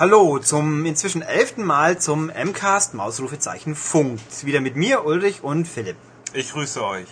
Hallo 0.00 0.38
zum 0.38 0.86
inzwischen 0.86 1.20
elften 1.20 1.62
Mal 1.62 1.98
zum 1.98 2.28
MCAST 2.28 2.94
Mausrufezeichen 2.94 3.74
Funkt. 3.74 4.46
Wieder 4.46 4.62
mit 4.62 4.74
mir, 4.74 5.04
Ulrich 5.04 5.44
und 5.44 5.68
Philipp. 5.68 5.96
Ich 6.32 6.54
grüße 6.54 6.82
euch. 6.82 7.06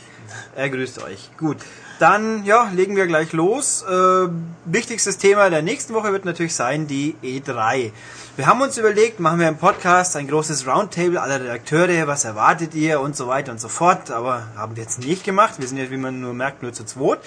Er 0.57 0.71
grüßt 0.71 1.03
euch. 1.03 1.29
Gut. 1.37 1.59
Dann, 1.99 2.47
ja, 2.47 2.71
legen 2.75 2.97
wir 2.97 3.07
gleich 3.07 3.35
los. 3.35 3.83
Äh, 3.83 4.29
wichtigstes 4.65 5.19
Thema 5.19 5.51
der 5.51 5.61
nächsten 5.61 5.93
Woche 5.93 6.13
wird 6.13 6.25
natürlich 6.25 6.55
sein 6.55 6.87
die 6.87 7.15
E3. 7.23 7.93
Wir 8.37 8.47
haben 8.47 8.63
uns 8.63 8.79
überlegt, 8.79 9.21
machen 9.21 9.41
wir 9.41 9.49
im 9.49 9.59
Podcast 9.59 10.17
ein 10.17 10.27
großes 10.27 10.67
Roundtable 10.67 11.21
aller 11.21 11.43
Redakteure, 11.43 12.07
was 12.07 12.25
erwartet 12.25 12.75
ihr 12.75 13.01
und 13.01 13.15
so 13.15 13.29
weiter 13.29 13.53
und 13.53 13.61
so 13.61 13.69
fort, 13.69 14.11
aber 14.11 14.47
haben 14.57 14.77
wir 14.77 14.83
jetzt 14.83 15.01
nicht 15.01 15.25
gemacht. 15.25 15.57
Wir 15.59 15.69
sind 15.69 15.77
ja, 15.77 15.91
wie 15.91 15.99
man 15.99 16.23
nur 16.23 16.33
merkt, 16.33 16.63
nur 16.63 16.73
zu 16.73 16.87
zweit. 16.87 17.19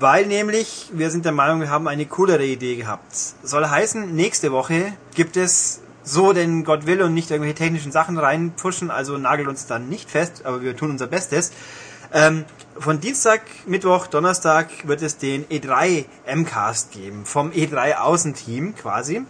Weil 0.00 0.24
nämlich, 0.24 0.88
wir 0.94 1.10
sind 1.10 1.26
der 1.26 1.32
Meinung, 1.32 1.60
wir 1.60 1.68
haben 1.68 1.86
eine 1.86 2.06
coolere 2.06 2.46
Idee 2.46 2.76
gehabt. 2.76 3.12
Soll 3.42 3.66
heißen, 3.66 4.14
nächste 4.14 4.50
Woche 4.50 4.94
gibt 5.14 5.36
es 5.36 5.82
so 6.02 6.32
denn 6.32 6.64
Gott 6.64 6.86
will 6.86 7.02
und 7.02 7.12
nicht 7.12 7.30
irgendwelche 7.30 7.56
technischen 7.56 7.92
Sachen 7.92 8.16
reinpushen, 8.16 8.90
also 8.90 9.18
nagelt 9.18 9.46
uns 9.46 9.66
dann 9.66 9.90
nicht 9.90 10.10
fest, 10.10 10.46
aber 10.46 10.62
wir 10.62 10.74
tun 10.74 10.90
unser 10.90 11.06
Bestes. 11.06 11.52
Ähm, 12.14 12.46
von 12.78 13.00
Dienstag, 13.00 13.42
Mittwoch, 13.66 14.06
Donnerstag 14.06 14.70
wird 14.84 15.02
es 15.02 15.18
den 15.18 15.44
E3 15.48 16.06
MCAST 16.34 16.92
geben, 16.92 17.26
vom 17.26 17.50
E3 17.50 17.96
Außenteam 17.96 18.74
quasi. 18.76 19.20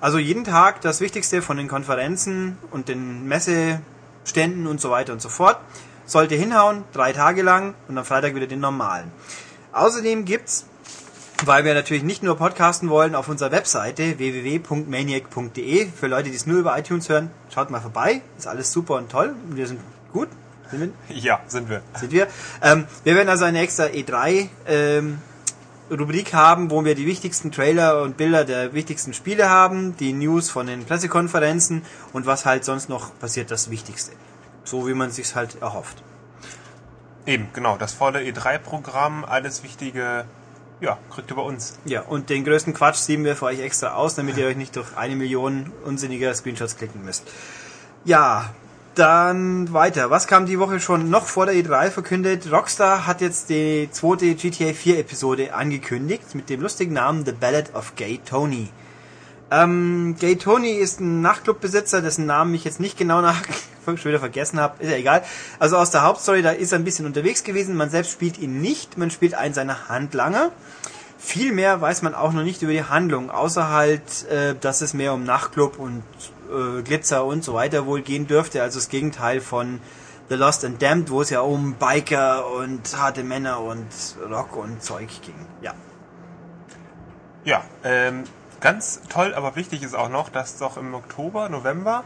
Also 0.00 0.18
jeden 0.18 0.44
Tag 0.44 0.82
das 0.82 1.00
Wichtigste 1.00 1.42
von 1.42 1.56
den 1.56 1.66
Konferenzen 1.66 2.58
und 2.70 2.88
den 2.88 3.26
Messeständen 3.26 4.68
und 4.68 4.80
so 4.80 4.90
weiter 4.90 5.12
und 5.12 5.20
so 5.20 5.28
fort. 5.28 5.58
Sollte 6.04 6.36
hinhauen, 6.36 6.84
drei 6.92 7.12
Tage 7.12 7.42
lang 7.42 7.74
und 7.88 7.98
am 7.98 8.04
Freitag 8.04 8.36
wieder 8.36 8.46
den 8.46 8.60
normalen. 8.60 9.10
Außerdem 9.76 10.24
gibt's, 10.24 10.64
weil 11.44 11.66
wir 11.66 11.74
natürlich 11.74 12.02
nicht 12.02 12.22
nur 12.22 12.38
podcasten 12.38 12.88
wollen, 12.88 13.14
auf 13.14 13.28
unserer 13.28 13.52
Webseite 13.52 14.18
www.maniac.de. 14.18 15.88
Für 15.90 16.06
Leute, 16.06 16.30
die 16.30 16.34
es 16.34 16.46
nur 16.46 16.60
über 16.60 16.78
iTunes 16.78 17.10
hören, 17.10 17.30
schaut 17.54 17.68
mal 17.68 17.82
vorbei. 17.82 18.22
Ist 18.38 18.46
alles 18.46 18.72
super 18.72 18.94
und 18.94 19.10
toll. 19.10 19.34
Wir 19.50 19.66
sind 19.66 19.80
gut. 20.14 20.28
Sind 20.70 20.80
wir? 20.80 20.90
Ja, 21.14 21.40
sind 21.46 21.68
wir. 21.68 21.82
Sind 21.94 22.10
wir. 22.10 22.26
Ähm, 22.62 22.86
wir 23.04 23.14
werden 23.16 23.28
also 23.28 23.44
eine 23.44 23.60
extra 23.60 23.84
E3 23.84 24.48
ähm, 24.66 25.18
Rubrik 25.90 26.32
haben, 26.32 26.70
wo 26.70 26.82
wir 26.86 26.94
die 26.94 27.04
wichtigsten 27.04 27.52
Trailer 27.52 28.00
und 28.00 28.16
Bilder 28.16 28.46
der 28.46 28.72
wichtigsten 28.72 29.12
Spiele 29.12 29.50
haben, 29.50 29.94
die 29.98 30.14
News 30.14 30.48
von 30.48 30.68
den 30.68 30.86
Pressekonferenzen 30.86 31.82
und 32.14 32.24
was 32.24 32.46
halt 32.46 32.64
sonst 32.64 32.88
noch 32.88 33.16
passiert, 33.18 33.50
das 33.50 33.70
Wichtigste. 33.70 34.12
So 34.64 34.88
wie 34.88 34.94
man 34.94 35.10
sich 35.10 35.34
halt 35.34 35.60
erhofft. 35.60 36.02
Eben, 37.26 37.48
genau. 37.52 37.76
Das 37.76 37.92
volle 37.92 38.20
E3-Programm, 38.20 39.24
alles 39.24 39.62
Wichtige, 39.62 40.24
ja, 40.80 40.98
kriegt 41.10 41.30
ihr 41.30 41.36
bei 41.36 41.42
uns. 41.42 41.78
Ja, 41.84 42.02
und 42.02 42.30
den 42.30 42.44
größten 42.44 42.72
Quatsch 42.72 42.96
ziehen 42.96 43.24
wir 43.24 43.36
für 43.36 43.46
euch 43.46 43.60
extra 43.60 43.94
aus, 43.94 44.14
damit 44.14 44.36
ihr 44.36 44.46
euch 44.46 44.56
nicht 44.56 44.76
durch 44.76 44.96
eine 44.96 45.16
Million 45.16 45.72
unsinniger 45.84 46.32
Screenshots 46.32 46.76
klicken 46.76 47.04
müsst. 47.04 47.24
Ja, 48.04 48.50
dann 48.94 49.72
weiter. 49.72 50.10
Was 50.10 50.26
kam 50.26 50.46
die 50.46 50.58
Woche 50.58 50.80
schon 50.80 51.10
noch 51.10 51.26
vor 51.26 51.46
der 51.46 51.54
E3 51.56 51.90
verkündet? 51.90 52.50
Rockstar 52.50 53.06
hat 53.06 53.20
jetzt 53.20 53.50
die 53.50 53.88
zweite 53.90 54.34
GTA 54.34 54.72
4 54.72 55.00
Episode 55.00 55.52
angekündigt 55.52 56.34
mit 56.34 56.48
dem 56.48 56.62
lustigen 56.62 56.94
Namen 56.94 57.26
The 57.26 57.32
Ballad 57.32 57.74
of 57.74 57.94
Gay 57.96 58.20
Tony. 58.24 58.68
Ähm, 59.50 60.16
Gay 60.18 60.36
Tony 60.36 60.72
ist 60.72 61.00
ein 61.00 61.20
Nachtclubbesitzer, 61.20 62.02
dessen 62.02 62.26
Namen 62.26 62.54
ich 62.54 62.64
jetzt 62.64 62.80
nicht 62.80 62.98
genau 62.98 63.20
nach 63.20 63.42
schon 63.84 63.96
wieder 64.04 64.18
vergessen 64.18 64.58
habe, 64.58 64.82
ist 64.82 64.90
ja 64.90 64.96
egal. 64.96 65.22
Also 65.58 65.76
aus 65.76 65.90
der 65.90 66.02
Hauptstory, 66.02 66.42
da 66.42 66.50
ist 66.50 66.72
er 66.72 66.78
ein 66.78 66.84
bisschen 66.84 67.06
unterwegs 67.06 67.44
gewesen. 67.44 67.76
Man 67.76 67.90
selbst 67.90 68.10
spielt 68.10 68.38
ihn 68.38 68.60
nicht, 68.60 68.98
man 68.98 69.10
spielt 69.10 69.34
einen 69.34 69.54
seiner 69.54 69.88
Handlanger. 69.88 70.50
Viel 71.18 71.52
mehr 71.52 71.80
weiß 71.80 72.02
man 72.02 72.14
auch 72.14 72.32
noch 72.32 72.42
nicht 72.42 72.62
über 72.62 72.72
die 72.72 72.84
Handlung, 72.84 73.30
außer 73.30 73.70
halt, 73.70 74.28
äh, 74.28 74.54
dass 74.60 74.80
es 74.80 74.94
mehr 74.94 75.12
um 75.12 75.24
Nachtclub 75.24 75.78
und 75.78 76.02
äh, 76.50 76.82
Glitzer 76.82 77.24
und 77.24 77.44
so 77.44 77.54
weiter 77.54 77.86
wohl 77.86 78.02
gehen 78.02 78.26
dürfte. 78.26 78.62
Also 78.62 78.78
das 78.78 78.88
Gegenteil 78.88 79.40
von 79.40 79.80
The 80.28 80.34
Lost 80.34 80.64
and 80.64 80.82
Damned, 80.82 81.10
wo 81.10 81.22
es 81.22 81.30
ja 81.30 81.40
um 81.40 81.74
Biker 81.74 82.50
und 82.50 82.96
harte 82.96 83.22
Männer 83.22 83.60
und 83.60 83.86
Rock 84.28 84.56
und 84.56 84.82
Zeug 84.82 85.08
ging. 85.22 85.34
Ja. 85.62 85.74
Ja, 87.44 87.64
ähm, 87.84 88.24
ganz 88.60 89.00
toll, 89.08 89.34
aber 89.34 89.56
wichtig 89.56 89.82
ist 89.82 89.94
auch 89.94 90.08
noch, 90.08 90.28
dass 90.28 90.58
doch 90.58 90.76
im 90.76 90.94
Oktober, 90.94 91.48
November, 91.48 92.04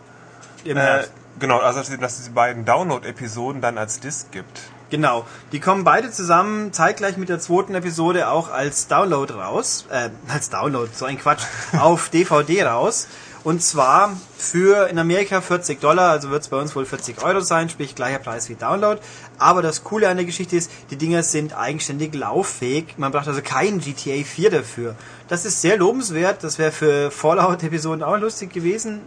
Im 0.64 0.76
äh, 0.76 1.04
genau, 1.38 1.58
also 1.58 1.80
dass 1.96 2.18
es 2.18 2.24
die 2.24 2.30
beiden 2.30 2.64
Download-Episoden 2.64 3.60
dann 3.60 3.78
als 3.78 4.00
Disc 4.00 4.30
gibt. 4.32 4.60
Genau, 4.90 5.24
die 5.52 5.60
kommen 5.60 5.84
beide 5.84 6.10
zusammen 6.10 6.72
zeitgleich 6.72 7.16
mit 7.16 7.28
der 7.28 7.38
zweiten 7.38 7.76
Episode 7.76 8.28
auch 8.28 8.50
als 8.50 8.88
Download 8.88 9.32
raus, 9.32 9.86
äh, 9.90 10.10
als 10.28 10.50
Download, 10.50 10.90
so 10.92 11.04
ein 11.04 11.18
Quatsch, 11.18 11.44
auf 11.78 12.08
DVD 12.08 12.64
raus. 12.64 13.06
Und 13.42 13.62
zwar 13.62 14.14
für 14.36 14.88
in 14.88 14.98
Amerika 14.98 15.40
40 15.40 15.80
Dollar, 15.80 16.10
also 16.10 16.30
wird 16.30 16.42
es 16.42 16.48
bei 16.48 16.58
uns 16.58 16.76
wohl 16.76 16.84
40 16.84 17.22
Euro 17.24 17.40
sein, 17.40 17.70
sprich 17.70 17.94
gleicher 17.94 18.18
Preis 18.18 18.50
wie 18.50 18.54
Download. 18.54 19.00
Aber 19.38 19.62
das 19.62 19.82
Coole 19.82 20.08
an 20.10 20.18
der 20.18 20.26
Geschichte 20.26 20.56
ist, 20.56 20.70
die 20.90 20.96
Dinger 20.96 21.22
sind 21.22 21.56
eigenständig 21.56 22.14
lauffähig. 22.14 22.98
Man 22.98 23.12
braucht 23.12 23.28
also 23.28 23.40
kein 23.42 23.80
GTA 23.80 24.24
4 24.24 24.50
dafür. 24.50 24.94
Das 25.28 25.46
ist 25.46 25.62
sehr 25.62 25.78
lobenswert. 25.78 26.44
Das 26.44 26.58
wäre 26.58 26.70
für 26.70 27.10
Fallout-Episoden 27.10 28.02
auch 28.02 28.18
lustig 28.18 28.52
gewesen. 28.52 29.00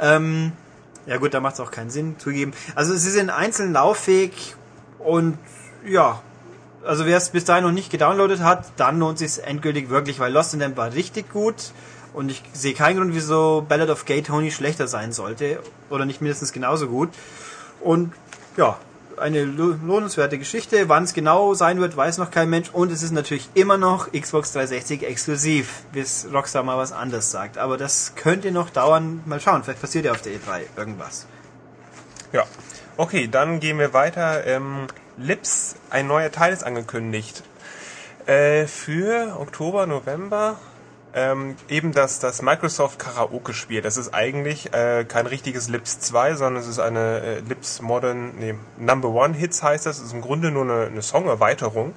Ähm, 0.00 0.52
ja 1.06 1.16
gut, 1.16 1.34
da 1.34 1.40
macht 1.40 1.54
es 1.54 1.60
auch 1.60 1.72
keinen 1.72 1.90
Sinn, 1.90 2.16
zugeben. 2.18 2.52
Also 2.76 2.94
sie 2.96 3.10
sind 3.10 3.30
einzeln 3.30 3.72
lauffähig 3.72 4.54
und 5.00 5.36
ja, 5.84 6.22
also 6.84 7.06
wer 7.06 7.16
es 7.16 7.30
bis 7.30 7.44
dahin 7.44 7.64
noch 7.64 7.72
nicht 7.72 7.90
gedownloadet 7.90 8.40
hat, 8.40 8.72
dann 8.76 9.00
lohnt 9.00 9.20
es 9.20 9.34
sich 9.34 9.44
endgültig 9.44 9.90
wirklich, 9.90 10.20
weil 10.20 10.32
Lost 10.32 10.54
in 10.54 10.60
Them 10.60 10.76
war 10.76 10.92
richtig 10.92 11.32
gut 11.32 11.72
und 12.14 12.30
ich 12.30 12.42
sehe 12.52 12.74
keinen 12.74 12.98
Grund, 12.98 13.14
wieso 13.14 13.64
Ballad 13.68 13.90
of 13.90 14.04
Gay 14.04 14.22
Tony 14.22 14.50
schlechter 14.50 14.86
sein 14.86 15.12
sollte 15.12 15.60
oder 15.90 16.04
nicht 16.04 16.20
mindestens 16.20 16.52
genauso 16.52 16.88
gut. 16.88 17.10
Und 17.80 18.12
ja, 18.56 18.78
eine 19.16 19.44
lohnenswerte 19.44 20.38
Geschichte. 20.38 20.88
Wann 20.88 21.04
es 21.04 21.14
genau 21.14 21.54
sein 21.54 21.80
wird, 21.80 21.96
weiß 21.96 22.18
noch 22.18 22.30
kein 22.30 22.50
Mensch. 22.50 22.70
Und 22.70 22.92
es 22.92 23.02
ist 23.02 23.12
natürlich 23.12 23.48
immer 23.54 23.78
noch 23.78 24.12
Xbox 24.12 24.52
360 24.52 25.04
exklusiv, 25.04 25.82
bis 25.92 26.26
Rockstar 26.32 26.62
mal 26.62 26.78
was 26.78 26.92
anderes 26.92 27.30
sagt. 27.30 27.58
Aber 27.58 27.76
das 27.76 28.14
könnte 28.14 28.50
noch 28.50 28.70
dauern. 28.70 29.22
Mal 29.26 29.40
schauen, 29.40 29.62
vielleicht 29.62 29.80
passiert 29.80 30.04
ja 30.04 30.12
auf 30.12 30.22
der 30.22 30.32
E3 30.32 30.62
irgendwas. 30.76 31.26
Ja. 32.32 32.44
Okay, 32.96 33.28
dann 33.28 33.60
gehen 33.60 33.78
wir 33.78 33.94
weiter. 33.94 34.46
Ähm, 34.46 34.86
Lips, 35.16 35.76
ein 35.90 36.06
neuer 36.06 36.30
Teil 36.30 36.52
ist 36.52 36.64
angekündigt. 36.64 37.42
Äh, 38.26 38.66
für 38.66 39.36
Oktober, 39.38 39.86
November 39.86 40.56
ähm, 41.14 41.56
eben 41.68 41.92
das, 41.92 42.18
das 42.20 42.42
Microsoft 42.42 42.98
Karaoke-Spiel. 42.98 43.82
Das 43.82 43.96
ist 43.96 44.14
eigentlich 44.14 44.72
äh, 44.72 45.04
kein 45.04 45.26
richtiges 45.26 45.68
Lips 45.68 46.00
2, 46.00 46.34
sondern 46.34 46.62
es 46.62 46.68
ist 46.68 46.78
eine 46.78 47.20
äh, 47.20 47.40
Lips 47.40 47.82
Modern, 47.82 48.32
nee, 48.38 48.54
Number 48.78 49.08
One 49.10 49.34
Hits 49.34 49.62
heißt 49.62 49.86
das. 49.86 49.98
Es 49.98 50.06
ist 50.06 50.12
im 50.14 50.22
Grunde 50.22 50.50
nur 50.50 50.64
eine, 50.64 50.86
eine 50.86 51.02
Song-Erweiterung. 51.02 51.94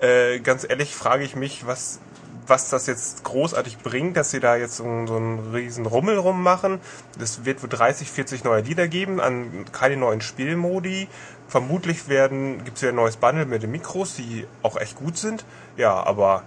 Äh, 0.00 0.38
ganz 0.40 0.64
ehrlich 0.68 0.94
frage 0.94 1.24
ich 1.24 1.34
mich, 1.34 1.66
was, 1.66 1.98
was 2.46 2.70
das 2.70 2.86
jetzt 2.86 3.24
großartig 3.24 3.78
bringt, 3.78 4.16
dass 4.16 4.30
sie 4.30 4.38
da 4.38 4.54
jetzt 4.54 4.76
so, 4.76 4.84
so 4.84 5.16
einen 5.16 5.52
riesen 5.52 5.86
Rummel 5.86 6.18
rummachen. 6.18 6.80
Es 7.20 7.44
wird 7.44 7.62
wohl 7.62 7.68
30, 7.68 8.08
40 8.10 8.44
neue 8.44 8.62
Lieder 8.62 8.86
geben, 8.86 9.20
an 9.20 9.64
keine 9.72 9.96
neuen 9.96 10.20
Spielmodi. 10.20 11.08
Vermutlich 11.48 12.08
werden, 12.08 12.62
gibt 12.64 12.76
es 12.76 12.82
wieder 12.82 12.92
ein 12.92 12.96
neues 12.96 13.16
Bundle 13.16 13.46
mit 13.46 13.64
den 13.64 13.72
Mikros, 13.72 14.14
die 14.14 14.46
auch 14.62 14.76
echt 14.76 14.96
gut 14.96 15.16
sind. 15.16 15.44
Ja, 15.76 15.94
aber 15.94 16.44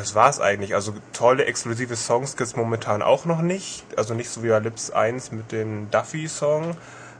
das 0.00 0.14
war's 0.14 0.40
eigentlich. 0.40 0.74
Also 0.74 0.94
tolle 1.12 1.44
exklusive 1.44 1.94
Songs 1.94 2.36
gibt's 2.36 2.56
momentan 2.56 3.02
auch 3.02 3.26
noch 3.26 3.42
nicht. 3.42 3.84
Also 3.96 4.14
nicht 4.14 4.30
so 4.30 4.42
wie 4.42 4.48
Lips 4.48 4.90
1 4.90 5.32
mit 5.32 5.52
dem 5.52 5.90
Duffy-Song. 5.90 6.76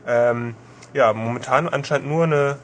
Ähm, 0.07 0.55
ja, 0.93 1.13
momentan 1.13 1.69
anscheinend 1.69 2.07
nur 2.07 2.23
eine 2.23 2.57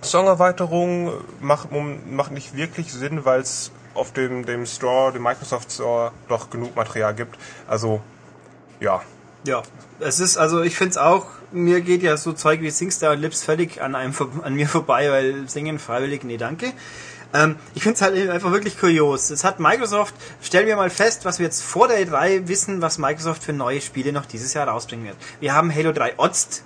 Songerweiterung 0.00 1.12
macht, 1.40 1.68
macht 1.72 2.32
nicht 2.32 2.56
wirklich 2.56 2.92
Sinn, 2.92 3.24
weil 3.24 3.40
es 3.40 3.70
auf 3.94 4.12
dem, 4.12 4.44
dem 4.44 4.66
Store, 4.66 5.12
dem 5.12 5.22
Microsoft 5.22 5.70
Store, 5.70 6.10
doch 6.28 6.50
genug 6.50 6.74
Material 6.74 7.14
gibt. 7.14 7.38
Also, 7.68 8.00
ja. 8.80 9.02
Ja, 9.46 9.62
es 10.00 10.20
ist, 10.20 10.36
also 10.36 10.62
ich 10.62 10.76
finde 10.76 10.90
es 10.90 10.96
auch, 10.98 11.26
mir 11.52 11.80
geht 11.80 12.02
ja 12.02 12.16
so 12.16 12.32
Zeug 12.32 12.60
wie 12.60 12.70
Singstar 12.70 13.12
und 13.12 13.20
Lips 13.20 13.44
völlig 13.44 13.80
an, 13.80 13.94
einem, 13.94 14.14
an 14.42 14.54
mir 14.54 14.68
vorbei, 14.68 15.10
weil 15.10 15.48
singen 15.48 15.78
freiwillig, 15.78 16.24
nee, 16.24 16.38
danke. 16.38 16.72
Ähm, 17.34 17.56
ich 17.74 17.82
finde 17.82 17.96
es 17.96 18.02
halt 18.02 18.30
einfach 18.30 18.52
wirklich 18.52 18.78
kurios. 18.78 19.30
Es 19.30 19.44
hat 19.44 19.58
Microsoft, 19.58 20.14
stellen 20.40 20.66
wir 20.66 20.76
mal 20.76 20.88
fest, 20.88 21.24
was 21.24 21.40
wir 21.40 21.46
jetzt 21.46 21.62
vor 21.62 21.88
der 21.88 22.06
E3 22.06 22.46
wissen, 22.46 22.80
was 22.80 22.98
Microsoft 22.98 23.42
für 23.42 23.52
neue 23.52 23.80
Spiele 23.80 24.12
noch 24.12 24.24
dieses 24.24 24.54
Jahr 24.54 24.68
rausbringen 24.68 25.04
wird. 25.04 25.16
Wir 25.40 25.52
haben 25.52 25.74
Halo 25.74 25.92
3 25.92 26.14
Otzt, 26.18 26.62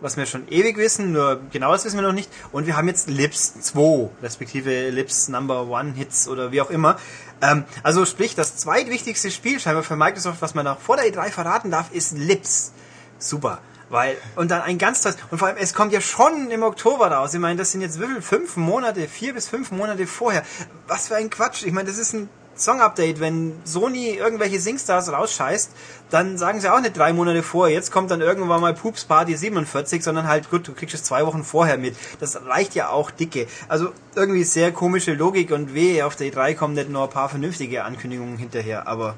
was 0.00 0.16
wir 0.16 0.26
schon 0.26 0.46
ewig 0.48 0.76
wissen, 0.76 1.12
nur 1.12 1.40
genau 1.50 1.72
das 1.72 1.84
wissen 1.84 1.96
wir 1.96 2.02
noch 2.02 2.12
nicht. 2.12 2.30
Und 2.52 2.66
wir 2.66 2.76
haben 2.76 2.86
jetzt 2.86 3.08
Lips 3.08 3.60
2, 3.60 4.10
respektive 4.22 4.90
Lips 4.90 5.28
Number 5.28 5.66
One 5.66 5.92
Hits 5.92 6.28
oder 6.28 6.52
wie 6.52 6.60
auch 6.60 6.70
immer. 6.70 6.98
Ähm, 7.40 7.64
also 7.82 8.06
sprich, 8.06 8.36
das 8.36 8.56
zweitwichtigste 8.56 9.30
Spiel 9.32 9.58
scheinbar 9.58 9.82
für 9.82 9.96
Microsoft, 9.96 10.40
was 10.40 10.54
man 10.54 10.64
noch 10.64 10.78
vor 10.78 10.96
der 10.96 11.06
E3 11.06 11.30
verraten 11.30 11.70
darf, 11.72 11.92
ist 11.92 12.16
Lips. 12.16 12.72
Super. 13.18 13.60
Weil, 13.92 14.16
und 14.36 14.50
dann 14.50 14.62
ein 14.62 14.78
ganz 14.78 15.02
tolles, 15.02 15.18
und 15.30 15.36
vor 15.36 15.48
allem, 15.48 15.58
es 15.58 15.74
kommt 15.74 15.92
ja 15.92 16.00
schon 16.00 16.50
im 16.50 16.62
Oktober 16.62 17.08
raus. 17.08 17.34
Ich 17.34 17.40
meine, 17.40 17.58
das 17.58 17.72
sind 17.72 17.82
jetzt 17.82 18.00
wie 18.00 18.06
viel? 18.06 18.22
Fünf 18.22 18.56
Monate, 18.56 19.06
vier 19.06 19.34
bis 19.34 19.50
fünf 19.50 19.70
Monate 19.70 20.06
vorher. 20.06 20.44
Was 20.88 21.08
für 21.08 21.16
ein 21.16 21.28
Quatsch. 21.28 21.62
Ich 21.66 21.72
meine, 21.72 21.90
das 21.90 21.98
ist 21.98 22.14
ein 22.14 22.30
Song-Update, 22.56 23.20
wenn 23.20 23.52
Sony 23.64 24.14
irgendwelche 24.14 24.60
Singstars 24.60 25.12
rausscheißt, 25.12 25.72
dann 26.08 26.38
sagen 26.38 26.62
sie 26.62 26.72
auch 26.72 26.80
nicht 26.80 26.96
drei 26.96 27.12
Monate 27.12 27.42
vor, 27.42 27.68
jetzt 27.68 27.92
kommt 27.92 28.10
dann 28.10 28.22
irgendwann 28.22 28.62
mal 28.62 28.72
Poops 28.72 29.04
Party 29.04 29.36
47, 29.36 30.02
sondern 30.02 30.26
halt, 30.26 30.50
gut, 30.50 30.66
du 30.66 30.72
kriegst 30.72 30.94
es 30.94 31.02
zwei 31.02 31.26
Wochen 31.26 31.44
vorher 31.44 31.76
mit. 31.76 31.94
Das 32.18 32.46
reicht 32.46 32.74
ja 32.74 32.88
auch 32.88 33.10
dicke. 33.10 33.46
Also 33.68 33.90
irgendwie 34.14 34.44
sehr 34.44 34.72
komische 34.72 35.12
Logik 35.12 35.50
und 35.50 35.74
weh, 35.74 36.02
auf 36.02 36.16
der 36.16 36.32
E3 36.32 36.54
kommen 36.54 36.74
nicht 36.74 36.88
nur 36.88 37.04
ein 37.04 37.10
paar 37.10 37.28
vernünftige 37.28 37.84
Ankündigungen 37.84 38.38
hinterher, 38.38 38.86
aber 38.86 39.16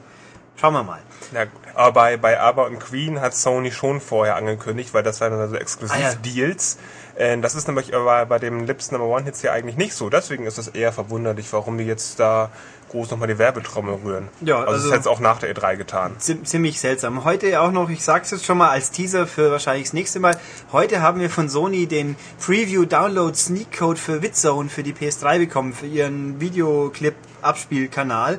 schauen 0.56 0.74
wir 0.74 0.82
mal. 0.82 1.00
Na 1.32 1.44
gut, 1.44 1.60
aber 1.74 1.92
bei, 1.92 2.16
bei 2.16 2.40
Aber 2.40 2.66
und 2.66 2.78
Queen 2.78 3.20
hat 3.20 3.34
Sony 3.34 3.72
schon 3.72 4.00
vorher 4.00 4.36
angekündigt, 4.36 4.94
weil 4.94 5.02
das 5.02 5.20
waren 5.20 5.32
also 5.32 5.56
Exklusiv-Deals. 5.56 6.78
Ah, 6.78 7.20
ja. 7.20 7.26
Äh, 7.26 7.40
das 7.40 7.54
ist 7.54 7.66
nämlich 7.66 7.94
aber 7.94 8.26
bei 8.26 8.38
dem 8.38 8.64
Lips 8.64 8.90
Number 8.90 9.06
One 9.06 9.24
Hits 9.24 9.42
ja 9.42 9.52
eigentlich 9.52 9.76
nicht 9.76 9.94
so. 9.94 10.10
Deswegen 10.10 10.46
ist 10.46 10.58
es 10.58 10.68
eher 10.68 10.92
verwunderlich, 10.92 11.52
warum 11.52 11.78
die 11.78 11.84
jetzt 11.84 12.20
da 12.20 12.50
groß 12.90 13.10
nochmal 13.10 13.26
die 13.26 13.38
Werbetrommel 13.38 13.98
rühren. 14.04 14.28
Ja, 14.40 14.58
also, 14.58 14.68
also 14.68 14.82
das 14.84 14.92
hätte 14.92 15.00
es 15.00 15.06
auch 15.08 15.18
nach 15.18 15.40
der 15.40 15.54
E3 15.54 15.76
getan. 15.76 16.16
Ziemlich 16.18 16.78
seltsam. 16.78 17.24
Heute 17.24 17.60
auch 17.60 17.72
noch, 17.72 17.90
ich 17.90 18.04
sag's 18.04 18.30
jetzt 18.30 18.44
schon 18.44 18.58
mal 18.58 18.70
als 18.70 18.92
Teaser 18.92 19.26
für 19.26 19.50
wahrscheinlich 19.50 19.86
das 19.86 19.94
nächste 19.94 20.20
Mal. 20.20 20.38
Heute 20.70 21.02
haben 21.02 21.20
wir 21.20 21.28
von 21.28 21.48
Sony 21.48 21.86
den 21.86 22.16
Preview 22.44 22.84
Download 22.84 23.36
Sneak 23.36 23.76
Code 23.76 23.98
für 23.98 24.22
Witzone 24.22 24.68
für 24.68 24.84
die 24.84 24.92
PS3 24.92 25.38
bekommen, 25.38 25.72
für 25.72 25.86
ihren 25.86 26.40
Videoclip 26.40 27.14
Abspielkanal 27.42 28.38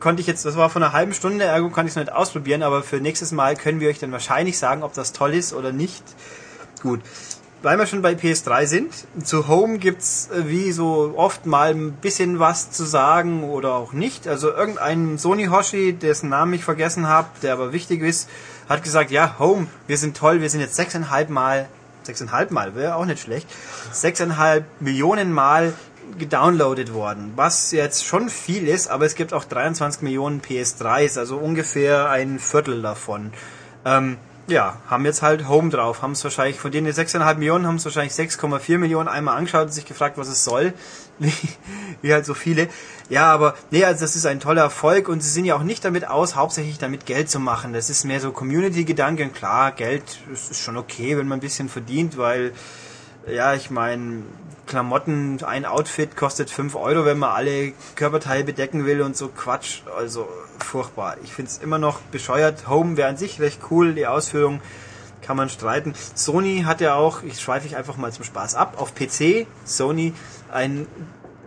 konnte 0.00 0.20
ich 0.20 0.26
jetzt, 0.26 0.44
das 0.44 0.56
war 0.56 0.70
vor 0.70 0.82
einer 0.82 0.92
halben 0.92 1.14
Stunde, 1.14 1.44
ergo 1.44 1.70
konnte 1.70 1.88
ich 1.88 1.92
es 1.92 1.96
nicht 1.96 2.12
ausprobieren, 2.12 2.62
aber 2.62 2.82
für 2.82 2.96
nächstes 2.96 3.32
Mal 3.32 3.56
können 3.56 3.80
wir 3.80 3.88
euch 3.88 3.98
dann 3.98 4.12
wahrscheinlich 4.12 4.58
sagen, 4.58 4.82
ob 4.82 4.94
das 4.94 5.12
toll 5.12 5.34
ist 5.34 5.52
oder 5.52 5.72
nicht. 5.72 6.02
Gut 6.82 7.00
weil 7.62 7.78
wir 7.78 7.86
schon 7.86 8.02
bei 8.02 8.12
PS3 8.12 8.66
sind, 8.66 8.94
zu 9.24 9.48
Home 9.48 9.78
gibt's 9.78 10.28
äh, 10.30 10.48
wie 10.48 10.72
so 10.72 11.14
oft 11.16 11.46
mal 11.46 11.74
ein 11.74 11.92
bisschen 11.92 12.38
was 12.38 12.70
zu 12.70 12.84
sagen 12.84 13.44
oder 13.44 13.74
auch 13.74 13.92
nicht. 13.92 14.28
Also 14.28 14.52
irgendein 14.52 15.18
Sony 15.18 15.46
Hoshi, 15.46 15.92
dessen 15.92 16.28
Namen 16.28 16.54
ich 16.54 16.64
vergessen 16.64 17.08
habe, 17.08 17.28
der 17.42 17.52
aber 17.52 17.72
wichtig 17.72 18.02
ist, 18.02 18.28
hat 18.68 18.84
gesagt, 18.84 19.10
ja, 19.10 19.36
Home, 19.38 19.66
wir 19.86 19.98
sind 19.98 20.16
toll, 20.16 20.40
wir 20.40 20.50
sind 20.50 20.60
jetzt 20.60 20.76
sechseinhalb 20.76 21.30
Mal, 21.30 21.68
sechseinhalb 22.04 22.50
Mal, 22.50 22.74
wäre 22.74 22.94
auch 22.94 23.06
nicht 23.06 23.20
schlecht, 23.20 23.48
sechseinhalb 23.92 24.64
Millionen 24.80 25.32
Mal 25.32 25.72
gedownloadet 26.18 26.92
worden, 26.92 27.32
was 27.36 27.72
jetzt 27.72 28.04
schon 28.04 28.28
viel 28.28 28.68
ist, 28.68 28.88
aber 28.88 29.06
es 29.06 29.14
gibt 29.14 29.32
auch 29.32 29.44
23 29.44 30.02
Millionen 30.02 30.42
PS3s, 30.42 31.18
also 31.18 31.36
ungefähr 31.38 32.10
ein 32.10 32.38
Viertel 32.38 32.82
davon. 32.82 33.32
Ähm, 33.84 34.18
ja, 34.48 34.78
haben 34.88 35.04
jetzt 35.04 35.20
halt 35.20 35.46
Home 35.46 35.68
drauf, 35.68 36.00
haben 36.00 36.12
es 36.12 36.24
wahrscheinlich, 36.24 36.58
von 36.58 36.72
denen 36.72 36.90
6,5 36.90 37.34
Millionen 37.34 37.66
haben 37.66 37.76
es 37.76 37.84
wahrscheinlich 37.84 38.14
6,4 38.14 38.78
Millionen 38.78 39.08
einmal 39.08 39.36
angeschaut 39.36 39.66
und 39.66 39.72
sich 39.72 39.84
gefragt, 39.84 40.16
was 40.16 40.28
es 40.28 40.42
soll, 40.42 40.72
wie, 41.18 41.32
wie 42.00 42.12
halt 42.12 42.24
so 42.24 42.34
viele. 42.34 42.68
Ja, 43.10 43.32
aber 43.32 43.54
nee, 43.70 43.84
also 43.84 44.00
das 44.00 44.16
ist 44.16 44.26
ein 44.26 44.40
toller 44.40 44.62
Erfolg 44.62 45.08
und 45.08 45.22
sie 45.22 45.30
sind 45.30 45.44
ja 45.44 45.54
auch 45.54 45.62
nicht 45.62 45.84
damit 45.84 46.08
aus, 46.08 46.34
hauptsächlich 46.34 46.78
damit 46.78 47.06
Geld 47.06 47.30
zu 47.30 47.40
machen. 47.40 47.72
Das 47.72 47.90
ist 47.90 48.04
mehr 48.04 48.20
so 48.20 48.32
Community-Gedanken. 48.32 49.32
Klar, 49.32 49.72
Geld 49.72 50.18
ist 50.32 50.60
schon 50.60 50.76
okay, 50.76 51.16
wenn 51.16 51.28
man 51.28 51.38
ein 51.38 51.42
bisschen 51.42 51.68
verdient, 51.68 52.16
weil 52.16 52.52
ja, 53.30 53.54
ich 53.54 53.70
meine, 53.70 54.22
Klamotten, 54.68 55.42
ein 55.42 55.64
Outfit 55.64 56.16
kostet 56.16 56.50
5 56.50 56.76
Euro, 56.76 57.04
wenn 57.04 57.18
man 57.18 57.30
alle 57.30 57.72
Körperteile 57.96 58.44
bedecken 58.44 58.86
will 58.86 59.02
und 59.02 59.16
so 59.16 59.28
Quatsch. 59.28 59.80
Also 59.96 60.28
furchtbar. 60.64 61.16
Ich 61.24 61.32
finde 61.32 61.50
es 61.50 61.58
immer 61.58 61.78
noch 61.78 62.00
bescheuert. 62.00 62.68
Home 62.68 62.96
wäre 62.96 63.08
an 63.08 63.16
sich 63.16 63.40
recht 63.40 63.60
cool, 63.70 63.94
die 63.94 64.06
Ausführung 64.06 64.60
kann 65.22 65.36
man 65.36 65.48
streiten. 65.48 65.94
Sony 66.14 66.62
hat 66.64 66.80
ja 66.80 66.94
auch, 66.94 67.22
ich 67.22 67.40
schweife 67.40 67.66
ich 67.66 67.76
einfach 67.76 67.96
mal 67.96 68.12
zum 68.12 68.24
Spaß 68.24 68.54
ab, 68.54 68.74
auf 68.78 68.94
PC, 68.94 69.46
Sony, 69.64 70.14
ein 70.50 70.86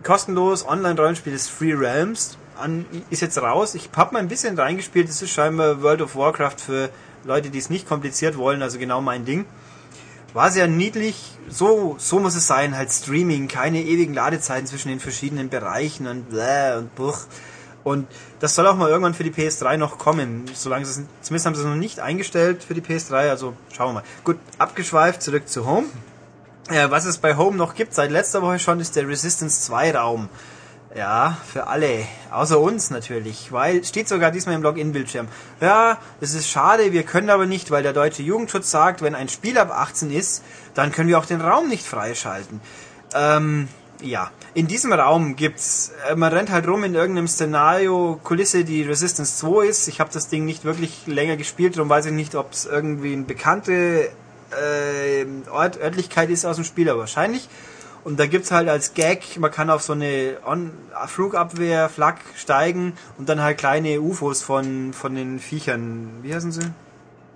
kostenlos 0.02 0.66
Online-Rollenspiel 0.66 1.32
des 1.32 1.48
Free 1.48 1.74
Realms 1.74 2.36
an, 2.56 2.84
ist 3.10 3.22
jetzt 3.22 3.38
raus. 3.38 3.74
Ich 3.74 3.90
habe 3.96 4.12
mal 4.12 4.18
ein 4.18 4.28
bisschen 4.28 4.58
reingespielt, 4.58 5.08
das 5.08 5.22
ist 5.22 5.30
scheinbar 5.30 5.82
World 5.82 6.02
of 6.02 6.14
Warcraft 6.16 6.58
für 6.58 6.90
Leute, 7.24 7.50
die 7.50 7.58
es 7.58 7.70
nicht 7.70 7.88
kompliziert 7.88 8.36
wollen, 8.36 8.62
also 8.62 8.78
genau 8.78 9.00
mein 9.00 9.24
Ding. 9.24 9.46
War 10.34 10.50
sehr 10.50 10.66
niedlich, 10.66 11.36
so, 11.48 11.96
so 11.98 12.18
muss 12.18 12.34
es 12.34 12.46
sein, 12.46 12.76
halt 12.76 12.90
Streaming, 12.90 13.48
keine 13.48 13.82
ewigen 13.82 14.14
Ladezeiten 14.14 14.66
zwischen 14.66 14.88
den 14.88 14.98
verschiedenen 14.98 15.50
Bereichen 15.50 16.06
und 16.06 16.30
bläh 16.30 16.78
und 16.78 16.94
buch. 16.94 17.18
Und 17.84 18.06
das 18.40 18.54
soll 18.54 18.66
auch 18.66 18.76
mal 18.76 18.88
irgendwann 18.88 19.12
für 19.12 19.24
die 19.24 19.30
PS3 19.30 19.76
noch 19.76 19.98
kommen. 19.98 20.44
Solange 20.54 20.84
es, 20.84 21.02
zumindest 21.20 21.46
haben 21.46 21.54
sie 21.54 21.60
es 21.60 21.66
noch 21.66 21.74
nicht 21.74 22.00
eingestellt 22.00 22.62
für 22.62 22.74
die 22.74 22.80
PS3, 22.80 23.28
also 23.28 23.54
schauen 23.72 23.88
wir 23.88 24.00
mal. 24.00 24.04
Gut, 24.24 24.38
abgeschweift, 24.56 25.22
zurück 25.22 25.48
zu 25.48 25.66
Home. 25.66 25.88
Äh, 26.68 26.90
was 26.90 27.04
es 27.04 27.18
bei 27.18 27.36
Home 27.36 27.56
noch 27.56 27.74
gibt, 27.74 27.92
seit 27.92 28.10
letzter 28.10 28.40
Woche 28.40 28.58
schon, 28.58 28.80
ist 28.80 28.96
der 28.96 29.06
Resistance 29.06 29.62
2 29.62 29.96
Raum. 29.96 30.28
Ja, 30.94 31.38
für 31.50 31.68
alle. 31.68 32.04
Außer 32.30 32.60
uns 32.60 32.90
natürlich, 32.90 33.50
weil 33.50 33.82
steht 33.82 34.08
sogar 34.08 34.30
diesmal 34.30 34.56
im 34.56 34.62
Login-Bildschirm. 34.62 35.26
Ja, 35.60 35.98
es 36.20 36.34
ist 36.34 36.48
schade, 36.48 36.92
wir 36.92 37.02
können 37.02 37.30
aber 37.30 37.46
nicht, 37.46 37.70
weil 37.70 37.82
der 37.82 37.94
deutsche 37.94 38.22
Jugendschutz 38.22 38.70
sagt, 38.70 39.00
wenn 39.00 39.14
ein 39.14 39.30
Spiel 39.30 39.56
ab 39.56 39.70
18 39.70 40.10
ist, 40.10 40.42
dann 40.74 40.92
können 40.92 41.08
wir 41.08 41.18
auch 41.18 41.24
den 41.24 41.40
Raum 41.40 41.68
nicht 41.68 41.86
freischalten. 41.86 42.60
Ähm, 43.14 43.68
ja, 44.02 44.30
in 44.52 44.66
diesem 44.66 44.92
Raum 44.92 45.36
gibt's, 45.36 45.92
äh, 46.10 46.14
man 46.14 46.32
rennt 46.32 46.50
halt 46.50 46.68
rum 46.68 46.84
in 46.84 46.94
irgendeinem 46.94 47.28
Szenario, 47.28 48.20
Kulisse, 48.22 48.64
die 48.64 48.82
Resistance 48.82 49.38
2 49.38 49.66
ist. 49.66 49.88
Ich 49.88 49.98
habe 49.98 50.10
das 50.12 50.28
Ding 50.28 50.44
nicht 50.44 50.64
wirklich 50.64 51.06
länger 51.06 51.38
gespielt, 51.38 51.76
darum 51.76 51.88
weiß 51.88 52.06
ich 52.06 52.12
nicht, 52.12 52.34
ob 52.34 52.52
es 52.52 52.66
irgendwie 52.66 53.14
eine 53.14 53.22
bekannte 53.22 54.10
äh, 54.50 55.24
Ort, 55.50 55.80
Örtlichkeit 55.80 56.28
ist 56.28 56.44
aus 56.44 56.56
dem 56.56 56.66
Spiel, 56.66 56.90
aber 56.90 57.00
wahrscheinlich. 57.00 57.48
Und 58.04 58.18
da 58.18 58.26
gibt's 58.26 58.50
halt 58.50 58.68
als 58.68 58.94
Gag, 58.94 59.38
man 59.38 59.50
kann 59.50 59.70
auf 59.70 59.82
so 59.82 59.92
eine 59.92 60.38
On 60.44 60.72
Flugabwehr, 61.06 61.88
Flak 61.88 62.18
steigen 62.36 62.94
und 63.16 63.28
dann 63.28 63.40
halt 63.40 63.58
kleine 63.58 64.00
UFOs 64.00 64.42
von, 64.42 64.92
von 64.92 65.14
den 65.14 65.38
Viechern, 65.38 66.08
wie 66.22 66.34
heißen 66.34 66.50
sie? 66.50 66.72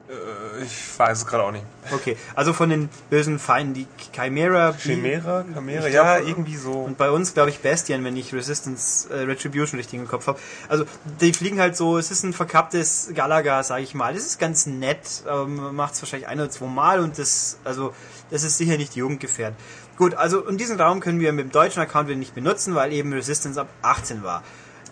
Äh, 0.09 0.65
ich 0.65 0.99
weiß 0.99 1.19
es 1.19 1.27
gerade 1.27 1.45
auch 1.45 1.53
nicht. 1.53 1.65
Okay, 1.93 2.17
also 2.35 2.53
von 2.53 2.69
den 2.69 2.89
bösen 3.11 3.39
Feinden, 3.39 3.75
die 3.75 3.87
Chimera. 4.13 4.73
Chimera? 4.73 5.45
Chimera, 5.53 5.89
ja, 5.89 6.19
irgendwie 6.19 6.57
so. 6.57 6.73
Und 6.73 6.97
bei 6.97 7.11
uns, 7.11 7.35
glaube 7.35 7.51
ich, 7.51 7.61
Bestien, 7.61 8.05
wenn 8.05 8.17
ich 8.17 8.33
Resistance 8.33 9.09
äh, 9.13 9.23
Retribution 9.23 9.79
richtig 9.79 9.99
im 9.99 10.09
Kopf 10.09 10.27
habe. 10.27 10.39
Also, 10.69 10.85
die 11.21 11.33
fliegen 11.33 11.61
halt 11.61 11.77
so, 11.77 11.99
es 11.99 12.11
ist 12.11 12.23
ein 12.23 12.33
verkapptes 12.33 13.11
Galaga, 13.15 13.63
sage 13.63 13.83
ich 13.83 13.95
mal. 13.95 14.15
Das 14.15 14.25
ist 14.25 14.39
ganz 14.39 14.67
nett, 14.67 15.23
aber 15.27 15.47
man 15.47 15.75
macht 15.75 15.95
es 15.95 16.03
wahrscheinlich 16.03 16.29
ein 16.29 16.41
oder 16.41 16.51
zwei 16.51 16.67
Mal 16.67 17.01
und 17.01 17.19
das, 17.19 17.59
also, 17.65 17.93
das 18.31 18.43
ist 18.43 18.59
sicher 18.59 18.77
nicht 18.77 18.97
jugendgefährdet. 18.97 19.59
Gut, 19.97 20.15
also, 20.15 20.45
und 20.45 20.61
diesen 20.61 20.79
Raum 20.79 21.01
können 21.01 21.21
wir 21.21 21.33
mit 21.33 21.47
dem 21.47 21.53
deutschen 21.53 21.81
Account 21.81 22.09
wieder 22.09 22.19
nicht 22.19 22.35
benutzen, 22.35 22.75
weil 22.75 22.93
eben 22.93 23.13
Resistance 23.13 23.61
ab 23.61 23.69
18 23.83 24.23
war. 24.23 24.43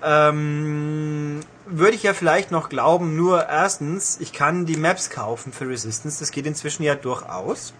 Ähm, 0.02 1.40
würde 1.66 1.94
ich 1.94 2.02
ja 2.02 2.14
vielleicht 2.14 2.50
noch 2.50 2.68
glauben, 2.68 3.16
nur 3.16 3.46
erstens, 3.48 4.18
ich 4.20 4.32
kann 4.32 4.66
die 4.66 4.76
Maps 4.76 5.10
kaufen 5.10 5.52
für 5.52 5.68
Resistance, 5.68 6.20
das 6.20 6.30
geht 6.30 6.46
inzwischen 6.46 6.82
ja 6.82 6.94
durchaus. 6.94 7.74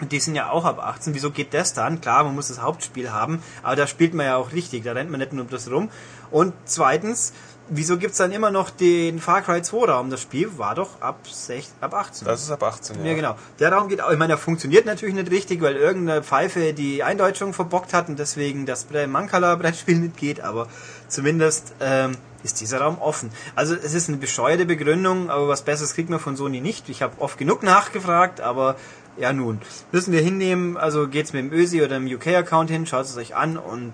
Und 0.00 0.12
die 0.12 0.20
sind 0.20 0.34
ja 0.34 0.50
auch 0.50 0.66
ab 0.66 0.78
18. 0.78 1.14
Wieso 1.14 1.30
geht 1.30 1.54
das 1.54 1.72
dann? 1.72 2.02
Klar, 2.02 2.24
man 2.24 2.34
muss 2.34 2.48
das 2.48 2.60
Hauptspiel 2.60 3.12
haben, 3.12 3.42
aber 3.62 3.76
da 3.76 3.86
spielt 3.86 4.12
man 4.12 4.26
ja 4.26 4.36
auch 4.36 4.52
richtig, 4.52 4.84
da 4.84 4.92
rennt 4.92 5.10
man 5.10 5.20
nicht 5.20 5.32
nur 5.32 5.46
das 5.46 5.70
rum. 5.70 5.90
Und 6.30 6.52
zweitens, 6.66 7.32
wieso 7.68 7.96
gibt's 7.98 8.18
dann 8.18 8.32
immer 8.32 8.50
noch 8.50 8.70
den 8.70 9.18
Far 9.20 9.42
Cry 9.42 9.62
2 9.62 9.86
Raum? 9.86 10.10
Das 10.10 10.20
Spiel 10.20 10.58
war 10.58 10.74
doch 10.74 11.00
ab, 11.00 11.18
6, 11.28 11.74
ab 11.80 11.94
18. 11.94 12.26
Das 12.26 12.42
ist 12.42 12.50
ab 12.50 12.62
18, 12.62 13.00
ja. 13.00 13.10
Ja, 13.10 13.14
genau. 13.14 13.36
Der 13.58 13.72
Raum 13.72 13.88
geht 13.88 14.00
auch, 14.00 14.10
ich 14.10 14.18
meine, 14.18 14.32
der 14.32 14.38
funktioniert 14.38 14.86
natürlich 14.86 15.14
nicht 15.14 15.30
richtig, 15.30 15.60
weil 15.62 15.76
irgendeine 15.76 16.22
Pfeife 16.22 16.72
die 16.72 17.02
Eindeutschung 17.02 17.52
verbockt 17.52 17.92
hat 17.92 18.08
und 18.08 18.18
deswegen 18.18 18.66
das 18.66 18.86
Mankala 19.08 19.56
Brettspiel 19.56 19.96
nicht 20.00 20.16
geht, 20.16 20.40
aber 20.40 20.68
zumindest 21.08 21.74
ähm, 21.80 22.16
ist 22.42 22.60
dieser 22.60 22.80
Raum 22.80 22.98
offen. 22.98 23.30
Also 23.54 23.74
es 23.74 23.94
ist 23.94 24.08
eine 24.08 24.18
bescheuerte 24.18 24.66
Begründung, 24.66 25.30
aber 25.30 25.48
was 25.48 25.62
Besseres 25.62 25.94
kriegt 25.94 26.10
man 26.10 26.20
von 26.20 26.36
Sony 26.36 26.60
nicht. 26.60 26.88
Ich 26.88 27.02
habe 27.02 27.20
oft 27.20 27.38
genug 27.38 27.62
nachgefragt, 27.62 28.40
aber 28.40 28.76
ja 29.18 29.32
nun, 29.32 29.60
müssen 29.92 30.12
wir 30.12 30.20
hinnehmen, 30.20 30.76
also 30.76 31.08
geht's 31.08 31.32
mit 31.32 31.44
dem 31.44 31.52
ÖSI 31.52 31.82
oder 31.82 31.98
dem 31.98 32.06
UK-Account 32.06 32.70
hin, 32.70 32.86
schaut 32.86 33.06
es 33.06 33.16
euch 33.16 33.34
an 33.34 33.56
und 33.56 33.92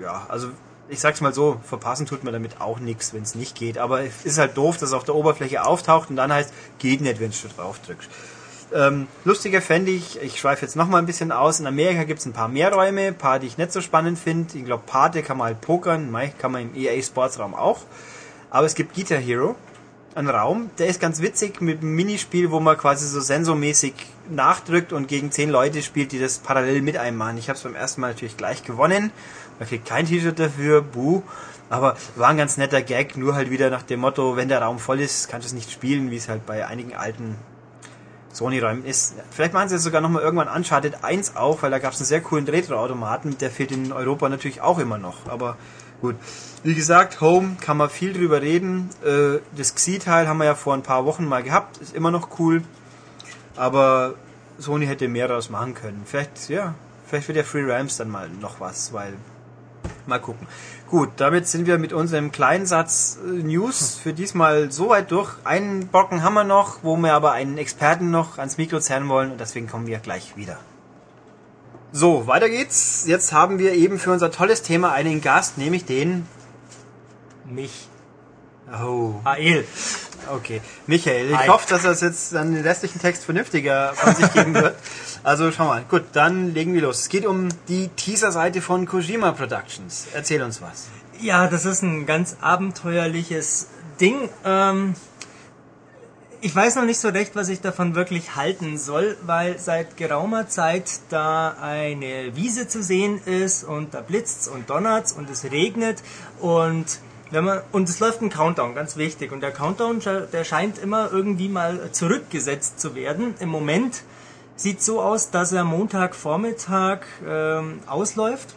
ja, 0.00 0.26
also 0.28 0.48
ich 0.88 1.00
sag's 1.00 1.20
mal 1.20 1.32
so, 1.32 1.60
verpassen 1.62 2.06
tut 2.06 2.24
man 2.24 2.32
damit 2.32 2.60
auch 2.60 2.78
nichts, 2.78 3.14
wenn 3.14 3.22
es 3.22 3.34
nicht 3.34 3.54
geht. 3.56 3.78
Aber 3.78 4.02
es 4.02 4.24
ist 4.24 4.38
halt 4.38 4.56
doof, 4.56 4.76
dass 4.76 4.90
es 4.90 4.94
auf 4.94 5.04
der 5.04 5.14
Oberfläche 5.14 5.64
auftaucht 5.64 6.10
und 6.10 6.16
dann 6.16 6.32
heißt, 6.32 6.52
geht 6.78 7.00
nicht, 7.00 7.20
wenn 7.20 7.30
du 7.30 7.48
drauf 7.56 7.78
drückst. 7.86 8.10
Ähm, 8.74 9.06
lustiger 9.24 9.62
fände 9.62 9.92
ich, 9.92 10.20
ich 10.20 10.40
schweife 10.40 10.62
jetzt 10.62 10.74
nochmal 10.74 11.00
ein 11.00 11.06
bisschen 11.06 11.30
aus, 11.32 11.60
in 11.60 11.66
Amerika 11.66 12.04
gibt's 12.04 12.26
ein 12.26 12.32
paar 12.32 12.48
mehr 12.48 12.72
Räume, 12.72 13.02
ein 13.02 13.18
paar, 13.18 13.38
die 13.38 13.46
ich 13.46 13.58
nicht 13.58 13.72
so 13.72 13.80
spannend 13.80 14.18
finde. 14.18 14.58
Ich 14.58 14.64
glaube, 14.64 14.82
Pate 14.86 15.22
kann 15.22 15.38
man 15.38 15.48
halt 15.48 15.60
pokern, 15.60 16.12
kann 16.38 16.52
man 16.52 16.62
im 16.62 16.74
EA 16.74 17.00
Sports 17.02 17.38
Raum 17.38 17.54
auch. 17.54 17.80
Aber 18.50 18.66
es 18.66 18.74
gibt 18.74 18.94
Guitar 18.94 19.18
Hero, 19.18 19.56
einen 20.14 20.30
Raum, 20.30 20.70
der 20.78 20.86
ist 20.86 21.00
ganz 21.00 21.20
witzig 21.20 21.60
mit 21.60 21.80
einem 21.80 21.94
Minispiel, 21.94 22.50
wo 22.50 22.60
man 22.60 22.76
quasi 22.78 23.06
so 23.06 23.20
sensormäßig 23.20 23.94
nachdrückt 24.30 24.92
und 24.92 25.08
gegen 25.08 25.30
zehn 25.30 25.50
Leute 25.50 25.82
spielt, 25.82 26.12
die 26.12 26.20
das 26.20 26.38
parallel 26.38 26.82
mit 26.82 26.96
einem 26.96 27.16
machen. 27.16 27.38
Ich 27.38 27.48
habe 27.48 27.56
es 27.56 27.62
beim 27.62 27.74
ersten 27.74 28.00
Mal 28.00 28.08
natürlich 28.08 28.36
gleich 28.36 28.62
gewonnen. 28.62 29.10
Man 29.58 29.68
kriegt 29.68 29.86
kein 29.86 30.06
T-Shirt 30.06 30.38
dafür, 30.38 30.82
buh. 30.82 31.22
Aber 31.70 31.96
war 32.16 32.28
ein 32.28 32.36
ganz 32.36 32.56
netter 32.56 32.82
Gag, 32.82 33.16
nur 33.16 33.34
halt 33.34 33.50
wieder 33.50 33.70
nach 33.70 33.82
dem 33.82 34.00
Motto, 34.00 34.36
wenn 34.36 34.48
der 34.48 34.62
Raum 34.62 34.78
voll 34.78 35.00
ist, 35.00 35.28
kannst 35.28 35.46
du 35.46 35.48
es 35.48 35.54
nicht 35.54 35.72
spielen, 35.72 36.10
wie 36.10 36.16
es 36.16 36.28
halt 36.28 36.46
bei 36.46 36.66
einigen 36.66 36.94
alten 36.94 37.36
Sony 38.34 38.58
räumt 38.58 38.84
ist. 38.84 39.14
Vielleicht 39.30 39.54
machen 39.54 39.68
sie 39.68 39.76
es 39.76 39.82
sogar 39.82 40.00
nochmal 40.00 40.22
irgendwann 40.22 40.48
Uncharted 40.48 41.02
1 41.02 41.36
auch, 41.36 41.62
weil 41.62 41.70
da 41.70 41.78
gab 41.78 41.92
es 41.92 42.00
einen 42.00 42.06
sehr 42.06 42.20
coolen 42.20 42.46
Retro-Automaten. 42.46 43.38
Der 43.38 43.50
fehlt 43.50 43.72
in 43.72 43.92
Europa 43.92 44.28
natürlich 44.28 44.60
auch 44.60 44.78
immer 44.78 44.98
noch. 44.98 45.28
Aber 45.28 45.56
gut. 46.00 46.16
Wie 46.62 46.74
gesagt, 46.74 47.20
Home 47.20 47.56
kann 47.60 47.76
man 47.76 47.90
viel 47.90 48.12
drüber 48.12 48.42
reden. 48.42 48.90
Äh, 49.04 49.40
das 49.56 49.74
Xi-Teil 49.74 50.28
haben 50.28 50.38
wir 50.38 50.44
ja 50.44 50.54
vor 50.54 50.74
ein 50.74 50.82
paar 50.82 51.04
Wochen 51.04 51.26
mal 51.26 51.42
gehabt. 51.42 51.78
Ist 51.78 51.94
immer 51.94 52.10
noch 52.10 52.38
cool. 52.38 52.62
Aber 53.56 54.14
Sony 54.58 54.86
hätte 54.86 55.08
mehr 55.08 55.28
daraus 55.28 55.50
machen 55.50 55.74
können. 55.74 56.02
Vielleicht, 56.04 56.48
ja, 56.48 56.74
vielleicht 57.06 57.28
wird 57.28 57.38
ja 57.38 57.44
Free 57.44 57.70
Rams 57.70 57.96
dann 57.96 58.10
mal 58.10 58.28
noch 58.28 58.60
was, 58.60 58.92
weil 58.92 59.14
mal 60.06 60.20
gucken. 60.20 60.46
Gut, 60.88 61.10
damit 61.16 61.48
sind 61.48 61.66
wir 61.66 61.78
mit 61.78 61.92
unserem 61.92 62.30
kleinen 62.30 62.66
Satz 62.66 63.18
äh, 63.24 63.28
News 63.28 63.98
für 64.00 64.12
diesmal 64.12 64.70
so 64.70 64.90
weit 64.90 65.10
durch. 65.10 65.32
Einen 65.44 65.88
Brocken 65.88 66.22
haben 66.22 66.34
wir 66.34 66.44
noch, 66.44 66.78
wo 66.82 66.96
wir 66.96 67.14
aber 67.14 67.32
einen 67.32 67.58
Experten 67.58 68.10
noch 68.10 68.38
ans 68.38 68.58
Mikro 68.58 68.80
zerren 68.80 69.08
wollen 69.08 69.32
und 69.32 69.40
deswegen 69.40 69.66
kommen 69.66 69.86
wir 69.86 69.98
gleich 69.98 70.36
wieder. 70.36 70.58
So, 71.92 72.26
weiter 72.26 72.48
geht's. 72.48 73.04
Jetzt 73.06 73.32
haben 73.32 73.58
wir 73.58 73.72
eben 73.72 73.98
für 73.98 74.12
unser 74.12 74.30
tolles 74.30 74.62
Thema 74.62 74.92
einen 74.92 75.20
Gast, 75.20 75.58
nämlich 75.58 75.84
den 75.84 76.26
Mich. 77.44 77.88
Oh. 78.82 79.14
Ael. 79.24 79.64
Okay. 80.32 80.60
Michael, 80.86 81.30
ich 81.30 81.36
Hi. 81.36 81.48
hoffe, 81.48 81.68
dass 81.68 81.82
das 81.82 82.00
jetzt 82.00 82.32
dann 82.32 82.54
den 82.54 82.64
restlichen 82.64 83.00
Text 83.00 83.24
vernünftiger 83.24 83.92
von 83.94 84.14
sich 84.14 84.32
geben 84.32 84.54
wird. 84.54 84.76
Also 85.24 85.50
schau 85.50 85.64
mal. 85.64 85.82
Gut, 85.88 86.04
dann 86.12 86.52
legen 86.52 86.74
wir 86.74 86.82
los. 86.82 87.00
Es 87.00 87.08
geht 87.08 87.24
um 87.24 87.48
die 87.68 87.88
Teaser-Seite 87.88 88.60
von 88.60 88.84
Kojima 88.84 89.32
Productions. 89.32 90.06
Erzähl 90.12 90.42
uns 90.42 90.60
was. 90.60 90.88
Ja, 91.18 91.46
das 91.48 91.64
ist 91.64 91.80
ein 91.82 92.04
ganz 92.04 92.36
abenteuerliches 92.42 93.68
Ding. 93.98 94.28
Ähm, 94.44 94.94
ich 96.42 96.54
weiß 96.54 96.76
noch 96.76 96.84
nicht 96.84 96.98
so 96.98 97.08
recht, 97.08 97.34
was 97.36 97.48
ich 97.48 97.62
davon 97.62 97.94
wirklich 97.94 98.36
halten 98.36 98.76
soll, 98.76 99.16
weil 99.22 99.58
seit 99.58 99.96
geraumer 99.96 100.46
Zeit 100.48 101.00
da 101.08 101.56
eine 101.58 102.36
Wiese 102.36 102.68
zu 102.68 102.82
sehen 102.82 103.18
ist 103.24 103.64
und 103.64 103.94
da 103.94 104.02
blitzt's 104.02 104.46
und 104.46 104.68
donnert's 104.68 105.12
und 105.12 105.30
es 105.30 105.44
regnet 105.44 106.02
und 106.38 106.84
wenn 107.30 107.44
man 107.44 107.62
und 107.72 107.88
es 107.88 107.98
läuft 107.98 108.20
ein 108.20 108.28
Countdown, 108.28 108.74
ganz 108.74 108.98
wichtig 108.98 109.32
und 109.32 109.40
der 109.40 109.52
Countdown, 109.52 110.00
der 110.00 110.44
scheint 110.44 110.76
immer 110.76 111.10
irgendwie 111.10 111.48
mal 111.48 111.90
zurückgesetzt 111.92 112.78
zu 112.78 112.94
werden. 112.94 113.34
Im 113.40 113.48
Moment 113.48 114.02
sieht 114.56 114.82
so 114.82 115.00
aus, 115.00 115.30
dass 115.30 115.52
er 115.52 115.64
Montagvormittag 115.64 117.00
ähm, 117.26 117.80
ausläuft. 117.86 118.54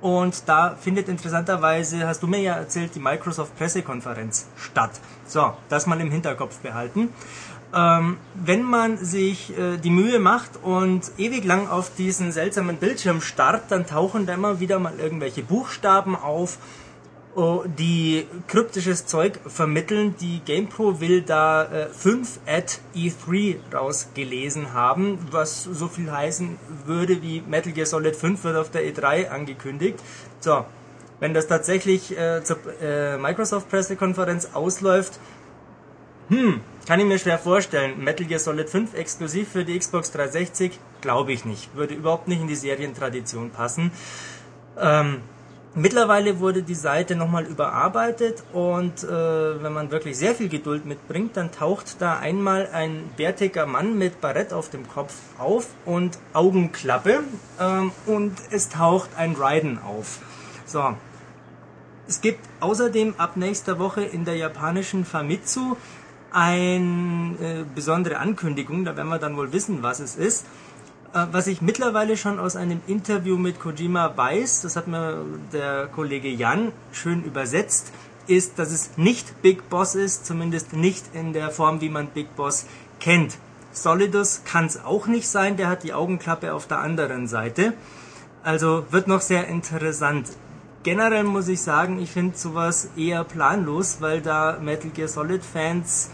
Und 0.00 0.42
da 0.46 0.76
findet 0.78 1.08
interessanterweise, 1.08 2.06
hast 2.06 2.22
du 2.22 2.26
mir 2.26 2.40
ja 2.40 2.54
erzählt, 2.54 2.94
die 2.94 3.00
Microsoft 3.00 3.56
Pressekonferenz 3.56 4.46
statt. 4.56 5.00
So, 5.26 5.54
das 5.68 5.86
mal 5.86 6.00
im 6.00 6.10
Hinterkopf 6.10 6.58
behalten. 6.58 7.08
Ähm, 7.74 8.18
wenn 8.34 8.62
man 8.62 8.98
sich 8.98 9.56
äh, 9.58 9.78
die 9.78 9.90
Mühe 9.90 10.18
macht 10.18 10.50
und 10.62 11.10
ewig 11.18 11.44
lang 11.44 11.68
auf 11.68 11.94
diesen 11.94 12.30
seltsamen 12.30 12.76
Bildschirm 12.76 13.20
starrt, 13.20 13.70
dann 13.70 13.86
tauchen 13.86 14.26
da 14.26 14.34
immer 14.34 14.60
wieder 14.60 14.78
mal 14.78 14.98
irgendwelche 14.98 15.42
Buchstaben 15.42 16.14
auf, 16.14 16.58
die 17.76 18.26
kryptisches 18.48 19.06
Zeug 19.06 19.38
vermitteln. 19.46 20.14
Die 20.20 20.40
GamePro 20.44 21.00
will 21.00 21.20
da 21.20 21.64
äh, 21.64 21.88
5 21.88 22.40
at 22.46 22.80
E3 22.94 23.56
rausgelesen 23.74 24.72
haben, 24.72 25.18
was 25.30 25.64
so 25.64 25.88
viel 25.88 26.10
heißen 26.10 26.58
würde 26.86 27.20
wie 27.22 27.42
Metal 27.42 27.72
Gear 27.72 27.86
Solid 27.86 28.16
5 28.16 28.42
wird 28.44 28.56
auf 28.56 28.70
der 28.70 28.82
E3 28.82 29.28
angekündigt. 29.28 29.98
So, 30.40 30.64
wenn 31.20 31.34
das 31.34 31.46
tatsächlich 31.46 32.16
äh, 32.16 32.42
zur 32.42 32.58
äh, 32.80 33.18
Microsoft 33.18 33.68
Pressekonferenz 33.68 34.50
ausläuft, 34.54 35.20
hm, 36.28 36.60
kann 36.86 37.00
ich 37.00 37.06
mir 37.06 37.18
schwer 37.18 37.38
vorstellen. 37.38 38.02
Metal 38.02 38.26
Gear 38.26 38.40
Solid 38.40 38.70
5 38.70 38.94
exklusiv 38.94 39.48
für 39.48 39.64
die 39.64 39.78
Xbox 39.78 40.10
360? 40.10 40.78
Glaube 41.02 41.32
ich 41.32 41.44
nicht. 41.44 41.74
Würde 41.76 41.94
überhaupt 41.94 42.28
nicht 42.28 42.40
in 42.40 42.48
die 42.48 42.56
Serientradition 42.56 43.50
passen. 43.50 43.92
Ähm, 44.78 45.20
mittlerweile 45.76 46.40
wurde 46.40 46.62
die 46.62 46.74
Seite 46.74 47.14
nochmal 47.14 47.44
überarbeitet 47.44 48.42
und 48.52 49.04
äh, 49.04 49.62
wenn 49.62 49.72
man 49.72 49.90
wirklich 49.90 50.16
sehr 50.16 50.34
viel 50.34 50.48
Geduld 50.48 50.86
mitbringt, 50.86 51.36
dann 51.36 51.52
taucht 51.52 52.00
da 52.00 52.18
einmal 52.18 52.68
ein 52.72 53.10
bärtiger 53.16 53.66
Mann 53.66 53.96
mit 53.96 54.20
Barett 54.20 54.52
auf 54.52 54.70
dem 54.70 54.88
Kopf 54.88 55.14
auf 55.38 55.68
und 55.84 56.18
Augenklappe 56.32 57.20
ähm, 57.60 57.92
und 58.06 58.32
es 58.50 58.70
taucht 58.70 59.10
ein 59.16 59.34
Raiden 59.34 59.78
auf. 59.78 60.18
So. 60.64 60.96
Es 62.08 62.20
gibt 62.20 62.40
außerdem 62.60 63.14
ab 63.18 63.36
nächster 63.36 63.78
Woche 63.78 64.02
in 64.02 64.24
der 64.24 64.36
japanischen 64.36 65.04
Famitsu 65.04 65.76
eine 66.30 67.34
äh, 67.40 67.64
besondere 67.74 68.18
Ankündigung, 68.18 68.84
da 68.84 68.96
werden 68.96 69.08
wir 69.08 69.18
dann 69.18 69.36
wohl 69.36 69.52
wissen, 69.52 69.82
was 69.82 70.00
es 70.00 70.16
ist. 70.16 70.46
Äh, 71.16 71.26
was 71.32 71.46
ich 71.46 71.62
mittlerweile 71.62 72.16
schon 72.16 72.38
aus 72.38 72.56
einem 72.56 72.80
Interview 72.86 73.38
mit 73.38 73.58
Kojima 73.58 74.16
weiß, 74.16 74.60
das 74.62 74.76
hat 74.76 74.86
mir 74.86 75.24
der 75.52 75.86
Kollege 75.86 76.28
Jan 76.28 76.72
schön 76.92 77.24
übersetzt, 77.24 77.92
ist, 78.26 78.58
dass 78.58 78.70
es 78.70 78.98
nicht 78.98 79.40
Big 79.40 79.70
Boss 79.70 79.94
ist, 79.94 80.26
zumindest 80.26 80.74
nicht 80.74 81.04
in 81.14 81.32
der 81.32 81.50
Form, 81.50 81.80
wie 81.80 81.88
man 81.88 82.08
Big 82.08 82.36
Boss 82.36 82.66
kennt. 83.00 83.38
Solidus 83.72 84.42
kann 84.44 84.66
es 84.66 84.84
auch 84.84 85.06
nicht 85.06 85.28
sein, 85.28 85.56
der 85.56 85.68
hat 85.68 85.84
die 85.84 85.94
Augenklappe 85.94 86.52
auf 86.52 86.66
der 86.66 86.80
anderen 86.80 87.28
Seite. 87.28 87.72
Also 88.42 88.84
wird 88.90 89.08
noch 89.08 89.20
sehr 89.20 89.48
interessant. 89.48 90.28
Generell 90.82 91.24
muss 91.24 91.48
ich 91.48 91.62
sagen, 91.62 92.00
ich 92.00 92.10
finde 92.10 92.36
sowas 92.36 92.90
eher 92.96 93.24
planlos, 93.24 93.98
weil 94.00 94.20
da 94.20 94.58
Metal 94.60 94.90
Gear 94.90 95.08
Solid 95.08 95.44
Fans 95.44 96.10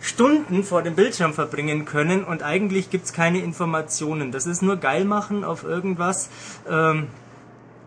Stunden 0.00 0.64
vor 0.64 0.82
dem 0.82 0.94
Bildschirm 0.94 1.34
verbringen 1.34 1.84
können 1.84 2.24
und 2.24 2.42
eigentlich 2.42 2.90
gibt's 2.90 3.12
keine 3.12 3.40
Informationen. 3.40 4.32
Das 4.32 4.46
ist 4.46 4.62
nur 4.62 4.76
geil 4.76 5.04
machen 5.04 5.44
auf 5.44 5.62
irgendwas 5.62 6.30
ähm, 6.68 7.08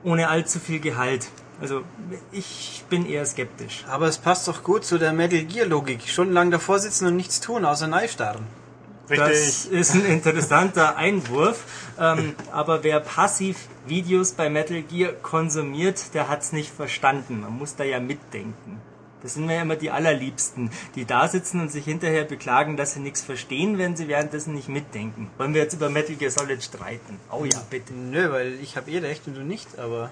ohne 0.03 0.29
allzu 0.29 0.60
viel 0.60 0.79
Gehalt. 0.79 1.27
Also 1.62 1.82
ich 2.32 2.84
bin 2.89 3.05
eher 3.05 3.25
skeptisch. 3.25 3.86
Aber 3.88 4.08
es 4.08 4.17
passt 4.17 4.48
doch 4.48 4.63
gut 4.63 4.86
zu 4.86 4.98
der 4.98 5.13
Metal 5.13 5.43
Gear 5.43 5.65
Logik. 5.65 6.08
Stundenlang 6.08 6.51
davor 6.51 6.79
sitzen 6.79 7.08
und 7.08 7.15
nichts 7.15 7.39
tun, 7.39 7.65
außer 7.65 7.88
Neistarren. 7.88 8.46
Das 9.08 9.65
ist 9.65 9.93
ein 9.93 10.05
interessanter 10.05 10.96
Einwurf. 10.98 11.63
Ähm, 12.00 12.36
aber 12.51 12.84
wer 12.84 13.00
passiv 13.00 13.67
Videos 13.86 14.34
bei 14.34 14.50
Metal 14.50 14.82
Gear 14.82 15.13
konsumiert, 15.13 16.13
der 16.13 16.29
hat's 16.29 16.53
nicht 16.53 16.74
verstanden. 16.74 17.41
Man 17.41 17.58
muss 17.58 17.75
da 17.75 17.84
ja 17.84 18.00
mitdenken. 18.00 18.82
Das 19.24 19.34
sind 19.36 19.46
mir 19.46 19.62
immer 19.62 19.75
die 19.77 19.89
allerliebsten, 19.89 20.70
die 20.96 21.06
da 21.06 21.27
sitzen 21.30 21.62
und 21.62 21.72
sich 21.72 21.86
hinterher 21.86 22.25
beklagen, 22.25 22.75
dass 22.77 22.94
sie 22.94 23.00
nichts 23.00 23.22
verstehen, 23.22 23.77
wenn 23.77 23.96
sie 23.96 24.08
währenddessen 24.10 24.53
nicht 24.53 24.68
mitdenken. 24.70 25.30
Wollen 25.38 25.53
wir 25.53 25.62
jetzt 25.62 25.74
über 25.74 25.89
Metal 25.89 26.15
Gear 26.15 26.30
Solid 26.30 26.62
streiten? 26.62 27.20
Oh 27.32 27.46
ja, 27.46 27.62
bitte. 27.70 27.94
Nö, 27.94 28.32
weil 28.32 28.53
ich 28.62 28.75
habe 28.77 28.92
eh 28.92 29.00
recht 29.00 29.25
und 29.27 29.36
du 29.36 29.42
nicht, 29.42 29.80
aber 29.80 30.12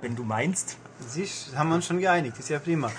Wenn 0.00 0.16
du 0.16 0.24
meinst. 0.24 0.76
siehst, 1.08 1.56
haben 1.56 1.68
wir 1.70 1.76
uns 1.76 1.86
schon 1.86 2.00
geeinigt, 2.00 2.38
ist 2.38 2.48
ja 2.48 2.58
prima. 2.58 2.90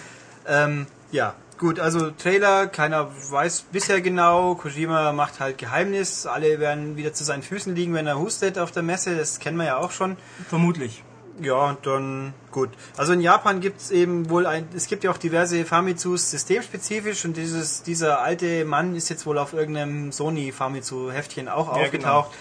Ähm, 0.47 0.87
ja, 1.11 1.35
gut, 1.57 1.79
also 1.79 2.11
Trailer, 2.11 2.67
keiner 2.67 3.09
weiß 3.29 3.65
bisher 3.71 3.99
genau, 4.01 4.55
Kojima 4.55 5.11
macht 5.11 5.39
halt 5.39 5.57
Geheimnis, 5.57 6.25
alle 6.25 6.59
werden 6.59 6.95
wieder 6.97 7.13
zu 7.13 7.23
seinen 7.23 7.43
Füßen 7.43 7.75
liegen, 7.75 7.93
wenn 7.93 8.07
er 8.07 8.17
hustet 8.19 8.57
auf 8.57 8.71
der 8.71 8.83
Messe, 8.83 9.17
das 9.17 9.39
kennen 9.39 9.57
wir 9.57 9.65
ja 9.65 9.77
auch 9.77 9.91
schon. 9.91 10.15
Vermutlich. 10.47 11.03
Ja, 11.41 11.77
dann 11.83 12.33
gut. 12.51 12.69
Also 12.97 13.13
in 13.13 13.21
Japan 13.21 13.61
gibt 13.61 13.81
es 13.81 13.91
eben 13.91 14.29
wohl 14.29 14.45
ein, 14.45 14.67
es 14.75 14.87
gibt 14.87 15.03
ja 15.03 15.11
auch 15.11 15.17
diverse 15.17 15.63
Famitsus 15.65 16.31
systemspezifisch 16.31 17.25
und 17.25 17.37
dieses, 17.37 17.83
dieser 17.83 18.21
alte 18.21 18.65
Mann 18.65 18.95
ist 18.95 19.09
jetzt 19.09 19.25
wohl 19.25 19.37
auf 19.37 19.53
irgendeinem 19.53 20.11
Sony 20.11 20.51
Famitsu 20.51 21.11
Heftchen 21.11 21.47
auch 21.47 21.75
Ja, 21.75 21.83
aufgetaucht. 21.83 22.31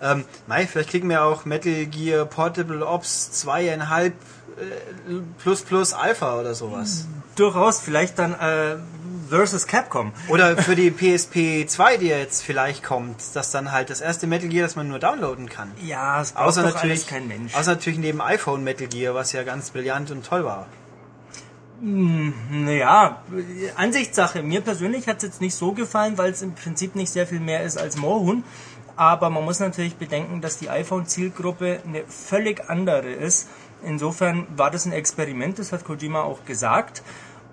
Ähm, 0.00 0.24
mei, 0.46 0.66
vielleicht 0.66 0.90
kriegen 0.90 1.08
wir 1.08 1.24
auch 1.24 1.44
Metal 1.44 1.86
Gear 1.86 2.24
Portable 2.24 2.86
Ops 2.86 3.32
zweieinhalb 3.32 4.14
äh, 4.58 5.14
plus 5.42 5.62
plus 5.62 5.92
Alpha 5.92 6.38
oder 6.38 6.54
sowas. 6.54 7.06
Durchaus, 7.36 7.80
vielleicht 7.80 8.18
dann 8.18 8.34
äh, 8.34 8.76
versus 9.28 9.66
Capcom. 9.66 10.12
Oder 10.28 10.56
für 10.56 10.76
die 10.76 10.90
PSP 10.90 11.66
2, 11.66 11.96
die 11.98 12.06
jetzt 12.06 12.42
vielleicht 12.42 12.82
kommt, 12.82 13.16
dass 13.34 13.50
dann 13.50 13.72
halt 13.72 13.90
das 13.90 14.00
erste 14.00 14.26
Metal 14.26 14.48
Gear, 14.48 14.66
das 14.66 14.76
man 14.76 14.88
nur 14.88 14.98
downloaden 14.98 15.48
kann. 15.48 15.70
Ja, 15.82 16.20
es 16.20 16.32
braucht 16.32 16.48
Außer 16.48 16.62
doch 16.62 16.74
natürlich, 16.74 17.06
kein 17.06 17.28
Mensch. 17.28 17.54
außer 17.54 17.72
natürlich 17.72 17.98
neben 17.98 18.20
iPhone 18.20 18.64
Metal 18.64 18.86
Gear, 18.86 19.14
was 19.14 19.32
ja 19.32 19.42
ganz 19.42 19.70
brillant 19.70 20.10
und 20.10 20.24
toll 20.24 20.44
war. 20.44 20.66
Naja, 21.80 23.22
Ansichtssache. 23.76 24.42
Mir 24.42 24.62
persönlich 24.62 25.06
hat 25.06 25.18
es 25.18 25.22
jetzt 25.22 25.40
nicht 25.40 25.54
so 25.54 25.72
gefallen, 25.72 26.18
weil 26.18 26.32
es 26.32 26.42
im 26.42 26.54
Prinzip 26.54 26.96
nicht 26.96 27.12
sehr 27.12 27.26
viel 27.26 27.40
mehr 27.40 27.62
ist 27.62 27.78
als 27.78 27.96
Moorhuhn. 27.96 28.42
Aber 28.96 29.30
man 29.30 29.44
muss 29.44 29.60
natürlich 29.60 29.94
bedenken, 29.94 30.40
dass 30.40 30.58
die 30.58 30.70
iPhone-Zielgruppe 30.70 31.80
eine 31.86 32.02
völlig 32.08 32.68
andere 32.68 33.10
ist. 33.10 33.48
Insofern 33.84 34.48
war 34.56 34.72
das 34.72 34.86
ein 34.86 34.92
Experiment, 34.92 35.60
das 35.60 35.70
hat 35.70 35.84
Kojima 35.84 36.22
auch 36.22 36.44
gesagt. 36.44 37.04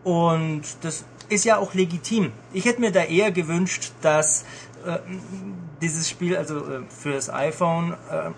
Und 0.04 0.64
das 0.82 1.04
ist 1.30 1.46
ja 1.46 1.58
auch 1.58 1.74
legitim. 1.74 2.32
Ich 2.54 2.66
hätte 2.66 2.82
mir 2.82 2.92
da 2.92 3.04
eher 3.04 3.32
gewünscht, 3.32 3.92
dass 4.02 4.46
äh, 4.86 5.00
dieses 5.86 6.10
Spiel 6.10 6.36
also 6.36 6.58
äh, 6.58 6.82
fürs 6.90 7.30
iPhone 7.30 7.94
äh, 8.12 8.32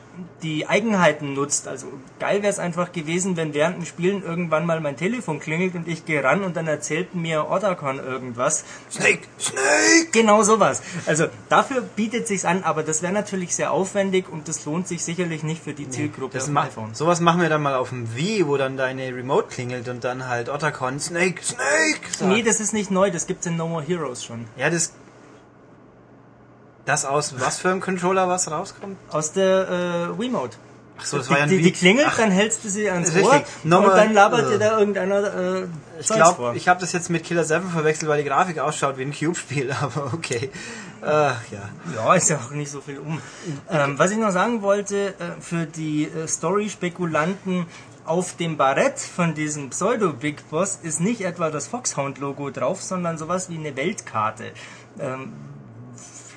die 0.43 0.67
Eigenheiten 0.67 1.33
nutzt. 1.33 1.67
Also 1.67 1.87
geil 2.19 2.41
wäre 2.41 2.51
es 2.51 2.59
einfach 2.59 2.91
gewesen, 2.91 3.37
wenn 3.37 3.53
während 3.53 3.77
dem 3.77 3.85
Spielen 3.85 4.21
irgendwann 4.23 4.65
mal 4.65 4.81
mein 4.81 4.97
Telefon 4.97 5.39
klingelt 5.39 5.75
und 5.75 5.87
ich 5.87 6.05
gehe 6.05 6.23
ran 6.23 6.43
und 6.43 6.55
dann 6.57 6.67
erzählt 6.67 7.15
mir 7.15 7.49
Otacon 7.49 7.99
irgendwas. 7.99 8.65
Snake, 8.91 9.21
Snake! 9.39 10.09
Genau 10.11 10.43
sowas. 10.43 10.81
Also 11.05 11.27
dafür 11.49 11.81
bietet 11.81 12.27
sich's 12.27 12.43
an, 12.45 12.63
aber 12.63 12.83
das 12.83 13.01
wäre 13.01 13.13
natürlich 13.13 13.55
sehr 13.55 13.71
aufwendig 13.71 14.25
und 14.29 14.47
das 14.47 14.65
lohnt 14.65 14.87
sich 14.87 15.03
sicherlich 15.03 15.43
nicht 15.43 15.63
für 15.63 15.73
die 15.73 15.89
Zielgruppe 15.89 16.37
Das 16.37 16.49
auf 16.49 16.55
iPhone. 16.57 16.93
sowas 16.93 17.21
machen 17.21 17.41
wir 17.41 17.49
dann 17.49 17.61
mal 17.61 17.75
auf 17.75 17.89
dem 17.89 18.13
Wii, 18.15 18.45
wo 18.47 18.57
dann 18.57 18.75
deine 18.77 19.15
Remote 19.15 19.47
klingelt 19.47 19.87
und 19.87 20.03
dann 20.03 20.27
halt 20.27 20.49
Otacon, 20.49 20.99
Snake, 20.99 21.41
Snake! 21.43 22.01
sagt. 22.11 22.29
Nee, 22.29 22.43
das 22.43 22.59
ist 22.59 22.73
nicht 22.73 22.91
neu, 22.91 23.09
das 23.11 23.27
gibt's 23.27 23.45
in 23.45 23.55
No 23.57 23.67
More 23.67 23.83
Heroes 23.83 24.23
schon. 24.23 24.45
Ja, 24.57 24.69
das. 24.69 24.91
Das 26.87 27.03
aus 27.03 27.35
was 27.37 27.59
für 27.59 27.69
einem 27.69 27.81
Controller 27.81 28.29
was 28.29 28.49
rauskommt? 28.49 28.97
Aus 29.09 29.33
der 29.33 30.13
äh, 30.15 30.19
Wiimote. 30.19 30.57
Ach 30.97 31.05
so, 31.05 31.17
das 31.17 31.27
Die, 31.27 31.31
war 31.31 31.37
ja 31.37 31.43
ein 31.43 31.49
die, 31.49 31.61
die 31.61 31.71
klingelt, 31.71 32.07
Ach, 32.09 32.17
dann 32.17 32.31
hältst 32.31 32.63
du 32.63 32.69
sie 32.69 32.89
ans 32.89 33.13
Richtig. 33.13 33.25
Ohr 33.25 33.43
Nochmal- 33.65 33.91
und 33.91 33.97
dann 33.97 34.13
labert 34.13 34.47
äh. 34.47 34.49
dir 34.51 34.57
da 34.57 34.79
irgendeiner 34.79 35.33
äh, 35.35 35.67
Ich 35.99 36.07
glaube, 36.07 36.53
ich 36.55 36.67
habe 36.69 36.79
das 36.79 36.93
jetzt 36.93 37.09
mit 37.09 37.25
Killer 37.25 37.43
7 37.43 37.69
verwechselt, 37.69 38.09
weil 38.09 38.23
die 38.23 38.27
Grafik 38.27 38.59
ausschaut 38.59 38.97
wie 38.97 39.03
ein 39.03 39.13
Cube-Spiel, 39.13 39.71
aber 39.81 40.13
okay. 40.13 40.49
Ach 41.01 41.41
ja. 41.51 41.69
Ja, 41.93 42.15
ist 42.15 42.29
ja 42.29 42.37
auch 42.37 42.51
nicht 42.51 42.71
so 42.71 42.79
viel 42.79 42.99
um. 42.99 43.21
Ähm, 43.69 43.99
was 43.99 44.11
ich 44.11 44.17
noch 44.17 44.31
sagen 44.31 44.61
wollte, 44.61 45.09
äh, 45.09 45.41
für 45.41 45.65
die 45.65 46.05
äh, 46.05 46.25
Story-Spekulanten, 46.25 47.67
auf 48.05 48.37
dem 48.37 48.55
Barett 48.55 48.99
von 49.01 49.35
diesem 49.35 49.71
Pseudo-Big 49.71 50.49
Boss 50.49 50.79
ist 50.81 51.01
nicht 51.01 51.19
etwa 51.19 51.51
das 51.51 51.67
Foxhound-Logo 51.67 52.51
drauf, 52.51 52.81
sondern 52.81 53.17
sowas 53.17 53.49
wie 53.49 53.57
eine 53.57 53.75
Weltkarte. 53.75 54.53
Ähm, 54.97 55.33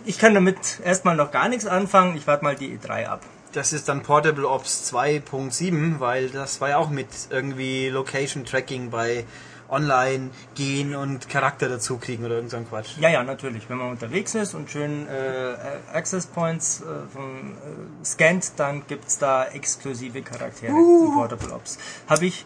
ich 0.05 0.19
kann 0.19 0.35
damit 0.35 0.81
erstmal 0.85 1.17
noch 1.17 1.31
gar 1.31 1.49
nichts 1.49 1.67
anfangen. 1.67 2.17
Ich 2.17 2.27
warte 2.27 2.45
mal 2.45 2.57
die 2.57 2.79
E3 2.79 3.07
ab. 3.07 3.23
Das 3.53 3.73
ist 3.73 3.89
dann 3.89 4.03
Portable 4.03 4.49
Ops 4.49 4.93
2.7, 4.93 5.99
weil 5.99 6.31
das 6.31 6.61
war 6.61 6.71
ja 6.71 6.77
auch 6.79 6.91
mit 6.91 7.09
irgendwie 7.31 7.89
Location 7.89 8.45
Tracking 8.45 8.91
bei 8.91 9.25
Online 9.69 10.31
gehen 10.55 10.95
und 10.95 11.29
Charakter 11.29 11.69
dazu 11.69 11.97
kriegen 11.99 12.25
oder 12.25 12.37
irgend 12.37 12.51
so 12.51 12.57
ein 12.57 12.69
Quatsch. 12.69 12.99
Ja, 12.99 13.09
ja, 13.09 13.23
natürlich. 13.23 13.69
Wenn 13.69 13.79
man 13.79 13.91
unterwegs 13.91 14.35
ist 14.35 14.55
und 14.55 14.71
schön 14.71 15.07
äh, 15.09 15.55
Access 15.93 16.27
Points 16.27 16.81
äh, 16.81 16.85
vom, 17.13 17.53
äh, 17.53 18.05
scannt, 18.05 18.53
dann 18.57 18.83
gibt's 18.87 19.19
da 19.19 19.47
exklusive 19.47 20.23
Charaktere 20.23 20.73
in 20.73 21.13
Portable 21.15 21.53
Ops. 21.53 21.79
Habe 22.09 22.27
ich 22.27 22.45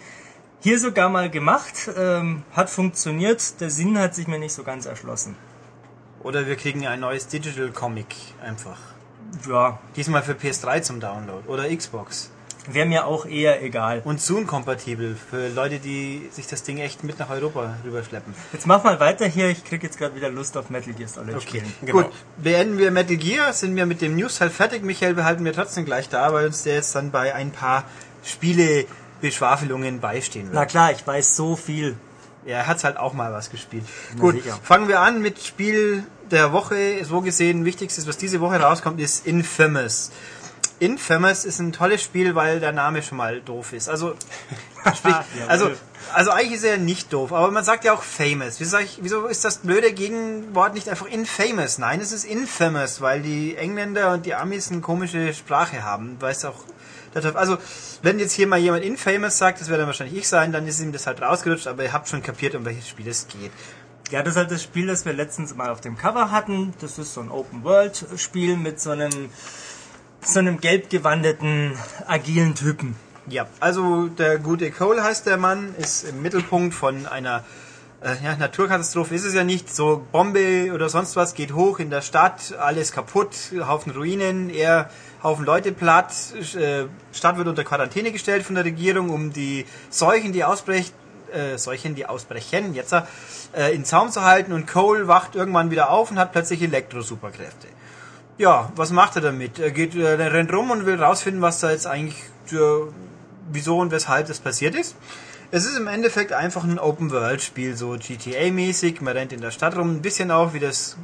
hier 0.60 0.78
sogar 0.78 1.08
mal 1.08 1.30
gemacht, 1.30 1.90
ähm, 1.96 2.42
hat 2.52 2.70
funktioniert, 2.70 3.60
der 3.60 3.70
Sinn 3.70 3.98
hat 3.98 4.14
sich 4.14 4.26
mir 4.26 4.38
nicht 4.38 4.54
so 4.54 4.62
ganz 4.62 4.86
erschlossen. 4.86 5.36
Oder 6.24 6.46
wir 6.48 6.56
kriegen 6.56 6.86
ein 6.86 7.00
neues 7.00 7.28
Digital 7.28 7.68
Comic 7.70 8.06
einfach. 8.42 8.78
Ja, 9.48 9.78
Diesmal 9.94 10.22
für 10.22 10.32
PS3 10.32 10.82
zum 10.82 10.98
Download 11.00 11.46
oder 11.48 11.68
Xbox. 11.74 12.30
wäre 12.66 12.86
mir 12.86 13.06
auch 13.06 13.26
eher 13.26 13.62
egal. 13.62 14.00
Und 14.04 14.20
Zoom-kompatibel 14.22 15.16
für 15.16 15.48
Leute, 15.48 15.78
die 15.80 16.26
sich 16.30 16.46
das 16.46 16.62
Ding 16.62 16.78
echt 16.78 17.04
mit 17.04 17.18
nach 17.18 17.28
Europa 17.30 17.74
rüberschleppen. 17.84 18.32
Jetzt 18.54 18.66
mach 18.66 18.82
mal 18.84 18.98
weiter 19.00 19.26
hier, 19.26 19.48
ich 19.50 19.64
krieg 19.64 19.82
jetzt 19.82 19.98
gerade 19.98 20.14
wieder 20.16 20.30
Lust 20.30 20.56
auf 20.56 20.70
Metal 20.70 20.94
Gear 20.94 21.08
Solid 21.08 21.34
Okay, 21.36 21.62
spielen. 21.80 21.92
gut. 21.92 22.06
Beenden 22.38 22.78
wir 22.78 22.90
Metal 22.90 23.16
Gear, 23.16 23.52
sind 23.52 23.76
wir 23.76 23.84
mit 23.86 24.00
dem 24.00 24.16
News-Teil 24.16 24.48
fertig. 24.50 24.82
Michael 24.82 25.12
behalten 25.14 25.44
wir 25.44 25.52
trotzdem 25.52 25.84
gleich 25.84 26.08
da, 26.08 26.32
weil 26.32 26.46
uns 26.46 26.62
der 26.62 26.74
jetzt 26.76 26.94
dann 26.94 27.10
bei 27.10 27.34
ein 27.34 27.50
paar 27.50 27.84
Spiele-Beschwafelungen 28.22 30.00
beistehen 30.00 30.44
wird. 30.46 30.54
Na 30.54 30.64
klar, 30.66 30.92
ich 30.92 31.06
weiß 31.06 31.36
so 31.36 31.56
viel. 31.56 31.96
Ja, 32.46 32.58
er 32.58 32.66
hat 32.66 32.84
halt 32.84 32.96
auch 32.96 33.14
mal 33.14 33.32
was 33.32 33.50
gespielt. 33.50 33.84
Na 34.14 34.20
Gut, 34.20 34.34
sicher. 34.34 34.58
fangen 34.62 34.88
wir 34.88 35.00
an 35.00 35.22
mit 35.22 35.40
Spiel 35.40 36.04
der 36.30 36.52
Woche. 36.52 37.04
So 37.04 37.20
gesehen, 37.20 37.64
wichtigstes, 37.64 38.06
was 38.06 38.16
diese 38.16 38.40
Woche 38.40 38.60
rauskommt, 38.60 39.00
ist 39.00 39.26
Infamous. 39.26 40.10
Infamous 40.80 41.44
ist 41.44 41.60
ein 41.60 41.72
tolles 41.72 42.02
Spiel, 42.02 42.34
weil 42.34 42.60
der 42.60 42.72
Name 42.72 43.02
schon 43.02 43.16
mal 43.16 43.40
doof 43.40 43.72
ist. 43.72 43.88
Also, 43.88 44.14
sprich, 44.96 45.14
also, 45.46 45.70
also 46.12 46.30
eigentlich 46.32 46.54
ist 46.54 46.64
er 46.64 46.78
nicht 46.78 47.12
doof, 47.12 47.32
aber 47.32 47.50
man 47.50 47.64
sagt 47.64 47.84
ja 47.84 47.94
auch 47.94 48.02
famous. 48.02 48.60
Wieso, 48.60 48.78
ich, 48.78 48.98
wieso 49.00 49.26
ist 49.26 49.44
das 49.44 49.58
blöde 49.58 49.92
Gegenwort 49.92 50.74
nicht 50.74 50.88
einfach 50.88 51.06
infamous? 51.06 51.78
Nein, 51.78 52.00
es 52.00 52.12
ist 52.12 52.24
infamous, 52.24 53.00
weil 53.00 53.22
die 53.22 53.56
Engländer 53.56 54.12
und 54.12 54.26
die 54.26 54.34
Amis 54.34 54.70
eine 54.70 54.80
komische 54.80 55.32
Sprache 55.32 55.84
haben. 55.84 56.20
Weiß 56.20 56.44
auch, 56.44 56.64
also, 57.14 57.58
wenn 58.02 58.18
jetzt 58.18 58.32
hier 58.32 58.46
mal 58.46 58.58
jemand 58.58 58.84
infamous 58.84 59.38
sagt, 59.38 59.60
das 59.60 59.68
wäre 59.68 59.78
dann 59.78 59.86
wahrscheinlich 59.86 60.18
ich 60.18 60.28
sein, 60.28 60.52
dann 60.52 60.66
ist 60.66 60.80
ihm 60.80 60.92
das 60.92 61.06
halt 61.06 61.22
rausgerutscht, 61.22 61.66
aber 61.66 61.84
ihr 61.84 61.92
habt 61.92 62.08
schon 62.08 62.22
kapiert, 62.22 62.54
um 62.54 62.64
welches 62.64 62.88
Spiel 62.88 63.08
es 63.08 63.28
geht. 63.28 63.52
Ja, 64.10 64.22
das 64.22 64.34
ist 64.34 64.36
halt 64.38 64.50
das 64.50 64.62
Spiel, 64.62 64.86
das 64.86 65.04
wir 65.06 65.12
letztens 65.12 65.54
mal 65.54 65.70
auf 65.70 65.80
dem 65.80 65.96
Cover 65.96 66.30
hatten. 66.30 66.74
Das 66.80 66.98
ist 66.98 67.14
so 67.14 67.20
ein 67.20 67.30
Open-World-Spiel 67.30 68.56
mit 68.56 68.80
so 68.80 68.90
einem, 68.90 69.30
so 70.20 70.38
einem 70.38 70.60
gelb 70.60 70.90
gewandeten, 70.90 71.72
agilen 72.06 72.54
Typen. 72.54 72.96
Ja, 73.26 73.46
also 73.60 74.08
der 74.08 74.38
gute 74.38 74.70
Cole 74.70 75.02
heißt 75.02 75.26
der 75.26 75.38
Mann, 75.38 75.74
ist 75.78 76.04
im 76.04 76.20
Mittelpunkt 76.20 76.74
von 76.74 77.06
einer 77.06 77.44
äh, 78.02 78.22
ja, 78.22 78.36
Naturkatastrophe 78.36 79.14
ist 79.14 79.24
es 79.24 79.32
ja 79.32 79.44
nicht, 79.44 79.74
so 79.74 80.06
Bombe 80.12 80.72
oder 80.74 80.90
sonst 80.90 81.16
was 81.16 81.34
geht 81.34 81.54
hoch 81.54 81.78
in 81.78 81.88
der 81.88 82.02
Stadt, 82.02 82.54
alles 82.58 82.92
kaputt, 82.92 83.34
Haufen 83.66 83.92
Ruinen, 83.92 84.50
er 84.50 84.90
Haufen 85.24 85.46
Leute 85.46 85.72
platt, 85.72 86.12
äh, 86.54 86.84
Stadt 87.12 87.38
wird 87.38 87.48
unter 87.48 87.64
Quarantäne 87.64 88.12
gestellt 88.12 88.44
von 88.44 88.54
der 88.54 88.64
Regierung, 88.64 89.08
um 89.08 89.32
die 89.32 89.64
Seuchen, 89.88 90.32
die 90.32 90.44
ausbrechen, 90.44 90.92
äh, 91.32 91.56
Seuchen, 91.56 91.94
die 91.94 92.06
ausbrechen, 92.06 92.74
jetzt 92.74 92.92
äh, 92.92 93.74
in 93.74 93.86
Zaum 93.86 94.10
zu 94.10 94.22
halten 94.22 94.52
und 94.52 94.66
Cole 94.66 95.08
wacht 95.08 95.34
irgendwann 95.34 95.70
wieder 95.70 95.90
auf 95.90 96.10
und 96.10 96.18
hat 96.18 96.32
plötzlich 96.32 96.62
Elektro-Superkräfte. 96.62 97.68
Ja, 98.36 98.70
was 98.76 98.90
macht 98.90 99.16
er 99.16 99.22
damit? 99.22 99.58
Er 99.58 99.70
geht, 99.70 99.94
äh, 99.94 100.06
rennt 100.06 100.52
rum 100.52 100.70
und 100.70 100.86
will 100.86 101.02
rausfinden, 101.02 101.40
was 101.40 101.60
da 101.60 101.70
jetzt 101.70 101.86
eigentlich, 101.86 102.18
äh, 102.52 102.56
wieso 103.50 103.78
und 103.78 103.92
weshalb 103.92 104.26
das 104.26 104.40
passiert 104.40 104.74
ist. 104.74 104.94
Es 105.50 105.64
ist 105.66 105.78
im 105.78 105.86
Endeffekt 105.86 106.32
einfach 106.32 106.64
ein 106.64 106.80
Open-World-Spiel, 106.80 107.76
so 107.76 107.92
GTA-mäßig. 107.92 109.00
Man 109.00 109.16
rennt 109.16 109.32
in 109.32 109.40
der 109.40 109.52
Stadt 109.52 109.76
rum, 109.76 109.96
ein 109.96 110.02
bisschen 110.02 110.30
auch 110.30 110.52
wie 110.52 110.58
das, 110.58 110.96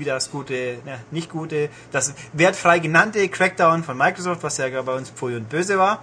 wie 0.00 0.04
das 0.04 0.30
gute, 0.30 0.78
ne, 0.84 0.98
nicht 1.10 1.30
gute, 1.30 1.68
das 1.92 2.14
wertfrei 2.32 2.80
genannte 2.80 3.28
Crackdown 3.28 3.84
von 3.84 3.96
Microsoft, 3.96 4.42
was 4.42 4.58
ja 4.58 4.82
bei 4.82 4.94
uns 4.94 5.10
Pfui 5.10 5.36
und 5.36 5.48
Böse 5.48 5.78
war. 5.78 6.02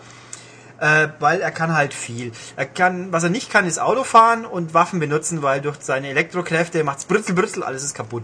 Äh, 0.79 1.07
weil 1.19 1.41
er 1.41 1.49
kann 1.49 1.75
halt 1.75 1.91
viel. 1.91 2.31
Er 2.55 2.67
kann, 2.67 3.11
was 3.11 3.23
er 3.23 3.31
nicht 3.31 3.49
kann, 3.49 3.65
ist 3.65 3.79
Auto 3.79 4.03
fahren 4.03 4.45
und 4.45 4.75
Waffen 4.75 4.99
benutzen, 4.99 5.41
weil 5.41 5.59
durch 5.59 5.77
seine 5.79 6.09
Elektrokräfte 6.09 6.83
macht's 6.83 7.05
brützel, 7.05 7.33
brützel, 7.33 7.63
alles 7.63 7.83
ist 7.83 7.95
kaputt. 7.95 8.23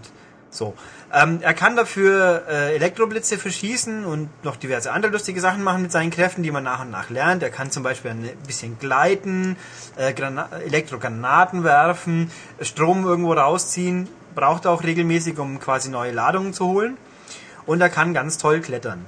So. 0.54 0.76
Ähm, 1.12 1.40
er 1.42 1.54
kann 1.54 1.76
dafür 1.76 2.44
äh, 2.48 2.76
Elektroblitze 2.76 3.38
verschießen 3.38 4.06
und 4.06 4.30
noch 4.44 4.56
diverse 4.56 4.92
andere 4.92 5.12
lustige 5.12 5.40
Sachen 5.42 5.64
machen 5.64 5.82
mit 5.84 5.92
seinen 5.92 6.12
Kräften, 6.12 6.44
die 6.44 6.52
man 6.52 6.64
nach 6.64 6.82
und 6.82 6.92
nach 6.92 7.10
lernt. 7.10 7.44
Er 7.44 7.50
kann 7.50 7.72
zum 7.72 7.84
Beispiel 7.84 8.12
ein 8.12 8.30
bisschen 8.48 8.80
gleiten, 8.80 9.56
äh, 9.96 10.14
Grana 10.14 10.50
Elektrogranaten 10.66 11.64
werfen, 11.64 12.32
Strom 12.62 13.04
irgendwo 13.04 13.34
rausziehen, 13.34 14.08
braucht 14.36 14.66
er 14.66 14.72
auch 14.72 14.84
regelmäßig, 14.84 15.38
um 15.40 15.60
quasi 15.60 15.90
neue 15.90 16.12
Ladungen 16.12 16.54
zu 16.54 16.66
holen. 16.68 16.98
Und 17.66 17.82
er 17.82 17.90
kann 17.90 18.14
ganz 18.14 18.38
toll 18.38 18.60
klettern. 18.62 19.06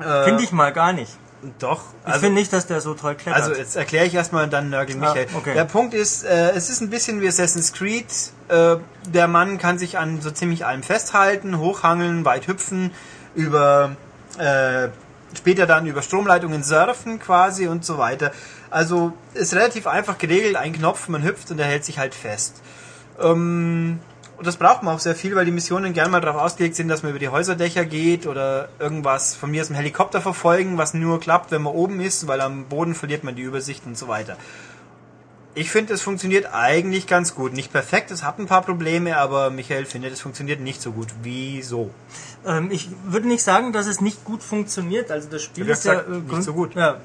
Äh, 0.00 0.24
Finde 0.24 0.42
ich 0.44 0.52
mal 0.52 0.72
gar 0.72 0.92
nicht. 0.92 1.16
Doch. 1.58 1.80
Ich 2.06 2.12
finde 2.14 2.32
nicht, 2.34 2.52
dass 2.52 2.66
der 2.66 2.82
so 2.82 2.92
toll 2.92 3.14
klettert. 3.14 3.42
Also 3.42 3.54
jetzt 3.54 3.74
erkläre 3.74 4.04
ich 4.04 4.14
erstmal 4.14 4.44
und 4.44 4.52
dann 4.52 4.68
nörgel 4.68 4.96
Ah, 4.96 4.98
Michael. 5.14 5.26
okay. 5.34 5.54
Der 5.54 5.64
Punkt 5.64 5.94
ist, 5.94 6.22
äh, 6.24 6.50
es 6.50 6.68
ist 6.68 6.82
ein 6.82 6.90
bisschen 6.90 7.22
wie 7.22 7.28
Assassin's 7.28 7.72
Creed. 7.72 8.04
Äh, 8.48 8.76
der 9.06 9.26
Mann 9.28 9.56
kann 9.56 9.78
sich 9.78 9.96
an 9.96 10.20
so 10.20 10.30
ziemlich 10.30 10.66
allem 10.66 10.82
festhalten, 10.82 11.58
hochhangeln, 11.58 12.26
weit 12.26 12.46
hüpfen, 12.46 12.90
über 13.34 13.96
äh, 14.36 14.88
später 15.34 15.66
dann 15.66 15.86
über 15.86 16.02
Stromleitungen 16.02 16.62
surfen 16.62 17.18
quasi 17.20 17.68
und 17.68 17.86
so 17.86 17.96
weiter. 17.96 18.32
Also 18.68 19.14
ist 19.32 19.54
relativ 19.54 19.86
einfach 19.86 20.18
geregelt, 20.18 20.56
ein 20.56 20.74
Knopf, 20.74 21.08
man 21.08 21.22
hüpft 21.22 21.50
und 21.50 21.58
er 21.58 21.66
hält 21.66 21.86
sich 21.86 21.98
halt 21.98 22.14
fest. 22.14 22.60
Ähm, 23.18 23.98
und 24.40 24.46
das 24.46 24.56
braucht 24.56 24.82
man 24.82 24.94
auch 24.94 25.00
sehr 25.00 25.14
viel, 25.14 25.36
weil 25.36 25.44
die 25.44 25.50
Missionen 25.50 25.92
gerne 25.92 26.08
mal 26.08 26.22
darauf 26.22 26.40
ausgelegt 26.40 26.74
sind, 26.74 26.88
dass 26.88 27.02
man 27.02 27.10
über 27.10 27.18
die 27.18 27.28
Häuserdächer 27.28 27.84
geht 27.84 28.26
oder 28.26 28.70
irgendwas 28.78 29.34
von 29.34 29.50
mir 29.50 29.60
aus 29.60 29.66
dem 29.66 29.76
Helikopter 29.76 30.22
verfolgen, 30.22 30.78
was 30.78 30.94
nur 30.94 31.20
klappt, 31.20 31.50
wenn 31.50 31.60
man 31.60 31.74
oben 31.74 32.00
ist, 32.00 32.26
weil 32.26 32.40
am 32.40 32.64
Boden 32.64 32.94
verliert 32.94 33.22
man 33.22 33.36
die 33.36 33.42
Übersicht 33.42 33.84
und 33.84 33.98
so 33.98 34.08
weiter. 34.08 34.38
Ich 35.54 35.70
finde, 35.70 35.92
es 35.92 36.00
funktioniert 36.00 36.54
eigentlich 36.54 37.06
ganz 37.06 37.34
gut. 37.34 37.52
Nicht 37.52 37.70
perfekt, 37.70 38.10
es 38.12 38.24
hat 38.24 38.38
ein 38.38 38.46
paar 38.46 38.62
Probleme, 38.62 39.18
aber 39.18 39.50
Michael 39.50 39.84
findet, 39.84 40.14
es 40.14 40.22
funktioniert 40.22 40.60
nicht 40.60 40.80
so 40.80 40.92
gut. 40.92 41.08
Wieso? 41.22 41.90
Ähm, 42.46 42.70
ich 42.70 42.88
würde 43.04 43.28
nicht 43.28 43.42
sagen, 43.42 43.74
dass 43.74 43.88
es 43.88 44.00
nicht 44.00 44.24
gut 44.24 44.42
funktioniert. 44.42 45.10
Also 45.10 45.28
das 45.28 45.42
Spiel 45.42 45.68
ist 45.68 45.84
ja 45.84 46.00
äh, 46.00 46.04
nicht 46.08 46.44
so 46.44 46.54
gut. 46.54 46.74
Ja, 46.76 47.02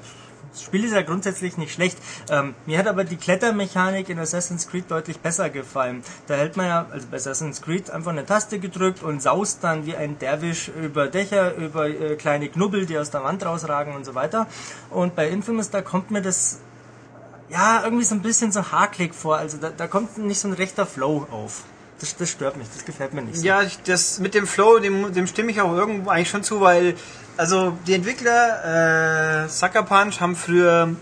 das 0.56 0.64
Spiel 0.64 0.84
ist 0.84 0.94
ja 0.94 1.02
grundsätzlich 1.02 1.58
nicht 1.58 1.74
schlecht. 1.74 1.98
Ähm, 2.30 2.54
mir 2.64 2.78
hat 2.78 2.86
aber 2.86 3.04
die 3.04 3.16
Klettermechanik 3.16 4.08
in 4.08 4.18
Assassin's 4.18 4.66
Creed 4.68 4.90
deutlich 4.90 5.18
besser 5.18 5.50
gefallen. 5.50 6.02
Da 6.28 6.34
hält 6.34 6.56
man 6.56 6.66
ja, 6.66 6.86
also 6.90 7.06
bei 7.10 7.18
Assassin's 7.18 7.60
Creed, 7.60 7.90
einfach 7.90 8.10
eine 8.10 8.24
Taste 8.24 8.58
gedrückt 8.58 9.02
und 9.02 9.20
saust 9.20 9.62
dann 9.62 9.84
wie 9.84 9.96
ein 9.96 10.18
Derwisch 10.18 10.68
über 10.82 11.08
Dächer, 11.08 11.54
über 11.56 11.88
äh, 11.88 12.16
kleine 12.16 12.48
Knubbel, 12.48 12.86
die 12.86 12.98
aus 12.98 13.10
der 13.10 13.22
Wand 13.22 13.44
rausragen 13.44 13.94
und 13.94 14.06
so 14.06 14.14
weiter. 14.14 14.46
Und 14.88 15.14
bei 15.14 15.28
Infamous, 15.28 15.68
da 15.68 15.82
kommt 15.82 16.10
mir 16.10 16.22
das 16.22 16.58
ja 17.50 17.82
irgendwie 17.84 18.04
so 18.04 18.14
ein 18.14 18.22
bisschen 18.22 18.50
so 18.50 18.72
hakelig 18.72 19.14
vor. 19.14 19.36
Also 19.36 19.58
da, 19.58 19.68
da 19.68 19.86
kommt 19.86 20.16
nicht 20.16 20.40
so 20.40 20.48
ein 20.48 20.54
rechter 20.54 20.86
Flow 20.86 21.26
auf. 21.30 21.64
Das, 22.00 22.16
das 22.16 22.30
stört 22.30 22.56
mich, 22.56 22.68
das 22.72 22.84
gefällt 22.84 23.12
mir 23.12 23.22
nicht 23.22 23.38
so. 23.38 23.46
Ja, 23.46 23.62
das 23.84 24.20
mit 24.20 24.34
dem 24.34 24.46
Flow, 24.46 24.78
dem, 24.78 25.12
dem 25.12 25.26
stimme 25.26 25.50
ich 25.50 25.60
auch 25.60 25.72
irgendwo 25.72 26.10
eigentlich 26.10 26.30
schon 26.30 26.42
zu, 26.42 26.60
weil 26.60 26.94
also 27.36 27.76
die 27.86 27.94
Entwickler 27.94 29.44
äh, 29.44 29.48
Sucker 29.48 29.82
Punch 29.82 30.20
haben 30.20 30.36
früher 30.36 30.96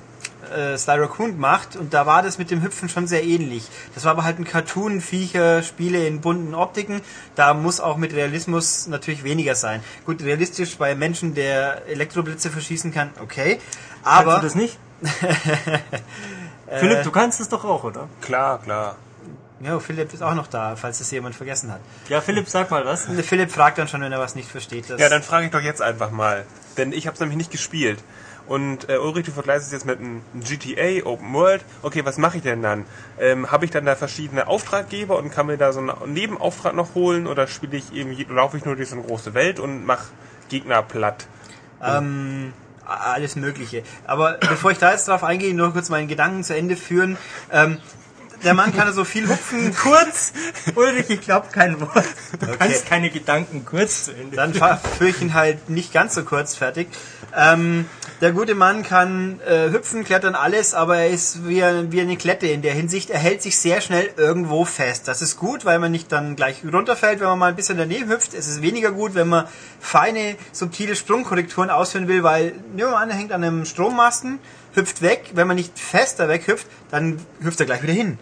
äh, 0.55 0.77
Sly 0.77 0.99
Raccoon 0.99 1.33
gemacht 1.33 1.77
und 1.77 1.95
da 1.95 2.07
war 2.07 2.23
das 2.23 2.39
mit 2.39 2.51
dem 2.51 2.63
Hüpfen 2.63 2.89
schon 2.89 3.07
sehr 3.07 3.25
ähnlich. 3.25 3.69
Das 3.95 4.05
war 4.05 4.13
aber 4.13 4.25
halt 4.25 4.39
ein 4.39 4.45
Cartoon, 4.45 5.01
Viecher, 5.01 5.63
Spiele 5.63 6.07
in 6.07 6.21
bunten 6.21 6.55
Optiken. 6.55 7.01
Da 7.35 7.55
muss 7.55 7.81
auch 7.81 7.97
mit 7.97 8.13
Realismus 8.13 8.87
natürlich 8.87 9.25
weniger 9.25 9.55
sein. 9.55 9.83
Gut, 10.07 10.23
realistisch 10.23 10.77
bei 10.77 10.95
Menschen, 10.95 11.35
der 11.35 11.87
Elektroblitze 11.87 12.51
verschießen 12.51 12.93
kann, 12.93 13.11
okay. 13.23 13.59
Kannst 14.03 14.21
Aber 14.21 14.37
du 14.37 14.43
das 14.43 14.55
nicht? 14.55 14.79
Philipp, 16.79 17.03
du 17.03 17.11
kannst 17.11 17.41
es 17.41 17.49
doch 17.49 17.65
auch, 17.65 17.85
oder? 17.85 18.09
Klar, 18.21 18.61
klar. 18.61 18.97
Ja, 19.65 19.81
Philipp 19.81 20.13
ist 20.13 20.23
auch 20.23 20.35
noch 20.35 20.47
da, 20.47 20.77
falls 20.77 21.01
es 21.01 21.11
jemand 21.11 21.35
vergessen 21.35 21.73
hat. 21.73 21.81
Ja, 22.09 22.21
Philipp, 22.21 22.49
sag 22.49 22.71
mal 22.71 22.85
was. 22.85 23.07
Der 23.07 23.25
Philipp 23.25 23.51
fragt 23.51 23.79
dann 23.79 23.89
schon, 23.89 24.03
wenn 24.03 24.13
er 24.13 24.21
was 24.21 24.35
nicht 24.35 24.49
versteht. 24.49 24.89
Ja, 24.91 25.09
dann 25.09 25.23
frage 25.23 25.47
ich 25.47 25.53
doch 25.53 25.61
jetzt 25.61 25.81
einfach 25.81 26.11
mal. 26.11 26.45
Denn 26.77 26.93
ich 26.93 27.07
habe 27.07 27.15
es 27.15 27.21
nämlich 27.21 27.39
nicht 27.39 27.51
gespielt. 27.51 27.99
Und 28.47 28.91
äh, 28.91 28.99
Ulrich, 28.99 29.25
du 29.25 29.33
vergleichst 29.33 29.67
es 29.67 29.73
jetzt 29.73 29.87
mit 29.87 29.99
einem 29.99 30.21
GTA 30.35 31.07
Open 31.07 31.33
World. 31.33 31.65
Okay, 31.83 32.05
was 32.05 32.19
mache 32.19 32.37
ich 32.37 32.43
denn 32.43 32.63
dann? 32.63 32.85
Ähm, 33.19 33.51
habe 33.51 33.65
ich 33.65 33.71
dann 33.71 33.87
da 33.87 33.97
verschiedene 33.97 34.47
Auftraggeber 34.49 35.17
und 35.17 35.31
kann 35.31 35.47
mir 35.47 35.57
da 35.57 35.73
so 35.73 35.81
einen 35.81 36.13
Nebenauftrag 36.13 36.75
noch 36.75 36.95
holen? 36.95 37.27
Oder 37.27 37.47
spiele 37.47 37.79
ich 37.79 37.93
eben, 37.95 38.15
laufe 38.35 38.59
ich 38.59 38.67
nur 38.67 38.77
durch 38.77 38.91
so 38.91 38.97
eine 38.97 39.05
große 39.05 39.33
Welt 39.33 39.61
und 39.61 39.87
mache 39.87 40.09
Gegner 40.51 40.83
platt? 40.83 41.27
Ähm, 41.83 42.53
alles 42.85 43.37
Mögliche. 43.37 43.83
Aber 44.07 44.37
bevor 44.41 44.71
ich 44.71 44.79
da 44.79 44.93
jetzt 44.93 45.09
drauf 45.09 45.25
eingehe, 45.25 45.55
nur 45.55 45.73
kurz 45.73 45.89
meinen 45.89 46.09
Gedanken 46.09 46.45
zu 46.45 46.55
Ende 46.55 46.77
führen. 46.77 47.17
Ähm, 47.51 47.79
der 48.45 48.55
Mann 48.55 48.75
kann 48.75 48.93
so 48.93 49.05
viel 49.05 49.29
hupfen. 49.29 49.75
Kurz! 49.75 50.33
Ulrich, 50.75 51.11
ich 51.11 51.21
glaube 51.23 51.49
kein 51.51 51.81
Wort. 51.81 52.05
Du 52.41 52.47
kannst 52.59 52.87
keine 52.87 53.11
Gedanken 53.11 53.65
kurz 53.65 54.05
zu 54.05 54.13
Ende. 54.13 54.37
Dann 54.37 54.53
führe 54.53 55.11
ich 55.11 55.21
ihn 55.21 55.35
halt 55.35 55.71
nicht 55.71 55.93
ganz 55.93 56.15
so 56.15 56.25
kurz 56.25 56.55
fertig. 56.55 56.89
Ähm, 57.37 57.87
der 58.21 58.33
gute 58.33 58.55
Mann 58.55 58.85
kann 58.85 59.41
äh, 59.41 59.71
hüpfen, 59.71 60.05
klettern, 60.05 60.35
alles, 60.35 60.73
aber 60.73 60.99
er 60.99 61.11
ist 61.11 61.49
wie, 61.49 61.63
wie 61.91 62.01
eine 62.01 62.17
Klette 62.17 62.47
in 62.47 62.63
der 62.63 62.73
Hinsicht. 62.73 63.11
Er 63.11 63.19
hält 63.19 63.43
sich 63.43 63.59
sehr 63.59 63.81
schnell 63.81 64.11
irgendwo 64.17 64.65
fest. 64.65 65.09
Das 65.09 65.21
ist 65.21 65.37
gut, 65.37 65.65
weil 65.65 65.79
man 65.79 65.91
nicht 65.91 66.13
dann 66.13 66.37
gleich 66.37 66.63
runterfällt, 66.65 67.21
wenn 67.21 67.27
man 67.27 67.39
mal 67.39 67.49
ein 67.49 67.57
bisschen 67.57 67.77
daneben 67.77 68.09
hüpft. 68.09 68.35
Es 68.35 68.47
ist 68.47 68.63
weniger 68.63 68.93
gut, 68.93 69.15
wenn 69.15 69.29
man 69.29 69.47
feine, 69.81 70.37
subtile 70.53 70.95
Sprungkorrekturen 70.95 71.71
ausführen 71.71 72.09
will, 72.09 72.23
weil, 72.23 72.53
nehmen 72.53 72.77
wir 72.77 72.91
mal 72.91 73.03
an, 73.03 73.11
er 73.11 73.17
hängt 73.17 73.33
an 73.33 73.43
einem 73.43 73.65
Strommasten, 73.65 74.39
hüpft 74.75 75.03
weg. 75.03 75.33
Wenn 75.35 75.49
man 75.49 75.57
nicht 75.57 75.79
fester 75.79 76.29
weghüpft, 76.29 76.67
dann 76.91 77.19
hüpft 77.43 77.61
er 77.61 77.67
gleich 77.67 77.83
wieder 77.83 77.93
hin. 77.93 78.19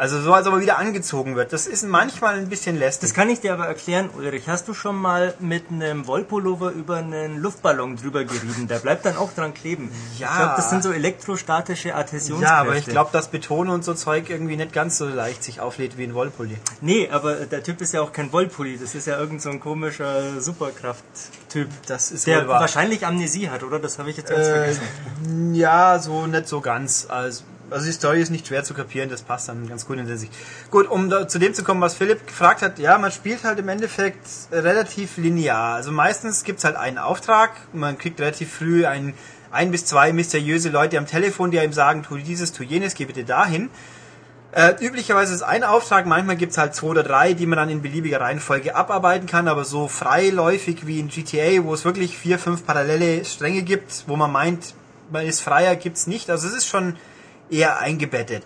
Also 0.00 0.18
so, 0.22 0.32
als 0.32 0.46
ob 0.46 0.54
er 0.54 0.60
wieder 0.60 0.78
angezogen 0.78 1.36
wird. 1.36 1.52
Das 1.52 1.66
ist 1.66 1.84
manchmal 1.86 2.36
ein 2.38 2.48
bisschen 2.48 2.78
lästig. 2.78 3.10
Das 3.10 3.14
kann 3.14 3.28
ich 3.28 3.40
dir 3.40 3.52
aber 3.52 3.66
erklären, 3.66 4.08
Ulrich. 4.16 4.48
Hast 4.48 4.66
du 4.66 4.72
schon 4.72 4.96
mal 4.96 5.34
mit 5.40 5.64
einem 5.70 6.06
Wollpullover 6.06 6.70
über 6.70 6.96
einen 6.96 7.36
Luftballon 7.38 7.96
drüber 7.96 8.24
gerieben? 8.24 8.66
Der 8.66 8.78
bleibt 8.78 9.04
dann 9.04 9.18
auch 9.18 9.30
dran 9.34 9.52
kleben. 9.52 9.90
Ja. 10.18 10.30
Ich 10.30 10.36
glaube, 10.38 10.52
das 10.56 10.70
sind 10.70 10.82
so 10.82 10.90
elektrostatische 10.92 11.94
Adhäsionskräfte. 11.94 12.54
Ja, 12.54 12.60
aber 12.62 12.76
ich 12.76 12.86
glaube, 12.86 13.10
dass 13.12 13.28
Beton 13.28 13.68
und 13.68 13.84
so 13.84 13.92
Zeug 13.92 14.30
irgendwie 14.30 14.56
nicht 14.56 14.72
ganz 14.72 14.96
so 14.96 15.06
leicht 15.06 15.44
sich 15.44 15.60
auflädt 15.60 15.98
wie 15.98 16.04
ein 16.04 16.14
Wollpulli. 16.14 16.56
Nee, 16.80 17.10
aber 17.12 17.34
der 17.34 17.62
Typ 17.62 17.82
ist 17.82 17.92
ja 17.92 18.00
auch 18.00 18.14
kein 18.14 18.32
Wollpulli. 18.32 18.78
Das 18.78 18.94
ist 18.94 19.06
ja 19.06 19.18
irgend 19.18 19.42
so 19.42 19.50
ein 19.50 19.60
komischer 19.60 20.40
Superkraft-Typ. 20.40 21.68
Das 21.86 22.10
ist 22.10 22.26
Der 22.26 22.48
wahrscheinlich 22.48 23.06
Amnesie 23.06 23.50
hat, 23.50 23.62
oder? 23.62 23.78
Das 23.78 23.98
habe 23.98 24.08
ich 24.08 24.16
jetzt 24.16 24.30
ganz 24.30 24.46
Äh, 24.46 24.52
vergessen. 24.74 25.54
ja, 25.54 25.98
so 25.98 26.26
nicht 26.26 26.48
so 26.48 26.62
ganz. 26.62 27.06
Also, 27.10 27.42
also 27.70 27.86
die 27.86 27.92
Story 27.92 28.20
ist 28.20 28.30
nicht 28.30 28.46
schwer 28.46 28.64
zu 28.64 28.74
kapieren, 28.74 29.08
das 29.08 29.22
passt 29.22 29.48
dann 29.48 29.68
ganz 29.68 29.86
gut 29.86 29.98
in 29.98 30.06
der 30.06 30.16
Sicht. 30.16 30.32
Gut, 30.70 30.88
um 30.88 31.08
da, 31.10 31.28
zu 31.28 31.38
dem 31.38 31.54
zu 31.54 31.64
kommen, 31.64 31.80
was 31.80 31.94
Philipp 31.94 32.26
gefragt 32.26 32.62
hat, 32.62 32.78
ja, 32.78 32.98
man 32.98 33.12
spielt 33.12 33.44
halt 33.44 33.58
im 33.58 33.68
Endeffekt 33.68 34.26
relativ 34.52 35.16
linear. 35.16 35.74
Also 35.74 35.92
meistens 35.92 36.44
gibt's 36.44 36.64
halt 36.64 36.76
einen 36.76 36.98
Auftrag, 36.98 37.52
man 37.72 37.98
kriegt 37.98 38.20
relativ 38.20 38.52
früh 38.52 38.86
ein, 38.86 39.14
ein 39.50 39.70
bis 39.70 39.86
zwei 39.86 40.12
mysteriöse 40.12 40.70
Leute 40.70 40.98
am 40.98 41.06
Telefon, 41.06 41.50
die 41.50 41.58
einem 41.58 41.72
sagen, 41.72 42.02
tu 42.02 42.16
dieses, 42.16 42.52
tu 42.52 42.62
jenes, 42.62 42.94
geh 42.94 43.04
bitte 43.04 43.24
dahin. 43.24 43.70
Äh, 44.52 44.74
üblicherweise 44.84 45.32
ist 45.32 45.42
ein 45.42 45.62
Auftrag, 45.62 46.06
manchmal 46.06 46.34
gibt's 46.34 46.58
halt 46.58 46.74
zwei 46.74 46.88
oder 46.88 47.04
drei, 47.04 47.34
die 47.34 47.46
man 47.46 47.56
dann 47.56 47.68
in 47.68 47.82
beliebiger 47.82 48.20
Reihenfolge 48.20 48.74
abarbeiten 48.74 49.28
kann, 49.28 49.46
aber 49.46 49.64
so 49.64 49.86
freiläufig 49.86 50.88
wie 50.88 50.98
in 50.98 51.06
GTA, 51.06 51.62
wo 51.62 51.72
es 51.72 51.84
wirklich 51.84 52.18
vier, 52.18 52.36
fünf 52.36 52.66
parallele 52.66 53.24
Stränge 53.24 53.62
gibt, 53.62 54.04
wo 54.08 54.16
man 54.16 54.32
meint, 54.32 54.74
man 55.12 55.24
ist 55.24 55.40
freier, 55.40 55.76
gibt's 55.76 56.08
nicht. 56.08 56.30
Also 56.30 56.48
es 56.48 56.54
ist 56.54 56.66
schon 56.66 56.96
eher 57.50 57.78
eingebettet. 57.78 58.42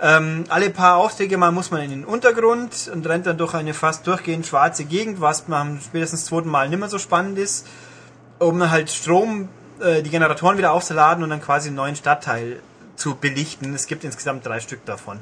Ähm, 0.00 0.44
alle 0.48 0.70
paar 0.70 0.96
Aufträge 0.96 1.36
mal 1.38 1.50
muss 1.50 1.70
man 1.70 1.82
in 1.82 1.90
den 1.90 2.04
Untergrund 2.04 2.88
und 2.92 3.06
rennt 3.08 3.26
dann 3.26 3.36
durch 3.36 3.54
eine 3.54 3.74
fast 3.74 4.06
durchgehend 4.06 4.46
schwarze 4.46 4.84
Gegend, 4.84 5.20
was 5.20 5.48
man 5.48 5.80
spätestens 5.84 6.26
zweiten 6.26 6.48
Mal 6.48 6.68
nicht 6.68 6.78
mehr 6.78 6.88
so 6.88 6.98
spannend 6.98 7.38
ist, 7.38 7.66
um 8.38 8.58
dann 8.60 8.70
halt 8.70 8.90
Strom, 8.90 9.48
äh, 9.80 10.02
die 10.02 10.10
Generatoren 10.10 10.56
wieder 10.56 10.72
aufzuladen 10.72 11.24
und 11.24 11.30
dann 11.30 11.42
quasi 11.42 11.68
einen 11.68 11.76
neuen 11.76 11.96
Stadtteil 11.96 12.60
zu 12.94 13.16
belichten. 13.16 13.74
Es 13.74 13.86
gibt 13.86 14.04
insgesamt 14.04 14.46
drei 14.46 14.60
Stück 14.60 14.84
davon. 14.84 15.20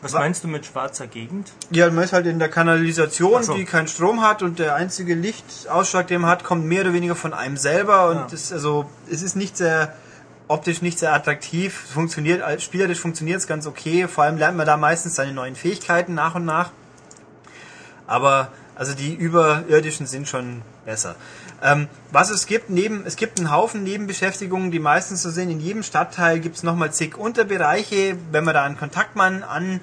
Was 0.00 0.12
meinst 0.12 0.44
du 0.44 0.48
mit 0.48 0.66
schwarzer 0.66 1.06
Gegend? 1.06 1.52
Ja, 1.70 1.90
man 1.90 2.04
ist 2.04 2.12
halt 2.12 2.26
in 2.26 2.38
der 2.38 2.50
Kanalisation, 2.50 3.42
so. 3.42 3.54
die 3.54 3.64
keinen 3.64 3.88
Strom 3.88 4.20
hat 4.20 4.42
und 4.42 4.58
der 4.58 4.74
einzige 4.74 5.14
Lichtausschlag, 5.14 6.06
den 6.08 6.20
man 6.20 6.30
hat, 6.30 6.44
kommt 6.44 6.66
mehr 6.66 6.82
oder 6.82 6.92
weniger 6.92 7.14
von 7.14 7.32
einem 7.32 7.56
selber 7.56 8.10
und 8.10 8.16
Ja. 8.16 8.26
das, 8.30 8.52
also, 8.52 8.84
es 9.10 9.22
ist 9.22 9.34
nicht 9.34 9.56
sehr 9.56 9.94
optisch 10.48 10.82
nicht 10.82 10.98
sehr 10.98 11.12
attraktiv, 11.12 11.74
funktioniert 11.74 12.62
spielerisch 12.62 13.00
funktioniert 13.00 13.38
es 13.38 13.46
ganz 13.46 13.66
okay, 13.66 14.08
vor 14.08 14.24
allem 14.24 14.38
lernt 14.38 14.56
man 14.56 14.66
da 14.66 14.76
meistens 14.76 15.14
seine 15.14 15.32
neuen 15.32 15.56
Fähigkeiten 15.56 16.14
nach 16.14 16.34
und 16.34 16.44
nach. 16.44 16.70
Aber 18.06 18.52
also 18.76 18.94
die 18.94 19.14
überirdischen 19.14 20.06
sind 20.06 20.28
schon 20.28 20.62
besser. 20.84 21.14
Ähm, 21.62 21.88
was 22.10 22.30
es 22.30 22.46
gibt, 22.46 22.70
neben, 22.70 23.06
es 23.06 23.16
gibt 23.16 23.38
einen 23.38 23.50
Haufen 23.50 23.84
Nebenbeschäftigungen, 23.84 24.70
die 24.70 24.80
meistens 24.80 25.22
so 25.22 25.30
sind. 25.30 25.50
In 25.50 25.60
jedem 25.60 25.82
Stadtteil 25.82 26.40
gibt 26.40 26.56
es 26.56 26.62
nochmal 26.62 26.92
zig 26.92 27.16
Unterbereiche. 27.16 28.18
Wenn 28.32 28.44
man 28.44 28.54
da 28.54 28.64
einen 28.64 28.76
Kontaktmann 28.76 29.42
an, 29.42 29.80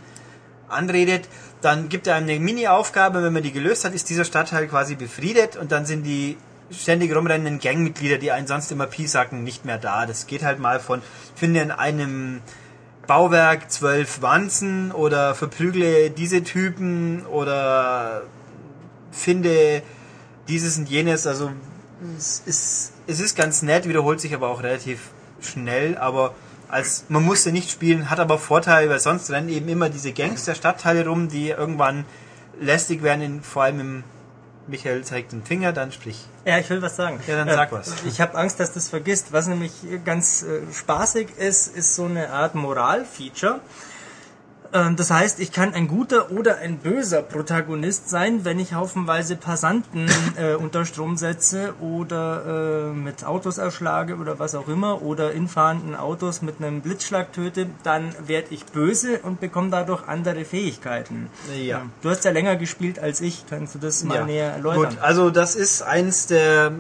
anredet, 0.67 1.27
dann 1.61 1.89
gibt 1.89 2.07
er 2.07 2.15
einem 2.15 2.29
eine 2.29 2.39
Mini-Aufgabe. 2.39 3.23
Wenn 3.23 3.33
man 3.33 3.43
die 3.43 3.51
gelöst 3.51 3.85
hat, 3.85 3.93
ist 3.93 4.09
dieser 4.09 4.25
Stadtteil 4.25 4.67
quasi 4.67 4.95
befriedet 4.95 5.55
und 5.55 5.71
dann 5.71 5.85
sind 5.85 6.03
die 6.03 6.37
ständig 6.71 7.15
rumrennenden 7.15 7.59
Gangmitglieder, 7.59 8.17
die 8.17 8.31
einen 8.31 8.47
sonst 8.47 8.71
immer 8.71 8.87
piesacken, 8.87 9.43
nicht 9.43 9.65
mehr 9.65 9.77
da. 9.77 10.05
Das 10.05 10.27
geht 10.27 10.43
halt 10.43 10.59
mal 10.59 10.79
von, 10.79 11.01
finde 11.35 11.61
in 11.61 11.71
einem 11.71 12.41
Bauwerk 13.07 13.71
zwölf 13.71 14.21
Wanzen 14.21 14.91
oder 14.91 15.35
verprügle 15.35 16.11
diese 16.11 16.43
Typen 16.43 17.25
oder 17.25 18.23
finde 19.11 19.81
dieses 20.47 20.77
und 20.77 20.89
jenes. 20.89 21.27
Also 21.27 21.51
es 22.17 22.41
ist, 22.45 22.93
es 23.07 23.19
ist 23.19 23.35
ganz 23.35 23.61
nett, 23.61 23.87
wiederholt 23.87 24.21
sich 24.21 24.33
aber 24.33 24.49
auch 24.49 24.63
relativ 24.63 25.09
schnell, 25.41 25.97
aber 25.97 26.33
als 26.69 27.05
man 27.09 27.23
musste 27.23 27.51
nicht 27.51 27.69
spielen, 27.69 28.09
hat 28.09 28.19
aber 28.19 28.37
Vorteile, 28.37 28.89
weil 28.89 28.99
sonst 28.99 29.29
rennen 29.29 29.49
eben 29.49 29.67
immer 29.67 29.89
diese 29.89 30.13
Gangster-Stadtteile 30.13 31.05
rum, 31.05 31.27
die 31.27 31.49
irgendwann 31.49 32.05
lästig 32.61 33.03
werden, 33.03 33.21
in, 33.21 33.41
vor 33.41 33.63
allem 33.63 33.79
im 33.79 34.03
Michael 34.71 35.03
zeigt 35.03 35.31
den 35.33 35.43
Finger, 35.43 35.71
dann 35.73 35.91
sprich. 35.91 36.17
Ja, 36.45 36.57
ich 36.57 36.69
will 36.69 36.81
was 36.81 36.95
sagen. 36.95 37.19
Ja, 37.27 37.35
dann 37.35 37.47
Äh, 37.47 37.53
sag 37.53 37.71
was. 37.71 37.93
Ich 38.07 38.19
habe 38.19 38.35
Angst, 38.35 38.59
dass 38.59 38.73
das 38.73 38.89
vergisst. 38.89 39.31
Was 39.31 39.45
nämlich 39.47 39.71
ganz 40.03 40.41
äh, 40.41 40.61
spaßig 40.73 41.27
ist, 41.37 41.75
ist 41.75 41.95
so 41.95 42.05
eine 42.05 42.31
Art 42.31 42.55
Moral-Feature. 42.55 43.59
Ähm, 44.73 44.95
Das 44.95 45.11
heißt, 45.11 45.39
ich 45.39 45.51
kann 45.51 45.73
ein 45.73 45.87
guter 45.87 46.31
oder 46.31 46.57
ein 46.59 46.77
böser 46.77 47.21
Protagonist 47.21 48.09
sein, 48.09 48.45
wenn 48.45 48.57
ich 48.59 48.73
haufenweise 48.73 49.35
Passanten 49.35 50.05
äh, 50.37 50.53
unter 50.55 50.85
Strom 50.85 51.17
setze 51.17 51.73
oder 51.81 52.89
äh, 52.91 52.93
mit 52.93 53.25
Autos 53.25 53.57
erschlage 53.57 54.15
oder 54.15 54.39
was 54.39 54.55
auch 54.55 54.67
immer 54.69 55.01
oder 55.01 55.33
in 55.33 55.47
fahrenden 55.49 55.95
Autos 55.95 56.41
mit 56.41 56.55
einem 56.59 56.81
Blitzschlag 56.81 57.33
töte, 57.33 57.67
dann 57.83 58.13
werde 58.25 58.47
ich 58.51 58.65
böse 58.65 59.19
und 59.23 59.39
bekomme 59.41 59.69
dadurch 59.71 60.07
andere 60.07 60.45
Fähigkeiten. 60.45 61.29
Ja. 61.53 61.81
Du 62.01 62.09
hast 62.09 62.23
ja 62.23 62.31
länger 62.31 62.55
gespielt 62.55 62.97
als 62.99 63.19
ich. 63.19 63.45
Kannst 63.49 63.75
du 63.75 63.79
das 63.79 64.03
mal 64.05 64.15
Ja. 64.15 64.25
näher 64.25 64.51
erläutern? 64.53 64.93
Gut, 64.93 64.99
also 65.01 65.29
das 65.31 65.55
ist 65.55 65.81
eins 65.81 66.27
der 66.27 66.71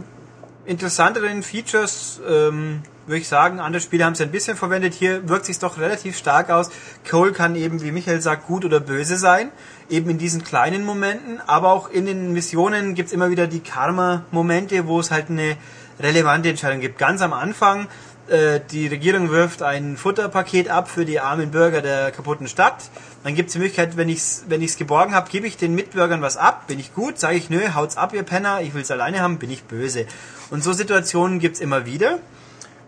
interessanteren 0.65 1.43
Features, 1.43 2.21
ähm, 2.29 2.83
würde 3.11 3.21
ich 3.21 3.27
sagen. 3.27 3.59
Andere 3.59 3.81
Spiele 3.81 4.05
haben 4.05 4.13
es 4.13 4.21
ein 4.21 4.31
bisschen 4.31 4.57
verwendet. 4.57 4.95
Hier 4.95 5.29
wirkt 5.29 5.45
sich 5.45 5.59
doch 5.59 5.77
relativ 5.77 6.17
stark 6.17 6.49
aus. 6.49 6.71
Cole 7.07 7.33
kann 7.33 7.55
eben, 7.55 7.83
wie 7.83 7.91
Michael 7.91 8.21
sagt, 8.21 8.47
gut 8.47 8.65
oder 8.65 8.79
böse 8.79 9.17
sein. 9.17 9.51
Eben 9.89 10.09
in 10.09 10.17
diesen 10.17 10.43
kleinen 10.43 10.83
Momenten. 10.83 11.39
Aber 11.45 11.71
auch 11.73 11.89
in 11.89 12.07
den 12.07 12.33
Missionen 12.33 12.95
gibt 12.95 13.07
es 13.07 13.13
immer 13.13 13.29
wieder 13.29 13.45
die 13.45 13.59
Karma-Momente, 13.59 14.87
wo 14.87 14.99
es 14.99 15.11
halt 15.11 15.29
eine 15.29 15.57
relevante 15.99 16.49
Entscheidung 16.49 16.79
gibt. 16.79 16.97
Ganz 16.97 17.21
am 17.21 17.33
Anfang 17.33 17.87
äh, 18.31 18.61
die 18.71 18.87
Regierung 18.87 19.29
wirft 19.29 19.61
ein 19.61 19.97
Futterpaket 19.97 20.69
ab 20.69 20.89
für 20.89 21.03
die 21.03 21.19
armen 21.19 21.51
Bürger 21.51 21.81
der 21.81 22.11
kaputten 22.11 22.47
Stadt. 22.47 22.89
Dann 23.23 23.35
gibt 23.35 23.47
es 23.47 23.53
die 23.53 23.59
Möglichkeit, 23.59 23.97
wenn 23.97 24.07
ich 24.07 24.19
es 24.19 24.45
wenn 24.47 24.61
ich's 24.61 24.77
geborgen 24.77 25.13
habe, 25.13 25.29
gebe 25.29 25.47
ich 25.47 25.57
den 25.57 25.75
Mitbürgern 25.75 26.21
was 26.21 26.37
ab. 26.37 26.67
Bin 26.67 26.79
ich 26.79 26.93
gut? 26.93 27.19
Sage 27.19 27.35
ich, 27.35 27.49
nö, 27.49 27.59
haut's 27.73 27.97
ab, 27.97 28.13
ihr 28.13 28.23
Penner, 28.23 28.61
ich 28.61 28.73
will's 28.73 28.89
alleine 28.89 29.19
haben, 29.19 29.37
bin 29.37 29.51
ich 29.51 29.65
böse. 29.65 30.05
Und 30.49 30.63
so 30.63 30.71
Situationen 30.71 31.39
gibt's 31.39 31.59
immer 31.59 31.85
wieder. 31.85 32.19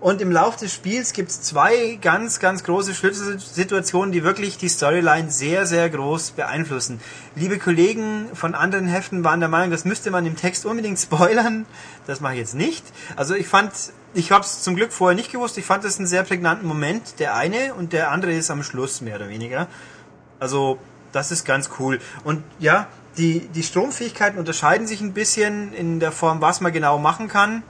Und 0.04 0.20
im 0.20 0.34
Lauf 0.34 0.58
des 0.58 0.74
Spiels 0.74 1.14
gibt 1.14 1.30
es 1.30 1.44
zwei 1.44 1.98
ganz, 2.02 2.42
ganz 2.42 2.66
große 2.66 2.94
Schlüsselsituationen, 2.94 4.12
die 4.12 4.26
wirklich 4.26 4.58
die 4.58 4.68
Storyline 4.68 5.32
sehr, 5.32 5.66
sehr 5.66 5.90
groß 5.90 6.32
beeinflussen. 6.32 7.00
Liebe 7.36 7.58
Kollegen 7.58 8.28
von 8.34 8.54
anderen 8.54 8.86
Heften 8.86 9.24
waren 9.24 9.40
der 9.40 9.48
Meinung, 9.48 9.72
das 9.72 9.86
müsste 9.86 10.12
man 10.12 10.26
im 10.26 10.36
Text 10.36 10.66
unbedingt 10.66 11.00
spoilern. 11.00 11.66
Das 12.06 12.20
mache 12.20 12.34
ich 12.34 12.40
jetzt 12.40 12.54
nicht. 12.54 12.84
Also 13.16 13.34
ich 13.34 13.48
fand, 13.48 13.72
ich 14.14 14.34
habe 14.34 14.44
es 14.44 14.62
zum 14.62 14.76
Glück 14.76 14.92
vorher 14.92 15.16
nicht 15.16 15.32
gewusst, 15.32 15.58
ich 15.58 15.64
fand 15.64 15.86
es 15.86 15.98
einen 16.00 16.08
sehr 16.08 16.24
prägnanten 16.24 16.68
Moment, 16.68 17.20
der 17.20 17.36
eine 17.36 17.74
und 17.74 17.94
der 17.94 18.12
andere 18.12 18.34
ist 18.34 18.52
am 18.52 18.62
Schluss 18.62 19.00
mehr 19.00 19.16
oder 19.16 19.30
weniger. 19.30 19.68
Also 20.38 20.80
das 21.14 21.32
ist 21.32 21.46
ganz 21.46 21.70
cool. 21.80 22.00
Und 22.26 22.44
ja, 22.60 22.88
die, 23.16 23.48
die 23.48 23.64
Stromfähigkeiten 23.64 24.38
unterscheiden 24.38 24.86
sich 24.86 25.00
ein 25.00 25.14
bisschen 25.14 25.72
in 25.72 26.02
der 26.02 26.12
Form, 26.12 26.42
was 26.42 26.60
man 26.60 26.74
genau 26.74 26.98
machen 26.98 27.30
kann 27.30 27.64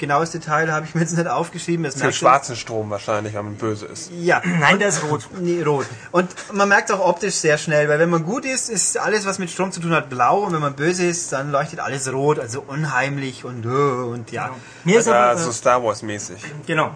genaues 0.00 0.30
Detail 0.30 0.72
habe 0.72 0.86
ich 0.86 0.94
mir 0.96 1.02
jetzt 1.02 1.16
nicht 1.16 1.28
aufgeschrieben. 1.28 1.84
Das 1.84 1.94
Für 1.94 2.12
schwarzen 2.12 2.56
Strom 2.56 2.90
wahrscheinlich, 2.90 3.34
wenn 3.34 3.44
man 3.44 3.54
böse 3.54 3.86
ist. 3.86 4.10
Ja. 4.20 4.42
Nein, 4.60 4.80
der 4.80 4.88
ist 4.88 5.04
rot. 5.04 5.28
Nee, 5.40 5.62
rot. 5.62 5.86
Und 6.10 6.28
man 6.52 6.68
merkt 6.68 6.90
auch 6.90 7.06
optisch 7.06 7.36
sehr 7.36 7.58
schnell, 7.58 7.88
weil 7.88 8.00
wenn 8.00 8.10
man 8.10 8.24
gut 8.24 8.44
ist, 8.44 8.68
ist 8.68 8.98
alles, 8.98 9.26
was 9.26 9.38
mit 9.38 9.50
Strom 9.50 9.70
zu 9.70 9.80
tun 9.80 9.92
hat, 9.92 10.10
blau. 10.10 10.40
Und 10.40 10.52
wenn 10.52 10.60
man 10.60 10.74
böse 10.74 11.06
ist, 11.06 11.32
dann 11.32 11.52
leuchtet 11.52 11.78
alles 11.78 12.12
rot. 12.12 12.40
Also 12.40 12.64
unheimlich 12.66 13.44
und, 13.44 13.64
äh, 13.64 13.68
und 13.68 14.32
ja. 14.32 14.46
Genau. 14.46 14.56
Mir 14.84 14.98
ist 14.98 15.08
aber, 15.08 15.36
so 15.38 15.52
Star 15.52 15.84
Wars 15.84 16.02
mäßig. 16.02 16.42
Genau. 16.66 16.94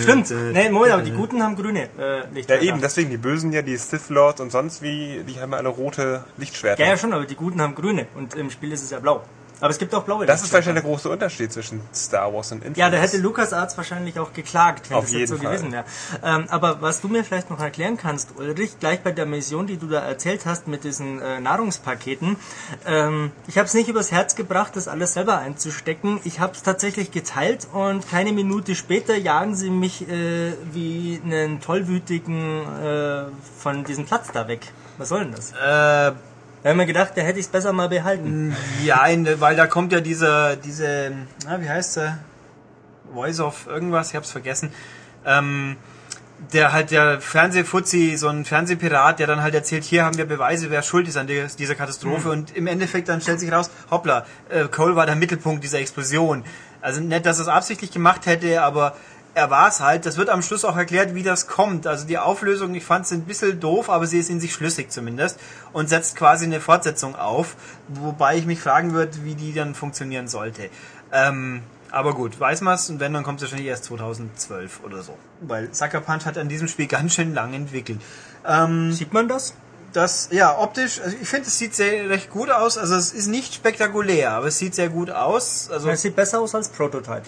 Stimmt. 0.00 0.30
Nee, 0.30 0.70
Moment, 0.70 0.92
aber 0.92 1.02
die 1.02 1.10
Guten 1.10 1.42
haben 1.42 1.56
grüne 1.56 1.88
äh, 1.98 2.20
Lichtschwerter. 2.32 2.62
Ja, 2.62 2.72
eben, 2.72 2.80
deswegen, 2.80 3.10
die 3.10 3.16
Bösen 3.16 3.52
ja, 3.52 3.62
die 3.62 3.76
Sith 3.76 4.08
Lords 4.08 4.40
und 4.40 4.52
sonst 4.52 4.82
wie, 4.82 5.24
die 5.26 5.40
haben 5.40 5.52
alle 5.52 5.68
rote 5.68 6.24
Lichtschwerter. 6.36 6.80
Ja, 6.80 6.90
ja, 6.90 6.96
schon, 6.96 7.12
aber 7.12 7.26
die 7.26 7.34
Guten 7.34 7.60
haben 7.60 7.74
grüne. 7.74 8.06
Und 8.14 8.36
im 8.36 8.50
Spiel 8.50 8.70
ist 8.70 8.84
es 8.84 8.90
ja 8.90 9.00
blau. 9.00 9.24
Aber 9.60 9.70
es 9.70 9.78
gibt 9.78 9.94
auch 9.94 10.04
blaue 10.04 10.24
Das 10.26 10.42
ist 10.42 10.52
wahrscheinlich 10.52 10.82
der 10.82 10.90
große 10.90 11.08
Unterschied 11.08 11.52
zwischen 11.52 11.80
Star 11.94 12.32
Wars 12.32 12.52
und 12.52 12.58
Infamous. 12.58 12.78
Ja, 12.78 12.90
da 12.90 12.98
hätte 12.98 13.18
LucasArts 13.18 13.76
wahrscheinlich 13.76 14.18
auch 14.18 14.32
geklagt, 14.32 14.90
wenn 14.90 14.98
Auf 14.98 15.04
das 15.04 15.12
jeden 15.12 15.20
jetzt 15.22 15.30
so 15.30 15.36
Fall. 15.36 15.46
gewesen 15.46 15.72
wäre. 15.72 15.84
Ähm, 16.22 16.46
aber 16.48 16.80
was 16.80 17.00
du 17.00 17.08
mir 17.08 17.24
vielleicht 17.24 17.50
noch 17.50 17.60
erklären 17.60 17.96
kannst, 17.96 18.36
Ulrich, 18.38 18.78
gleich 18.78 19.00
bei 19.00 19.10
der 19.10 19.26
Mission, 19.26 19.66
die 19.66 19.76
du 19.76 19.86
da 19.88 20.00
erzählt 20.00 20.46
hast 20.46 20.68
mit 20.68 20.84
diesen 20.84 21.20
äh, 21.20 21.40
Nahrungspaketen, 21.40 22.36
ähm, 22.86 23.32
ich 23.46 23.58
habe 23.58 23.66
es 23.66 23.74
nicht 23.74 23.88
übers 23.88 24.12
Herz 24.12 24.36
gebracht, 24.36 24.76
das 24.76 24.86
alles 24.88 25.14
selber 25.14 25.38
einzustecken. 25.38 26.20
Ich 26.24 26.40
habe 26.40 26.52
es 26.52 26.62
tatsächlich 26.62 27.10
geteilt 27.10 27.66
und 27.72 28.08
keine 28.08 28.32
Minute 28.32 28.74
später 28.74 29.16
jagen 29.16 29.54
sie 29.56 29.70
mich 29.70 30.08
äh, 30.08 30.52
wie 30.72 31.20
einen 31.24 31.60
tollwütigen 31.60 32.62
äh, 32.82 33.24
von 33.58 33.84
diesem 33.84 34.06
Platz 34.06 34.28
da 34.32 34.46
weg. 34.46 34.60
Was 34.98 35.08
soll 35.10 35.24
denn 35.24 35.34
das? 35.34 35.52
Äh, 35.52 36.12
da 36.62 36.70
haben 36.70 36.78
wir 36.78 36.86
gedacht, 36.86 37.12
da 37.14 37.22
hätte 37.22 37.38
ich 37.38 37.46
es 37.46 37.52
besser 37.52 37.72
mal 37.72 37.88
behalten. 37.88 38.56
Ja, 38.84 39.04
weil 39.38 39.56
da 39.56 39.66
kommt 39.66 39.92
ja 39.92 40.00
dieser, 40.00 40.56
diese, 40.56 41.12
na, 41.44 41.60
wie 41.60 41.68
heißt 41.68 41.96
der? 41.98 42.18
Voice 43.12 43.40
of 43.40 43.66
irgendwas, 43.66 44.10
ich 44.10 44.16
hab's 44.16 44.30
vergessen. 44.30 44.70
Ähm, 45.24 45.76
der 46.52 46.72
halt 46.72 46.90
der 46.90 47.20
Fernsehfuzzi, 47.20 48.16
so 48.16 48.28
ein 48.28 48.44
Fernsehpirat, 48.44 49.18
der 49.18 49.26
dann 49.26 49.42
halt 49.42 49.54
erzählt, 49.54 49.84
hier 49.84 50.04
haben 50.04 50.16
wir 50.18 50.24
Beweise, 50.24 50.70
wer 50.70 50.82
schuld 50.82 51.08
ist 51.08 51.16
an 51.16 51.26
dieser 51.26 51.74
Katastrophe. 51.74 52.28
Mhm. 52.28 52.32
Und 52.32 52.56
im 52.56 52.66
Endeffekt 52.66 53.08
dann 53.08 53.20
stellt 53.20 53.40
sich 53.40 53.50
raus, 53.50 53.70
hoppla, 53.90 54.24
äh, 54.48 54.64
Cole 54.68 54.94
war 54.94 55.06
der 55.06 55.16
Mittelpunkt 55.16 55.64
dieser 55.64 55.80
Explosion. 55.80 56.44
Also 56.80 57.00
nicht, 57.00 57.26
dass 57.26 57.38
er 57.38 57.42
es 57.42 57.48
absichtlich 57.48 57.90
gemacht 57.90 58.26
hätte, 58.26 58.62
aber 58.62 58.94
er 59.38 59.50
war 59.50 59.68
es 59.68 59.78
halt. 59.78 60.04
Das 60.04 60.16
wird 60.16 60.30
am 60.30 60.42
Schluss 60.42 60.64
auch 60.64 60.76
erklärt, 60.76 61.14
wie 61.14 61.22
das 61.22 61.46
kommt. 61.46 61.86
Also 61.86 62.04
die 62.06 62.18
Auflösung, 62.18 62.74
ich 62.74 62.84
fand 62.84 63.06
sie 63.06 63.14
ein 63.14 63.24
bisschen 63.24 63.60
doof, 63.60 63.88
aber 63.88 64.04
sie 64.04 64.18
ist 64.18 64.30
in 64.30 64.40
sich 64.40 64.52
schlüssig 64.52 64.90
zumindest 64.90 65.38
und 65.72 65.88
setzt 65.88 66.16
quasi 66.16 66.44
eine 66.44 66.60
Fortsetzung 66.60 67.14
auf, 67.14 67.54
wobei 67.86 68.36
ich 68.36 68.46
mich 68.46 68.58
fragen 68.58 68.94
würde, 68.94 69.24
wie 69.24 69.36
die 69.36 69.54
dann 69.54 69.76
funktionieren 69.76 70.26
sollte. 70.26 70.70
Ähm, 71.12 71.62
aber 71.92 72.14
gut, 72.14 72.38
weiß 72.38 72.62
man 72.62 72.74
es 72.74 72.90
und 72.90 72.98
wenn, 72.98 73.12
dann 73.12 73.22
kommt 73.22 73.38
es 73.38 73.44
wahrscheinlich 73.44 73.68
erst 73.68 73.84
2012 73.84 74.80
oder 74.84 75.02
so. 75.02 75.16
Weil 75.40 75.72
Sucker 75.72 76.00
Punch 76.00 76.26
hat 76.26 76.36
an 76.36 76.48
diesem 76.48 76.66
Spiel 76.66 76.86
ganz 76.88 77.14
schön 77.14 77.32
lang 77.32 77.54
entwickelt. 77.54 78.00
Ähm, 78.44 78.92
Sieht 78.92 79.12
man 79.12 79.28
das? 79.28 79.54
Das, 79.92 80.30
ja, 80.32 80.58
optisch, 80.58 81.00
also 81.00 81.16
ich 81.18 81.28
finde, 81.28 81.46
es 81.46 81.56
sieht 81.56 81.76
sehr 81.76 82.10
recht 82.10 82.28
gut 82.28 82.50
aus. 82.50 82.76
Also 82.76 82.96
es 82.96 83.12
ist 83.12 83.28
nicht 83.28 83.54
spektakulär, 83.54 84.32
aber 84.32 84.48
es 84.48 84.58
sieht 84.58 84.74
sehr 84.74 84.88
gut 84.88 85.10
aus. 85.10 85.70
Also 85.70 85.88
es 85.90 86.02
sieht 86.02 86.16
besser 86.16 86.40
aus 86.40 86.56
als 86.56 86.68
Prototype. 86.68 87.22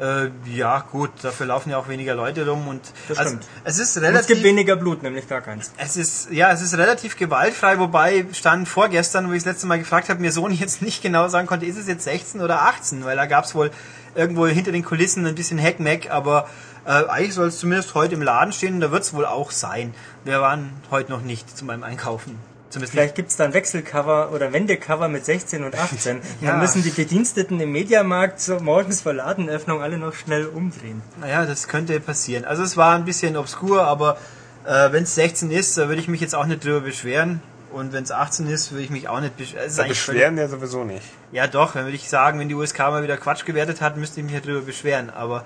Äh, 0.00 0.30
ja, 0.46 0.84
gut, 0.92 1.10
dafür 1.22 1.46
laufen 1.46 1.70
ja 1.70 1.78
auch 1.78 1.88
weniger 1.88 2.14
Leute 2.14 2.48
rum 2.48 2.68
und 2.68 2.82
das 3.08 3.18
also, 3.18 3.36
es 3.64 3.78
ist 3.80 3.96
relativ. 3.96 4.14
Und 4.14 4.20
es 4.20 4.26
gibt 4.28 4.42
weniger 4.44 4.76
Blut, 4.76 5.02
nämlich 5.02 5.26
gar 5.26 5.40
keins. 5.40 5.72
Es 5.76 5.96
ist 5.96 6.30
ja, 6.30 6.52
es 6.52 6.62
ist 6.62 6.78
relativ 6.78 7.16
gewaltfrei, 7.16 7.80
wobei 7.80 8.26
stand 8.32 8.68
vorgestern, 8.68 9.28
wo 9.28 9.32
ich 9.32 9.42
das 9.42 9.54
letzte 9.54 9.66
Mal 9.66 9.80
gefragt 9.80 10.08
habe, 10.08 10.20
mir 10.20 10.30
Sohn 10.30 10.52
jetzt 10.52 10.82
nicht 10.82 11.02
genau 11.02 11.26
sagen 11.28 11.48
konnte, 11.48 11.66
ist 11.66 11.76
es 11.76 11.88
jetzt 11.88 12.04
16 12.04 12.40
oder 12.40 12.62
18, 12.62 13.04
weil 13.04 13.16
da 13.16 13.26
gab 13.26 13.44
es 13.44 13.56
wohl 13.56 13.72
irgendwo 14.14 14.46
hinter 14.46 14.70
den 14.70 14.84
Kulissen 14.84 15.26
ein 15.26 15.34
bisschen 15.34 15.60
Hackmack, 15.60 16.10
aber 16.10 16.48
äh, 16.84 16.90
eigentlich 16.90 17.34
soll 17.34 17.48
es 17.48 17.58
zumindest 17.58 17.94
heute 17.94 18.14
im 18.14 18.22
Laden 18.22 18.52
stehen, 18.52 18.80
da 18.80 18.92
wird 18.92 19.02
es 19.02 19.14
wohl 19.14 19.26
auch 19.26 19.50
sein. 19.50 19.94
Wir 20.24 20.40
waren 20.40 20.70
heute 20.90 21.10
noch 21.10 21.22
nicht 21.22 21.56
zu 21.56 21.64
meinem 21.64 21.82
Einkaufen. 21.82 22.38
Zumindest 22.70 22.92
Vielleicht 22.92 23.14
gibt 23.14 23.30
es 23.30 23.36
da 23.36 23.44
ein 23.44 23.54
Wechselcover 23.54 24.30
oder 24.32 24.52
Wendecover 24.52 25.08
mit 25.08 25.24
16 25.24 25.64
und 25.64 25.74
18. 25.74 26.20
ja. 26.40 26.50
Dann 26.50 26.60
müssen 26.60 26.82
die 26.82 26.90
Bediensteten 26.90 27.58
im 27.60 27.72
Mediamarkt 27.72 28.40
so 28.40 28.60
morgens 28.60 29.00
vor 29.00 29.14
Ladenöffnung 29.14 29.80
alle 29.80 29.96
noch 29.96 30.14
schnell 30.14 30.46
umdrehen. 30.46 31.02
Naja, 31.20 31.46
das 31.46 31.68
könnte 31.68 31.98
passieren. 32.00 32.44
Also 32.44 32.62
es 32.62 32.76
war 32.76 32.94
ein 32.94 33.06
bisschen 33.06 33.36
obskur, 33.36 33.84
aber 33.84 34.18
äh, 34.66 34.92
wenn 34.92 35.04
es 35.04 35.14
16 35.14 35.50
ist, 35.50 35.76
würde 35.78 35.96
ich 35.96 36.08
mich 36.08 36.20
jetzt 36.20 36.34
auch 36.34 36.44
nicht 36.44 36.62
drüber 36.62 36.80
beschweren. 36.80 37.40
Und 37.72 37.92
wenn 37.92 38.04
es 38.04 38.12
18 38.12 38.48
ist, 38.48 38.72
würde 38.72 38.84
ich 38.84 38.90
mich 38.90 39.08
auch 39.08 39.20
nicht 39.20 39.36
beschweren. 39.36 39.70
Ja, 39.74 39.84
beschweren 39.84 40.38
ja 40.38 40.48
sowieso 40.48 40.84
nicht. 40.84 41.04
Ja 41.32 41.46
doch, 41.46 41.72
dann 41.72 41.84
würde 41.84 41.96
ich 41.96 42.08
sagen, 42.08 42.38
wenn 42.38 42.48
die 42.48 42.54
USK 42.54 42.78
mal 42.78 43.02
wieder 43.02 43.16
Quatsch 43.16 43.44
gewertet 43.44 43.80
hat, 43.80 43.96
müsste 43.96 44.20
ich 44.20 44.24
mich 44.24 44.34
ja 44.34 44.40
drüber 44.40 44.62
beschweren. 44.62 45.10
Aber 45.10 45.44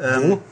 ähm, 0.00 0.30
Wo? 0.30 0.42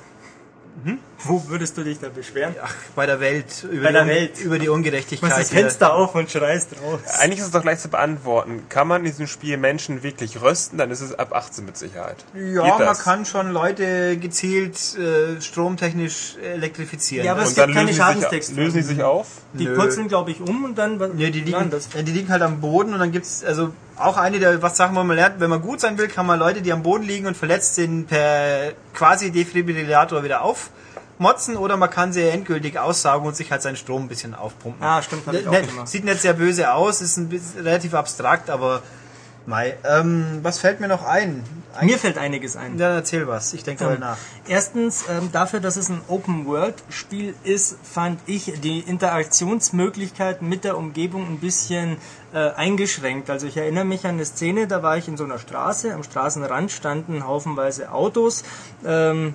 Hm? 0.85 0.99
Wo 1.25 1.49
würdest 1.49 1.77
du 1.77 1.83
dich 1.83 1.99
da 1.99 2.09
beschweren? 2.09 2.55
Ach, 2.63 2.73
bei 2.95 3.05
der 3.05 3.19
Welt. 3.19 3.67
Über 3.69 3.87
bei 3.87 3.93
der 3.93 4.05
die, 4.05 4.11
Welt. 4.11 4.41
Über 4.41 4.59
die 4.59 4.69
Ungerechtigkeit. 4.69 5.29
Mach 5.29 5.37
das 5.37 5.51
Fenster 5.51 5.95
auf 5.95 6.15
und 6.15 6.31
schreist 6.31 6.71
raus. 6.81 7.01
Eigentlich 7.19 7.41
ist 7.41 7.47
es 7.47 7.51
doch 7.51 7.65
leicht 7.65 7.81
zu 7.81 7.89
beantworten. 7.89 8.63
Kann 8.69 8.87
man 8.87 9.01
in 9.01 9.11
diesem 9.11 9.27
Spiel 9.27 9.57
Menschen 9.57 10.05
wirklich 10.05 10.41
rösten? 10.41 10.79
Dann 10.79 10.91
ist 10.93 11.01
es 11.01 11.19
ab 11.19 11.35
18 11.35 11.65
mit 11.65 11.77
Sicherheit. 11.77 12.25
Ja, 12.35 12.79
man 12.79 12.97
kann 12.97 13.25
schon 13.27 13.51
Leute 13.51 14.17
gezielt 14.19 14.77
äh, 14.97 15.41
stromtechnisch 15.41 16.37
elektrifizieren. 16.41 17.27
Ja, 17.27 17.33
aber 17.33 17.43
es 17.43 17.49
und 17.49 17.65
gibt 17.65 17.75
keine 17.75 17.93
Schadenstexte. 17.93 18.55
Lösen 18.55 18.77
die 18.77 18.83
sich 18.85 19.03
auf? 19.03 19.27
Die 19.55 19.65
Nö. 19.65 19.75
purzeln, 19.75 20.07
glaube 20.07 20.31
ich, 20.31 20.41
um 20.41 20.65
und 20.65 20.79
dann... 20.79 20.99
Nee, 21.17 21.31
die 21.31 21.41
liegen, 21.41 21.73
die 21.73 22.13
liegen 22.13 22.29
halt 22.29 22.43
am 22.43 22.61
Boden 22.61 22.93
und 22.95 23.01
dann 23.01 23.11
gibt's 23.11 23.43
also 23.43 23.73
auch 23.99 24.17
eine 24.17 24.39
der 24.39 24.63
was 24.63 24.77
Sachen, 24.77 24.97
wo 24.97 25.03
man 25.03 25.17
lernt, 25.17 25.41
wenn 25.41 25.51
man 25.51 25.63
gut 25.63 25.81
sein 25.81 25.99
will, 25.99 26.09
kann 26.09 26.27
man 26.27 26.39
Leute, 26.39 26.63
die 26.63 26.73
am 26.73 26.83
Boden 26.83 27.05
liegen 27.05 27.27
und 27.27 27.37
verletzt 27.37 27.75
sind, 27.75 28.07
per 28.07 28.73
quasi 28.95 29.31
Defibrillator 29.31 30.23
wieder 30.23 30.43
auf 30.43 30.71
motzen 31.19 31.57
oder 31.57 31.77
man 31.77 31.91
kann 31.91 32.13
sie 32.13 32.23
endgültig 32.23 32.79
aussaugen 32.79 33.27
und 33.27 33.37
sich 33.37 33.51
halt 33.51 33.63
seinen 33.63 33.77
Strom 33.77 34.05
ein 34.05 34.09
bisschen 34.09 34.35
aufpumpen. 34.35 34.83
Ah, 34.83 35.03
stimmt. 35.03 35.27
Ne, 35.27 35.43
ne, 35.43 35.63
sieht 35.85 36.05
nicht 36.05 36.21
sehr 36.21 36.35
böse 36.35 36.73
aus, 36.73 37.01
ist 37.01 37.17
ein 37.17 37.29
bisschen 37.29 37.63
relativ 37.63 37.95
abstrakt, 37.95 38.51
aber 38.51 38.83
Mai. 39.49 39.77
Ähm, 39.83 40.41
was 40.43 40.59
fällt 40.59 40.79
mir 40.79 40.89
noch 40.89 41.05
ein? 41.05 41.43
Eigentlich 41.75 41.93
mir 41.93 41.99
fällt 41.99 42.19
einiges 42.19 42.57
ein. 42.57 42.77
Dann 42.77 42.93
erzähl 42.93 43.27
was, 43.27 43.55
ich 43.55 43.65
denke 43.65 43.85
ähm, 43.85 43.91
mal 43.93 43.99
nach. 43.99 44.17
Erstens, 44.47 45.07
ähm, 45.09 45.31
dafür, 45.33 45.61
dass 45.61 45.77
es 45.77 45.89
ein 45.89 46.03
Open-World-Spiel 46.07 47.35
ist, 47.45 47.79
fand 47.83 48.21
ich 48.27 48.61
die 48.61 48.81
Interaktionsmöglichkeiten 48.81 50.47
mit 50.47 50.65
der 50.65 50.77
Umgebung 50.77 51.27
ein 51.27 51.39
bisschen 51.39 51.97
äh, 52.35 52.51
eingeschränkt. 52.51 53.31
Also 53.31 53.47
ich 53.47 53.57
erinnere 53.57 53.87
mich 53.87 54.05
an 54.05 54.17
eine 54.17 54.27
Szene, 54.27 54.67
da 54.67 54.83
war 54.83 54.99
ich 54.99 55.09
in 55.09 55.17
so 55.17 55.25
einer 55.25 55.39
Straße, 55.39 55.95
am 55.95 56.03
Straßenrand 56.03 56.71
standen 56.71 57.27
haufenweise 57.27 57.91
Autos. 57.91 58.45
Ähm, 58.85 59.33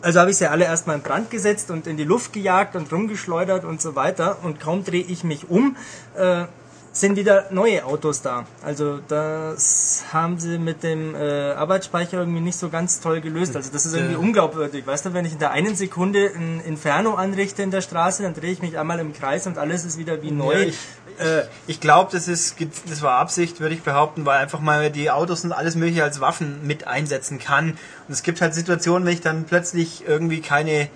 also 0.00 0.18
habe 0.18 0.32
ich 0.32 0.38
sie 0.38 0.50
alle 0.50 0.64
erstmal 0.64 0.96
in 0.96 1.02
Brand 1.02 1.30
gesetzt 1.30 1.70
und 1.70 1.86
in 1.86 1.96
die 1.96 2.04
Luft 2.04 2.32
gejagt 2.32 2.74
und 2.74 2.92
rumgeschleudert 2.92 3.64
und 3.64 3.80
so 3.80 3.94
weiter. 3.94 4.38
Und 4.42 4.58
kaum 4.58 4.84
drehe 4.84 5.04
ich 5.04 5.22
mich 5.22 5.48
um, 5.48 5.76
äh, 6.16 6.46
sind 6.92 7.16
wieder 7.16 7.46
neue 7.50 7.84
Autos 7.84 8.20
da. 8.20 8.44
Also 8.62 8.98
das 9.08 10.04
haben 10.12 10.38
sie 10.38 10.58
mit 10.58 10.82
dem 10.82 11.14
äh, 11.14 11.52
Arbeitsspeicher 11.52 12.18
irgendwie 12.18 12.40
nicht 12.40 12.58
so 12.58 12.68
ganz 12.68 13.00
toll 13.00 13.20
gelöst. 13.20 13.56
Also 13.56 13.70
das 13.72 13.86
ist 13.86 13.94
irgendwie 13.94 14.16
unglaubwürdig. 14.16 14.86
Weißt 14.86 15.06
du, 15.06 15.14
wenn 15.14 15.24
ich 15.24 15.32
in 15.32 15.38
der 15.38 15.52
einen 15.52 15.74
Sekunde 15.74 16.30
ein 16.34 16.60
Inferno 16.60 17.14
anrichte 17.14 17.62
in 17.62 17.70
der 17.70 17.80
Straße, 17.80 18.22
dann 18.22 18.34
drehe 18.34 18.52
ich 18.52 18.60
mich 18.60 18.78
einmal 18.78 18.98
im 18.98 19.14
Kreis 19.14 19.46
und 19.46 19.56
alles 19.56 19.86
ist 19.86 19.98
wieder 19.98 20.22
wie 20.22 20.30
neu. 20.30 20.66
Nee, 20.66 20.74
äh, 21.18 21.44
ich 21.66 21.80
glaube, 21.80 22.10
das 22.12 22.28
ist, 22.28 22.56
das 22.88 23.00
war 23.00 23.18
Absicht, 23.18 23.60
würde 23.60 23.74
ich 23.74 23.82
behaupten, 23.82 24.26
weil 24.26 24.38
einfach 24.38 24.60
mal 24.60 24.90
die 24.90 25.10
Autos 25.10 25.44
und 25.44 25.52
alles 25.52 25.74
mögliche 25.74 26.04
als 26.04 26.20
Waffen 26.20 26.66
mit 26.66 26.86
einsetzen 26.86 27.38
kann. 27.38 27.70
Und 27.70 28.12
es 28.12 28.22
gibt 28.22 28.40
halt 28.40 28.54
Situationen, 28.54 29.06
wenn 29.06 29.14
ich 29.14 29.22
dann 29.22 29.44
plötzlich 29.44 30.04
irgendwie 30.06 30.40
keine 30.40 30.88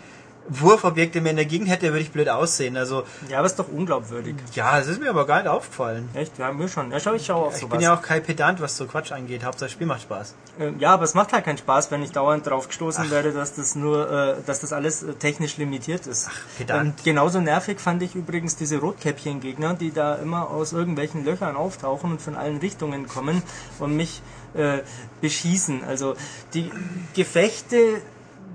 Wurfobjekte 0.48 1.20
mehr 1.20 1.30
in 1.30 1.36
der 1.36 1.46
Gegend 1.46 1.68
hätte, 1.68 1.88
würde 1.88 2.00
ich 2.00 2.10
blöd 2.10 2.28
aussehen. 2.28 2.76
Also 2.76 3.04
ja, 3.28 3.38
aber 3.38 3.46
ist 3.46 3.58
doch 3.58 3.68
unglaubwürdig. 3.68 4.36
Ja, 4.54 4.78
das 4.78 4.88
ist 4.88 5.00
mir 5.00 5.10
aber 5.10 5.26
gar 5.26 5.38
nicht 5.42 5.48
aufgefallen. 5.48 6.08
Echt? 6.14 6.38
Ja, 6.38 6.52
mir 6.52 6.68
schon. 6.68 6.90
Ja, 6.90 7.00
schau, 7.00 7.14
ich 7.14 7.26
schau 7.26 7.46
auf 7.46 7.54
ich 7.54 7.60
sowas. 7.60 7.72
bin 7.72 7.80
ja 7.80 7.94
auch 7.94 8.02
kein 8.02 8.22
Pedant, 8.22 8.60
was 8.60 8.76
so 8.76 8.86
Quatsch 8.86 9.12
angeht. 9.12 9.44
Hauptsache 9.44 9.70
Spiel 9.70 9.86
macht 9.86 10.02
Spaß. 10.02 10.34
Ähm, 10.58 10.76
ja, 10.78 10.92
aber 10.94 11.04
es 11.04 11.14
macht 11.14 11.32
halt 11.32 11.44
keinen 11.44 11.58
Spaß, 11.58 11.90
wenn 11.90 12.02
ich 12.02 12.12
dauernd 12.12 12.46
drauf 12.46 12.68
gestoßen 12.68 13.04
Ach. 13.06 13.10
werde, 13.10 13.32
dass 13.32 13.54
das 13.54 13.74
nur, 13.74 14.10
äh, 14.10 14.36
dass 14.46 14.60
das 14.60 14.72
alles 14.72 15.02
äh, 15.02 15.14
technisch 15.14 15.56
limitiert 15.56 16.06
ist. 16.06 16.28
Ach, 16.30 16.40
Pedant. 16.58 16.86
Und 16.98 17.04
genauso 17.04 17.40
nervig 17.40 17.80
fand 17.80 18.02
ich 18.02 18.14
übrigens 18.14 18.56
diese 18.56 18.78
Rotkäppchen-Gegner, 18.78 19.74
die 19.74 19.92
da 19.92 20.14
immer 20.16 20.50
aus 20.50 20.72
irgendwelchen 20.72 21.24
Löchern 21.24 21.56
auftauchen 21.56 22.12
und 22.12 22.22
von 22.22 22.36
allen 22.36 22.58
Richtungen 22.58 23.08
kommen 23.08 23.42
und 23.78 23.96
mich 23.96 24.22
äh, 24.54 24.78
beschießen. 25.20 25.84
Also 25.84 26.14
die 26.54 26.70
Gefechte 27.14 28.00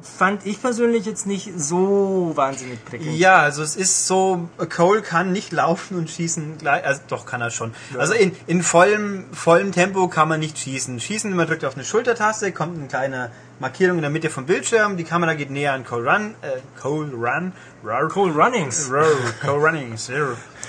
fand 0.02 0.46
ich 0.46 0.62
persönlich 0.62 1.06
jetzt 1.06 1.28
nicht 1.28 1.52
so 1.58 2.32
wahnsinnig 2.36 2.84
prickelnd. 2.86 3.18
Ja, 3.18 3.38
also 3.38 3.64
es 3.64 3.76
ist 3.76 4.08
so, 4.08 4.50
Cole 4.70 5.02
kann 5.02 5.32
nicht 5.32 5.52
laufen 5.52 5.98
und 5.98 6.10
schießen 6.10 6.58
gleich, 6.58 6.86
also 6.86 7.02
doch 7.08 7.26
kann 7.26 7.42
er 7.42 7.52
schon. 7.52 7.74
Also 7.98 8.14
in, 8.14 8.36
in 8.48 8.64
vollem, 8.64 9.26
vollem 9.34 9.72
Tempo 9.72 10.08
kann 10.08 10.28
man 10.28 10.40
nicht 10.40 10.58
schießen. 10.58 11.00
Schießen, 11.00 11.34
man 11.36 11.48
drückt 11.48 11.66
auf 11.66 11.76
eine 11.76 11.86
Schultertaste, 11.86 12.52
kommt 12.52 12.78
eine 12.78 12.88
kleine 12.88 13.32
Markierung 13.60 13.98
in 13.98 14.02
der 14.02 14.12
Mitte 14.12 14.30
vom 14.30 14.46
Bildschirm, 14.46 14.98
die 14.98 15.04
Kamera 15.04 15.36
geht 15.36 15.52
näher 15.52 15.74
an 15.74 15.86
Cole 15.86 16.12
Run, 16.12 16.36
äh, 16.42 16.60
Cole 16.80 17.12
Run, 17.14 17.54
Rar, 17.84 18.10
Cool 18.16 18.32
Runnings. 18.32 18.90
Row, 18.92 19.34
Cole 19.42 19.60
Runnings. 19.60 20.10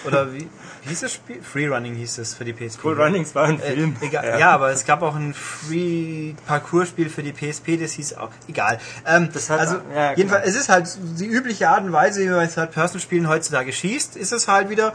Oder 0.06 0.32
wie, 0.32 0.48
wie 0.82 0.88
hieß 0.88 1.00
das 1.00 1.12
Spiel? 1.12 1.40
Free 1.42 1.68
Running 1.68 1.94
hieß 1.94 2.18
es 2.18 2.34
für 2.34 2.44
die 2.44 2.52
PSP. 2.52 2.80
Cool 2.84 3.00
Runnings 3.00 3.34
war 3.34 3.44
ein 3.44 3.60
Äh, 3.60 3.72
Film. 3.72 3.96
egal, 4.00 4.38
ja. 4.38 4.50
aber 4.50 4.70
es 4.70 4.84
gab 4.84 5.02
auch 5.02 5.14
ein 5.14 5.34
Free-Parcours-Spiel 5.34 7.08
für 7.08 7.22
die 7.22 7.32
PSP, 7.32 7.76
das 7.76 7.92
hieß 7.92 8.14
auch, 8.16 8.30
egal. 8.48 8.78
Ähm, 9.06 9.28
Das 9.32 9.50
hat- 9.50 9.60
also, 9.60 9.76
ja, 9.94 10.08
genau. 10.08 10.16
jedenfalls, 10.16 10.48
es 10.48 10.56
ist 10.56 10.68
halt 10.68 10.88
die 11.18 11.26
übliche 11.26 11.68
Art 11.68 11.84
und 11.84 11.92
Weise, 11.92 12.20
wie 12.20 12.26
man 12.28 12.36
bei 12.36 12.46
Third-Person-Spielen 12.46 13.28
heutzutage 13.28 13.72
schießt, 13.72 14.16
ist 14.16 14.32
es 14.32 14.48
halt 14.48 14.68
wieder. 14.70 14.92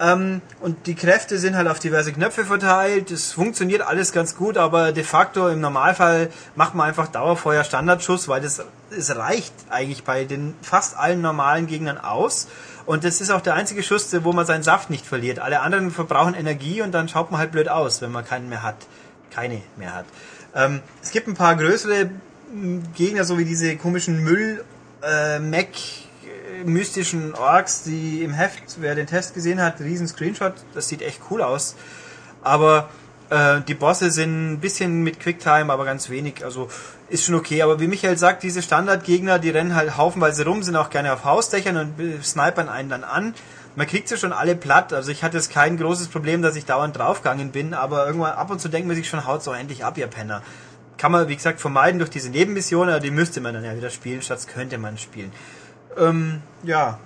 Ähm, 0.00 0.42
und 0.60 0.86
die 0.86 0.94
Kräfte 0.94 1.38
sind 1.38 1.56
halt 1.56 1.66
auf 1.66 1.80
diverse 1.80 2.12
Knöpfe 2.12 2.44
verteilt. 2.44 3.10
Es 3.10 3.32
funktioniert 3.32 3.82
alles 3.82 4.12
ganz 4.12 4.36
gut, 4.36 4.56
aber 4.56 4.92
de 4.92 5.02
facto 5.02 5.48
im 5.48 5.60
Normalfall 5.60 6.30
macht 6.54 6.76
man 6.76 6.88
einfach 6.88 7.08
Dauerfeuer 7.08 7.64
Standardschuss, 7.64 8.28
weil 8.28 8.40
das 8.40 8.62
es 8.96 9.16
reicht 9.16 9.52
eigentlich 9.70 10.04
bei 10.04 10.24
den 10.24 10.54
fast 10.62 10.96
allen 10.96 11.20
normalen 11.20 11.66
Gegnern 11.66 11.98
aus. 11.98 12.46
Und 12.88 13.04
das 13.04 13.20
ist 13.20 13.30
auch 13.30 13.42
der 13.42 13.52
einzige 13.52 13.82
Schuss, 13.82 14.16
wo 14.24 14.32
man 14.32 14.46
seinen 14.46 14.62
Saft 14.62 14.88
nicht 14.88 15.04
verliert. 15.04 15.40
Alle 15.40 15.60
anderen 15.60 15.90
verbrauchen 15.90 16.32
Energie 16.32 16.80
und 16.80 16.92
dann 16.92 17.06
schaut 17.06 17.30
man 17.30 17.38
halt 17.38 17.52
blöd 17.52 17.68
aus, 17.68 18.00
wenn 18.00 18.10
man 18.10 18.24
keinen 18.24 18.48
mehr 18.48 18.62
hat. 18.62 18.76
Keine 19.30 19.60
mehr 19.76 19.94
hat. 19.94 20.06
Ähm, 20.54 20.80
es 21.02 21.10
gibt 21.10 21.28
ein 21.28 21.34
paar 21.34 21.54
größere 21.54 22.08
Gegner, 22.94 23.24
so 23.24 23.36
wie 23.36 23.44
diese 23.44 23.76
komischen 23.76 24.24
Müll, 24.24 24.64
äh, 25.02 25.36
äh, 25.36 25.66
mystischen 26.64 27.34
Orks, 27.34 27.82
die 27.82 28.22
im 28.22 28.32
Heft, 28.32 28.80
wer 28.80 28.94
den 28.94 29.06
Test 29.06 29.34
gesehen 29.34 29.60
hat, 29.60 29.80
riesen 29.80 30.08
Screenshot, 30.08 30.54
das 30.72 30.88
sieht 30.88 31.02
echt 31.02 31.20
cool 31.30 31.42
aus. 31.42 31.76
Aber 32.42 32.88
äh, 33.30 33.60
die 33.66 33.74
Bosse 33.74 34.10
sind 34.10 34.52
ein 34.52 34.60
bisschen 34.60 35.02
mit 35.02 35.20
Quicktime, 35.20 35.72
aber 35.72 35.84
ganz 35.84 36.08
wenig, 36.08 36.44
also 36.44 36.68
ist 37.08 37.24
schon 37.24 37.34
okay. 37.34 37.62
Aber 37.62 37.80
wie 37.80 37.86
Michael 37.86 38.16
sagt, 38.16 38.42
diese 38.42 38.62
Standardgegner, 38.62 39.38
die 39.38 39.50
rennen 39.50 39.74
halt 39.74 39.96
haufenweise 39.96 40.44
rum, 40.44 40.62
sind 40.62 40.76
auch 40.76 40.90
gerne 40.90 41.12
auf 41.12 41.24
Hausdächern 41.24 41.76
und 41.76 42.00
äh, 42.00 42.22
snipern 42.22 42.68
einen 42.68 42.88
dann 42.88 43.04
an. 43.04 43.34
Man 43.76 43.86
kriegt 43.86 44.08
sie 44.08 44.16
schon 44.16 44.32
alle 44.32 44.56
platt, 44.56 44.92
also 44.92 45.12
ich 45.12 45.22
hatte 45.22 45.36
jetzt 45.36 45.52
kein 45.52 45.76
großes 45.76 46.08
Problem, 46.08 46.42
dass 46.42 46.56
ich 46.56 46.64
dauernd 46.64 46.98
draufgegangen 46.98 47.52
bin, 47.52 47.74
aber 47.74 48.06
irgendwann 48.06 48.32
ab 48.32 48.50
und 48.50 48.60
zu 48.60 48.68
denkt 48.68 48.88
man 48.88 48.96
sich 48.96 49.08
schon, 49.08 49.24
haut 49.24 49.44
so 49.44 49.52
endlich 49.52 49.84
ab, 49.84 49.96
ihr 49.98 50.08
Penner. 50.08 50.42
Kann 50.96 51.12
man, 51.12 51.28
wie 51.28 51.36
gesagt, 51.36 51.60
vermeiden 51.60 52.00
durch 52.00 52.10
diese 52.10 52.28
Nebenmissionen, 52.28 52.90
aber 52.90 53.00
die 53.00 53.12
müsste 53.12 53.40
man 53.40 53.54
dann 53.54 53.64
ja 53.64 53.76
wieder 53.76 53.90
spielen, 53.90 54.20
statt 54.20 54.48
könnte 54.52 54.78
man 54.78 54.98
spielen. 54.98 55.30
Ähm, 55.96 56.42
ja. 56.64 56.98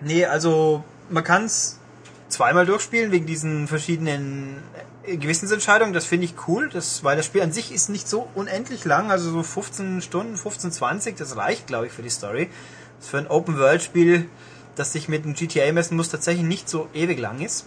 Nee, 0.00 0.24
also 0.24 0.84
man 1.10 1.24
kann 1.24 1.46
es 1.46 1.80
zweimal 2.28 2.64
durchspielen 2.64 3.10
wegen 3.10 3.26
diesen 3.26 3.66
verschiedenen 3.66 4.62
äh, 5.04 5.16
Gewissensentscheidungen. 5.16 5.92
Das 5.92 6.04
finde 6.04 6.26
ich 6.26 6.34
cool, 6.46 6.68
das, 6.72 7.04
weil 7.04 7.16
das 7.16 7.26
Spiel 7.26 7.42
an 7.42 7.52
sich 7.52 7.72
ist 7.72 7.88
nicht 7.88 8.08
so 8.08 8.28
unendlich 8.34 8.84
lang, 8.84 9.10
also 9.10 9.30
so 9.30 9.42
15 9.42 10.02
Stunden, 10.02 10.36
15, 10.36 10.72
20, 10.72 11.16
das 11.16 11.36
reicht, 11.36 11.66
glaube 11.66 11.86
ich, 11.86 11.92
für 11.92 12.02
die 12.02 12.10
Story. 12.10 12.50
Das 12.98 13.08
für 13.08 13.18
ein 13.18 13.26
Open-World-Spiel, 13.26 14.28
das 14.76 14.92
sich 14.92 15.08
mit 15.08 15.24
einem 15.24 15.34
GTA 15.34 15.72
messen 15.72 15.96
muss, 15.96 16.08
tatsächlich 16.08 16.44
nicht 16.44 16.68
so 16.68 16.88
ewig 16.94 17.18
lang 17.18 17.40
ist. 17.40 17.66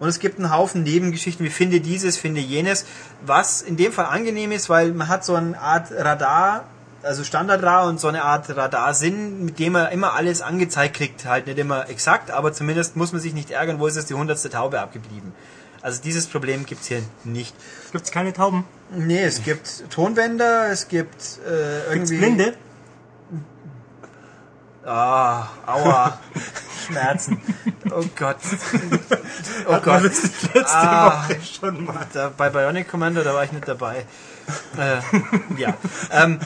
Und 0.00 0.08
es 0.08 0.20
gibt 0.20 0.38
einen 0.38 0.52
Haufen 0.52 0.84
Nebengeschichten 0.84 1.44
wie 1.44 1.50
finde 1.50 1.80
dieses, 1.80 2.16
finde 2.16 2.40
jenes, 2.40 2.86
was 3.26 3.62
in 3.62 3.76
dem 3.76 3.92
Fall 3.92 4.06
angenehm 4.06 4.52
ist, 4.52 4.68
weil 4.68 4.92
man 4.92 5.08
hat 5.08 5.24
so 5.24 5.34
eine 5.34 5.58
Art 5.58 5.90
Radar, 5.90 6.64
also 7.02 7.24
Standardradar 7.24 7.88
und 7.88 7.98
so 8.00 8.08
eine 8.08 8.22
Art 8.22 8.48
Radarsinn, 8.56 9.44
mit 9.44 9.58
dem 9.58 9.72
man 9.72 9.90
immer 9.90 10.14
alles 10.14 10.40
angezeigt 10.42 10.96
kriegt. 10.96 11.24
Halt 11.24 11.46
nicht 11.46 11.58
immer 11.58 11.88
exakt, 11.88 12.30
aber 12.30 12.52
zumindest 12.52 12.96
muss 12.96 13.12
man 13.12 13.20
sich 13.20 13.34
nicht 13.34 13.50
ärgern, 13.50 13.80
wo 13.80 13.86
ist 13.86 13.96
jetzt 13.96 14.10
die 14.10 14.14
hundertste 14.14 14.50
Taube 14.50 14.80
abgeblieben. 14.80 15.32
Also 15.82 16.02
dieses 16.02 16.26
Problem 16.26 16.66
gibt's 16.66 16.86
hier 16.86 17.02
nicht. 17.24 17.54
Gibt's 17.92 18.10
keine 18.10 18.32
Tauben? 18.32 18.64
Nee, 18.90 19.22
es 19.22 19.42
gibt 19.42 19.90
Tonbänder, 19.90 20.70
es 20.70 20.88
gibt 20.88 21.14
äh, 21.46 21.94
Gibt's 21.94 22.10
irgendwie... 22.10 22.16
Blinde? 22.18 22.54
Ah, 24.84 25.48
aua, 25.66 26.18
Schmerzen. 26.86 27.40
Oh 27.90 28.04
Gott. 28.16 28.38
Oh 29.66 29.74
Hat 29.74 29.82
Gott. 29.84 30.04
das 30.04 30.22
letzte 30.22 30.64
Ah. 30.66 31.24
Woche 31.28 31.38
schon 31.42 31.84
mal. 31.84 32.06
Da, 32.12 32.32
bei 32.34 32.48
Bionic 32.48 32.88
Commando, 32.88 33.22
da 33.22 33.34
war 33.34 33.44
ich 33.44 33.52
nicht 33.52 33.68
dabei. 33.68 34.06
Äh, 34.78 35.00
ja. 35.60 35.74
Ähm, 36.10 36.38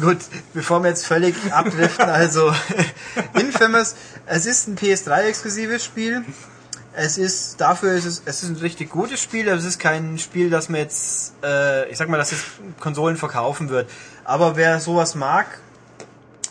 gut, 0.00 0.18
bevor 0.52 0.82
wir 0.82 0.90
jetzt 0.90 1.06
völlig 1.06 1.34
abdriften, 1.52 2.08
also 2.10 2.52
Infamous, 3.40 3.96
es 4.26 4.44
ist 4.44 4.68
ein 4.68 4.76
PS3-exklusives 4.76 5.82
Spiel. 5.84 6.24
Es 7.00 7.16
ist, 7.16 7.60
dafür 7.60 7.92
ist 7.92 8.06
es, 8.06 8.22
es 8.24 8.42
ist 8.42 8.48
ein 8.48 8.56
richtig 8.56 8.90
gutes 8.90 9.22
Spiel, 9.22 9.48
aber 9.48 9.58
es 9.58 9.64
ist 9.64 9.78
kein 9.78 10.18
Spiel, 10.18 10.50
das 10.50 10.68
mir 10.68 10.78
jetzt, 10.78 11.32
äh, 11.44 11.88
ich 11.90 11.96
sag 11.96 12.08
mal, 12.08 12.16
dass 12.16 12.32
es 12.32 12.42
Konsolen 12.80 13.16
verkaufen 13.16 13.68
wird. 13.68 13.88
Aber 14.24 14.56
wer 14.56 14.80
sowas 14.80 15.14
mag, 15.14 15.46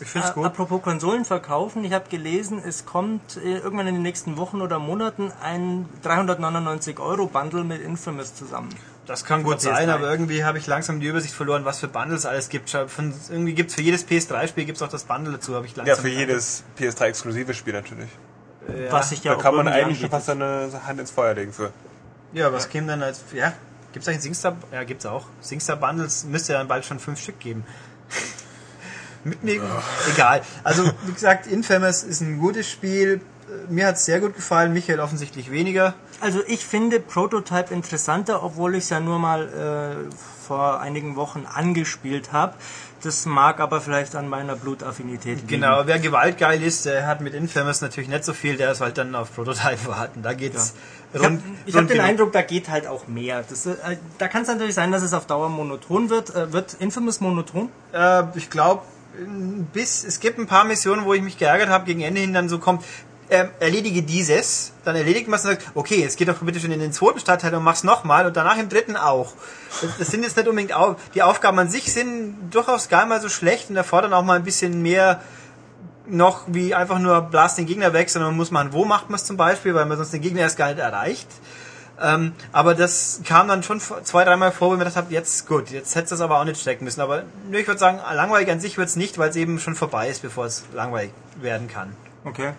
ich 0.00 0.08
finde 0.08 0.26
es 0.26 0.30
Äh, 0.30 0.34
gut. 0.36 0.46
Apropos 0.46 0.80
Konsolen 0.80 1.26
verkaufen, 1.26 1.84
ich 1.84 1.92
habe 1.92 2.08
gelesen, 2.08 2.62
es 2.64 2.86
kommt 2.86 3.36
äh, 3.36 3.58
irgendwann 3.58 3.88
in 3.88 3.94
den 3.96 4.02
nächsten 4.02 4.38
Wochen 4.38 4.62
oder 4.62 4.78
Monaten 4.78 5.32
ein 5.42 5.86
399 6.02 6.98
Euro 6.98 7.26
Bundle 7.26 7.64
mit 7.64 7.82
Infamous 7.82 8.34
zusammen. 8.34 8.70
Das 9.04 9.26
kann 9.26 9.42
gut 9.42 9.56
PS3. 9.56 9.60
sein, 9.60 9.90
aber 9.90 10.10
irgendwie 10.10 10.44
habe 10.44 10.56
ich 10.56 10.66
langsam 10.66 10.98
die 11.00 11.08
Übersicht 11.08 11.34
verloren, 11.34 11.66
was 11.66 11.78
für 11.78 11.88
Bundles 11.88 12.24
alles 12.24 12.48
gibt. 12.48 12.70
Von, 12.70 13.12
irgendwie 13.28 13.52
gibt's 13.52 13.74
für 13.74 13.82
jedes 13.82 14.08
PS3-Spiel 14.08 14.64
gibt's 14.64 14.80
auch 14.80 14.88
das 14.88 15.04
Bundle 15.04 15.32
dazu, 15.32 15.54
habe 15.54 15.66
ich 15.66 15.76
langsam. 15.76 15.94
Ja, 15.94 16.00
für 16.00 16.08
jedes 16.08 16.62
PS3-exklusive 16.78 17.52
Spiel 17.52 17.74
natürlich. 17.74 18.08
Ja. 18.68 18.92
Was 18.92 19.10
sich 19.10 19.24
ja 19.24 19.32
Da 19.32 19.38
auch 19.38 19.42
kann 19.42 19.54
man 19.54 19.68
eigentlich 19.68 20.00
schon 20.00 20.10
fast 20.10 20.28
eine 20.28 20.70
Hand 20.86 21.00
ins 21.00 21.10
Feuer 21.10 21.34
legen 21.34 21.52
für. 21.52 21.72
Ja, 22.32 22.52
was 22.52 22.68
käme 22.68 22.86
dann 22.86 23.02
als. 23.02 23.24
Ja, 23.32 23.54
gibt's 23.92 24.08
eigentlich 24.08 24.22
Singstar? 24.22 24.56
Ja, 24.72 24.84
gibt's 24.84 25.06
auch. 25.06 25.26
Singstar 25.40 25.76
Bundles 25.76 26.24
müsste 26.24 26.52
ja 26.52 26.58
dann 26.58 26.68
bald 26.68 26.84
schon 26.84 26.98
fünf 26.98 27.20
Stück 27.20 27.40
geben. 27.40 27.64
Mit 29.24 29.42
mir. 29.42 29.62
Egal. 30.12 30.42
Also, 30.64 30.84
wie 31.06 31.12
gesagt, 31.12 31.46
Infamous 31.46 32.02
ist 32.02 32.20
ein 32.20 32.38
gutes 32.38 32.68
Spiel. 32.70 33.20
Mir 33.68 33.86
hat's 33.86 34.04
sehr 34.04 34.20
gut 34.20 34.36
gefallen, 34.36 34.74
Michael 34.74 35.00
offensichtlich 35.00 35.50
weniger. 35.50 35.94
Also 36.20 36.40
ich 36.46 36.66
finde 36.66 37.00
Prototype 37.00 37.72
interessanter, 37.72 38.42
obwohl 38.42 38.74
ich 38.74 38.84
es 38.84 38.90
ja 38.90 39.00
nur 39.00 39.18
mal 39.18 39.48
äh, 40.10 40.14
vor 40.46 40.80
einigen 40.80 41.16
Wochen 41.16 41.46
angespielt 41.46 42.32
habe. 42.32 42.54
Das 43.02 43.26
mag 43.26 43.60
aber 43.60 43.80
vielleicht 43.80 44.16
an 44.16 44.28
meiner 44.28 44.56
Blutaffinität 44.56 45.36
liegen. 45.36 45.46
Genau, 45.46 45.82
wer 45.86 45.98
gewaltgeil 45.98 46.62
ist, 46.62 46.84
der 46.84 47.06
hat 47.06 47.20
mit 47.20 47.32
Infamous 47.34 47.80
natürlich 47.80 48.08
nicht 48.08 48.24
so 48.24 48.32
viel, 48.32 48.56
der 48.56 48.72
ist 48.72 48.80
halt 48.80 48.98
dann 48.98 49.14
auf 49.14 49.34
Prototype 49.34 49.86
warten. 49.86 50.22
Da 50.22 50.32
geht's 50.34 50.74
Ich 51.12 51.18
habe 51.20 51.28
rund. 51.34 51.42
ich 51.64 51.74
hab 51.74 51.82
rund 51.82 51.90
den. 51.90 52.00
Eindruck, 52.00 52.32
da 52.32 52.42
geht 52.42 52.68
halt 52.68 52.86
auch 52.86 53.06
mehr. 53.06 53.44
Das, 53.48 53.66
äh, 53.66 53.76
da 54.18 54.26
kann 54.28 54.42
es 54.42 54.48
natürlich 54.48 54.74
sein, 54.74 54.90
dass 54.90 55.02
es 55.02 55.12
auf 55.14 55.26
Dauer 55.26 55.48
monoton 55.48 56.10
wird. 56.10 56.34
Äh, 56.34 56.52
wird 56.52 56.74
Infamous 56.80 57.20
monoton? 57.20 57.68
Äh, 57.92 58.24
ich 58.34 58.50
glaube, 58.50 58.82
bis 59.72 60.04
es 60.04 60.20
gibt 60.20 60.38
ein 60.38 60.46
paar 60.46 60.64
Missionen, 60.64 61.04
wo 61.04 61.14
ich 61.14 61.22
mich 61.22 61.38
geärgert 61.38 61.68
habe, 61.68 61.84
gegen 61.86 62.00
Ende 62.02 62.20
hin 62.20 62.32
dann 62.32 62.48
so 62.48 62.58
kommt, 62.58 62.84
ähm, 63.30 63.50
erledige 63.60 64.02
dieses, 64.02 64.72
dann 64.84 64.96
erledigt 64.96 65.28
man 65.28 65.38
es 65.38 65.44
und 65.44 65.52
sagt, 65.52 65.66
okay, 65.74 66.00
jetzt 66.00 66.16
geht 66.16 66.28
doch 66.28 66.38
bitte 66.38 66.60
schon 66.60 66.72
in 66.72 66.80
den 66.80 66.92
zweiten 66.92 67.20
Stadtteil 67.20 67.54
und 67.54 67.62
mach's 67.62 67.84
nochmal 67.84 68.26
und 68.26 68.36
danach 68.36 68.58
im 68.58 68.68
dritten 68.68 68.96
auch. 68.96 69.32
Das, 69.82 69.98
das 69.98 70.08
sind 70.08 70.22
jetzt 70.22 70.36
nicht 70.36 70.48
unbedingt 70.48 70.72
auch, 70.72 70.96
die 71.14 71.22
Aufgaben 71.22 71.58
an 71.58 71.68
sich 71.68 71.92
sind 71.92 72.50
durchaus 72.50 72.88
gar 72.88 73.06
mal 73.06 73.20
so 73.20 73.28
schlecht 73.28 73.70
und 73.70 73.76
erfordern 73.76 74.12
auch 74.12 74.24
mal 74.24 74.36
ein 74.36 74.44
bisschen 74.44 74.82
mehr 74.82 75.20
noch 76.06 76.44
wie 76.46 76.74
einfach 76.74 76.98
nur 76.98 77.20
blast 77.20 77.58
den 77.58 77.66
Gegner 77.66 77.92
weg, 77.92 78.08
sondern 78.08 78.30
man 78.30 78.38
muss 78.38 78.50
machen, 78.50 78.72
wo 78.72 78.84
macht 78.84 79.10
man 79.10 79.16
es 79.16 79.24
zum 79.24 79.36
Beispiel, 79.36 79.74
weil 79.74 79.84
man 79.84 79.98
sonst 79.98 80.12
den 80.12 80.22
Gegner 80.22 80.40
erst 80.40 80.56
gar 80.56 80.68
nicht 80.68 80.78
erreicht. 80.78 81.28
Ähm, 82.00 82.32
aber 82.52 82.74
das 82.74 83.20
kam 83.24 83.48
dann 83.48 83.62
schon 83.62 83.80
zwei, 83.80 84.24
dreimal 84.24 84.52
vor, 84.52 84.68
wo 84.68 84.72
ich 84.72 84.78
mir 84.78 84.84
gedacht 84.84 84.96
habe, 84.96 85.12
jetzt 85.12 85.46
gut, 85.46 85.70
jetzt 85.70 85.96
hätte 85.96 86.14
es 86.14 86.20
aber 86.20 86.40
auch 86.40 86.44
nicht 86.44 86.60
stecken 86.60 86.84
müssen. 86.84 87.00
Aber 87.00 87.24
nö, 87.50 87.58
ich 87.58 87.66
würde 87.66 87.80
sagen, 87.80 87.98
langweilig 88.14 88.50
an 88.50 88.60
sich 88.60 88.78
wird 88.78 88.88
es 88.88 88.96
nicht, 88.96 89.18
weil 89.18 89.30
es 89.30 89.36
eben 89.36 89.58
schon 89.58 89.74
vorbei 89.74 90.08
ist, 90.08 90.22
bevor 90.22 90.46
es 90.46 90.64
langweilig 90.74 91.10
werden 91.40 91.68
kann. 91.68 91.94
Okay. 92.24 92.52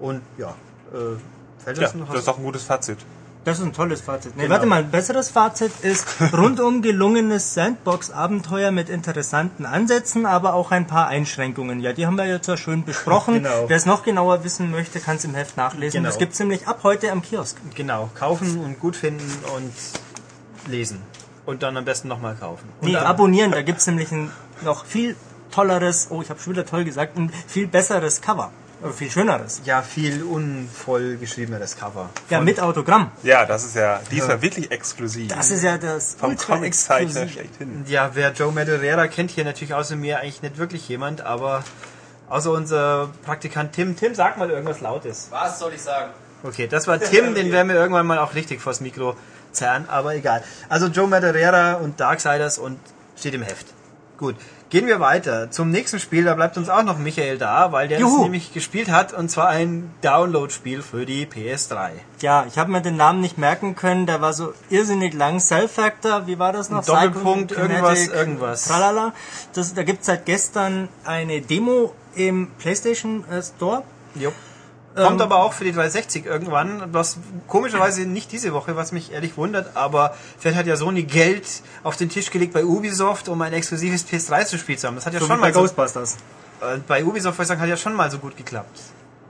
Und 0.00 0.22
ja, 0.36 0.50
äh, 0.92 1.16
fällt 1.62 1.76
Ja, 1.78 1.82
das 1.84 1.94
noch 1.94 2.06
das 2.06 2.14
was? 2.14 2.18
ist 2.20 2.28
doch 2.28 2.38
ein 2.38 2.44
gutes 2.44 2.64
Fazit. 2.64 2.98
Das 3.44 3.58
ist 3.60 3.64
ein 3.64 3.72
tolles 3.72 4.00
Fazit. 4.02 4.36
Nee, 4.36 4.42
Genau. 4.42 4.54
Warte 4.54 4.66
mal, 4.66 4.80
ein 4.80 4.90
besseres 4.90 5.30
Fazit 5.30 5.72
ist 5.82 6.06
rundum 6.34 6.82
gelungenes 6.82 7.54
Sandbox-Abenteuer 7.54 8.72
mit 8.72 8.90
interessanten 8.90 9.64
Ansätzen, 9.64 10.26
aber 10.26 10.52
auch 10.54 10.70
ein 10.70 10.86
paar 10.86 11.06
Einschränkungen. 11.08 11.80
Ja, 11.80 11.92
die 11.94 12.04
haben 12.06 12.16
wir 12.16 12.26
jetzt 12.26 12.46
ja 12.46 12.56
schön 12.56 12.84
besprochen. 12.84 13.34
Genau. 13.42 13.64
Wer 13.68 13.76
es 13.76 13.86
noch 13.86 14.02
genauer 14.02 14.44
wissen 14.44 14.70
möchte, 14.70 15.00
kann 15.00 15.16
es 15.16 15.24
im 15.24 15.34
Heft 15.34 15.56
nachlesen. 15.56 15.98
Genau. 16.00 16.08
Das 16.08 16.18
gibt 16.18 16.34
es 16.34 16.38
nämlich 16.40 16.66
ab 16.66 16.80
heute 16.82 17.10
am 17.10 17.22
Kiosk. 17.22 17.56
Genau, 17.74 18.10
kaufen 18.14 18.58
und 18.58 18.78
gut 18.80 18.96
finden 18.96 19.24
und 19.56 19.72
lesen. 20.70 21.00
Und 21.46 21.62
dann 21.62 21.76
am 21.78 21.84
besten 21.86 22.08
nochmal 22.08 22.34
kaufen. 22.34 22.68
Und 22.80 22.88
Nee, 22.88 22.96
abonnieren, 22.96 23.52
da 23.52 23.62
gibt 23.62 23.78
es 23.80 23.86
nämlich 23.86 24.12
ein 24.12 24.30
noch 24.62 24.84
viel 24.84 25.16
tolleres, 25.50 26.08
oh, 26.10 26.20
ich 26.20 26.28
habe 26.28 26.38
schon 26.40 26.52
wieder 26.52 26.66
toll 26.66 26.84
gesagt, 26.84 27.16
ein 27.16 27.30
viel 27.46 27.66
besseres 27.66 28.20
Cover. 28.20 28.50
Aber 28.80 28.92
viel 28.92 29.10
schöneres. 29.10 29.60
Ja, 29.64 29.82
viel 29.82 30.22
unvoll 30.22 31.16
geschriebeneres 31.16 31.76
Cover. 31.76 32.10
Ja, 32.30 32.38
Von- 32.38 32.44
mit 32.44 32.60
Autogramm. 32.60 33.10
Ja, 33.24 33.44
das 33.44 33.64
ist 33.64 33.74
ja 33.74 34.00
diesmal 34.10 34.40
wirklich 34.40 34.70
exklusiv. 34.70 35.28
Das 35.28 35.50
ist 35.50 35.62
ja 35.64 35.78
das 35.78 36.14
Vom 36.14 36.30
ultra 36.30 36.54
Comiczeichner 36.54 37.22
exklusiv. 37.22 37.32
schlechthin. 37.32 37.84
Ja, 37.88 38.10
wer 38.14 38.32
Joe 38.32 38.52
Madureira 38.52 39.08
kennt 39.08 39.30
hier 39.32 39.44
natürlich 39.44 39.74
außer 39.74 39.96
mir 39.96 40.20
eigentlich 40.20 40.42
nicht 40.42 40.58
wirklich 40.58 40.88
jemand, 40.88 41.22
aber 41.22 41.64
außer 42.28 42.52
unser 42.52 43.08
Praktikant 43.24 43.72
Tim. 43.72 43.96
Tim, 43.96 44.14
sag 44.14 44.38
mal 44.38 44.48
irgendwas 44.50 44.80
Lautes. 44.80 45.26
Was 45.30 45.58
soll 45.58 45.72
ich 45.74 45.82
sagen? 45.82 46.12
Okay, 46.44 46.68
das 46.68 46.86
war 46.86 47.00
Tim, 47.00 47.34
den 47.34 47.50
werden 47.50 47.68
wir 47.68 47.74
irgendwann 47.76 48.06
mal 48.06 48.18
auch 48.18 48.34
richtig 48.34 48.60
vors 48.60 48.80
Mikro 48.80 49.16
zerren, 49.50 49.86
aber 49.88 50.14
egal. 50.14 50.44
Also 50.68 50.86
Joe 50.86 51.08
Madureira 51.08 51.74
und 51.74 51.98
Darksiders 51.98 52.58
und 52.58 52.78
steht 53.16 53.34
im 53.34 53.42
Heft. 53.42 53.66
Gut, 54.18 54.34
gehen 54.68 54.88
wir 54.88 54.98
weiter 54.98 55.48
zum 55.52 55.70
nächsten 55.70 56.00
Spiel. 56.00 56.24
Da 56.24 56.34
bleibt 56.34 56.56
uns 56.56 56.68
auch 56.68 56.82
noch 56.82 56.98
Michael 56.98 57.38
da, 57.38 57.70
weil 57.70 57.86
der 57.86 57.98
es 57.98 58.02
Juhu. 58.02 58.24
nämlich 58.24 58.52
gespielt 58.52 58.90
hat 58.90 59.12
und 59.12 59.30
zwar 59.30 59.48
ein 59.48 59.92
Download-Spiel 60.02 60.82
für 60.82 61.06
die 61.06 61.24
PS3. 61.24 61.90
Ja, 62.20 62.44
ich 62.48 62.58
habe 62.58 62.72
mir 62.72 62.80
den 62.82 62.96
Namen 62.96 63.20
nicht 63.20 63.38
merken 63.38 63.76
können, 63.76 64.06
der 64.06 64.20
war 64.20 64.32
so 64.32 64.52
irrsinnig 64.70 65.14
lang. 65.14 65.38
Cell 65.38 65.68
Factor, 65.68 66.26
wie 66.26 66.36
war 66.38 66.52
das 66.52 66.68
noch? 66.68 66.84
Doppelpunkt, 66.84 67.52
Psycho- 67.52 67.60
irgendwas, 67.62 67.94
Kinetic, 68.00 68.14
irgendwas. 68.18 68.64
Tralala. 68.66 69.12
Das, 69.54 69.72
da 69.74 69.84
gibt's 69.84 70.06
seit 70.06 70.26
gestern 70.26 70.88
eine 71.04 71.40
Demo 71.40 71.94
im 72.16 72.48
PlayStation 72.58 73.24
äh, 73.30 73.40
Store. 73.40 73.84
Jo. 74.16 74.32
Kommt 75.06 75.20
aber 75.22 75.36
auch 75.36 75.52
für 75.52 75.64
die 75.64 75.72
360 75.72 76.26
irgendwann, 76.26 76.82
was 76.92 77.18
komischerweise 77.46 78.02
nicht 78.06 78.32
diese 78.32 78.52
Woche, 78.52 78.76
was 78.76 78.92
mich 78.92 79.12
ehrlich 79.12 79.36
wundert, 79.36 79.76
aber 79.76 80.14
vielleicht 80.38 80.58
hat 80.58 80.66
ja 80.66 80.76
Sony 80.76 81.02
Geld 81.04 81.46
auf 81.84 81.96
den 81.96 82.08
Tisch 82.08 82.30
gelegt 82.30 82.52
bei 82.52 82.64
Ubisoft, 82.64 83.28
um 83.28 83.40
ein 83.42 83.52
exklusives 83.52 84.06
PS3 84.06 84.46
zu 84.46 84.58
spielen 84.58 84.78
zu 84.78 84.86
haben. 84.86 84.94
Das 84.96 85.06
hat 85.06 85.14
ja 85.14 85.20
So 85.20 85.26
schon 85.26 85.36
wie 85.38 85.40
bei 85.42 85.48
mal 85.48 85.54
so, 85.54 85.60
Ghostbusters. 85.60 86.16
äh, 86.60 86.78
bei 86.86 87.04
Ubisoft, 87.04 87.38
wollte 87.38 87.42
ich 87.42 87.48
sagen, 87.48 87.60
hat 87.60 87.68
ja 87.68 87.76
schon 87.76 87.94
mal 87.94 88.10
so 88.10 88.18
gut 88.18 88.36
geklappt. 88.36 88.78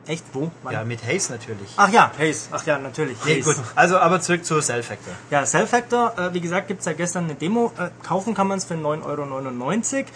Echt? 0.07 0.25
Wo? 0.33 0.51
Wann? 0.63 0.73
Ja, 0.73 0.85
mit 0.85 1.03
Haze 1.07 1.33
natürlich. 1.33 1.69
Ach 1.77 1.91
ja, 1.91 2.11
Haze. 2.19 2.49
Ach 2.53 2.65
ja, 2.65 2.79
natürlich. 2.79 3.19
Haze. 3.21 3.43
gut. 3.43 3.57
Also, 3.75 3.99
aber 3.99 4.23
zurück 4.23 4.43
zu 4.43 4.59
Cell 4.61 4.83
Factor. 4.83 5.13
Ja, 5.31 5.45
Cell 5.45 5.67
Factor, 5.67 6.19
äh, 6.19 6.33
wie 6.33 6.41
gesagt, 6.41 6.69
gibt's 6.69 6.87
ja 6.87 6.95
gestern 6.95 7.25
eine 7.25 7.35
Demo. 7.35 7.73
Äh, 7.79 7.91
kaufen 8.03 8.33
kann 8.35 8.47
man 8.47 8.57
es 8.57 8.65
für 8.65 8.75
9,99 8.75 9.97
Euro. 9.97 10.07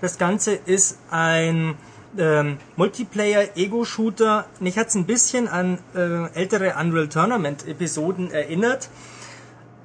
Das 0.00 0.18
Ganze 0.18 0.52
ist 0.52 0.98
ein 1.10 1.74
ähm, 2.18 2.58
Multiplayer-Ego-Shooter. 2.76 4.46
Mich 4.60 4.78
hat's 4.78 4.94
ein 4.94 5.06
bisschen 5.06 5.48
an 5.48 5.78
äh, 5.94 6.32
ältere 6.34 6.74
Unreal 6.80 7.08
Tournament-Episoden 7.08 8.30
erinnert. 8.30 8.88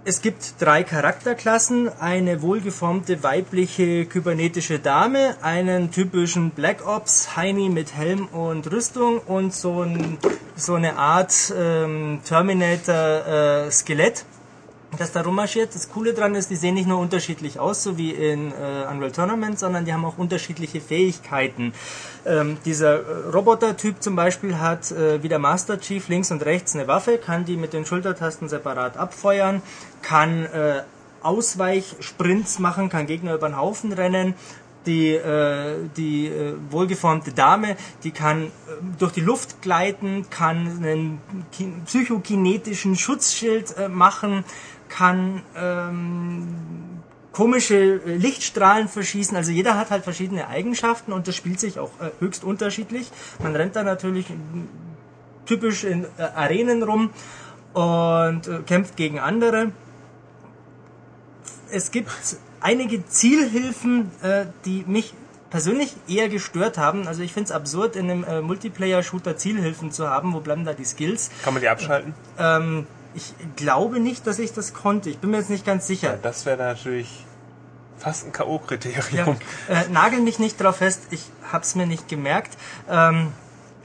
Es 0.07 0.21
gibt 0.21 0.61
drei 0.61 0.83
Charakterklassen, 0.83 1.89
eine 1.99 2.43
wohlgeformte 2.43 3.23
weibliche 3.23 4.05
kybernetische 4.05 4.77
Dame, 4.77 5.35
einen 5.41 5.89
typischen 5.89 6.51
Black 6.51 6.85
Ops 6.87 7.35
Heini 7.35 7.69
mit 7.69 7.95
Helm 7.95 8.27
und 8.27 8.71
Rüstung 8.71 9.17
und 9.17 9.51
so, 9.51 9.81
ein, 9.81 10.19
so 10.55 10.75
eine 10.75 10.97
Art 10.97 11.51
ähm, 11.57 12.19
Terminator 12.23 13.65
äh, 13.65 13.71
Skelett, 13.71 14.25
das 14.97 15.11
da 15.11 15.21
rummarschiert. 15.21 15.73
Das 15.75 15.89
Coole 15.89 16.13
dran 16.13 16.35
ist, 16.35 16.49
die 16.49 16.55
sehen 16.55 16.75
nicht 16.75 16.87
nur 16.87 16.99
unterschiedlich 16.99 17.59
aus, 17.59 17.83
so 17.83 17.97
wie 17.97 18.11
in 18.11 18.51
äh, 18.51 18.91
Unreal 18.91 19.11
Tournament, 19.11 19.59
sondern 19.59 19.85
die 19.85 19.93
haben 19.93 20.05
auch 20.05 20.17
unterschiedliche 20.17 20.81
Fähigkeiten. 20.81 21.73
Ähm, 22.25 22.57
dieser 22.65 22.95
äh, 22.95 23.29
Roboter-Typ 23.33 24.01
zum 24.01 24.15
Beispiel 24.15 24.59
hat 24.59 24.91
äh, 24.91 25.21
wie 25.23 25.29
der 25.29 25.39
Master 25.39 25.79
Chief 25.79 26.07
links 26.07 26.31
und 26.31 26.43
rechts 26.45 26.75
eine 26.75 26.87
Waffe, 26.87 27.17
kann 27.17 27.45
die 27.45 27.57
mit 27.57 27.73
den 27.73 27.85
Schultertasten 27.85 28.49
separat 28.49 28.97
abfeuern, 28.97 29.61
kann 30.01 30.45
äh, 30.45 30.81
Ausweichsprints 31.21 32.59
machen, 32.59 32.89
kann 32.89 33.07
Gegner 33.07 33.33
über 33.35 33.49
den 33.49 33.57
Haufen 33.57 33.93
rennen. 33.93 34.35
Die, 34.85 35.15
äh, 35.15 35.77
die 35.97 36.27
äh, 36.27 36.53
wohlgeformte 36.69 37.31
Dame, 37.33 37.75
die 38.03 38.11
kann 38.11 38.43
äh, 38.43 38.49
durch 38.99 39.13
die 39.13 39.21
Luft 39.21 39.63
gleiten, 39.63 40.27
kann 40.29 40.77
einen 40.77 41.19
ki- 41.51 41.73
psychokinetischen 41.87 42.95
Schutzschild 42.95 43.89
machen, 43.89 44.43
kann 44.89 45.41
ähm, 45.57 46.47
komische 47.31 47.75
äh, 47.75 48.15
Lichtstrahlen 48.15 48.87
verschießen. 48.87 49.35
Also 49.35 49.51
jeder 49.51 49.77
hat 49.77 49.91
halt 49.91 50.03
verschiedene 50.03 50.47
Eigenschaften 50.47 51.11
und 51.11 51.27
das 51.27 51.35
spielt 51.35 51.59
sich 51.59 51.79
auch 51.79 51.91
äh, 51.99 52.11
höchst 52.19 52.43
unterschiedlich. 52.43 53.11
Man 53.43 53.55
rennt 53.55 53.75
da 53.75 53.83
natürlich 53.83 54.27
typisch 55.45 55.83
in 55.83 56.05
äh, 56.17 56.21
Arenen 56.21 56.81
rum 56.83 57.09
und 57.73 58.47
äh, 58.47 58.59
kämpft 58.65 58.95
gegen 58.95 59.19
andere. 59.19 59.71
Es 61.71 61.91
gibt 61.91 62.09
einige 62.61 63.05
Zielhilfen, 63.05 64.11
äh, 64.21 64.45
die 64.63 64.85
mich 64.87 65.13
persönlich 65.49 65.95
eher 66.07 66.29
gestört 66.29 66.77
haben. 66.77 67.07
Also 67.07 67.21
ich 67.21 67.33
finde 67.33 67.49
es 67.49 67.51
absurd, 67.51 67.95
in 67.95 68.09
einem 68.09 68.23
äh, 68.23 68.41
Multiplayer-Shooter 68.41 69.37
Zielhilfen 69.37 69.91
zu 69.91 70.09
haben. 70.09 70.33
Wo 70.33 70.39
bleiben 70.39 70.65
da 70.65 70.73
die 70.73 70.85
Skills? 70.85 71.29
Kann 71.43 71.53
man 71.53 71.61
die 71.61 71.69
abschalten? 71.69 72.13
Ähm, 72.39 72.87
ich 73.15 73.33
glaube 73.55 73.99
nicht, 73.99 74.27
dass 74.27 74.39
ich 74.39 74.53
das 74.53 74.73
konnte. 74.73 75.09
Ich 75.09 75.17
bin 75.19 75.31
mir 75.31 75.37
jetzt 75.37 75.49
nicht 75.49 75.65
ganz 75.65 75.87
sicher. 75.87 76.17
Das 76.21 76.45
wäre 76.45 76.57
natürlich 76.57 77.25
fast 77.97 78.25
ein 78.25 78.31
Ja, 78.31 78.37
K.O.-Kriterium. 78.43 79.35
äh, 79.69 79.87
nagel 79.91 80.19
mich 80.19 80.39
nicht 80.39 80.61
drauf 80.61 80.77
fest, 80.77 81.03
ich 81.11 81.23
hab's 81.51 81.75
mir 81.75 81.85
nicht 81.85 82.07
gemerkt. 82.07 82.57
Ähm, 82.89 83.31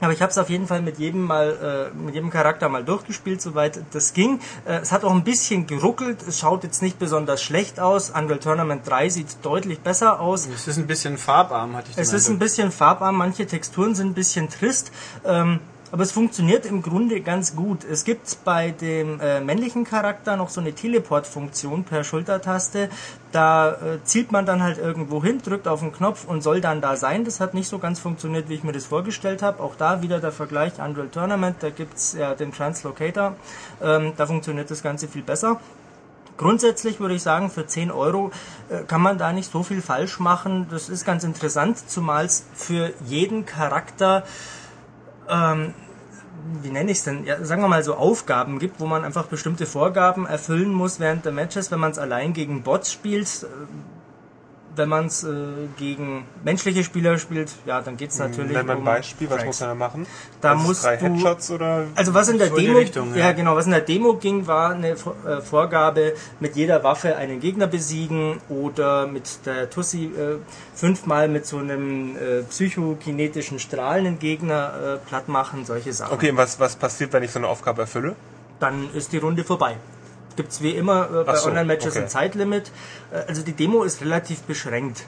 aber 0.01 0.13
ich 0.13 0.21
habe 0.23 0.31
es 0.31 0.37
auf 0.39 0.49
jeden 0.49 0.65
Fall 0.65 0.81
mit 0.81 0.97
jedem 0.97 1.21
mal, 1.21 1.91
äh, 1.93 1.95
mit 1.95 2.15
jedem 2.15 2.31
Charakter 2.31 2.67
mal 2.69 2.83
durchgespielt, 2.83 3.39
soweit 3.39 3.79
das 3.93 4.13
ging. 4.13 4.39
Äh, 4.65 4.79
es 4.79 4.91
hat 4.91 5.03
auch 5.03 5.11
ein 5.11 5.23
bisschen 5.23 5.67
geruckelt. 5.67 6.23
Es 6.27 6.39
schaut 6.39 6.63
jetzt 6.63 6.81
nicht 6.81 6.97
besonders 6.97 7.41
schlecht 7.43 7.79
aus. 7.79 8.09
Unreal 8.09 8.39
Tournament 8.39 8.81
3 8.89 9.09
sieht 9.09 9.27
deutlich 9.43 9.79
besser 9.81 10.19
aus. 10.19 10.47
Es 10.47 10.67
ist 10.67 10.77
ein 10.77 10.87
bisschen 10.87 11.19
farbarm, 11.19 11.75
hatte 11.75 11.89
ich 11.91 11.95
den 11.95 12.01
Es 12.01 12.13
ist 12.13 12.29
ein 12.29 12.39
bisschen 12.39 12.71
farbarm, 12.71 13.15
manche 13.15 13.45
Texturen 13.45 13.93
sind 13.93 14.07
ein 14.07 14.13
bisschen 14.15 14.49
trist, 14.49 14.91
ähm, 15.23 15.59
aber 15.91 16.03
es 16.03 16.11
funktioniert 16.11 16.65
im 16.65 16.81
Grunde 16.81 17.21
ganz 17.21 17.55
gut. 17.55 17.83
Es 17.83 18.03
gibt 18.03 18.43
bei 18.45 18.71
dem 18.71 19.19
äh, 19.19 19.41
männlichen 19.41 19.83
Charakter 19.83 20.37
noch 20.37 20.49
so 20.49 20.61
eine 20.61 20.73
Teleport-Funktion 20.73 21.83
per 21.83 22.03
Schultertaste. 22.03 22.89
Da 23.31 23.71
äh, 23.71 24.03
zielt 24.03 24.31
man 24.31 24.45
dann 24.45 24.63
halt 24.63 24.77
irgendwo 24.77 25.23
hin, 25.23 25.41
drückt 25.43 25.67
auf 25.67 25.81
den 25.81 25.91
Knopf 25.91 26.25
und 26.25 26.41
soll 26.41 26.61
dann 26.61 26.81
da 26.81 26.95
sein. 26.95 27.25
Das 27.25 27.39
hat 27.39 27.53
nicht 27.53 27.67
so 27.67 27.79
ganz 27.79 27.99
funktioniert, 27.99 28.47
wie 28.49 28.55
ich 28.55 28.63
mir 28.63 28.71
das 28.71 28.85
vorgestellt 28.85 29.41
habe. 29.41 29.61
Auch 29.61 29.75
da 29.75 30.01
wieder 30.01 30.19
der 30.19 30.31
Vergleich 30.31 30.79
Unreal 30.79 31.09
Tournament, 31.09 31.57
da 31.59 31.69
gibt's 31.69 32.13
ja 32.13 32.35
den 32.35 32.53
Translocator. 32.53 33.35
Ähm, 33.81 34.13
da 34.15 34.25
funktioniert 34.25 34.71
das 34.71 34.83
Ganze 34.83 35.07
viel 35.07 35.23
besser. 35.23 35.59
Grundsätzlich 36.37 36.99
würde 36.99 37.13
ich 37.13 37.21
sagen, 37.21 37.51
für 37.51 37.67
10 37.67 37.91
Euro 37.91 38.31
äh, 38.69 38.83
kann 38.83 39.01
man 39.01 39.17
da 39.17 39.31
nicht 39.31 39.51
so 39.51 39.61
viel 39.61 39.81
falsch 39.81 40.19
machen. 40.19 40.67
Das 40.71 40.89
ist 40.89 41.05
ganz 41.05 41.23
interessant, 41.23 41.77
zumal 41.87 42.25
es 42.25 42.45
für 42.55 42.93
jeden 43.05 43.45
Charakter, 43.45 44.23
ähm, 45.31 45.73
wie 46.61 46.71
nenne 46.71 46.91
ich 46.91 46.97
es 46.97 47.03
denn, 47.03 47.25
ja, 47.25 47.43
sagen 47.43 47.61
wir 47.61 47.67
mal 47.67 47.83
so 47.83 47.95
Aufgaben 47.95 48.59
gibt, 48.59 48.79
wo 48.79 48.85
man 48.85 49.05
einfach 49.05 49.25
bestimmte 49.25 49.65
Vorgaben 49.65 50.25
erfüllen 50.25 50.73
muss 50.73 50.99
während 50.99 51.25
der 51.25 51.31
Matches, 51.31 51.71
wenn 51.71 51.79
man 51.79 51.91
es 51.91 51.99
allein 51.99 52.33
gegen 52.33 52.63
Bots 52.63 52.91
spielt. 52.91 53.43
Äh, 53.43 53.47
wenn 54.75 54.87
man 54.87 55.07
es 55.07 55.23
äh, 55.23 55.27
gegen 55.77 56.23
menschliche 56.45 56.83
Spieler 56.83 57.17
spielt, 57.17 57.51
ja, 57.65 57.81
dann 57.81 57.97
geht 57.97 58.11
es 58.11 58.19
natürlich 58.19 58.53
Wenn 58.55 58.65
man 58.65 58.77
ein 58.77 58.83
Beispiel, 58.85 59.29
was 59.29 59.43
muss 59.43 59.59
man 59.59 59.69
da 59.69 59.75
machen? 59.75 60.07
Da 60.39 60.53
ist 60.53 60.63
musst 60.63 60.83
drei 60.85 60.95
du- 60.97 61.05
Headshots 61.05 61.51
oder 61.51 61.85
Also 61.95 62.13
was 62.13 62.29
in 62.29 62.37
der 62.37 62.49
Demo, 62.49 62.77
Richtung, 62.77 63.11
ja. 63.13 63.25
ja. 63.27 63.31
genau, 63.33 63.55
was 63.55 63.65
in 63.65 63.71
der 63.71 63.81
Demo 63.81 64.13
ging, 64.15 64.47
war 64.47 64.71
eine 64.71 64.91
äh, 64.91 64.95
Vorgabe, 65.41 66.13
mit 66.39 66.55
jeder 66.55 66.83
Waffe 66.83 67.17
einen 67.17 67.39
Gegner 67.41 67.67
besiegen 67.67 68.39
oder 68.49 69.07
mit 69.07 69.45
der 69.45 69.69
Tussi 69.69 70.05
äh, 70.05 70.37
fünfmal 70.73 71.27
mit 71.27 71.45
so 71.45 71.57
einem 71.57 72.15
äh, 72.15 72.43
psychokinetischen 72.43 73.59
Strahl 73.59 73.99
einen 73.99 74.19
Gegner 74.19 74.73
äh, 75.03 75.07
platt 75.09 75.27
machen, 75.27 75.65
solche 75.65 75.91
Sachen. 75.93 76.13
Okay, 76.13 76.31
und 76.31 76.37
was, 76.37 76.59
was 76.59 76.75
passiert, 76.75 77.11
wenn 77.13 77.23
ich 77.23 77.31
so 77.31 77.39
eine 77.39 77.47
Aufgabe 77.47 77.81
erfülle? 77.81 78.15
Dann 78.59 78.89
ist 78.93 79.11
die 79.11 79.17
Runde 79.17 79.43
vorbei. 79.43 79.75
Gibt's 80.35 80.61
wie 80.61 80.71
immer 80.71 81.09
äh, 81.09 81.23
bei 81.23 81.35
so, 81.35 81.49
Online-Matches 81.49 81.93
okay. 81.93 82.03
ein 82.03 82.09
Zeitlimit. 82.09 82.71
Äh, 83.11 83.23
also 83.27 83.41
die 83.41 83.53
Demo 83.53 83.83
ist 83.83 84.01
relativ 84.01 84.41
beschränkt. 84.43 85.03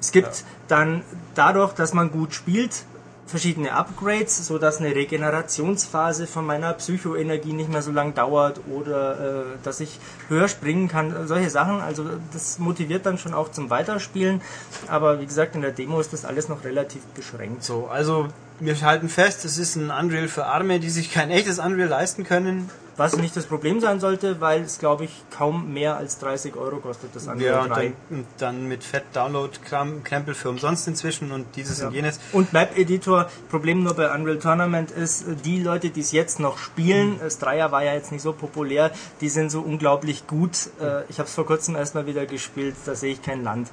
Es 0.00 0.12
gibt 0.12 0.44
dann 0.68 1.02
dadurch, 1.34 1.72
dass 1.72 1.92
man 1.92 2.10
gut 2.12 2.32
spielt, 2.32 2.84
verschiedene 3.28 3.72
Upgrades, 3.72 4.46
so 4.46 4.58
dass 4.58 4.78
eine 4.78 4.94
Regenerationsphase 4.94 6.26
von 6.26 6.46
meiner 6.46 6.72
Psychoenergie 6.72 7.52
nicht 7.52 7.70
mehr 7.70 7.82
so 7.82 7.92
lang 7.92 8.14
dauert 8.14 8.60
oder 8.70 9.42
äh, 9.42 9.44
dass 9.62 9.80
ich 9.80 9.98
höher 10.28 10.48
springen 10.48 10.88
kann, 10.88 11.26
solche 11.28 11.50
Sachen. 11.50 11.80
Also 11.80 12.04
das 12.32 12.58
motiviert 12.58 13.06
dann 13.06 13.18
schon 13.18 13.34
auch 13.34 13.50
zum 13.50 13.70
Weiterspielen. 13.70 14.40
Aber 14.88 15.20
wie 15.20 15.26
gesagt, 15.26 15.54
in 15.54 15.60
der 15.60 15.72
Demo 15.72 16.00
ist 16.00 16.12
das 16.12 16.24
alles 16.24 16.48
noch 16.48 16.64
relativ 16.64 17.02
beschränkt. 17.14 17.62
So, 17.62 17.88
also 17.88 18.28
wir 18.60 18.80
halten 18.80 19.08
fest, 19.08 19.44
es 19.44 19.58
ist 19.58 19.76
ein 19.76 19.90
Unreal 19.90 20.28
für 20.28 20.46
Arme, 20.46 20.80
die 20.80 20.90
sich 20.90 21.12
kein 21.12 21.30
echtes 21.30 21.58
Unreal 21.58 21.88
leisten 21.88 22.24
können. 22.24 22.70
Was 22.98 23.16
nicht 23.16 23.34
das 23.36 23.46
Problem 23.46 23.80
sein 23.80 24.00
sollte, 24.00 24.40
weil 24.40 24.60
es 24.62 24.78
glaube 24.78 25.04
ich 25.04 25.10
kaum 25.30 25.72
mehr 25.72 25.96
als 25.96 26.18
30 26.18 26.54
Euro 26.56 26.76
kostet 26.76 27.14
das 27.16 27.24
Ja, 27.26 27.32
Unreal 27.32 27.60
und 27.62 27.68
3. 27.70 27.74
dann, 27.84 27.94
und 28.18 28.26
dann 28.38 28.68
mit 28.68 28.84
Fett-Download-Krempel 28.84 30.34
für 30.34 30.50
umsonst 30.50 30.88
inzwischen 30.88 31.32
und 31.32 31.46
dieses 31.56 31.80
und 31.82 31.92
jenes. 31.94 32.18
Und 32.32 32.52
Map 32.52 32.76
Editor, 32.76 33.30
Problem 33.50 33.82
nur 33.82 33.94
bei 33.94 34.12
Unreal 34.12 34.38
Tournament 34.38 34.90
ist, 34.90 35.24
die 35.44 35.62
Leute, 35.62 35.90
die 35.90 36.00
es 36.00 36.12
jetzt 36.12 36.40
noch 36.40 36.58
spielen, 36.58 37.18
das 37.20 37.38
Dreier 37.38 37.72
war 37.72 37.84
ja 37.84 37.94
jetzt 37.94 38.12
nicht 38.12 38.22
so 38.22 38.32
populär, 38.32 38.90
die 39.20 39.28
sind 39.28 39.50
so 39.50 39.60
unglaublich 39.60 40.26
gut. 40.26 40.50
Äh, 40.80 41.02
Ich 41.08 41.18
habe 41.18 41.28
es 41.28 41.34
vor 41.34 41.46
kurzem 41.46 41.76
erst 41.76 41.94
mal 41.94 42.06
wieder 42.06 42.26
gespielt, 42.26 42.74
da 42.84 42.94
sehe 42.94 43.12
ich 43.12 43.22
kein 43.22 43.42
Land. 43.44 43.68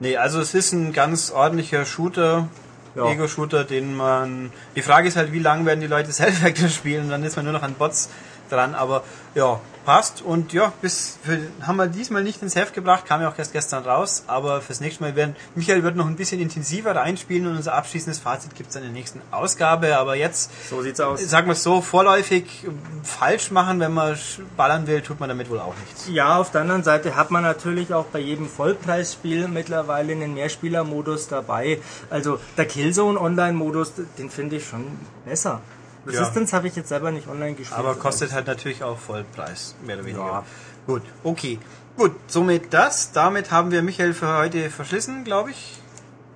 Nee, 0.00 0.16
also 0.18 0.40
es 0.40 0.52
ist 0.54 0.72
ein 0.72 0.92
ganz 0.92 1.30
ordentlicher 1.30 1.86
Shooter, 1.86 2.48
Ja. 2.94 3.10
Ego-Shooter, 3.10 3.64
den 3.64 3.96
man. 3.96 4.52
Die 4.74 4.82
Frage 4.82 5.08
ist 5.08 5.16
halt, 5.16 5.32
wie 5.32 5.38
lange 5.38 5.64
werden 5.66 5.80
die 5.80 5.86
Leute 5.86 6.12
Self-Vector 6.20 6.68
spielen 6.68 7.04
und 7.04 7.10
dann 7.10 7.22
ist 7.24 7.36
man 7.36 7.44
nur 7.46 7.54
noch 7.54 7.62
an 7.62 7.74
Bots 7.74 8.08
dran, 8.50 8.74
aber 8.74 9.02
ja, 9.34 9.60
passt 9.84 10.20
und 10.20 10.52
ja, 10.52 10.72
bis 10.82 11.16
für, 11.22 11.38
haben 11.62 11.76
wir 11.76 11.86
diesmal 11.86 12.24
nicht 12.24 12.42
ins 12.42 12.56
Heft 12.56 12.74
gebracht, 12.74 13.06
kam 13.06 13.20
ja 13.20 13.28
auch 13.30 13.38
erst 13.38 13.52
gestern 13.52 13.84
raus, 13.84 14.24
aber 14.26 14.60
fürs 14.60 14.80
nächste 14.80 15.02
Mal 15.04 15.14
werden, 15.14 15.36
Michael 15.54 15.84
wird 15.84 15.94
noch 15.94 16.06
ein 16.06 16.16
bisschen 16.16 16.40
intensiver 16.40 16.96
reinspielen 16.96 17.46
und 17.46 17.56
unser 17.56 17.74
abschließendes 17.74 18.18
Fazit 18.18 18.56
gibt 18.56 18.70
es 18.70 18.76
in 18.76 18.82
der 18.82 18.90
nächsten 18.90 19.20
Ausgabe, 19.30 19.96
aber 19.96 20.16
jetzt, 20.16 20.50
So 20.68 20.82
sieht's 20.82 20.98
aus. 21.00 21.20
sagen 21.30 21.46
wir 21.46 21.52
es 21.52 21.62
so, 21.62 21.82
vorläufig 21.82 22.66
falsch 23.04 23.52
machen, 23.52 23.78
wenn 23.78 23.94
man 23.94 24.18
ballern 24.56 24.88
will, 24.88 25.02
tut 25.02 25.20
man 25.20 25.28
damit 25.28 25.48
wohl 25.50 25.60
auch 25.60 25.74
nichts. 25.84 26.08
Ja, 26.10 26.38
auf 26.38 26.50
der 26.50 26.62
anderen 26.62 26.82
Seite 26.82 27.14
hat 27.14 27.30
man 27.30 27.44
natürlich 27.44 27.94
auch 27.94 28.06
bei 28.06 28.18
jedem 28.18 28.48
Vollpreisspiel 28.48 29.46
mittlerweile 29.46 30.12
einen 30.12 30.34
Mehrspieler-Modus 30.34 31.28
dabei. 31.28 31.78
Also 32.10 32.40
der 32.56 32.66
Killzone 32.66 33.20
Online-Modus, 33.20 33.92
den 34.18 34.30
finde 34.30 34.56
ich 34.56 34.66
schon 34.66 34.84
besser. 35.24 35.60
Ja. 36.06 36.20
Resistance 36.20 36.54
habe 36.54 36.68
ich 36.68 36.76
jetzt 36.76 36.88
selber 36.88 37.10
nicht 37.10 37.28
online 37.28 37.54
gespielt. 37.54 37.78
Aber 37.78 37.94
kostet 37.94 38.32
halt 38.32 38.46
natürlich 38.46 38.82
auch 38.82 38.98
Vollpreis, 38.98 39.74
mehr 39.84 39.96
oder 39.96 40.04
weniger. 40.06 40.24
Ja. 40.24 40.44
Gut, 40.86 41.02
okay. 41.24 41.58
Gut, 41.96 42.12
somit 42.26 42.72
das. 42.72 43.12
Damit 43.12 43.50
haben 43.50 43.70
wir 43.70 43.82
Michael 43.82 44.14
für 44.14 44.36
heute 44.36 44.70
verschlissen, 44.70 45.24
glaube 45.24 45.50
ich. 45.50 45.78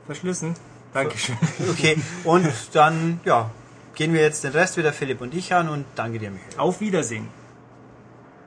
verschlissen. 0.07 0.55
Dankeschön. 0.93 1.37
Okay, 1.71 1.99
und 2.25 2.49
dann, 2.73 3.21
ja, 3.25 3.51
gehen 3.95 4.13
wir 4.13 4.23
jetzt 4.23 4.43
den 4.43 4.53
Rest 4.53 4.77
wieder 4.77 4.93
Philipp 4.93 5.21
und 5.21 5.35
ich 5.35 5.55
an 5.55 5.69
und 5.69 5.85
danke 5.95 6.19
dir, 6.19 6.31
Michael. 6.31 6.59
Auf 6.59 6.81
Wiedersehen. 6.81 7.29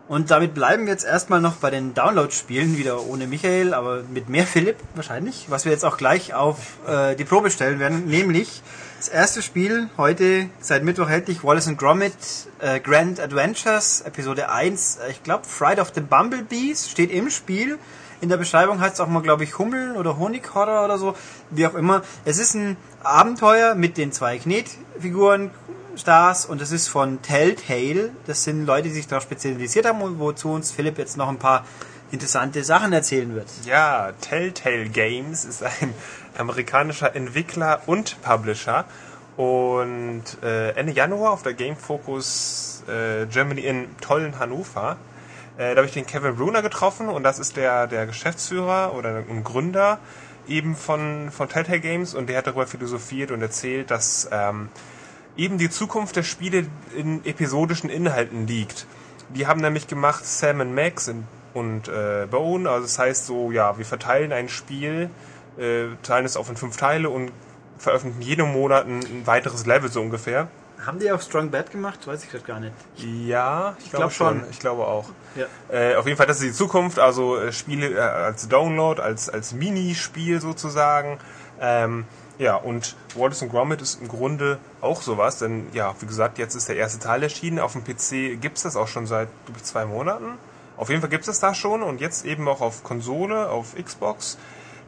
Und 0.09 0.31
damit 0.31 0.53
bleiben 0.53 0.85
wir 0.85 0.91
jetzt 0.91 1.05
erstmal 1.05 1.39
noch 1.39 1.53
bei 1.55 1.69
den 1.69 1.93
Download-Spielen, 1.93 2.77
wieder 2.77 3.01
ohne 3.05 3.25
Michael, 3.25 3.73
aber 3.73 4.03
mit 4.03 4.27
mehr 4.27 4.45
Philipp 4.45 4.75
wahrscheinlich, 4.95 5.45
was 5.49 5.63
wir 5.63 5.71
jetzt 5.71 5.85
auch 5.85 5.97
gleich 5.97 6.33
auf 6.33 6.57
äh, 6.87 7.15
die 7.15 7.23
Probe 7.23 7.49
stellen 7.49 7.79
werden, 7.79 8.07
nämlich 8.07 8.61
das 9.03 9.09
erste 9.09 9.41
Spiel 9.41 9.89
heute 9.97 10.49
seit 10.61 10.85
Mittwoch 10.85 11.07
erhältlich, 11.07 11.43
Wallace 11.43 11.67
and 11.67 11.77
Gromit 11.77 12.13
äh, 12.59 12.79
Grand 12.79 13.19
Adventures, 13.19 13.99
Episode 13.99 14.49
1, 14.49 14.95
äh, 14.95 15.11
ich 15.11 15.23
glaube 15.23 15.43
Fright 15.45 15.77
of 15.79 15.91
the 15.93 15.99
Bumblebees, 15.99 16.89
steht 16.89 17.11
im 17.11 17.29
Spiel. 17.29 17.79
In 18.21 18.29
der 18.29 18.37
Beschreibung 18.37 18.79
heißt 18.79 18.93
es 18.93 18.99
auch 19.01 19.09
mal, 19.09 19.21
glaube 19.21 19.43
ich, 19.43 19.59
Hummeln 19.59 19.97
oder 19.97 20.17
Honighorror 20.17 20.85
oder 20.85 20.97
so, 20.97 21.17
wie 21.49 21.67
auch 21.67 21.73
immer. 21.73 22.01
Es 22.23 22.39
ist 22.39 22.53
ein 22.53 22.77
Abenteuer 23.03 23.75
mit 23.75 23.97
den 23.97 24.13
zwei 24.13 24.37
Knetfiguren, 24.37 25.51
Stars 25.97 26.45
und 26.45 26.61
das 26.61 26.71
ist 26.71 26.87
von 26.87 27.21
Telltale. 27.21 28.11
Das 28.25 28.45
sind 28.45 28.65
Leute, 28.65 28.87
die 28.87 28.93
sich 28.93 29.07
darauf 29.07 29.23
spezialisiert 29.23 29.85
haben 29.85 30.01
und 30.01 30.17
wozu 30.17 30.49
uns 30.49 30.71
Philipp 30.71 30.97
jetzt 30.97 31.17
noch 31.17 31.27
ein 31.27 31.39
paar 31.39 31.65
interessante 32.13 32.63
Sachen 32.63 32.93
erzählen 32.93 33.35
wird. 33.35 33.47
Ja, 33.65 34.13
Telltale 34.21 34.85
Games 34.85 35.43
ist 35.43 35.61
ein 35.61 35.93
amerikanischer 36.37 37.15
Entwickler 37.15 37.81
und 37.85 38.21
Publisher. 38.21 38.85
Und 39.37 40.23
äh, 40.43 40.71
Ende 40.71 40.93
Januar 40.93 41.31
auf 41.31 41.43
der 41.43 41.53
Game 41.53 41.75
Focus 41.75 42.83
äh, 42.87 43.25
Germany 43.25 43.61
in 43.61 43.97
tollen 43.99 44.37
Hannover, 44.37 44.97
äh, 45.57 45.71
da 45.71 45.77
habe 45.77 45.85
ich 45.87 45.93
den 45.93 46.05
Kevin 46.05 46.35
Bruner 46.35 46.61
getroffen 46.61 47.09
und 47.09 47.23
das 47.23 47.39
ist 47.39 47.57
der, 47.57 47.87
der 47.87 48.05
Geschäftsführer 48.05 48.93
oder 48.95 49.23
ein 49.29 49.43
Gründer 49.43 49.99
eben 50.47 50.75
von, 50.75 51.31
von 51.31 51.47
Telltale 51.47 51.79
Games 51.79 52.13
und 52.13 52.27
der 52.27 52.39
hat 52.39 52.47
darüber 52.47 52.67
philosophiert 52.67 53.31
und 53.31 53.41
erzählt, 53.41 53.91
dass 53.91 54.27
ähm, 54.31 54.69
eben 55.37 55.57
die 55.57 55.69
Zukunft 55.69 56.15
der 56.15 56.23
Spiele 56.23 56.65
in 56.95 57.23
episodischen 57.25 57.89
Inhalten 57.89 58.47
liegt. 58.47 58.85
Die 59.29 59.47
haben 59.47 59.61
nämlich 59.61 59.87
gemacht 59.87 60.25
Sam 60.25 60.73
Max 60.73 61.07
und, 61.07 61.25
und 61.53 61.87
äh, 61.87 62.27
Bone, 62.29 62.69
also 62.69 62.83
das 62.83 62.99
heißt 62.99 63.25
so, 63.25 63.51
ja, 63.51 63.77
wir 63.77 63.85
verteilen 63.85 64.31
ein 64.31 64.49
Spiel, 64.49 65.09
äh, 65.57 65.87
teilen 66.03 66.25
es 66.25 66.37
auf 66.37 66.49
in 66.49 66.57
fünf 66.57 66.77
Teile 66.77 67.09
und 67.09 67.31
veröffentlichen 67.77 68.21
jeden 68.21 68.51
Monat 68.51 68.85
ein, 68.85 68.99
ein 68.99 69.27
weiteres 69.27 69.65
Level 69.65 69.91
so 69.91 70.01
ungefähr. 70.01 70.47
Haben 70.85 70.99
die 70.99 71.11
auch 71.11 71.21
Strong 71.21 71.49
Bad 71.49 71.71
gemacht? 71.71 72.05
Weiß 72.07 72.23
ich 72.23 72.29
gerade 72.29 72.43
gar 72.43 72.59
nicht. 72.59 72.73
Ja, 72.97 73.75
ich, 73.79 73.89
glaube 73.89 74.05
glaub 74.05 74.11
schon. 74.11 74.39
schon. 74.39 74.49
Ich 74.49 74.59
glaube 74.59 74.85
auch. 74.85 75.05
Ja. 75.35 75.45
Äh, 75.69 75.95
auf 75.95 76.05
jeden 76.05 76.17
Fall, 76.17 76.27
das 76.27 76.41
ist 76.41 76.45
die 76.45 76.53
Zukunft, 76.53 76.99
also 76.99 77.37
äh, 77.37 77.53
Spiele 77.53 77.91
äh, 77.91 77.99
als 77.99 78.49
Download, 78.49 79.01
als, 79.01 79.29
als 79.29 79.53
Minispiel 79.53 80.41
sozusagen. 80.41 81.19
Ähm, 81.61 82.05
ja, 82.37 82.55
und 82.55 82.95
Wallace 83.15 83.47
Gromit 83.49 83.81
ist 83.81 84.01
im 84.01 84.07
Grunde 84.07 84.57
auch 84.81 85.01
sowas, 85.01 85.37
denn 85.37 85.67
ja, 85.73 85.95
wie 85.99 86.05
gesagt, 86.07 86.37
jetzt 86.37 86.55
ist 86.55 86.67
der 86.67 86.75
erste 86.75 86.99
Teil 86.99 87.23
erschienen. 87.23 87.59
Auf 87.59 87.73
dem 87.73 87.83
PC 87.83 88.41
gibt's 88.41 88.63
das 88.63 88.75
auch 88.75 88.87
schon 88.87 89.07
seit 89.07 89.29
ich, 89.55 89.63
zwei 89.63 89.85
Monaten. 89.85 90.37
Auf 90.75 90.89
jeden 90.89 91.01
Fall 91.01 91.11
gibt's 91.11 91.27
das 91.27 91.39
da 91.39 91.53
schon 91.53 91.83
und 91.83 92.01
jetzt 92.01 92.25
eben 92.25 92.47
auch 92.47 92.59
auf 92.59 92.83
Konsole, 92.83 93.49
auf 93.49 93.75
Xbox. 93.81 94.37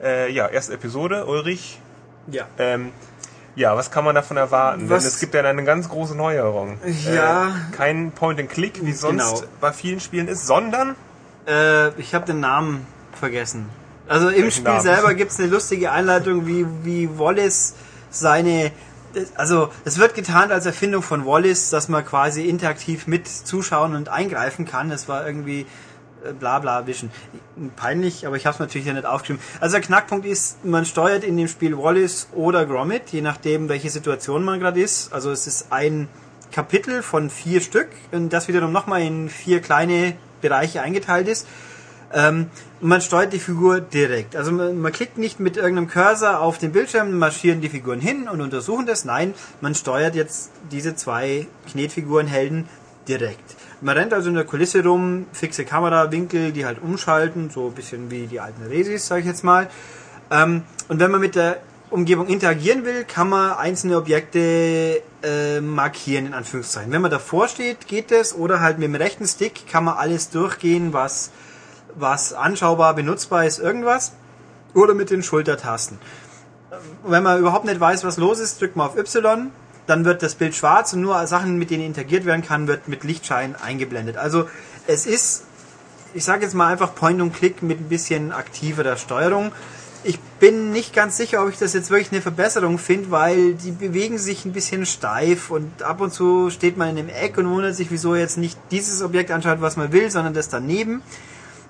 Äh, 0.04 0.32
ja, 0.32 0.48
erste 0.48 0.74
Episode, 0.74 1.26
Ulrich. 1.26 1.80
Ja. 2.28 2.46
Ähm, 2.58 2.92
ja, 3.56 3.76
was 3.78 3.90
kann 3.92 4.04
man 4.04 4.16
davon 4.16 4.36
erwarten? 4.38 4.90
Was- 4.90 5.04
Denn 5.04 5.08
es 5.14 5.20
gibt 5.20 5.34
ja 5.34 5.42
eine 5.44 5.64
ganz 5.64 5.88
große 5.90 6.16
Neuerung. 6.16 6.78
Ja. 7.06 7.48
Äh, 7.48 7.76
kein 7.76 8.12
Point-and-Click, 8.12 8.86
wie 8.86 8.92
sonst 8.92 9.36
Genau. 9.36 9.44
bei 9.62 9.72
vielen 9.72 10.00
Spielen 10.00 10.28
ist, 10.28 10.46
sondern 10.48 10.96
Äh, 11.48 11.90
ich 12.00 12.16
habe 12.16 12.26
den 12.26 12.40
Namen 12.40 12.88
vergessen. 13.20 13.70
Also 14.08 14.30
im 14.30 14.50
Spiel 14.50 14.64
Namen? 14.64 14.82
selber 14.82 15.14
gibt's 15.14 15.40
eine 15.40 15.48
lustige 15.48 15.92
Einleitung, 15.92 16.48
wie, 16.48 16.66
wie 16.84 17.20
Wallace 17.20 17.76
seine. 18.10 18.72
Also 19.36 19.70
es 19.86 19.98
wird 20.00 20.16
getan 20.16 20.52
als 20.52 20.66
Erfindung 20.66 21.02
von 21.04 21.26
Wallace, 21.26 21.70
dass 21.70 21.88
man 21.88 22.04
quasi 22.04 22.50
interaktiv 22.50 23.06
mit 23.08 23.28
zuschauen 23.28 23.96
und 23.96 24.10
eingreifen 24.10 24.66
kann. 24.66 24.90
Das 24.90 25.08
war 25.08 25.26
irgendwie 25.26 25.68
bla 26.34 26.60
bla 26.60 26.88
wischen. 26.88 27.12
Peinlich, 27.76 28.28
aber 28.28 28.36
ich 28.36 28.46
habe 28.46 28.54
es 28.54 28.60
natürlich 28.60 28.88
ja 28.88 28.94
nicht 28.94 29.06
aufgeschrieben. 29.06 29.42
Also 29.60 29.74
der 29.74 29.82
Knackpunkt 29.82 30.26
ist, 30.26 30.66
man 30.66 30.86
steuert 30.86 31.24
in 31.24 31.38
dem 31.38 31.48
Spiel 31.48 31.78
Wallace 31.78 32.28
oder 32.34 32.66
Gromit, 32.66 33.10
je 33.12 33.22
nachdem, 33.22 33.70
welche 33.70 33.90
Situation 33.90 34.44
man 34.44 34.60
gerade 34.60 34.82
ist. 34.82 35.14
Also 35.14 35.32
es 35.32 35.48
ist 35.48 35.72
ein 35.72 36.08
Kapitel 36.52 37.02
von 37.04 37.30
vier 37.30 37.62
Stück, 37.62 37.90
und 38.12 38.32
das 38.32 38.48
wiederum 38.48 38.72
nochmal 38.72 39.02
in 39.02 39.30
vier 39.30 39.62
kleine 39.62 40.16
Bereiche 40.42 40.82
eingeteilt 40.82 41.28
ist. 41.28 41.48
Ähm, 42.14 42.50
man 42.82 43.02
steuert 43.02 43.34
die 43.34 43.40
Figur 43.40 43.82
direkt. 43.82 44.36
Also 44.36 44.52
man, 44.52 44.80
man 44.80 44.92
klickt 44.92 45.18
nicht 45.18 45.40
mit 45.40 45.58
irgendeinem 45.58 45.90
Cursor 45.90 46.40
auf 46.40 46.58
den 46.58 46.72
Bildschirm, 46.72 47.18
marschieren 47.18 47.62
die 47.62 47.70
Figuren 47.70 48.00
hin 48.00 48.30
und 48.30 48.42
untersuchen 48.42 48.86
das. 48.86 49.06
Nein, 49.06 49.34
man 49.60 49.76
steuert 49.76 50.16
jetzt 50.16 50.52
diese 50.72 50.96
zwei 50.96 51.48
Knetfigurenhelden 51.72 52.70
direkt. 53.08 53.56
Man 53.86 53.96
rennt 53.96 54.16
also 54.16 54.30
in 54.30 54.36
der 54.36 54.46
Kulisse 54.46 54.84
rum, 54.84 55.28
fixe 55.32 55.64
Kamerawinkel, 55.64 56.52
die 56.52 56.66
halt 56.66 56.82
umschalten, 56.82 57.52
so 57.52 57.68
ein 57.68 57.74
bisschen 57.74 58.10
wie 58.10 58.26
die 58.26 58.40
alten 58.40 58.64
Resis, 58.64 59.06
sag 59.06 59.20
ich 59.20 59.28
jetzt 59.28 59.44
mal. 59.44 59.70
Ähm, 60.32 60.64
und 60.88 61.00
wenn 61.00 61.12
man 61.12 61.22
mit 61.22 61.36
der 61.36 61.60
Umgebung 61.92 62.26
interagieren 62.26 62.84
will, 62.84 63.04
kann 63.04 63.30
man 63.30 63.52
einzelne 63.52 63.98
Objekte 63.98 65.04
äh, 65.22 65.62
markieren, 65.62 66.26
in 66.26 66.34
Anführungszeichen. 66.34 66.92
Wenn 66.92 67.04
man 67.04 67.12
davor 67.12 67.48
steht, 67.48 67.88
geht 67.88 68.10
das, 68.10 68.34
oder 68.34 68.60
halt 68.60 68.80
mit 68.80 68.88
dem 68.88 68.96
rechten 68.96 69.28
Stick 69.28 69.68
kann 69.68 69.84
man 69.84 69.98
alles 69.98 70.32
durchgehen, 70.32 70.92
was, 70.92 71.30
was 71.94 72.34
anschaubar, 72.34 72.96
benutzbar 72.96 73.46
ist, 73.46 73.60
irgendwas. 73.60 74.14
Oder 74.74 74.96
mit 74.96 75.12
den 75.12 75.22
Schultertasten. 75.22 76.00
Wenn 77.06 77.22
man 77.22 77.38
überhaupt 77.38 77.66
nicht 77.66 77.80
weiß, 77.80 78.04
was 78.04 78.18
los 78.18 78.40
ist, 78.40 78.60
drückt 78.60 78.78
man 78.78 78.88
auf 78.88 78.98
Y, 78.98 79.52
dann 79.88 80.06
wird 80.06 80.24
das 80.24 80.36
Bild 80.36 80.56
schwarz 80.56 80.94
und 80.94 81.02
nur 81.02 81.26
Sachen, 81.28 81.58
mit 81.58 81.70
denen 81.70 81.86
interagiert 81.86 82.26
werden 82.26 82.42
kann, 82.42 82.68
wird 82.68 82.88
mit 82.88 83.04
Lichtschein 83.04 83.56
eingeblendet. 83.56 84.18
Also 84.18 84.48
es 84.88 85.06
ist, 85.06 85.44
ich 86.14 86.24
sage 86.24 86.44
jetzt 86.44 86.54
mal 86.54 86.72
einfach 86.72 86.96
Point 86.96 87.22
und 87.22 87.34
Click 87.34 87.62
mit 87.62 87.80
ein 87.80 87.90
bisschen 87.90 88.32
aktiverer 88.32 88.98
Steuerung. 88.98 89.52
Ich 90.04 90.20
bin 90.40 90.72
nicht 90.72 90.94
ganz 90.94 91.18
sicher, 91.18 91.42
ob 91.42 91.50
ich 91.50 91.58
das 91.58 91.74
jetzt 91.74 91.90
wirklich 91.90 92.12
eine 92.12 92.22
Verbesserung 92.22 92.78
finde, 92.78 93.10
weil 93.10 93.54
die 93.56 93.72
bewegen 93.72 94.20
sich 94.20 94.46
ein 94.46 94.54
bisschen 94.54 94.86
steif 94.86 95.50
und 95.50 95.82
ab 95.82 96.00
und 96.00 96.14
zu 96.14 96.52
steht 96.52 96.78
man 96.78 96.90
in 96.90 97.00
einem 97.00 97.10
Eck 97.10 97.38
und 97.38 97.50
wundert 97.50 97.76
sich, 97.76 97.90
wieso 97.90 98.16
jetzt 98.16 98.38
nicht 98.38 98.60
dieses 98.70 99.02
Objekt 99.02 99.32
anschaut, 99.32 99.62
was 99.62 99.78
man 99.78 99.92
will, 99.92 100.12
sondern 100.12 100.34
das 100.34 100.50
daneben. 100.50 101.02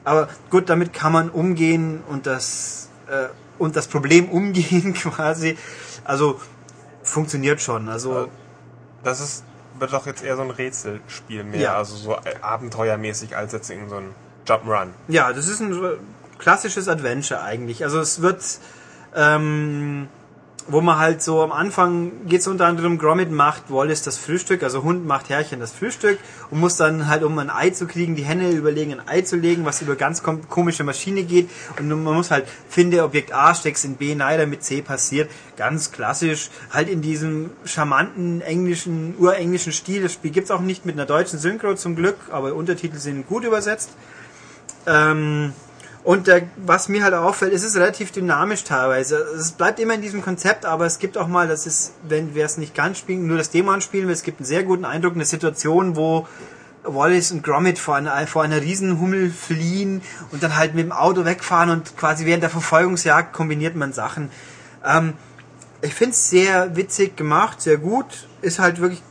Aber 0.04 0.28
gut, 0.50 0.70
damit 0.70 0.94
kann 0.94 1.14
man 1.14 1.30
umgehen 1.30 2.04
und 2.10 2.28
das 2.28 2.90
äh, 3.08 3.28
und 3.58 3.76
das 3.76 3.88
Problem 3.88 4.30
umgehen 4.30 4.94
quasi. 4.96 5.58
Also 6.04 6.40
funktioniert 7.06 7.62
schon. 7.62 7.88
Also 7.90 8.30
das 9.04 9.22
ist, 9.22 9.44
wird 9.80 9.94
doch 9.94 10.06
jetzt 10.06 10.24
eher 10.24 10.36
so 10.36 10.42
ein 10.42 10.50
Rätselspiel 10.52 11.44
mehr, 11.44 11.60
Ja. 11.62 11.76
also 11.78 11.96
so 11.96 12.18
abenteuermäßig 12.42 13.38
als 13.38 13.54
jetzt 13.54 13.70
in 13.70 13.88
so 13.90 13.98
ein 13.98 14.10
Jump'n'Run. 14.46 14.90
ja, 15.08 15.32
das 15.34 15.48
ist 15.48 15.60
ein 15.62 15.74
klassisches 16.38 16.88
Adventure 16.90 17.42
eigentlich. 17.42 17.84
Also 17.84 18.00
es 18.00 18.22
wird 18.22 18.44
ähm, 19.16 20.08
wo 20.68 20.82
man 20.82 20.98
halt 20.98 21.22
so 21.22 21.42
am 21.42 21.52
Anfang 21.52 22.12
geht 22.28 22.42
es 22.42 22.48
unter 22.48 22.66
anderem, 22.66 22.98
Gromit 22.98 23.32
macht 23.32 23.70
Wallace 23.70 24.02
das 24.02 24.18
Frühstück, 24.18 24.64
also 24.64 24.84
Hund 24.84 25.06
macht 25.06 25.30
Herrchen 25.30 25.60
das 25.60 25.72
Frühstück 25.72 26.18
und 26.50 26.60
muss 26.60 26.76
dann 26.76 27.08
halt, 27.08 27.24
um 27.24 27.38
ein 27.38 27.52
Ei 27.52 27.70
zu 27.70 27.86
kriegen, 27.86 28.16
die 28.16 28.24
Henne 28.24 28.50
überlegen, 28.50 28.94
ein 28.94 29.08
Ei 29.08 29.22
zu 29.22 29.36
legen, 29.36 29.66
was 29.66 29.82
über 29.82 29.96
ganz 29.96 30.24
kom 30.24 30.50
komische 30.50 30.84
Maschine 30.84 31.24
geht 31.24 31.50
und 31.80 31.88
man 31.88 32.16
muss 32.16 32.32
halt, 32.32 32.48
finde 32.68 33.04
Objekt 33.04 33.34
A, 33.34 33.54
steckst 33.54 33.86
in 33.86 33.96
B, 33.96 34.16
nein, 34.16 34.40
damit 34.40 34.64
C 34.64 34.82
passiert. 34.82 35.30
Ganz 35.56 35.92
klassisch, 35.92 36.50
halt 36.72 36.90
in 36.90 37.02
diesem 37.02 37.52
charmanten 37.64 38.42
englischen, 38.42 39.16
urenglischen 39.18 39.72
Stil. 39.72 40.04
Das 40.04 40.14
Spiel 40.14 40.32
gibt's 40.32 40.52
auch 40.52 40.62
nicht 40.62 40.86
mit 40.86 40.96
einer 40.96 41.06
deutschen 41.06 41.40
Synchro 41.40 41.76
zum 41.76 41.96
Glück, 41.96 42.18
aber 42.32 42.54
Untertitel 42.56 42.98
sind 42.98 43.28
gut 43.28 43.44
übersetzt. 43.44 43.92
Ähm, 44.88 45.54
Und 46.06 46.28
der, 46.28 46.44
was 46.56 46.88
mir 46.88 47.04
halt 47.04 47.16
auffällt, 47.16 47.52
es 47.52 47.64
ist 47.64 47.76
relativ 47.76 48.12
dynamisch 48.12 48.64
teilweise. 48.64 49.18
Es 49.18 49.54
bleibt 49.54 49.80
immer 49.80 49.96
in 49.96 50.04
diesem 50.04 50.22
Konzept, 50.22 50.64
aber 50.64 50.86
es 50.86 51.00
gibt 51.00 51.18
auch 51.18 51.28
mal, 51.28 51.48
das 51.48 51.66
ist, 51.66 51.94
wenn 52.08 52.36
wir 52.36 52.46
es 52.46 52.58
nicht 52.58 52.76
ganz 52.76 53.00
spielen, 53.00 53.26
nur 53.26 53.40
das 53.40 53.50
Demo 53.50 53.72
anspielen, 53.72 54.08
es 54.12 54.22
gibt 54.22 54.40
einen 54.40 54.46
sehr 54.46 54.62
guten 54.64 54.86
Eindruck, 54.86 55.16
eine 55.16 55.26
Situation, 55.26 55.96
wo 55.96 56.28
Wallace 56.84 57.32
und 57.32 57.44
Gromit 57.44 57.80
vor 57.80 57.96
einer, 57.96 58.28
vor 58.28 58.44
einer 58.44 58.62
Riesenhummel 58.62 59.32
fliehen 59.32 60.04
und 60.32 60.44
dann 60.44 60.56
halt 60.56 60.76
mit 60.76 60.86
dem 60.86 60.92
Auto 60.92 61.26
wegfahren 61.26 61.72
und 61.72 61.98
quasi 61.98 62.28
während 62.28 62.44
der 62.44 62.52
Verfolgungsjagd 62.52 63.34
kombiniert 63.34 63.76
man 63.76 63.92
Sachen. 63.92 64.30
Ähm, 64.86 65.14
ich 65.82 65.96
finde 65.96 66.12
es 66.12 66.30
sehr 66.30 66.76
witzig 66.76 67.18
gemacht, 67.18 67.62
sehr 67.64 67.78
gut. 67.78 68.28
Ist 68.44 68.60
halt 68.60 68.80
wirklich 68.80 69.02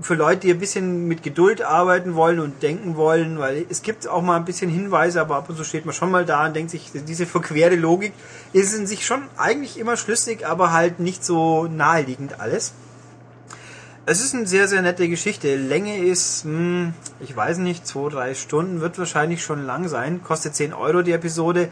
für 0.00 0.14
Leute, 0.14 0.40
die 0.40 0.50
ein 0.50 0.58
bisschen 0.58 1.06
mit 1.06 1.22
Geduld 1.22 1.62
arbeiten 1.62 2.14
wollen 2.14 2.40
und 2.40 2.62
denken 2.62 2.96
wollen, 2.96 3.38
weil 3.38 3.64
es 3.68 3.82
gibt 3.82 4.08
auch 4.08 4.22
mal 4.22 4.36
ein 4.36 4.44
bisschen 4.44 4.70
Hinweise, 4.70 5.20
aber 5.20 5.36
ab 5.36 5.48
und 5.48 5.56
zu 5.56 5.64
steht 5.64 5.84
man 5.84 5.94
schon 5.94 6.10
mal 6.10 6.24
da 6.24 6.46
und 6.46 6.56
denkt 6.56 6.70
sich, 6.70 6.90
diese 6.92 7.26
verquere 7.26 7.76
Logik 7.76 8.12
ist 8.52 8.74
in 8.74 8.86
sich 8.86 9.06
schon 9.06 9.22
eigentlich 9.36 9.78
immer 9.78 9.96
schlüssig, 9.96 10.46
aber 10.46 10.72
halt 10.72 11.00
nicht 11.00 11.24
so 11.24 11.64
naheliegend 11.64 12.40
alles. 12.40 12.74
Es 14.06 14.22
ist 14.22 14.34
eine 14.34 14.46
sehr, 14.46 14.68
sehr 14.68 14.82
nette 14.82 15.08
Geschichte. 15.08 15.56
Länge 15.56 15.98
ist, 15.98 16.44
hm, 16.44 16.92
ich 17.20 17.34
weiß 17.34 17.58
nicht, 17.58 17.86
zwei, 17.86 18.10
drei 18.10 18.34
Stunden, 18.34 18.82
wird 18.82 18.98
wahrscheinlich 18.98 19.42
schon 19.42 19.64
lang 19.64 19.88
sein. 19.88 20.22
Kostet 20.22 20.54
10 20.54 20.74
Euro 20.74 21.00
die 21.00 21.12
Episode. 21.12 21.70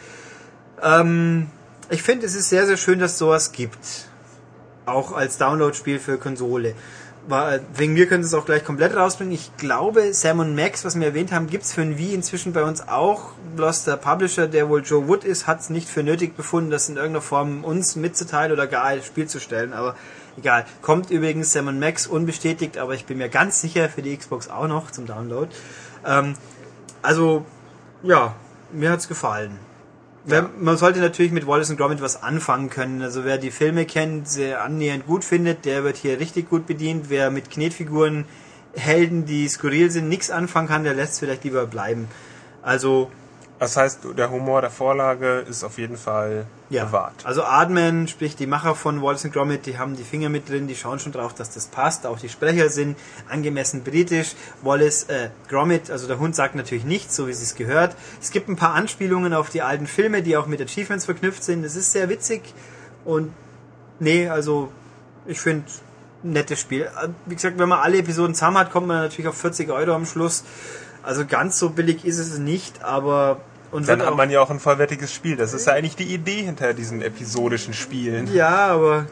Ähm, 0.82 1.48
ich 1.90 2.02
finde, 2.02 2.24
es 2.24 2.34
ist 2.34 2.48
sehr, 2.48 2.66
sehr 2.66 2.78
schön, 2.78 3.00
dass 3.00 3.18
sowas 3.18 3.52
gibt. 3.52 4.08
Auch 4.86 5.12
als 5.12 5.36
Download-Spiel 5.36 5.98
für 5.98 6.16
Konsole 6.16 6.74
war, 7.28 7.60
wegen 7.74 7.94
mir 7.94 8.06
können 8.06 8.24
sie 8.24 8.28
es 8.28 8.34
auch 8.34 8.44
gleich 8.44 8.64
komplett 8.64 8.96
rausbringen. 8.96 9.32
Ich 9.32 9.56
glaube, 9.56 10.12
Sam 10.12 10.40
und 10.40 10.54
Max, 10.54 10.84
was 10.84 10.98
wir 10.98 11.06
erwähnt 11.06 11.32
haben, 11.32 11.46
gibt's 11.46 11.72
für 11.72 11.82
ein 11.82 11.98
Wii 11.98 12.14
inzwischen 12.14 12.52
bei 12.52 12.64
uns 12.64 12.88
auch. 12.88 13.32
Bloß 13.56 13.84
der 13.84 13.96
Publisher, 13.96 14.48
der 14.48 14.68
wohl 14.68 14.82
Joe 14.82 15.06
Wood 15.06 15.24
ist, 15.24 15.46
hat 15.46 15.60
es 15.60 15.70
nicht 15.70 15.88
für 15.88 16.02
nötig 16.02 16.36
befunden, 16.36 16.70
das 16.70 16.88
in 16.88 16.96
irgendeiner 16.96 17.22
Form 17.22 17.64
uns 17.64 17.96
mitzuteilen 17.96 18.52
oder 18.52 18.66
gar 18.66 18.84
als 18.84 19.06
Spiel 19.06 19.28
zu 19.28 19.40
stellen. 19.40 19.72
Aber 19.72 19.94
egal. 20.36 20.64
Kommt 20.80 21.10
übrigens 21.10 21.52
Sam 21.52 21.68
und 21.68 21.78
Max 21.78 22.06
unbestätigt, 22.06 22.78
aber 22.78 22.94
ich 22.94 23.06
bin 23.06 23.18
mir 23.18 23.28
ganz 23.28 23.60
sicher 23.60 23.88
für 23.88 24.02
die 24.02 24.16
Xbox 24.16 24.48
auch 24.48 24.66
noch 24.66 24.90
zum 24.90 25.06
Download. 25.06 25.48
Ähm, 26.04 26.34
also, 27.02 27.44
ja, 28.02 28.34
mir 28.72 28.90
hat's 28.90 29.08
gefallen. 29.08 29.58
Ja. 30.26 30.48
Man 30.58 30.76
sollte 30.76 31.00
natürlich 31.00 31.32
mit 31.32 31.46
Wallace 31.46 31.70
und 31.70 31.78
Gromit 31.78 32.00
was 32.00 32.22
anfangen 32.22 32.70
können. 32.70 33.02
Also 33.02 33.24
wer 33.24 33.38
die 33.38 33.50
Filme 33.50 33.86
kennt, 33.86 34.28
sehr 34.28 34.62
annähernd 34.62 35.06
gut 35.06 35.24
findet, 35.24 35.64
der 35.64 35.82
wird 35.82 35.96
hier 35.96 36.20
richtig 36.20 36.48
gut 36.48 36.66
bedient. 36.66 37.06
Wer 37.08 37.30
mit 37.30 37.50
Knetfiguren, 37.50 38.24
Helden, 38.74 39.26
die 39.26 39.48
skurril 39.48 39.90
sind, 39.90 40.08
nichts 40.08 40.30
anfangen 40.30 40.68
kann, 40.68 40.84
der 40.84 40.94
lässt 40.94 41.18
vielleicht 41.18 41.44
lieber 41.44 41.66
bleiben. 41.66 42.08
Also 42.62 43.10
das 43.62 43.76
heißt, 43.76 44.00
der 44.18 44.28
Humor 44.28 44.60
der 44.60 44.70
Vorlage 44.70 45.38
ist 45.48 45.62
auf 45.62 45.78
jeden 45.78 45.96
Fall 45.96 46.46
ja. 46.68 46.84
bewahrt. 46.84 47.14
Also 47.22 47.44
Aardman, 47.44 48.08
sprich 48.08 48.34
die 48.34 48.48
Macher 48.48 48.74
von 48.74 49.00
Wallace 49.00 49.26
and 49.26 49.34
Gromit, 49.34 49.66
die 49.66 49.78
haben 49.78 49.94
die 49.94 50.02
Finger 50.02 50.30
mit 50.30 50.48
drin, 50.48 50.66
die 50.66 50.74
schauen 50.74 50.98
schon 50.98 51.12
drauf, 51.12 51.32
dass 51.32 51.54
das 51.54 51.68
passt. 51.68 52.04
Auch 52.04 52.18
die 52.18 52.28
Sprecher 52.28 52.70
sind 52.70 52.98
angemessen 53.28 53.84
britisch. 53.84 54.34
Wallace 54.62 55.04
äh, 55.04 55.28
Gromit, 55.48 55.92
also 55.92 56.08
der 56.08 56.18
Hund 56.18 56.34
sagt 56.34 56.56
natürlich 56.56 56.82
nichts, 56.84 57.14
so 57.14 57.28
wie 57.28 57.30
es 57.30 57.54
gehört. 57.54 57.94
Es 58.20 58.32
gibt 58.32 58.48
ein 58.48 58.56
paar 58.56 58.74
Anspielungen 58.74 59.32
auf 59.32 59.48
die 59.48 59.62
alten 59.62 59.86
Filme, 59.86 60.22
die 60.22 60.36
auch 60.36 60.46
mit 60.46 60.60
Achievements 60.60 61.04
verknüpft 61.04 61.44
sind. 61.44 61.64
Es 61.64 61.76
ist 61.76 61.92
sehr 61.92 62.08
witzig 62.08 62.42
und 63.04 63.32
nee, 64.00 64.28
also 64.28 64.72
ich 65.24 65.40
finde 65.40 65.66
nettes 66.24 66.58
Spiel. 66.58 66.90
Wie 67.26 67.36
gesagt, 67.36 67.60
wenn 67.60 67.68
man 67.68 67.78
alle 67.78 67.98
Episoden 67.98 68.34
zusammen 68.34 68.58
hat, 68.58 68.72
kommt 68.72 68.88
man 68.88 69.02
natürlich 69.02 69.28
auf 69.28 69.36
40 69.36 69.70
Euro 69.70 69.92
am 69.92 70.04
Schluss. 70.04 70.42
Also 71.04 71.26
ganz 71.26 71.60
so 71.60 71.70
billig 71.70 72.04
ist 72.04 72.18
es 72.18 72.38
nicht, 72.38 72.82
aber 72.82 73.40
und 73.72 73.88
dann 73.88 74.04
hat 74.04 74.16
man 74.16 74.30
ja 74.30 74.40
auch 74.40 74.50
ein 74.50 74.60
vollwertiges 74.60 75.12
Spiel. 75.12 75.36
Das 75.36 75.54
ist 75.54 75.66
ja 75.66 75.72
eigentlich 75.72 75.96
die 75.96 76.14
Idee 76.14 76.42
hinter 76.42 76.74
diesen 76.74 77.02
episodischen 77.02 77.74
Spielen. 77.74 78.32
Ja, 78.32 78.66
aber 78.68 79.06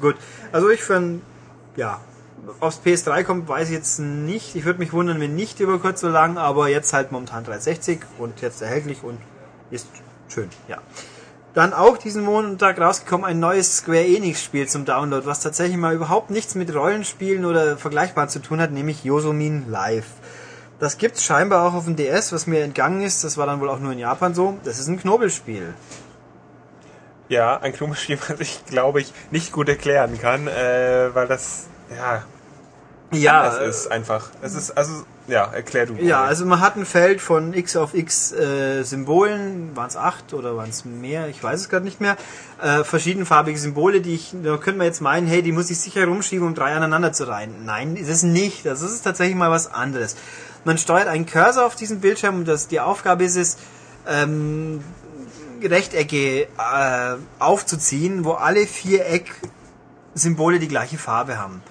gut. 0.00 0.16
Also 0.52 0.68
ich 0.70 0.82
finde, 0.82 1.20
ja, 1.76 2.00
aufs 2.60 2.80
PS3 2.84 3.24
kommt, 3.24 3.48
weiß 3.48 3.68
ich 3.68 3.74
jetzt 3.74 3.98
nicht. 3.98 4.56
Ich 4.56 4.64
würde 4.64 4.80
mich 4.80 4.92
wundern, 4.92 5.20
wenn 5.20 5.34
nicht 5.34 5.60
über 5.60 5.78
kurz 5.78 6.00
so 6.00 6.08
lang, 6.08 6.36
aber 6.36 6.68
jetzt 6.68 6.92
halt 6.92 7.12
momentan 7.12 7.44
360 7.44 8.00
und 8.18 8.40
jetzt 8.40 8.60
erhältlich 8.60 9.02
und 9.02 9.18
ist 9.70 9.88
schön, 10.28 10.48
ja. 10.68 10.78
Dann 11.54 11.72
auch 11.72 11.96
diesen 11.96 12.22
Montag 12.22 12.78
rausgekommen 12.78 13.24
ein 13.24 13.40
neues 13.40 13.78
Square 13.78 14.04
Enix 14.04 14.42
Spiel 14.42 14.68
zum 14.68 14.84
Download, 14.84 15.24
was 15.24 15.40
tatsächlich 15.40 15.78
mal 15.78 15.94
überhaupt 15.94 16.30
nichts 16.30 16.54
mit 16.54 16.74
Rollenspielen 16.74 17.46
oder 17.46 17.78
vergleichbar 17.78 18.28
zu 18.28 18.40
tun 18.40 18.60
hat, 18.60 18.72
nämlich 18.72 19.04
Yosomin 19.04 19.70
Live. 19.70 20.06
Das 20.78 20.98
gibt's 20.98 21.24
scheinbar 21.24 21.66
auch 21.66 21.74
auf 21.74 21.84
dem 21.84 21.96
DS, 21.96 22.32
was 22.32 22.46
mir 22.46 22.62
entgangen 22.62 23.02
ist. 23.02 23.24
Das 23.24 23.38
war 23.38 23.46
dann 23.46 23.60
wohl 23.60 23.70
auch 23.70 23.80
nur 23.80 23.92
in 23.92 23.98
Japan 23.98 24.34
so. 24.34 24.58
Das 24.64 24.78
ist 24.78 24.88
ein 24.88 24.98
Knobelspiel. 24.98 25.74
Ja, 27.28 27.58
ein 27.58 27.72
Knobelspiel, 27.72 28.18
was 28.28 28.40
ich 28.40 28.64
glaube 28.66 29.00
ich 29.00 29.12
nicht 29.30 29.52
gut 29.52 29.68
erklären 29.68 30.18
kann, 30.20 30.46
äh, 30.46 31.14
weil 31.14 31.26
das 31.26 31.66
ja 31.90 32.24
ja 33.12 33.44
das 33.44 33.60
ist 33.60 33.92
einfach. 33.92 34.30
Es 34.42 34.54
ist 34.54 34.72
also 34.72 35.04
ja 35.28 35.44
erklär 35.44 35.86
du. 35.86 35.94
Ja, 35.94 36.24
also 36.24 36.44
man 36.44 36.60
hat 36.60 36.76
ein 36.76 36.84
Feld 36.84 37.20
von 37.20 37.54
x 37.54 37.76
auf 37.76 37.94
x 37.94 38.32
äh, 38.32 38.82
Symbolen, 38.82 39.74
waren 39.74 39.88
es 39.88 39.96
acht 39.96 40.34
oder 40.34 40.56
waren 40.56 40.70
es 40.70 40.84
mehr? 40.84 41.28
Ich 41.28 41.42
weiß 41.42 41.60
es 41.60 41.68
gerade 41.68 41.84
nicht 41.84 42.00
mehr. 42.00 42.16
Äh, 42.60 42.84
verschiedenfarbige 42.84 43.58
Symbole, 43.58 44.00
die 44.00 44.14
ich, 44.14 44.34
da 44.42 44.56
könnte 44.56 44.78
man 44.78 44.86
jetzt 44.86 45.00
meinen, 45.00 45.26
hey, 45.26 45.42
die 45.42 45.52
muss 45.52 45.70
ich 45.70 45.78
sicher 45.80 46.06
rumschieben, 46.06 46.46
um 46.46 46.54
drei 46.54 46.74
aneinander 46.74 47.12
zu 47.12 47.28
reihen. 47.28 47.64
Nein, 47.64 47.96
ist 47.96 48.08
es 48.08 48.22
nicht. 48.22 48.66
Das 48.66 48.82
ist 48.82 49.02
tatsächlich 49.02 49.36
mal 49.36 49.50
was 49.50 49.72
anderes. 49.72 50.16
Man 50.66 50.78
steuert 50.78 51.06
einen 51.06 51.26
Cursor 51.26 51.64
auf 51.64 51.76
diesen 51.76 52.00
Bildschirm 52.00 52.38
und 52.38 52.48
das, 52.48 52.66
die 52.66 52.80
Aufgabe 52.80 53.22
ist 53.22 53.36
es, 53.36 53.56
ähm, 54.08 54.82
Rechtecke 55.62 56.48
äh, 56.58 57.16
aufzuziehen, 57.38 58.24
wo 58.24 58.32
alle 58.32 58.66
vier 58.66 59.06
Eck-Symbole 59.06 60.58
die 60.58 60.66
gleiche 60.66 60.98
Farbe 60.98 61.38
haben. 61.38 61.62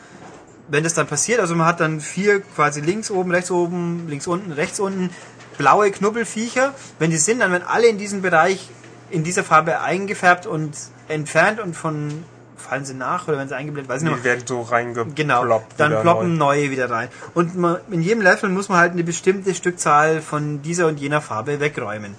Wenn 0.69 0.85
das 0.85 0.93
dann 0.93 1.07
passiert, 1.07 1.41
also 1.41 1.55
man 1.55 1.67
hat 1.67 1.81
dann 1.81 1.99
vier 1.99 2.39
quasi 2.39 2.79
links 2.79 3.11
oben, 3.11 3.31
rechts 3.31 3.51
oben, 3.51 4.07
links 4.07 4.27
unten, 4.27 4.53
rechts 4.53 4.79
unten 4.79 5.09
blaue 5.57 5.91
Knubbelfiecher. 5.91 6.73
Wenn 6.97 7.11
die 7.11 7.17
sind, 7.17 7.39
dann 7.39 7.51
werden 7.51 7.65
alle 7.67 7.87
in 7.87 7.97
diesem 7.97 8.21
Bereich 8.21 8.69
in 9.11 9.25
dieser 9.25 9.43
Farbe 9.43 9.81
eingefärbt 9.81 10.47
und 10.47 10.73
entfernt 11.09 11.59
und 11.59 11.75
von 11.75 12.23
fallen 12.65 12.85
sie 12.85 12.93
nach 12.93 13.27
oder 13.27 13.37
werden 13.37 13.49
sie 13.49 13.55
eingeblendet, 13.55 13.89
weiß 13.89 14.03
ich 14.03 14.09
nicht. 14.09 14.19
Die 14.19 14.23
werden 14.23 14.43
so 14.45 14.61
reingeploppt. 14.61 15.15
Genau, 15.15 15.63
dann 15.77 16.01
ploppen 16.01 16.37
neu. 16.37 16.55
neue 16.57 16.71
wieder 16.71 16.89
rein. 16.89 17.09
Und 17.33 17.55
man, 17.55 17.77
in 17.89 18.01
jedem 18.01 18.21
Level 18.21 18.49
muss 18.49 18.69
man 18.69 18.77
halt 18.77 18.93
eine 18.93 19.03
bestimmte 19.03 19.53
Stückzahl 19.53 20.21
von 20.21 20.61
dieser 20.61 20.87
und 20.87 20.99
jener 20.99 21.21
Farbe 21.21 21.59
wegräumen. 21.59 22.15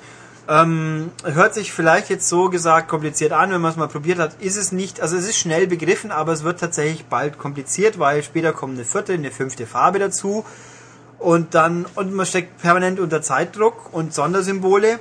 Ähm, 0.49 1.11
hört 1.24 1.55
sich 1.55 1.72
vielleicht 1.72 2.09
jetzt 2.09 2.28
so 2.28 2.49
gesagt 2.51 2.88
kompliziert 2.88 3.32
an, 3.32 3.51
wenn 3.51 3.61
man 3.61 3.72
es 3.72 3.76
mal 3.76 3.88
probiert 3.88 4.20
hat, 4.20 4.40
ist 4.40 4.57
es 4.57 4.70
nicht, 4.70 5.01
also 5.01 5.16
es 5.16 5.28
ist 5.28 5.38
schnell 5.38 5.66
begriffen, 5.66 6.12
aber 6.12 6.32
es 6.32 6.44
wird 6.44 6.61
tatsächlich 6.61 7.07
bald 7.07 7.36
kompliziert, 7.36 7.99
weil 7.99 8.22
später 8.22 8.53
kommt 8.53 8.74
eine 8.74 8.84
vierte, 8.84 9.14
eine 9.14 9.32
fünfte 9.32 9.66
Farbe 9.66 9.99
dazu 9.99 10.44
und 11.18 11.55
dann, 11.55 11.86
und 11.94 12.12
man 12.14 12.26
steckt 12.26 12.59
permanent 12.59 13.01
unter 13.01 13.22
Zeitdruck 13.22 13.92
und 13.92 14.14
Sondersymbole. 14.14 14.99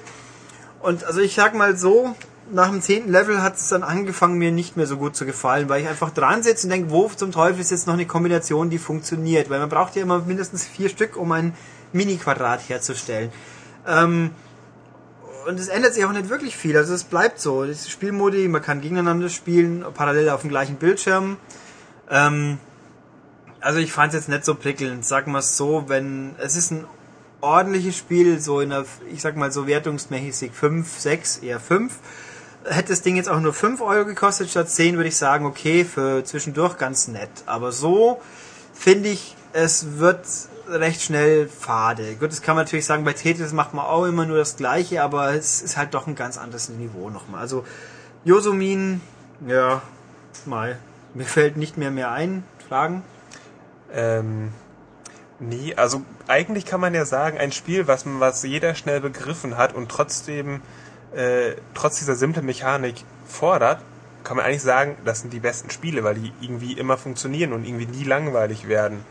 Und 0.81 1.03
also 1.03 1.19
ich 1.19 1.35
sag 1.35 1.55
mal 1.55 1.75
so, 1.77 2.15
nach 2.51 2.69
dem 2.69 2.81
zehnten 2.81 3.11
Level 3.11 3.41
hat 3.41 3.55
es 3.55 3.69
dann 3.69 3.83
angefangen, 3.83 4.37
mir 4.37 4.51
nicht 4.51 4.77
mehr 4.77 4.85
so 4.85 4.97
gut 4.97 5.15
zu 5.15 5.25
gefallen, 5.25 5.67
weil 5.69 5.81
ich 5.81 5.87
einfach 5.87 6.11
dran 6.11 6.43
sitze 6.43 6.67
und 6.67 6.71
denke, 6.71 6.91
wo 6.91 7.09
zum 7.09 7.31
Teufel 7.31 7.59
ist 7.59 7.71
jetzt 7.71 7.87
noch 7.87 7.95
eine 7.95 8.05
Kombination, 8.05 8.69
die 8.69 8.77
funktioniert? 8.77 9.49
Weil 9.49 9.59
man 9.59 9.69
braucht 9.69 9.95
ja 9.95 10.03
immer 10.03 10.19
mindestens 10.19 10.65
vier 10.65 10.89
Stück, 10.89 11.17
um 11.17 11.31
ein 11.31 11.53
Mini-Quadrat 11.93 12.69
herzustellen. 12.69 13.31
Ähm, 13.87 14.31
und 15.47 15.59
es 15.59 15.67
ändert 15.67 15.93
sich 15.93 16.05
auch 16.05 16.11
nicht 16.11 16.29
wirklich 16.29 16.55
viel. 16.55 16.75
Also 16.77 16.93
es 16.93 17.03
bleibt 17.03 17.39
so. 17.39 17.65
Das 17.65 17.89
Spielmodi, 17.89 18.47
man 18.47 18.61
kann 18.61 18.81
gegeneinander 18.81 19.29
spielen, 19.29 19.85
parallel 19.93 20.29
auf 20.29 20.41
dem 20.41 20.49
gleichen 20.49 20.75
Bildschirm. 20.75 21.37
Ähm, 22.09 22.57
also 23.59 23.79
ich 23.79 23.91
fand 23.91 24.13
es 24.13 24.19
jetzt 24.19 24.29
nicht 24.29 24.45
so 24.45 24.55
prickelnd. 24.55 25.05
Sagen 25.05 25.31
wir 25.31 25.39
es 25.39 25.57
so, 25.57 25.85
wenn 25.87 26.35
es 26.37 26.55
ist 26.55 26.71
ein 26.71 26.85
ordentliches 27.41 27.95
Spiel, 27.95 28.39
so 28.39 28.59
in 28.59 28.69
der, 28.69 28.85
ich 29.11 29.21
sag 29.21 29.35
mal 29.35 29.51
so 29.51 29.67
wertungsmäßig 29.67 30.51
5, 30.51 30.99
6, 30.99 31.37
eher 31.39 31.59
5 31.59 31.93
hätte 32.67 32.89
das 32.89 33.01
Ding 33.01 33.15
jetzt 33.15 33.29
auch 33.29 33.39
nur 33.39 33.53
5 33.53 33.81
Euro 33.81 34.05
gekostet 34.05 34.49
statt 34.49 34.69
10, 34.69 34.97
würde 34.97 35.09
ich 35.09 35.17
sagen, 35.17 35.45
okay, 35.45 35.85
für 35.85 36.23
zwischendurch 36.23 36.77
ganz 36.77 37.07
nett. 37.07 37.29
Aber 37.45 37.71
so 37.71 38.21
finde 38.73 39.09
ich, 39.09 39.35
es 39.53 39.97
wird 39.99 40.25
recht 40.67 41.01
schnell 41.01 41.47
fade. 41.47 42.15
Gut, 42.15 42.31
das 42.31 42.41
kann 42.41 42.55
man 42.55 42.65
natürlich 42.65 42.85
sagen, 42.85 43.03
bei 43.03 43.13
Tetris 43.13 43.53
macht 43.53 43.73
man 43.73 43.85
auch 43.85 44.05
immer 44.05 44.25
nur 44.25 44.37
das 44.37 44.57
Gleiche, 44.57 45.03
aber 45.03 45.33
es 45.33 45.61
ist 45.61 45.77
halt 45.77 45.93
doch 45.93 46.07
ein 46.07 46.15
ganz 46.15 46.37
anderes 46.37 46.69
Niveau 46.69 47.09
nochmal. 47.09 47.41
Also, 47.41 47.65
Yosumin, 48.23 49.01
ja, 49.47 49.81
mal, 50.45 50.77
mir 51.13 51.25
fällt 51.25 51.57
nicht 51.57 51.77
mehr 51.77 51.91
mehr 51.91 52.11
ein. 52.11 52.43
Fragen? 52.67 53.03
Ähm, 53.93 54.51
nee, 55.39 55.75
also 55.75 56.01
eigentlich 56.27 56.65
kann 56.65 56.81
man 56.81 56.93
ja 56.93 57.05
sagen, 57.05 57.37
ein 57.37 57.51
Spiel, 57.51 57.87
was, 57.87 58.03
was 58.05 58.43
jeder 58.43 58.75
schnell 58.75 58.99
begriffen 58.99 59.57
hat 59.57 59.73
und 59.73 59.89
trotzdem 59.89 60.61
äh, 61.15 61.55
trotz 61.73 61.99
dieser 61.99 62.15
simplen 62.15 62.45
Mechanik 62.45 62.95
fordert, 63.27 63.79
kann 64.23 64.37
man 64.37 64.45
eigentlich 64.45 64.61
sagen, 64.63 64.97
das 65.05 65.21
sind 65.21 65.33
die 65.33 65.39
besten 65.39 65.69
Spiele, 65.69 66.03
weil 66.03 66.15
die 66.15 66.33
irgendwie 66.41 66.73
immer 66.73 66.97
funktionieren 66.97 67.53
und 67.53 67.63
irgendwie 67.65 67.85
nie 67.85 68.03
langweilig 68.03 68.67
werden. 68.67 69.05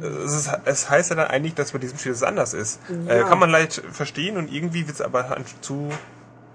es, 0.00 0.32
ist, 0.32 0.50
es 0.64 0.88
heißt 0.90 1.10
ja 1.10 1.16
dann 1.16 1.26
eigentlich, 1.28 1.54
dass 1.54 1.72
bei 1.72 1.78
diesem 1.78 1.98
Spiel 1.98 2.12
es 2.12 2.22
anders 2.22 2.54
ist. 2.54 2.80
Äh, 3.08 3.18
Ja. 3.18 3.24
kann 3.24 3.38
man 3.38 3.50
leicht 3.50 3.82
verstehen 3.92 4.36
und 4.36 4.50
irgendwie 4.52 4.86
wird 4.86 4.94
es 4.96 5.00
aber 5.02 5.36
zu 5.60 5.90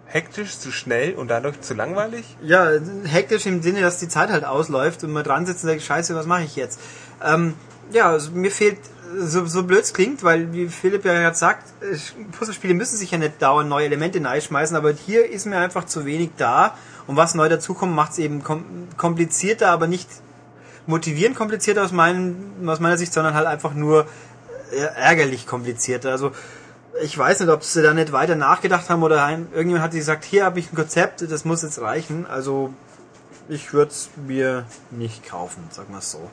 hektisch, 0.08 0.58
zu 0.58 0.72
schnell 0.72 1.14
und 1.14 1.28
dadurch 1.28 1.62
zu 1.62 1.74
langweilig. 1.74 2.38
Ja, 2.42 2.72
hektisch 3.06 3.46
im 3.46 3.62
Sinne, 3.62 3.82
dass 3.82 3.98
die 3.98 4.08
Zeit 4.08 4.30
halt 4.30 4.46
ausläuft 4.46 5.04
und 5.04 5.12
man 5.12 5.24
dran 5.24 5.46
sitzt 5.46 5.64
und 5.64 5.70
denkt, 5.70 5.84
scheiße, 5.84 6.16
was 6.16 6.26
mache 6.26 6.44
ich 6.44 6.56
jetzt? 6.56 6.80
Ähm, 7.24 7.54
ja, 7.92 8.10
also 8.10 8.32
mir 8.32 8.52
fehlt, 8.52 8.80
so, 9.18 9.46
so 9.46 9.64
blöd 9.64 9.92
klingt, 9.94 10.24
weil 10.24 10.52
wie 10.54 10.68
Philipp 10.68 11.06
ja 11.06 11.14
gerade 11.14 11.36
sagt, 11.36 11.66
Puzzlespiele 12.38 12.74
müssen 12.74 12.98
sich 12.98 13.12
ja 13.12 13.18
nicht 13.18 13.42
dauernd 13.42 13.70
neue 13.70 13.86
Elemente 13.86 14.20
schmeißen, 14.42 14.76
aber 14.76 14.92
hier 14.92 15.30
ist 15.30 15.46
mir 15.46 15.58
einfach 15.58 15.86
zu 15.86 16.06
wenig 16.06 16.32
da 16.38 16.78
und 17.08 17.16
was 17.16 17.36
neu 17.36 17.50
dazukommt, 17.50 17.94
macht 17.94 18.14
es 18.14 18.20
eben 18.20 18.44
kom 18.44 18.88
komplizierter, 18.98 19.70
aber 19.70 19.88
nicht 19.88 20.10
motivierend 20.88 21.36
komplizierter 21.36 21.84
aus, 21.84 21.92
meinen, 21.92 22.68
aus 22.68 22.80
meiner 22.80 22.98
Sicht, 22.98 23.14
sondern 23.14 23.34
halt 23.34 23.48
einfach 23.48 23.74
nur 23.74 24.06
äh, 24.72 24.78
ärgerlich 24.96 25.48
komplizierter. 25.48 26.12
Also 26.12 26.32
ich 27.02 27.18
weiß 27.18 27.42
nicht, 27.42 27.50
ob 27.50 27.64
sie 27.64 27.82
da 27.82 27.94
nicht 27.94 28.12
weiter 28.12 28.36
nachgedacht 28.36 28.90
haben 28.90 29.04
oder 29.04 29.30
irgendjemand 29.30 29.84
hat 29.84 29.92
gesagt, 29.92 30.24
hier 30.24 30.46
habe 30.46 30.60
ich 30.60 30.72
ein 30.72 30.76
Konzept, 30.76 31.30
das 31.30 31.46
muss 31.46 31.62
jetzt 31.62 31.82
reichen. 31.82 32.26
Also 32.26 32.74
ich 33.50 33.74
würde 33.74 33.92
es 33.92 34.10
mir 34.16 34.66
nicht 34.92 35.26
kaufen, 35.26 35.64
sag 35.72 35.90
mal 35.90 36.02
so. 36.02 36.30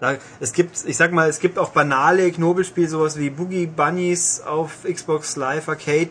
Da, 0.00 0.16
es 0.38 0.52
gibt, 0.52 0.84
ich 0.86 0.96
sag 0.96 1.12
mal, 1.12 1.28
es 1.28 1.40
gibt 1.40 1.58
auch 1.58 1.70
banale 1.70 2.30
Knobelspiele, 2.30 2.88
sowas 2.88 3.18
wie 3.18 3.30
Boogie 3.30 3.66
Bunnies 3.66 4.40
auf 4.40 4.84
Xbox 4.84 5.34
Live 5.36 5.68
Arcade, 5.68 6.10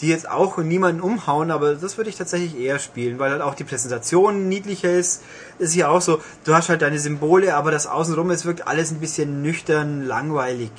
die 0.00 0.08
jetzt 0.08 0.28
auch 0.28 0.58
niemanden 0.58 1.00
umhauen, 1.00 1.50
aber 1.50 1.74
das 1.74 1.96
würde 1.96 2.10
ich 2.10 2.16
tatsächlich 2.16 2.58
eher 2.58 2.78
spielen, 2.78 3.18
weil 3.18 3.30
halt 3.30 3.42
auch 3.42 3.54
die 3.54 3.64
Präsentation 3.64 4.48
niedlicher 4.48 4.90
ist. 4.90 5.22
Ist 5.58 5.74
ja 5.74 5.88
auch 5.88 6.00
so, 6.00 6.20
du 6.44 6.54
hast 6.54 6.68
halt 6.68 6.82
deine 6.82 6.98
Symbole, 6.98 7.54
aber 7.54 7.70
das 7.70 7.86
Außenrum, 7.86 8.30
es 8.30 8.44
wirkt 8.44 8.66
alles 8.66 8.90
ein 8.90 9.00
bisschen 9.00 9.42
nüchtern, 9.42 10.04
langweilig. 10.04 10.70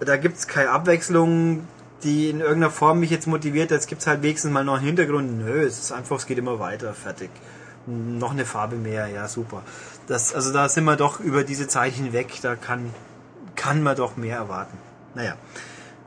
Da 0.00 0.16
gibt's 0.16 0.46
keine 0.46 0.70
Abwechslung, 0.70 1.66
die 2.02 2.28
in 2.30 2.40
irgendeiner 2.40 2.70
Form 2.70 3.00
mich 3.00 3.10
jetzt 3.10 3.26
motiviert. 3.26 3.70
Jetzt 3.70 3.88
gibt's 3.88 4.06
halt 4.06 4.22
wenigstens 4.22 4.52
mal 4.52 4.64
noch 4.64 4.76
einen 4.76 4.84
Hintergrund. 4.84 5.38
Nö, 5.38 5.62
es 5.62 5.78
ist 5.78 5.92
einfach, 5.92 6.16
es 6.16 6.26
geht 6.26 6.38
immer 6.38 6.58
weiter, 6.58 6.92
fertig. 6.92 7.30
Noch 7.86 8.32
eine 8.32 8.44
Farbe 8.44 8.76
mehr, 8.76 9.06
ja 9.06 9.28
super. 9.28 9.62
Das, 10.06 10.34
also 10.34 10.52
da 10.52 10.68
sind 10.68 10.84
wir 10.84 10.96
doch 10.96 11.20
über 11.20 11.42
diese 11.42 11.66
Zeit 11.66 11.94
hinweg, 11.94 12.32
da 12.42 12.54
kann, 12.54 12.94
kann 13.56 13.82
man 13.82 13.96
doch 13.96 14.16
mehr 14.16 14.36
erwarten. 14.36 14.78
Naja, 15.14 15.34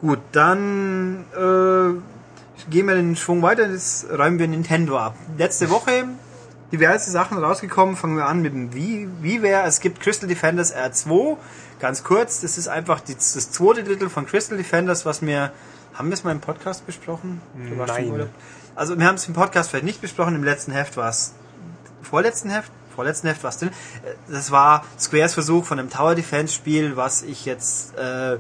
gut, 0.01 0.19
dann 0.31 1.25
äh, 1.33 2.69
gehen 2.69 2.87
wir 2.87 2.95
den 2.95 3.15
Schwung 3.15 3.41
weiter, 3.41 3.67
jetzt 3.69 4.09
räumen 4.09 4.39
wir 4.39 4.47
Nintendo 4.47 4.97
ab. 4.97 5.15
Letzte 5.37 5.69
Woche 5.69 6.05
diverse 6.71 7.09
Sachen 7.11 7.37
rausgekommen, 7.37 7.95
fangen 7.95 8.15
wir 8.15 8.27
an 8.27 8.41
mit 8.41 8.53
dem 8.53 8.73
Wii, 8.73 9.09
WiiWare. 9.21 9.63
Es 9.65 9.79
gibt 9.79 9.99
Crystal 10.01 10.27
Defenders 10.27 10.75
R2, 10.75 11.37
ganz 11.79 12.03
kurz, 12.03 12.41
das 12.41 12.57
ist 12.57 12.67
einfach 12.67 12.99
die, 12.99 13.15
das 13.15 13.51
zweite 13.51 13.83
Drittel 13.83 14.09
von 14.09 14.25
Crystal 14.25 14.57
Defenders, 14.57 15.05
was 15.05 15.21
wir, 15.21 15.51
haben 15.93 16.09
wir 16.09 16.13
es 16.13 16.23
mal 16.23 16.31
im 16.31 16.41
Podcast 16.41 16.85
besprochen? 16.85 17.41
Nein. 17.55 18.29
Also 18.75 18.97
wir 18.97 19.05
haben 19.05 19.15
es 19.15 19.27
im 19.27 19.33
Podcast 19.33 19.71
vielleicht 19.71 19.85
nicht 19.85 20.01
besprochen, 20.01 20.35
im 20.35 20.43
letzten 20.43 20.71
Heft 20.71 20.95
war 20.95 21.09
es 21.09 21.33
vorletzten 22.01 22.49
Heft, 22.49 22.71
vorletzten 22.99 23.29
Heft 23.29 23.43
was 23.45 23.57
drin. 23.59 23.69
Äh, 24.03 24.31
Das 24.31 24.51
war 24.51 24.83
Squares 24.99 25.33
Versuch 25.33 25.63
von 25.65 25.79
einem 25.79 25.89
Tower 25.89 26.15
Defense 26.15 26.53
Spiel, 26.53 26.97
was 26.97 27.23
ich 27.23 27.45
jetzt 27.45 27.97
äh, 27.97 28.37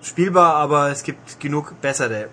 spielbar, 0.00 0.54
aber 0.54 0.90
es 0.90 1.02
gibt 1.02 1.40
genug 1.40 1.80
bessere. 1.80 2.28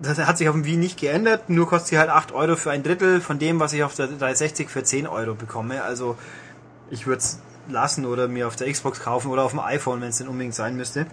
Das 0.00 0.18
hat 0.18 0.38
sich 0.38 0.48
auf 0.48 0.54
dem 0.54 0.64
Wii 0.64 0.78
nicht 0.78 0.98
geändert, 0.98 1.50
nur 1.50 1.68
kostet 1.68 1.88
sie 1.90 1.98
halt 1.98 2.08
8 2.08 2.32
Euro 2.32 2.56
für 2.56 2.70
ein 2.70 2.82
Drittel 2.82 3.20
von 3.20 3.38
dem, 3.38 3.60
was 3.60 3.74
ich 3.74 3.84
auf 3.84 3.94
der 3.94 4.06
360 4.06 4.70
für 4.70 4.82
10 4.82 5.06
Euro 5.06 5.34
bekomme. 5.34 5.82
Also 5.82 6.16
ich 6.90 7.06
würde 7.06 7.18
es 7.18 7.38
lassen 7.68 8.06
oder 8.06 8.26
mir 8.26 8.46
auf 8.46 8.56
der 8.56 8.72
Xbox 8.72 9.00
kaufen 9.00 9.30
oder 9.30 9.42
auf 9.42 9.52
dem 9.52 9.60
iPhone, 9.60 10.00
wenn 10.00 10.08
es 10.08 10.18
denn 10.18 10.28
unbedingt 10.28 10.54
sein 10.54 10.76
müsste. 10.76 11.06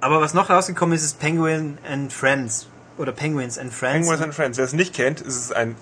Aber 0.00 0.22
was 0.22 0.32
noch 0.32 0.48
rausgekommen 0.48 0.96
ist, 0.96 1.04
ist 1.04 1.18
Penguin 1.20 1.76
and 1.86 2.12
Friends. 2.12 2.66
Oder 2.96 3.12
Penguins 3.12 3.58
and 3.58 3.72
Friends. 3.72 4.08
Penguins 4.08 4.22
and 4.22 4.34
Friends. 4.34 4.56
Wer 4.58 4.64
es 4.64 4.72
nicht 4.72 4.94
kennt, 4.94 5.20
ist 5.20 5.36
es 5.36 5.52
ein 5.52 5.76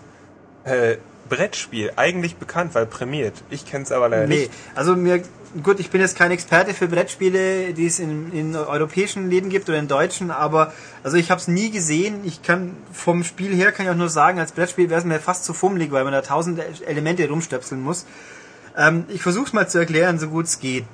äh, 0.64 0.97
Brettspiel. 1.29 1.93
Eigentlich 1.97 2.37
bekannt, 2.37 2.74
weil 2.74 2.87
prämiert. 2.87 3.35
Ich 3.51 3.66
kenne 3.66 3.85
es 3.85 3.93
aber 3.93 4.09
leider 4.09 4.26
Nee, 4.26 4.41
nicht. 4.43 4.51
also 4.74 4.97
mir, 4.97 5.22
gut, 5.62 5.81
ich 5.81 5.91
bin 5.91 6.01
jetzt 6.01 6.16
kein 6.16 6.31
Experte 6.31 6.74
für 6.74 6.89
Brettspiele, 6.89 7.72
die 7.74 7.87
es 7.87 7.99
in, 7.99 8.33
in 8.33 8.57
europäischen 8.57 9.29
Läden 9.31 9.51
gibt 9.51 9.68
oder 9.68 9.79
in 9.79 9.89
deutschen, 9.89 10.31
aber 10.31 10.72
also 11.03 11.16
ich 11.16 11.31
habe 11.31 11.41
es 11.41 11.49
nie 11.49 11.70
gesehen. 11.70 12.20
Ich 12.24 12.43
kann 12.43 12.76
vom 12.93 13.24
Spiel 13.24 13.55
her 13.55 13.72
kann 13.72 13.87
ich 13.87 13.93
auch 13.93 13.97
nur 13.97 14.09
sagen, 14.09 14.39
als 14.39 14.53
Brettspiel 14.53 14.91
wäre 14.91 15.01
es 15.01 15.07
mir 15.07 15.20
fast 15.20 15.45
zu 15.45 15.53
fummelig, 15.55 15.91
weil 15.93 16.05
man 16.05 16.12
da 16.12 16.22
tausend 16.22 16.61
Elemente 16.87 17.29
rumstöpseln 17.29 17.81
muss. 17.83 18.07
Ähm, 18.76 19.05
ich 19.09 19.22
versuche 19.22 19.47
es 19.47 19.53
mal 19.53 19.68
zu 19.68 19.79
erklären, 19.79 20.18
so 20.18 20.29
gut 20.29 20.47
es 20.47 20.61
geht. 20.61 20.85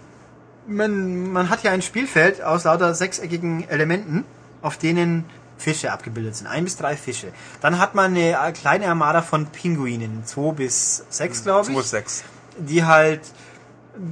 Man, 0.67 1.31
man 1.31 1.51
hat 1.51 1.61
hier 1.61 1.73
ein 1.73 1.83
Spielfeld 1.83 2.43
aus 2.43 2.65
lauter 2.65 2.95
sechseckigen 2.95 3.69
Elementen, 3.69 4.25
auf 4.63 4.79
denen 4.79 5.25
Fische 5.57 5.93
abgebildet 5.93 6.37
sind. 6.37 6.47
Ein 6.47 6.65
bis 6.65 6.77
drei 6.77 6.97
Fische. 6.97 7.29
Dann 7.61 7.79
hat 7.79 7.95
man 7.95 8.17
eine 8.17 8.53
kleine 8.53 8.89
Armada 8.89 9.23
von 9.23 9.47
Pinguinen, 9.47 10.25
zwei 10.25 10.53
bis 10.53 11.05
sechs, 11.09 11.43
glaube 11.45 11.71
ich 11.71 11.77
2,6. 11.79 12.23
die 12.59 12.85
halt 12.85 13.21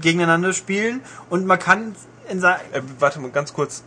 gegeneinander 0.00 0.52
spielen 0.52 1.00
und 1.30 1.46
man 1.46 1.58
kann 1.58 1.94
in 2.28 2.42
Äh, 2.42 2.56
warte 2.98 3.20
mal 3.20 3.30
ganz 3.30 3.52
kurz. 3.52 3.82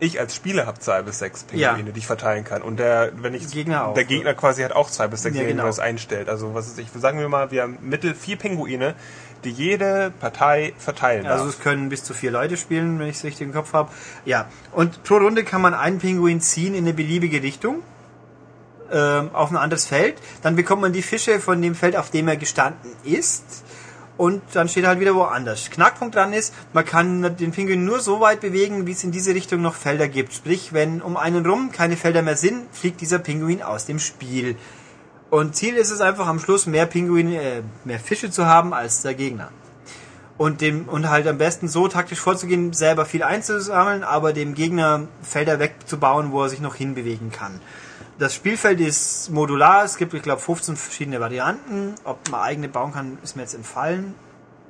Ich 0.00 0.20
als 0.20 0.32
Spieler 0.36 0.66
habe 0.66 0.78
zwei 0.78 1.02
bis 1.02 1.18
sechs 1.18 1.42
Pinguine, 1.42 1.86
Ja. 1.88 1.92
die 1.92 1.98
ich 1.98 2.06
verteilen 2.06 2.44
kann. 2.44 2.62
Und 2.62 2.76
der, 2.78 3.10
wenn 3.16 3.34
ich 3.34 3.50
Gegner 3.50 3.86
auch. 3.88 3.94
der 3.94 4.04
Gegner 4.04 4.32
quasi 4.34 4.62
hat 4.62 4.70
auch 4.70 4.88
zwei 4.90 5.08
bis 5.08 5.22
sechs, 5.22 5.34
Ja, 5.36 5.42
wenn 5.42 5.48
genau. 5.48 5.62
man 5.64 5.70
das 5.70 5.80
einstellt. 5.80 6.28
Also 6.28 6.54
was 6.54 6.68
ist 6.68 6.78
ich? 6.78 6.88
Sagen 6.94 7.18
wir 7.18 7.28
mal, 7.28 7.50
wir 7.50 7.62
haben 7.62 7.78
mittel 7.82 8.14
vier 8.14 8.36
Pinguine, 8.36 8.94
die 9.44 9.50
jede 9.50 10.12
Partei 10.20 10.74
verteilen 10.78 11.24
darf. 11.24 11.34
also 11.34 11.48
es 11.48 11.60
können 11.60 11.88
bis 11.88 12.04
zu 12.04 12.14
vier 12.14 12.30
Leute 12.30 12.56
spielen, 12.56 12.98
wenn 12.98 13.08
ich 13.08 13.16
es 13.16 13.24
richtig 13.24 13.46
im 13.46 13.52
Kopf 13.52 13.72
habe. 13.72 13.90
Ja, 14.24 14.46
und 14.72 15.04
pro 15.04 15.16
Runde 15.16 15.44
kann 15.44 15.60
man 15.60 15.74
einen 15.74 15.98
Pinguin 15.98 16.40
ziehen 16.40 16.74
in 16.74 16.84
eine 16.84 16.94
beliebige 16.94 17.42
Richtung 17.42 17.82
ähm, 18.90 19.30
auf 19.32 19.50
ein 19.50 19.56
anderes 19.56 19.86
Feld. 19.86 20.16
Dann 20.42 20.56
bekommt 20.56 20.82
man 20.82 20.92
die 20.92 21.02
Fische 21.02 21.40
von 21.40 21.60
dem 21.62 21.74
Feld, 21.74 21.96
auf 21.96 22.10
dem 22.10 22.28
er 22.28 22.36
gestanden 22.36 22.90
ist. 23.04 23.64
Und 24.16 24.42
dann 24.52 24.68
steht 24.68 24.82
er 24.82 24.90
halt 24.90 25.00
wieder 25.00 25.14
woanders. 25.14 25.70
Knackpunkt 25.70 26.16
dran 26.16 26.32
ist, 26.32 26.52
man 26.72 26.84
kann 26.84 27.36
den 27.36 27.52
Pinguin 27.52 27.84
nur 27.84 28.00
so 28.00 28.18
weit 28.18 28.40
bewegen, 28.40 28.84
wie 28.84 28.90
es 28.90 29.04
in 29.04 29.12
diese 29.12 29.32
Richtung 29.32 29.62
noch 29.62 29.76
Felder 29.76 30.08
gibt. 30.08 30.32
Sprich, 30.32 30.72
wenn 30.72 31.00
um 31.02 31.16
einen 31.16 31.46
rum 31.46 31.70
keine 31.70 31.96
Felder 31.96 32.22
mehr 32.22 32.36
sind, 32.36 32.66
fliegt 32.72 33.00
dieser 33.00 33.20
Pinguin 33.20 33.62
aus 33.62 33.86
dem 33.86 34.00
Spiel. 34.00 34.56
Und 35.30 35.54
Ziel 35.54 35.74
ist 35.74 35.90
es 35.90 36.00
einfach 36.00 36.26
am 36.26 36.40
Schluss 36.40 36.66
mehr 36.66 36.86
Pinguine, 36.86 37.42
äh, 37.42 37.62
mehr 37.84 38.00
Fische 38.00 38.30
zu 38.30 38.46
haben 38.46 38.72
als 38.72 39.02
der 39.02 39.14
Gegner. 39.14 39.50
Und 40.38 40.60
dem, 40.60 40.88
und 40.88 41.10
halt 41.10 41.26
am 41.26 41.36
besten 41.36 41.68
so 41.68 41.88
taktisch 41.88 42.20
vorzugehen, 42.20 42.72
selber 42.72 43.04
viel 43.04 43.22
einzusammeln, 43.22 44.04
aber 44.04 44.32
dem 44.32 44.54
Gegner 44.54 45.08
Felder 45.22 45.58
wegzubauen, 45.58 46.30
wo 46.32 46.42
er 46.42 46.48
sich 46.48 46.60
noch 46.60 46.76
hinbewegen 46.76 47.32
kann. 47.32 47.60
Das 48.18 48.34
Spielfeld 48.34 48.80
ist 48.80 49.30
modular, 49.30 49.84
es 49.84 49.96
gibt, 49.96 50.14
ich 50.14 50.22
glaube, 50.22 50.40
15 50.40 50.76
verschiedene 50.76 51.20
Varianten. 51.20 51.94
Ob 52.04 52.30
man 52.30 52.40
eigene 52.40 52.68
bauen 52.68 52.92
kann, 52.92 53.18
ist 53.22 53.36
mir 53.36 53.42
jetzt 53.42 53.54
entfallen. 53.54 54.14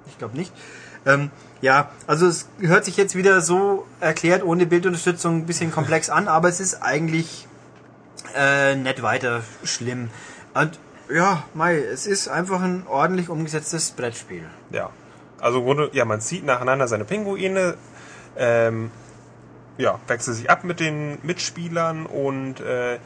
Ich 0.07 0.19
glaube 0.19 0.37
nicht. 0.37 0.53
Ähm, 1.07 1.31
ja, 1.61 1.91
also 2.07 2.27
es 2.27 2.49
hört 2.61 2.85
sich 2.85 2.97
jetzt 2.97 3.15
wieder 3.15 3.41
so 3.41 3.87
erklärt, 4.01 4.43
ohne 4.43 4.67
Bildunterstützung, 4.67 5.39
ein 5.39 5.47
bisschen 5.47 5.71
komplex 5.71 6.11
an, 6.11 6.29
aber 6.29 6.49
es 6.49 6.61
ist 6.61 6.83
eigentlich 6.83 7.47
äh, 8.37 8.75
nicht 8.75 9.03
weiter 9.03 9.43
schlimm. 9.65 10.11
Und 10.59 10.79
ja, 11.09 11.45
Mai, 11.55 11.79
es 11.79 12.07
ist 12.07 12.29
einfach 12.29 12.61
ein 12.61 12.85
ordentlich 12.89 13.29
umgesetztes 13.29 13.93
Brettspiel. 13.93 14.45
Ja. 14.71 14.91
Also 15.41 15.63
Grunde, 15.63 15.91
ja, 15.93 16.05
man 16.05 16.21
zieht 16.21 16.45
nacheinander 16.45 16.89
seine 16.89 17.05
Pinguine, 17.05 17.75
ähm, 18.37 18.91
ja, 19.77 20.01
wechselt 20.09 20.37
sich 20.37 20.51
ab 20.51 20.65
mit 20.65 20.81
den 20.81 21.19
Mitspielern 21.23 22.07
und 22.07 22.61
äh, 22.61 22.99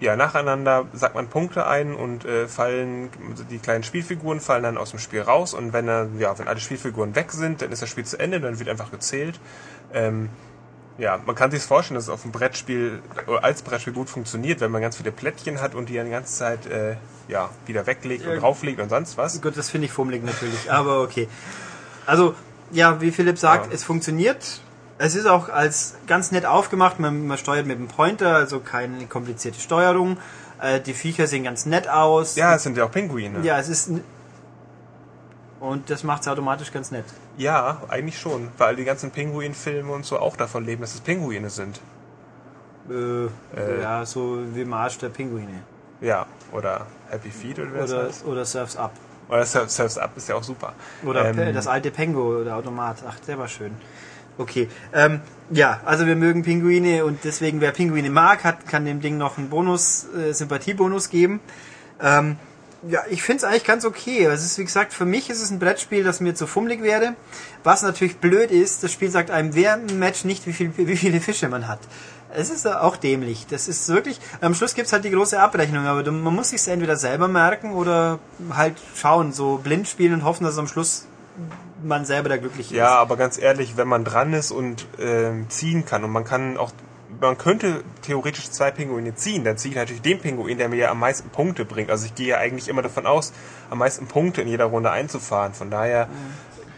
ja, 0.00 0.16
nacheinander 0.16 0.86
sagt 0.92 1.14
man 1.14 1.28
Punkte 1.28 1.68
ein 1.68 1.94
und 1.94 2.24
äh, 2.24 2.48
fallen 2.48 3.10
die 3.48 3.58
kleinen 3.58 3.84
Spielfiguren 3.84 4.40
fallen 4.40 4.64
dann 4.64 4.76
aus 4.76 4.90
dem 4.90 4.98
Spiel 4.98 5.22
raus 5.22 5.54
und 5.54 5.72
wenn 5.72 5.86
er, 5.86 6.08
ja, 6.18 6.36
wenn 6.36 6.48
alle 6.48 6.58
Spielfiguren 6.58 7.14
weg 7.14 7.30
sind, 7.30 7.62
dann 7.62 7.70
ist 7.70 7.82
das 7.82 7.88
Spiel 7.88 8.04
zu 8.04 8.18
Ende, 8.18 8.40
dann 8.40 8.58
wird 8.58 8.68
einfach 8.68 8.90
gezählt. 8.90 9.38
Ähm, 9.94 10.28
ja, 10.98 11.18
man 11.24 11.34
kann 11.34 11.50
sich 11.50 11.62
vorstellen, 11.62 11.96
dass 11.96 12.04
es 12.04 12.10
auf 12.10 12.22
dem 12.22 12.32
Brettspiel 12.32 13.00
oder 13.26 13.42
als 13.44 13.62
Brettspiel 13.62 13.92
gut 13.92 14.08
funktioniert, 14.10 14.60
wenn 14.60 14.70
man 14.70 14.82
ganz 14.82 14.96
viele 14.96 15.10
Plättchen 15.12 15.60
hat 15.60 15.74
und 15.74 15.88
die 15.88 15.94
dann 15.96 16.04
die 16.06 16.12
ganze 16.12 16.34
Zeit 16.34 16.66
äh, 16.66 16.96
ja, 17.28 17.48
wieder 17.66 17.86
weglegt 17.86 18.26
und 18.26 18.34
Ja. 18.34 18.40
drauflegt 18.40 18.80
und 18.80 18.88
sonst 18.90 19.16
was. 19.16 19.40
Gut, 19.40 19.56
das 19.56 19.70
finde 19.70 19.86
ich 19.86 19.92
fummelig 19.92 20.22
natürlich, 20.24 20.70
aber 20.70 21.00
okay. 21.02 21.28
Also, 22.06 22.34
ja, 22.72 23.00
wie 23.00 23.10
Philipp 23.10 23.38
sagt, 23.38 23.66
Ja. 23.66 23.72
es 23.72 23.84
funktioniert. 23.84 24.60
Es 24.98 25.14
ist 25.16 25.26
auch 25.26 25.48
als 25.48 25.94
ganz 26.06 26.30
nett 26.30 26.46
aufgemacht. 26.46 27.00
Man, 27.00 27.26
man 27.26 27.38
steuert 27.38 27.66
mit 27.66 27.78
dem 27.78 27.88
Pointer, 27.88 28.36
also 28.36 28.60
keine 28.60 29.06
komplizierte 29.06 29.58
Steuerung. 29.60 30.18
Äh, 30.60 30.80
die 30.80 30.94
Viecher 30.94 31.26
sehen 31.26 31.42
ganz 31.44 31.66
nett 31.66 31.88
aus. 31.88 32.36
Ja, 32.36 32.54
es 32.54 32.62
sind 32.62 32.76
ja 32.76 32.84
auch 32.84 32.90
Pinguine. 32.92 33.40
Ja, 33.42 33.58
es 33.58 33.68
ist. 33.68 33.90
Und 35.58 35.90
das 35.90 36.04
macht 36.04 36.22
es 36.22 36.28
automatisch 36.28 36.72
ganz 36.72 36.90
nett. 36.90 37.04
Ja, 37.38 37.82
eigentlich 37.88 38.18
schon, 38.18 38.48
weil 38.58 38.76
die 38.76 38.84
ganzen 38.84 39.10
Pinguin-Filme 39.10 39.90
und 39.92 40.04
so 40.04 40.18
auch 40.18 40.36
davon 40.36 40.64
leben, 40.64 40.82
dass 40.82 40.94
es 40.94 41.00
Pinguine 41.00 41.48
sind. 41.50 41.80
Äh, 42.90 43.24
Äh. 43.24 43.80
Ja, 43.80 44.04
so 44.04 44.38
wie 44.54 44.64
Marsch 44.64 44.98
der 44.98 45.08
Pinguine. 45.08 45.62
Ja, 46.00 46.26
oder 46.52 46.86
Happy 47.08 47.30
Feet 47.30 47.58
oder 47.60 47.72
wie 47.74 47.78
das 47.78 47.92
Oder, 47.92 48.04
heißt. 48.04 48.24
oder 48.26 48.44
Surfs 48.44 48.76
Up. 48.76 48.92
Oder 49.28 49.44
Surf, 49.46 49.70
Surf's 49.70 49.98
Up 49.98 50.16
ist 50.16 50.28
ja 50.28 50.34
auch 50.34 50.42
super. 50.42 50.72
Oder 51.04 51.26
Ähm, 51.26 51.54
das 51.54 51.66
alte 51.66 51.90
Pengo, 51.90 52.42
der 52.44 52.56
Automat. 52.56 52.96
Ach, 53.08 53.18
der 53.20 53.38
war 53.38 53.48
schön. 53.48 53.72
Okay. 54.36 54.68
Ähm, 54.92 55.20
ja, 55.50 55.80
also 55.84 56.06
wir 56.06 56.16
mögen 56.16 56.42
Pinguine 56.42 57.04
und 57.04 57.22
deswegen, 57.24 57.60
wer 57.60 57.70
Pinguine 57.70 58.10
mag, 58.10 58.44
hat, 58.44 58.66
kann 58.66 58.84
dem 58.84 59.00
Ding 59.00 59.16
noch 59.18 59.38
einen 59.38 59.48
Bonus, 59.48 60.06
äh, 60.14 60.32
Sympathiebonus 60.32 61.08
geben. 61.08 61.40
Ähm, 62.00 62.36
ja, 62.88 63.02
ich 63.08 63.22
finde 63.22 63.38
es 63.38 63.44
eigentlich 63.44 63.64
ganz 63.64 63.84
okay. 63.84 64.24
Es 64.24 64.44
ist, 64.44 64.58
wie 64.58 64.64
gesagt, 64.64 64.92
für 64.92 65.04
mich 65.04 65.30
ist 65.30 65.40
es 65.40 65.50
ein 65.50 65.58
Brettspiel, 65.58 66.02
das 66.04 66.20
mir 66.20 66.34
zu 66.34 66.46
fummelig 66.46 66.82
wäre. 66.82 67.14
Was 67.64 67.82
natürlich 67.82 68.18
blöd 68.18 68.50
ist, 68.50 68.82
das 68.82 68.92
Spiel 68.92 69.10
sagt 69.10 69.30
einem 69.30 69.54
während 69.54 69.90
dem 69.90 69.98
Match 69.98 70.24
nicht, 70.24 70.46
wie, 70.46 70.52
viel, 70.52 70.72
wie 70.76 70.96
viele 70.96 71.20
Fische 71.20 71.48
man 71.48 71.68
hat. 71.68 71.80
Es 72.34 72.50
ist 72.50 72.66
auch 72.66 72.96
dämlich. 72.96 73.46
Das 73.48 73.68
ist 73.68 73.88
wirklich, 73.88 74.18
am 74.40 74.54
Schluss 74.54 74.74
gibt's 74.74 74.92
halt 74.92 75.04
die 75.04 75.10
große 75.10 75.38
Abrechnung, 75.38 75.86
aber 75.86 76.10
man 76.10 76.34
muss 76.34 76.50
sich 76.50 76.66
entweder 76.66 76.96
selber 76.96 77.28
merken 77.28 77.72
oder 77.72 78.18
halt 78.50 78.74
schauen, 78.96 79.32
so 79.32 79.58
blind 79.58 79.86
spielen 79.86 80.14
und 80.14 80.24
hoffen, 80.24 80.44
dass 80.44 80.56
am 80.56 80.66
Schluss 80.66 81.06
man 81.82 82.04
selber 82.04 82.30
da 82.30 82.36
glücklich 82.38 82.70
ist. 82.70 82.76
Ja, 82.76 82.96
aber 82.96 83.16
ganz 83.16 83.38
ehrlich, 83.38 83.76
wenn 83.76 83.88
man 83.88 84.04
dran 84.04 84.32
ist 84.32 84.50
und 84.50 84.86
ähm, 84.98 85.46
ziehen 85.50 85.84
kann 85.84 86.04
und 86.04 86.10
man 86.10 86.24
kann 86.24 86.56
auch, 86.56 86.72
man 87.22 87.38
könnte 87.38 87.82
theoretisch 88.02 88.50
zwei 88.50 88.70
Pinguine 88.70 89.14
ziehen, 89.14 89.44
dann 89.44 89.56
ziehe 89.56 89.70
ich 89.70 89.76
natürlich 89.76 90.02
den 90.02 90.18
Pinguin, 90.18 90.58
der 90.58 90.68
mir 90.68 90.76
ja 90.76 90.90
am 90.90 90.98
meisten 90.98 91.30
Punkte 91.30 91.64
bringt. 91.64 91.90
Also 91.90 92.06
ich 92.06 92.14
gehe 92.14 92.28
ja 92.28 92.38
eigentlich 92.38 92.68
immer 92.68 92.82
davon 92.82 93.06
aus, 93.06 93.32
am 93.70 93.78
meisten 93.78 94.06
Punkte 94.06 94.42
in 94.42 94.48
jeder 94.48 94.66
Runde 94.66 94.90
einzufahren. 94.90 95.54
Von 95.54 95.70
daher 95.70 96.08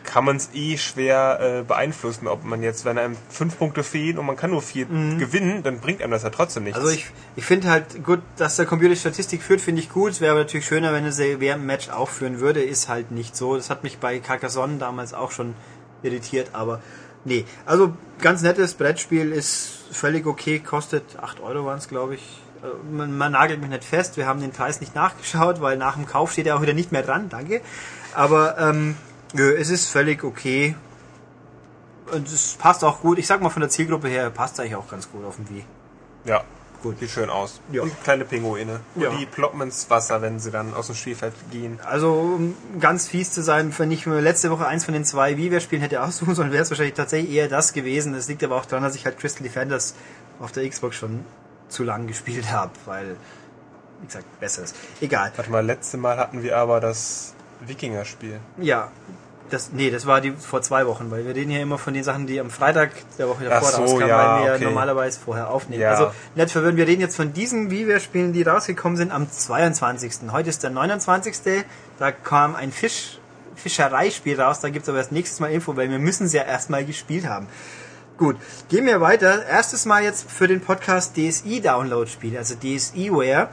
kann 0.04 0.24
man 0.24 0.36
es 0.36 0.50
eh 0.52 0.76
schwer 0.76 1.38
äh, 1.40 1.62
beeinflussen, 1.62 2.28
ob 2.28 2.44
man 2.44 2.62
jetzt, 2.62 2.84
wenn 2.84 2.98
einem 2.98 3.16
fünf 3.30 3.58
Punkte 3.58 3.82
fehlen 3.82 4.18
und 4.18 4.26
man 4.26 4.36
kann 4.36 4.50
nur 4.50 4.60
vier 4.62 4.84
gewinnen, 4.84 5.62
dann 5.62 5.80
bringt 5.80 6.02
einem 6.02 6.12
das 6.12 6.22
ja 6.22 6.30
trotzdem 6.30 6.64
nichts. 6.64 6.78
Also 6.78 6.90
ich, 6.92 7.06
ich 7.36 7.44
finde 7.44 7.70
halt 7.70 8.04
gut, 8.04 8.20
dass 8.36 8.56
der 8.56 8.66
Computer 8.66 8.94
Statistik 8.94 9.42
führt, 9.42 9.62
finde 9.62 9.80
ich 9.80 9.88
gut. 9.90 10.12
Es 10.12 10.20
wäre 10.20 10.32
aber 10.32 10.40
natürlich 10.40 10.66
schöner, 10.66 10.92
wenn 10.92 11.04
er 11.04 11.12
sie 11.12 11.40
während 11.40 11.62
dem 11.62 11.66
Match 11.66 11.88
auch 11.88 12.10
führen 12.10 12.38
würde. 12.40 12.62
Ist 12.62 12.88
halt 12.88 13.10
nicht 13.10 13.34
so. 13.34 13.56
Das 13.56 13.70
hat 13.70 13.82
mich 13.82 13.98
bei 13.98 14.18
Carcassonne 14.18 14.76
damals 14.76 15.14
auch 15.14 15.30
schon 15.30 15.54
irritiert, 16.02 16.50
aber 16.52 16.80
nee. 17.24 17.44
Also 17.66 17.94
ganz 18.20 18.42
nettes 18.42 18.74
Brettspiel, 18.74 19.32
ist 19.32 19.84
völlig 19.90 20.26
okay, 20.26 20.58
kostet 20.60 21.04
8 21.20 21.40
Euro 21.40 21.66
waren 21.66 21.78
es, 21.78 21.88
glaube 21.88 22.14
ich. 22.16 22.40
Äh, 22.62 22.66
Man, 22.92 23.16
man 23.16 23.32
nagelt 23.32 23.60
mich 23.60 23.70
nicht 23.70 23.84
fest, 23.84 24.16
wir 24.16 24.26
haben 24.26 24.40
den 24.40 24.52
Preis 24.52 24.80
nicht 24.80 24.94
nachgeschaut, 24.94 25.60
weil 25.60 25.76
nach 25.76 25.94
dem 25.96 26.06
Kauf 26.06 26.32
steht 26.32 26.46
er 26.46 26.56
auch 26.56 26.62
wieder 26.62 26.74
nicht 26.74 26.92
mehr 26.92 27.02
dran, 27.02 27.28
danke. 27.28 27.60
Aber 28.14 28.58
ähm, 28.58 28.96
es 29.34 29.70
ist 29.70 29.88
völlig 29.88 30.22
okay. 30.24 30.76
Und 32.12 32.28
es 32.28 32.54
passt 32.54 32.84
auch 32.84 33.00
gut. 33.00 33.18
Ich 33.18 33.26
sag 33.26 33.40
mal 33.40 33.50
von 33.50 33.60
der 33.60 33.70
Zielgruppe 33.70 34.08
her, 34.08 34.30
passt 34.30 34.60
eigentlich 34.60 34.76
auch 34.76 34.88
ganz 34.88 35.10
gut 35.10 35.24
auf 35.24 35.36
dem 35.36 35.48
Wii. 35.48 35.64
ja, 36.24 36.44
Gut. 36.84 37.00
sieht 37.00 37.10
schön 37.10 37.30
aus. 37.30 37.60
Ja. 37.72 37.82
Und 37.82 38.04
kleine 38.04 38.24
Pinguine. 38.24 38.80
Ja. 38.94 39.08
Und 39.08 39.18
die 39.18 39.26
ploppen 39.26 39.62
ins 39.62 39.88
Wasser, 39.88 40.20
wenn 40.20 40.38
sie 40.38 40.50
dann 40.50 40.74
aus 40.74 40.86
dem 40.86 40.94
Spielfeld 40.94 41.32
gehen. 41.50 41.80
Also, 41.84 42.12
um 42.12 42.54
ganz 42.78 43.08
fies 43.08 43.32
zu 43.32 43.42
sein, 43.42 43.72
wenn 43.78 43.90
ich 43.90 44.06
mir 44.06 44.20
letzte 44.20 44.50
Woche 44.50 44.66
eins 44.66 44.84
von 44.84 44.92
den 44.92 45.04
zwei 45.06 45.36
WiiWare-Spielen 45.38 45.80
hätte 45.80 46.02
aussuchen 46.02 46.34
sollen, 46.34 46.52
wäre 46.52 46.62
es 46.62 46.70
wahrscheinlich 46.70 46.94
tatsächlich 46.94 47.32
eher 47.34 47.48
das 47.48 47.72
gewesen. 47.72 48.12
Das 48.12 48.28
liegt 48.28 48.44
aber 48.44 48.56
auch 48.56 48.66
daran, 48.66 48.84
dass 48.84 48.94
ich 48.94 49.06
halt 49.06 49.18
Crystal 49.18 49.42
Defenders 49.42 49.94
auf 50.40 50.52
der 50.52 50.68
Xbox 50.68 50.96
schon 50.96 51.24
zu 51.68 51.84
lang 51.84 52.06
gespielt 52.06 52.52
habe, 52.52 52.72
weil, 52.84 53.16
wie 54.00 54.06
gesagt, 54.06 54.26
besser 54.38 54.64
ist. 54.64 54.76
Egal. 55.00 55.32
Warte 55.36 55.50
mal, 55.50 55.64
letzte 55.64 55.96
Mal 55.96 56.18
hatten 56.18 56.42
wir 56.42 56.58
aber 56.58 56.80
das 56.80 57.34
Wikinger-Spiel. 57.66 58.40
Ja. 58.58 58.90
Das, 59.54 59.70
nee, 59.70 59.88
das 59.88 60.04
war 60.04 60.20
die 60.20 60.32
vor 60.32 60.62
zwei 60.62 60.84
Wochen, 60.84 61.12
weil 61.12 61.24
wir 61.24 61.32
reden 61.32 61.52
ja 61.52 61.60
immer 61.60 61.78
von 61.78 61.94
den 61.94 62.02
Sachen, 62.02 62.26
die 62.26 62.40
am 62.40 62.50
Freitag 62.50 62.90
der 63.18 63.28
Woche 63.28 63.44
davor 63.44 63.70
so, 63.70 63.82
rauskamen, 63.82 64.08
ja, 64.08 64.18
weil 64.18 64.44
wir 64.46 64.54
okay. 64.54 64.64
normalerweise 64.64 65.20
vorher 65.20 65.48
aufnehmen. 65.48 65.80
Ja. 65.80 65.92
Also 65.92 66.10
nicht 66.34 66.50
verwirren, 66.50 66.76
wir 66.76 66.88
reden 66.88 67.00
jetzt 67.00 67.14
von 67.14 67.32
diesen 67.32 67.70
WiiWare-Spielen, 67.70 68.32
die 68.32 68.42
rausgekommen 68.42 68.96
sind 68.96 69.12
am 69.12 69.30
22. 69.30 70.32
Heute 70.32 70.48
ist 70.50 70.64
der 70.64 70.70
29. 70.70 71.64
Da 72.00 72.10
kam 72.10 72.56
ein 72.56 72.72
Fisch, 72.72 73.20
Fischereispiel 73.54 74.40
raus, 74.40 74.58
da 74.58 74.70
gibt's 74.70 74.88
aber 74.88 74.98
erst 74.98 75.12
nächstes 75.12 75.38
Mal 75.38 75.52
Info, 75.52 75.76
weil 75.76 75.88
wir 75.88 76.00
müssen 76.00 76.26
es 76.26 76.32
ja 76.32 76.42
erstmal 76.42 76.84
gespielt 76.84 77.28
haben. 77.28 77.46
Gut, 78.18 78.34
gehen 78.68 78.86
wir 78.86 79.00
weiter. 79.00 79.46
Erstes 79.46 79.86
Mal 79.86 80.02
jetzt 80.02 80.28
für 80.28 80.48
den 80.48 80.62
Podcast 80.62 81.16
DSI-Download-Spiel, 81.16 82.36
also 82.36 82.56
DSI-Ware. 82.56 83.50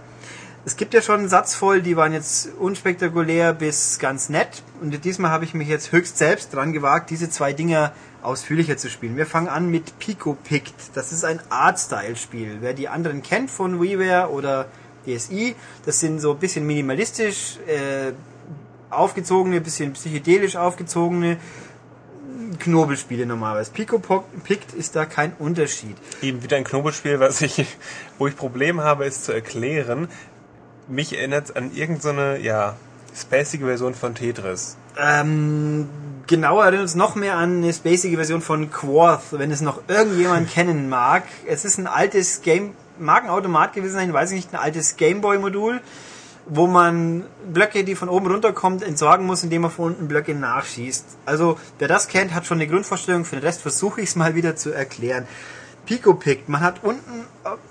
Es 0.63 0.77
gibt 0.77 0.93
ja 0.93 1.01
schon 1.01 1.21
einen 1.21 1.29
Satz 1.29 1.55
voll, 1.55 1.81
die 1.81 1.97
waren 1.97 2.13
jetzt 2.13 2.49
unspektakulär 2.59 3.51
bis 3.53 3.97
ganz 3.97 4.29
nett. 4.29 4.61
Und 4.79 5.03
diesmal 5.03 5.31
habe 5.31 5.43
ich 5.43 5.55
mich 5.55 5.67
jetzt 5.67 5.91
höchst 5.91 6.19
selbst 6.19 6.53
dran 6.53 6.71
gewagt, 6.71 7.09
diese 7.09 7.31
zwei 7.31 7.51
Dinger 7.51 7.93
ausführlicher 8.21 8.77
zu 8.77 8.87
spielen. 8.87 9.17
Wir 9.17 9.25
fangen 9.25 9.47
an 9.47 9.71
mit 9.71 9.97
Pico 9.97 10.37
Pict. 10.43 10.75
Das 10.93 11.11
ist 11.11 11.25
ein 11.25 11.39
Art-Style-Spiel. 11.49 12.57
Wer 12.61 12.75
die 12.75 12.89
anderen 12.89 13.23
kennt 13.23 13.49
von 13.49 13.81
WiiWare 13.81 14.29
oder 14.29 14.67
DSI, 15.07 15.55
das 15.87 15.99
sind 15.99 16.19
so 16.19 16.33
ein 16.33 16.37
bisschen 16.37 16.67
minimalistisch 16.67 17.57
äh, 17.65 18.11
aufgezogene, 18.91 19.61
bisschen 19.61 19.93
psychedelisch 19.93 20.57
aufgezogene 20.57 21.37
Knobelspiele 22.59 23.25
normalerweise. 23.25 23.71
Pico 23.71 23.99
Pict 24.43 24.73
ist 24.73 24.95
da 24.95 25.05
kein 25.05 25.33
Unterschied. 25.39 25.95
Eben 26.21 26.43
wieder 26.43 26.57
ein 26.57 26.63
Knobelspiel, 26.63 27.19
was 27.19 27.41
ich, 27.41 27.65
wo 28.17 28.27
ich 28.27 28.35
Probleme 28.35 28.83
habe, 28.83 29.05
es 29.05 29.23
zu 29.23 29.31
erklären. 29.31 30.07
Mich 30.91 31.17
erinnert 31.17 31.45
es 31.45 31.55
an 31.55 31.71
irgendeine, 31.73 32.37
ja, 32.39 32.75
spacige 33.15 33.65
Version 33.65 33.95
von 33.95 34.13
Tetris. 34.13 34.75
Ähm, 34.99 35.87
genauer 36.27 36.63
erinnert 36.65 36.81
uns 36.81 36.95
noch 36.95 37.15
mehr 37.15 37.37
an 37.37 37.63
eine 37.63 37.71
spacige 37.71 38.17
Version 38.17 38.41
von 38.41 38.69
Quarth, 38.69 39.23
wenn 39.31 39.51
es 39.51 39.61
noch 39.61 39.81
irgendjemand 39.87 40.49
kennen 40.53 40.89
mag. 40.89 41.23
Es 41.47 41.63
ist 41.63 41.77
ein 41.77 41.87
altes 41.87 42.41
Game, 42.41 42.73
mag 42.99 43.23
ein 43.23 43.29
Automat 43.29 43.71
gewesen 43.71 43.93
sein, 43.93 44.11
weiß 44.11 44.31
ich 44.31 44.35
nicht, 44.35 44.53
ein 44.53 44.59
altes 44.59 44.97
Gameboy-Modul, 44.97 45.79
wo 46.47 46.67
man 46.67 47.23
Blöcke, 47.53 47.85
die 47.85 47.95
von 47.95 48.09
oben 48.09 48.27
runterkommt, 48.27 48.83
entsorgen 48.83 49.25
muss, 49.25 49.45
indem 49.45 49.61
man 49.61 49.71
von 49.71 49.93
unten 49.93 50.09
Blöcke 50.09 50.35
nachschießt. 50.35 51.05
Also, 51.25 51.57
wer 51.79 51.87
das 51.87 52.09
kennt, 52.09 52.33
hat 52.33 52.45
schon 52.45 52.57
eine 52.57 52.67
Grundvorstellung. 52.67 53.23
Für 53.23 53.37
den 53.37 53.45
Rest 53.45 53.61
versuche 53.61 54.01
ich 54.01 54.09
es 54.09 54.15
mal 54.17 54.35
wieder 54.35 54.57
zu 54.57 54.71
erklären. 54.71 55.25
Pico 55.91 56.13
Pick. 56.13 56.47
Man 56.47 56.61
hat 56.61 56.85
unten, 56.85 57.25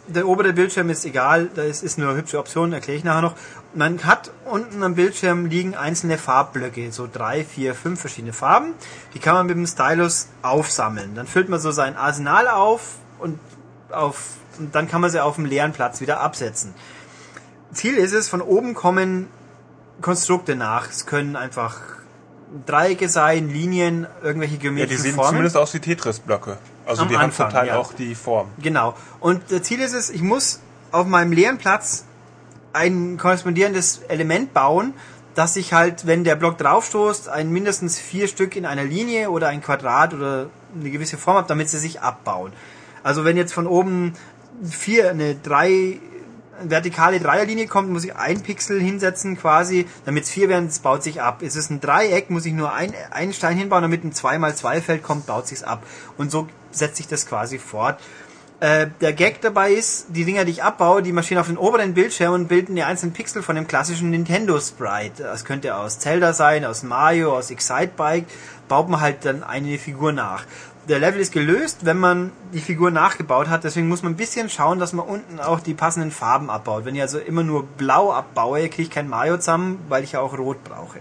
der 0.07 0.29
obere 0.29 0.53
Bildschirm 0.53 0.91
ist 0.91 1.07
egal, 1.07 1.49
da 1.55 1.63
ist, 1.63 1.83
ist 1.83 1.97
nur 1.97 2.11
eine 2.11 2.19
hübsche 2.19 2.39
Option, 2.39 2.71
erkläre 2.71 2.99
ich 2.99 3.03
nachher 3.03 3.23
noch. 3.23 3.35
Man 3.75 4.05
hat 4.05 4.31
unten 4.45 4.83
am 4.83 4.95
Bildschirm 4.95 5.47
liegen 5.47 5.75
einzelne 5.75 6.19
Farbblöcke, 6.19 6.93
so 6.93 7.09
drei, 7.11 7.45
vier, 7.45 7.75
fünf 7.75 7.99
verschiedene 7.99 8.35
Farben. 8.35 8.75
Die 9.15 9.21
kann 9.21 9.33
man 9.37 9.47
mit 9.47 9.57
dem 9.57 9.67
Stylus 9.67 10.29
aufsammeln. 10.43 11.15
Dann 11.15 11.27
füllt 11.27 11.49
man 11.49 11.61
so 11.61 11.71
sein 11.71 11.97
Arsenal 11.97 12.49
auf 12.49 12.97
und 13.21 13.39
auf, 13.91 14.35
und 14.59 14.75
dann 14.75 14.87
kann 14.87 15.01
man 15.01 15.09
sie 15.09 15.25
auf 15.25 15.37
dem 15.37 15.47
leeren 15.47 15.73
Platz 15.73 16.03
wieder 16.03 16.21
absetzen. 16.21 16.75
Ziel 17.73 17.95
ist 17.95 18.13
es, 18.13 18.29
von 18.29 18.43
oben 18.43 18.75
kommen 18.75 19.29
Konstrukte 20.03 20.57
nach. 20.57 20.91
Es 20.91 21.07
können 21.07 21.37
einfach 21.37 21.79
Dreiecke 22.67 23.09
sein, 23.09 23.49
Linien, 23.49 24.07
irgendwelche 24.23 24.55
Ja, 24.55 24.59
die 24.59 24.63
geometrischen 24.65 25.03
sehen 25.05 25.15
Formen. 25.15 25.31
zumindest 25.31 25.57
aus 25.57 25.73
wie 25.73 25.81
Tetris-Blöcke. 25.81 26.59
Also 26.91 27.03
Am 27.03 27.09
die 27.09 27.17
haben 27.17 27.25
Anfang, 27.27 27.51
zum 27.51 27.59
Teil 27.59 27.69
ja. 27.69 27.77
auch 27.77 27.93
die 27.93 28.15
Form. 28.15 28.49
Genau. 28.61 28.95
Und 29.21 29.43
das 29.51 29.63
Ziel 29.63 29.81
ist 29.81 29.95
es, 29.95 30.11
ich 30.11 30.23
muss 30.23 30.61
auf 30.93 31.07
meinem 31.07 31.33
leeren 31.33 31.59
Platz 31.59 32.05
ein 32.73 33.17
korrespondierendes 33.17 34.03
Element 34.09 34.53
bauen, 34.53 34.95
dass 35.35 35.57
ich 35.57 35.73
halt, 35.73 36.07
wenn 36.07 36.25
der 36.25 36.35
Block 36.35 36.59
draufstoßt, 36.59 37.29
ein 37.29 37.51
mindestens 37.51 37.99
vier 37.99 38.29
Stück 38.29 38.57
in 38.57 38.67
einer 38.67 38.85
Linie 38.85 39.31
oder 39.31 39.49
ein 39.49 39.63
Quadrat 39.63 40.15
oder 40.15 40.47
eine 40.75 40.91
gewisse 40.91 41.17
Form 41.17 41.37
habe, 41.37 41.49
damit 41.49 41.69
sie 41.69 41.79
sich 41.79 42.01
abbauen. 42.01 42.53
Also 43.03 43.25
wenn 43.25 43.37
jetzt 43.37 43.53
von 43.53 43.67
oben 43.67 44.15
vier, 44.63 45.11
eine 45.11 45.37
drei 45.37 46.01
vertikale 46.63 47.21
Dreierlinie 47.21 47.67
kommt, 47.67 47.91
muss 47.91 48.05
ich 48.05 48.17
ein 48.17 48.43
Pixel 48.43 48.81
hinsetzen 48.81 49.39
quasi, 49.39 49.87
damit 50.05 50.25
es 50.25 50.31
vier 50.31 50.49
werden, 50.49 50.67
es 50.67 50.81
baut 50.81 51.03
sich 51.03 51.23
ab. 51.23 51.43
Ist 51.43 51.57
es 51.57 51.71
ein 51.71 51.81
Dreieck, 51.81 52.31
muss 52.31 52.45
ich 52.45 52.53
nur 52.53 52.73
ein, 52.73 52.93
einen 53.11 53.33
Stein 53.33 53.57
hinbauen, 53.57 53.83
damit 53.83 54.05
ein 54.05 54.13
2x2 54.13 54.81
Feld 54.81 55.03
kommt, 55.03 55.27
baut 55.27 55.47
sich's 55.47 55.63
ab. 55.63 55.83
Und 56.19 56.31
so 56.31 56.49
setzt 56.71 56.97
sich 56.97 57.09
das 57.09 57.27
quasi 57.27 57.59
fort. 57.59 57.99
Äh, 58.61 58.89
der 59.01 59.15
Gag 59.15 59.41
dabei 59.41 59.73
ist, 59.73 60.09
die 60.11 60.27
Dinger, 60.27 60.45
die 60.45 60.53
ich 60.53 60.63
abbaue, 60.63 61.03
die 61.03 61.13
marschieren 61.13 61.41
auf 61.41 61.47
den 61.47 61.57
oberen 61.57 61.95
Bildschirm 61.95 62.35
und 62.35 62.49
bilden 62.49 62.77
die 62.77 62.83
einzelnen 62.83 63.15
Pixel 63.15 63.43
von 63.43 63.57
dem 63.57 63.67
klassischen 63.67 64.11
Nintendo 64.11 64.61
Sprite. 64.61 65.23
Das 65.23 65.47
könnte 65.47 65.75
aus 65.75 65.99
Zelda 65.99 66.35
sein, 66.35 66.67
aus 66.67 66.83
Mario, 66.83 67.35
aus 67.35 67.51
Excitebike. 67.51 68.27
Baut 68.69 68.91
man 68.91 69.01
halt 69.01 69.25
dann 69.25 69.43
eine 69.43 69.79
Figur 69.79 70.13
nach. 70.13 70.45
Der 70.89 70.99
Level 70.99 71.21
ist 71.21 71.33
gelöst, 71.33 71.87
wenn 71.87 71.99
man 71.99 72.33
die 72.53 72.61
Figur 72.61 72.91
nachgebaut 72.91 73.49
hat. 73.49 73.65
Deswegen 73.65 73.89
muss 73.89 74.03
man 74.03 74.13
ein 74.13 74.17
bisschen 74.17 74.51
schauen, 74.51 74.79
dass 74.79 74.93
man 74.93 75.07
unten 75.07 75.41
auch 75.41 75.61
die 75.61 75.75
passenden 75.75 76.11
Farben 76.11 76.51
abbaut. 76.51 76.85
Wenn 76.85 76.95
ich 76.95 77.01
also 77.01 77.19
immer 77.19 77.43
nur 77.43 77.65
blau 77.65 78.13
abbaue, 78.13 78.69
kriege 78.69 78.83
ich 78.83 78.91
kein 78.91 79.09
Mario 79.09 79.39
zusammen, 79.39 79.79
weil 79.89 80.05
ich 80.05 80.13
ja 80.13 80.21
auch 80.21 80.37
rot 80.37 80.63
brauche. 80.65 80.99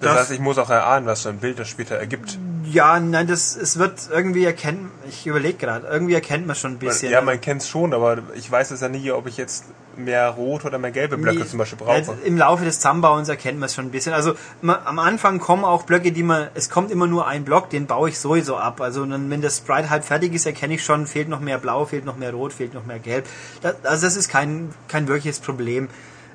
Das, 0.00 0.10
Das- 0.12 0.20
heißt, 0.22 0.30
ich 0.32 0.40
muss 0.40 0.58
auch 0.58 0.68
erahnen, 0.70 1.06
was 1.06 1.22
so 1.22 1.30
ein 1.30 1.38
Bild 1.38 1.58
das 1.58 1.68
später 1.68 1.96
ergibt. 1.96 2.38
Ja, 2.64 2.98
nein, 3.00 3.26
das 3.26 3.56
es 3.56 3.78
wird 3.78 4.08
irgendwie 4.10 4.44
erkennen. 4.44 4.90
Ich 5.08 5.26
überlege 5.26 5.56
gerade, 5.56 5.86
irgendwie 5.86 6.14
erkennt 6.14 6.46
man 6.46 6.54
schon 6.56 6.72
ein 6.72 6.78
bisschen. 6.78 7.10
Ja, 7.12 7.22
man 7.22 7.40
kennt 7.40 7.62
es 7.62 7.68
schon, 7.68 7.94
aber 7.94 8.18
ich 8.34 8.50
weiß 8.50 8.72
es 8.72 8.80
ja 8.80 8.88
nie, 8.88 9.10
ob 9.12 9.26
ich 9.26 9.36
jetzt 9.36 9.64
mehr 9.96 10.28
rote 10.28 10.66
oder 10.66 10.76
mehr 10.78 10.90
gelbe 10.90 11.16
Blöcke 11.16 11.38
Nee, 11.38 11.46
zum 11.46 11.58
Beispiel 11.58 11.78
brauche. 11.78 12.18
Im 12.24 12.36
Laufe 12.36 12.64
des 12.66 12.76
Zusammenbauens 12.76 13.30
erkennt 13.30 13.58
man 13.58 13.68
es 13.68 13.74
schon 13.74 13.86
ein 13.86 13.90
bisschen. 13.90 14.12
Also 14.12 14.34
ma, 14.60 14.80
am 14.84 14.98
Anfang 14.98 15.38
kommen 15.38 15.64
auch 15.64 15.84
Blöcke, 15.84 16.12
die 16.12 16.22
man, 16.22 16.48
es 16.54 16.68
kommt 16.68 16.90
immer 16.90 17.06
nur 17.06 17.26
ein 17.26 17.44
Block, 17.46 17.70
den 17.70 17.86
baue 17.86 18.10
ich 18.10 18.18
sowieso 18.18 18.58
ab. 18.58 18.82
Also 18.82 19.06
dann, 19.06 19.30
wenn 19.30 19.40
das 19.40 19.58
Sprite 19.58 19.88
halb 19.88 20.04
fertig 20.04 20.34
ist, 20.34 20.44
erkenne 20.44 20.74
ich 20.74 20.84
schon, 20.84 21.06
fehlt 21.06 21.30
noch 21.30 21.40
mehr 21.40 21.56
Blau, 21.56 21.86
fehlt 21.86 22.04
noch 22.04 22.16
mehr 22.18 22.32
Rot, 22.34 22.52
fehlt 22.52 22.74
noch 22.74 22.84
mehr 22.84 22.98
Gelb. 22.98 23.24
Das, 23.62 23.76
also 23.84 24.06
das 24.06 24.16
ist 24.16 24.28
kein, 24.28 24.74
kein 24.88 25.08
wirkliches 25.08 25.40
Problem. 25.40 25.88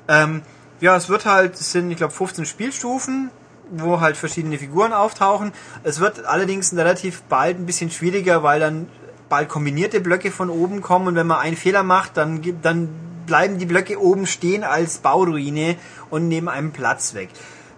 Ähm, 0.08 0.42
Ja, 0.80 0.96
es 0.96 1.08
wird 1.08 1.26
halt, 1.26 1.54
es 1.54 1.70
sind, 1.70 1.92
ich 1.92 1.98
glaube, 1.98 2.12
15 2.12 2.44
Spielstufen, 2.44 3.30
wo 3.70 4.00
halt 4.00 4.16
verschiedene 4.16 4.58
Figuren 4.58 4.92
auftauchen. 4.92 5.52
Es 5.82 6.00
wird 6.00 6.24
allerdings 6.24 6.74
relativ 6.74 7.22
bald 7.22 7.58
ein 7.58 7.66
bisschen 7.66 7.90
schwieriger, 7.90 8.42
weil 8.42 8.60
dann 8.60 8.88
bald 9.28 9.48
kombinierte 9.48 10.00
Blöcke 10.00 10.30
von 10.30 10.50
oben 10.50 10.82
kommen 10.82 11.08
und 11.08 11.14
wenn 11.14 11.26
man 11.26 11.38
einen 11.38 11.56
Fehler 11.56 11.82
macht, 11.82 12.16
dann, 12.16 12.42
dann 12.60 12.88
bleiben 13.26 13.58
die 13.58 13.66
Blöcke 13.66 14.00
oben 14.00 14.26
stehen 14.26 14.64
als 14.64 14.98
Bauruine 14.98 15.76
und 16.10 16.28
nehmen 16.28 16.48
einem 16.48 16.72
Platz 16.72 17.14
weg. 17.14 17.30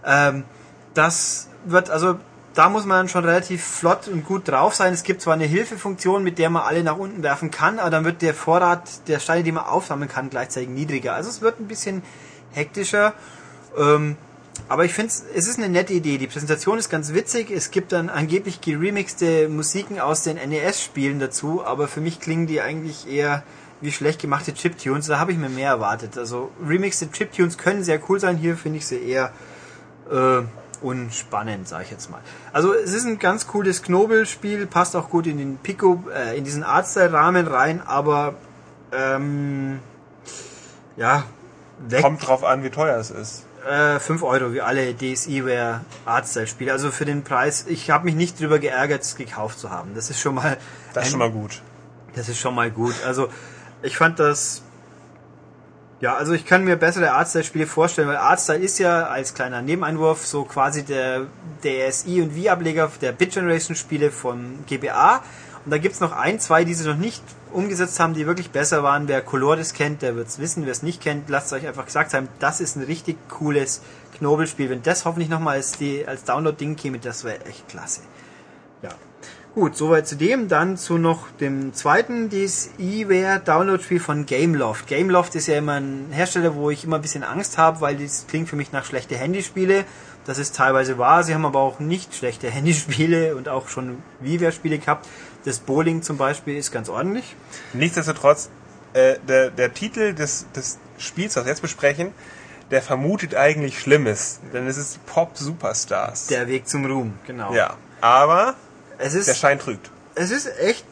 Ähm, 0.05 0.45
das 0.95 1.49
wird, 1.65 1.91
also 1.91 2.17
da 2.55 2.69
muss 2.69 2.87
man 2.87 3.09
schon 3.09 3.25
relativ 3.25 3.65
flott 3.65 4.09
und 4.09 4.25
gut 4.25 4.49
drauf 4.49 4.75
sein. 4.75 4.93
Es 4.93 5.03
gibt 5.03 5.21
zwar 5.21 5.35
eine 5.35 5.45
Hilfefunktion, 5.45 6.23
mit 6.23 6.39
der 6.39 6.51
man 6.51 6.63
alle 6.63 6.85
nach 6.85 6.97
unten 6.97 7.23
werfen 7.23 7.51
kann, 7.51 7.79
aber 7.79 7.91
dann 7.91 8.05
wird 8.05 8.23
der 8.23 8.35
Vorrat 8.35 9.09
der 9.09 9.19
Steine, 9.19 9.43
die 9.43 9.53
man 9.53 9.65
aufsammeln 9.65 10.11
kann, 10.11 10.31
gleichzeitig 10.31 10.69
niedriger. 10.69 11.15
Also 11.15 11.31
es 11.31 11.41
wird 11.41 11.61
ein 11.61 11.67
bisschen 11.67 12.03
hektischer. 12.53 13.13
Ähm, 13.77 14.17
aber 14.69 14.85
ich 14.85 14.95
finde 14.95 15.13
es 15.35 15.47
ist 15.47 15.59
eine 15.59 15.69
nette 15.69 15.93
Idee. 15.93 16.19
Die 16.19 16.27
Präsentation 16.27 16.79
ist 16.79 16.89
ganz 16.89 17.13
witzig. 17.13 17.51
Es 17.51 17.71
gibt 17.71 17.93
dann 17.93 18.09
angeblich 18.09 18.61
geremixte 18.61 19.49
Musiken 19.49 20.01
aus 20.01 20.23
den 20.23 20.37
NES-Spielen 20.37 21.19
dazu, 21.19 21.65
aber 21.65 21.89
für 21.89 22.01
mich 22.01 22.21
klingen 22.21 22.47
die 22.47 22.61
eigentlich 22.61 23.09
eher 23.09 23.43
wie 23.81 23.93
schlecht 23.93 24.21
gemachte 24.21 24.55
Chiptunes. 24.55 25.07
Da 25.07 25.19
habe 25.19 25.33
ich 25.33 25.39
mir 25.39 25.51
mehr 25.51 25.71
erwartet. 25.71 26.17
Also 26.17 26.51
remixte 26.67 27.11
Chiptunes 27.11 27.59
können 27.59 27.85
sehr 27.85 28.01
cool 28.09 28.19
sein. 28.21 28.37
Hier 28.37 28.57
finde 28.57 28.79
ich 28.79 28.87
sie 28.87 28.97
eher 28.97 29.33
äh, 30.11 30.43
unspannend, 30.81 31.69
sage 31.69 31.85
ich 31.85 31.91
jetzt 31.91 32.11
mal. 32.11 32.21
Also 32.53 32.73
es 32.73 32.95
ist 32.95 33.05
ein 33.07 33.19
ganz 33.19 33.47
cooles 33.47 33.83
Knobelspiel, 33.83 34.67
passt 34.67 34.97
auch 34.97 35.11
gut 35.11 35.27
in 35.27 35.39
den 35.39 35.59
Pico, 35.59 36.05
äh, 36.15 36.39
in 36.39 36.45
diesen 36.45 36.63
Artstyle-Rahmen 36.63 37.47
rein, 37.47 37.83
aber 37.85 38.35
ähm, 38.93 39.81
ja, 40.97 41.25
weg. 41.89 42.03
Kommt 42.03 42.27
drauf 42.27 42.45
an, 42.45 42.63
wie 42.63 42.71
teuer 42.71 42.99
es 42.99 43.11
ist. 43.11 43.45
Äh, 43.69 43.99
5 43.99 44.23
Euro 44.23 44.53
wie 44.53 44.61
alle 44.61 44.93
DSiWare 44.95 45.81
Artstyle-Spiele. 46.05 46.71
Also 46.71 46.91
für 46.91 47.07
den 47.07 47.25
Preis, 47.25 47.65
ich 47.67 47.91
habe 47.91 48.05
mich 48.05 48.15
nicht 48.15 48.39
drüber 48.39 48.59
geärgert, 48.59 49.03
es 49.03 49.17
gekauft 49.17 49.59
zu 49.59 49.71
haben. 49.71 49.93
Das 49.95 50.11
ist 50.11 50.21
schon 50.21 50.35
mal 50.35 50.59
Das 50.93 51.05
ist 51.05 51.09
ein- 51.09 51.11
schon 51.13 51.19
mal 51.21 51.31
gut. 51.31 51.63
das 52.15 52.29
ist 52.29 52.39
schon 52.39 52.55
mal 52.55 52.71
gut. 52.71 52.95
Also 53.07 53.29
ich 53.83 53.97
fand 53.97 54.19
das. 54.19 54.63
Ja, 56.01 56.15
also 56.17 56.33
ich 56.35 56.45
kann 56.45 56.65
mir 56.65 56.77
bessere 56.77 57.13
Artstyle-Spiele 57.13 57.67
vorstellen, 57.67 58.09
weil 58.09 58.19
Artstyle 58.19 58.59
ist 58.59 58.79
ja 58.79 59.05
als 59.07 59.33
kleiner 59.33 59.63
Nebeneinwurf 59.63 60.27
so 60.27 60.45
quasi 60.45 60.83
der 60.85 61.23
DSi 61.63 62.21
und 62.21 62.35
Wii-Ableger 62.35 62.91
der 63.01 63.13
Bit-Generation-Spiele 63.13 64.11
von 64.11 64.59
GBA. 64.67 65.23
Und 65.65 65.71
da 65.71 65.79
gibt's 65.79 66.01
noch 66.01 66.13
ein, 66.13 66.39
zwei, 66.41 66.65
die 66.65 66.75
sie 66.75 66.87
noch 66.87 66.97
nicht 66.99 67.23
umgesetzt 67.55 68.01
haben, 68.01 68.15
die 68.15 68.27
wirklich 68.27 68.51
besser 68.51 68.83
waren. 68.83 69.09
Wer 69.09 69.23
Colores 69.23 69.73
kennt, 69.73 70.03
der 70.03 70.17
wird's 70.17 70.39
wissen. 70.39 70.65
Wer 70.65 70.73
es 70.73 70.83
nicht 70.83 71.01
kennt, 71.01 71.29
lasst 71.31 71.53
euch 71.53 71.67
einfach 71.67 71.87
gesagt 71.87 72.13
haben, 72.15 72.29
das 72.39 72.61
ist 72.61 72.77
ein 72.77 72.83
richtig 72.83 73.17
cooles 73.29 73.81
Knobelspiel. 74.19 74.71
Wenn 74.71 74.83
das 74.83 75.05
hoffentlich 75.05 75.29
nochmal 75.29 75.57
als, 75.57 75.79
als 76.07 76.25
Download-Ding 76.25 76.77
käme, 76.77 76.99
das 76.99 77.25
wäre 77.25 77.45
echt 77.47 77.69
klasse. 77.69 78.01
Ja. 78.83 78.91
Gut, 79.55 79.77
soweit 79.77 80.09
zu 80.09 80.17
dem. 80.17 80.49
Dann 80.49 80.77
zu 80.77 80.99
noch 80.99 81.31
dem 81.41 81.73
zweiten 81.75 82.29
DSiWare 82.29 83.41
Download-Spiel 83.45 84.01
von 84.01 84.27
Gameloft. 84.27 84.89
Gameloft 84.89 85.37
ist 85.37 85.47
ja 85.47 85.59
immer 85.59 85.75
ein 85.75 86.09
Hersteller, 86.11 86.57
wo 86.57 86.71
ich 86.71 86.85
immer 86.85 86.97
ein 86.97 87.03
bisschen 87.03 87.23
Angst 87.23 87.57
habe, 87.57 87.81
weil 87.81 87.97
das 87.97 88.27
klingt 88.27 88.49
für 88.49 88.57
mich 88.57 88.73
nach 88.73 88.85
schlechte 88.85 89.17
Handyspiele. 89.17 89.85
Das 90.25 90.39
ist 90.39 90.57
teilweise 90.57 90.99
wahr. 90.99 91.23
Sie 91.23 91.35
haben 91.35 91.47
aber 91.47 91.61
auch 91.61 91.79
nicht 91.79 92.15
schlechte 92.15 92.51
Handyspiele 92.51 93.37
und 93.37 93.49
auch 93.49 93.69
schon 93.69 94.03
WiiWare-Spiele 94.21 94.79
gehabt. 94.79 95.07
Das 95.45 95.59
Bowling 95.59 96.03
zum 96.03 96.17
Beispiel 96.17 96.57
ist 96.57 96.73
ganz 96.73 96.89
ordentlich. 96.89 97.37
Nichtsdestotrotz, 97.73 98.49
äh, 98.95 99.17
der, 99.29 99.51
der 99.51 99.75
Titel 99.75 100.15
des, 100.15 100.47
des 100.57 100.79
Spiels, 100.99 101.35
das 101.35 101.45
wir 101.45 101.51
jetzt 101.51 101.63
besprechen, 101.63 102.13
der 102.71 102.83
vermutet 102.83 103.35
eigentlich 103.35 103.79
Schlimmes. 103.79 104.41
Denn 104.53 104.67
es 104.67 104.77
ist 104.77 105.05
Pop 105.07 105.37
Superstars. 105.37 106.29
Der 106.29 106.49
Weg 106.49 106.67
zum 106.69 106.87
Ruhm, 106.87 107.15
genau. 107.27 107.53
ja. 107.55 107.77
Aber 108.01 108.55
Es 108.99 109.15
ist 109.15 109.29
der 109.29 109.35
Schein 109.35 109.59
trügt. 109.59 109.91
es 110.15 110.31
ist 110.31 110.47
echt 110.59 110.87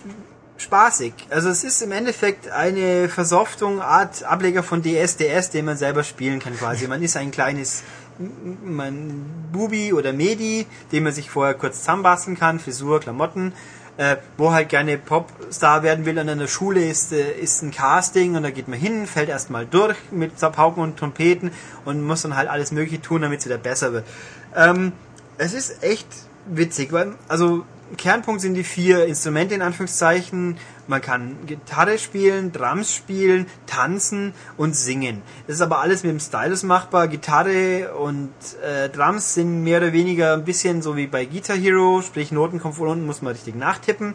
spaßig. 0.59 1.13
Also 1.31 1.49
es 1.49 1.65
ist 1.65 1.83
im 1.83 1.93
Endeffekt 1.93 2.51
eine 2.51 3.09
Versoftung, 3.09 3.81
Art 3.81 4.23
Ableger 4.23 4.63
von 4.63 4.83
DS, 4.83 5.17
DS, 5.17 5.51
den 5.51 5.65
man 5.65 5.77
selber 5.77 6.05
spielen 6.05 6.39
kann 6.41 6.57
quasi. 6.57 6.87
Man 6.87 7.03
ist 7.03 7.17
ein 7.17 7.31
kleines 7.31 7.83
man, 8.65 9.25
Bubi 9.53 9.93
oder 9.93 10.13
Medi, 10.13 10.67
den 10.93 11.05
man 11.05 11.13
sich 11.13 11.31
vorher 11.31 11.55
kurz 11.55 11.79
zusammenbasteln 11.79 12.39
kann, 12.39 12.61
Frisur, 12.61 13.01
Klamotten, 13.01 13.53
äh, 13.97 14.17
wo 14.37 14.53
halt 14.53 14.69
gerne 14.69 14.99
Popstar 14.99 15.83
werden 15.83 16.05
will. 16.07 16.19
Und 16.19 16.29
an 16.29 16.39
der 16.39 16.47
Schule 16.47 16.85
ist, 16.85 17.13
äh, 17.13 17.33
ist 17.33 17.63
ein 17.63 17.71
Casting 17.71 18.37
und 18.37 18.43
da 18.43 18.51
geht 18.51 18.69
man 18.69 18.79
hin, 18.79 19.07
fällt 19.07 19.29
erstmal 19.29 19.67
durch 19.67 19.97
mit 20.11 20.39
Pauken 20.39 20.83
und 20.83 20.99
Trompeten 20.99 21.51
und 21.85 22.03
muss 22.03 22.23
dann 22.23 22.37
halt 22.37 22.49
alles 22.49 22.73
Mögliche 22.73 23.01
tun, 23.03 23.23
damit 23.23 23.41
es 23.41 23.47
wieder 23.47 23.59
besser 23.59 23.93
wird. 23.93 24.05
Ähm, 24.57 24.93
es 25.39 25.55
ist 25.55 25.83
echt 25.83 26.07
witzig, 26.47 26.93
weil, 26.93 27.15
also 27.29 27.65
Kernpunkt 27.97 28.41
sind 28.41 28.55
die 28.55 28.65
vier 28.65 29.07
Instrumente 29.07 29.55
in 29.55 29.63
Anführungszeichen. 29.63 30.57
Man 30.87 31.01
kann 31.01 31.37
Gitarre 31.47 31.99
spielen, 31.99 32.53
Drums 32.53 32.95
spielen, 32.95 33.47
tanzen 33.67 34.35
und 34.57 34.75
singen. 34.75 35.23
Das 35.47 35.57
ist 35.57 35.63
aber 35.63 35.81
alles 35.81 36.03
mit 36.03 36.11
dem 36.13 36.21
Stylus 36.21 36.63
machbar. 36.63 37.09
Gitarre 37.09 37.95
und 37.95 38.33
äh, 38.63 38.89
Drums 38.89 39.35
sind 39.35 39.63
mehr 39.63 39.79
oder 39.79 39.93
weniger 39.93 40.35
ein 40.35 40.45
bisschen 40.45 40.83
so 40.83 40.97
wie 40.97 41.07
bei 41.07 41.25
Guitar 41.25 41.57
Hero, 41.57 42.03
sprich 42.03 42.33
Noten 42.33 42.61
kommen 42.61 42.75
von 42.75 42.89
unten, 42.89 43.07
muss 43.07 43.23
man 43.23 43.33
richtig 43.33 43.55
nachtippen. 43.55 44.15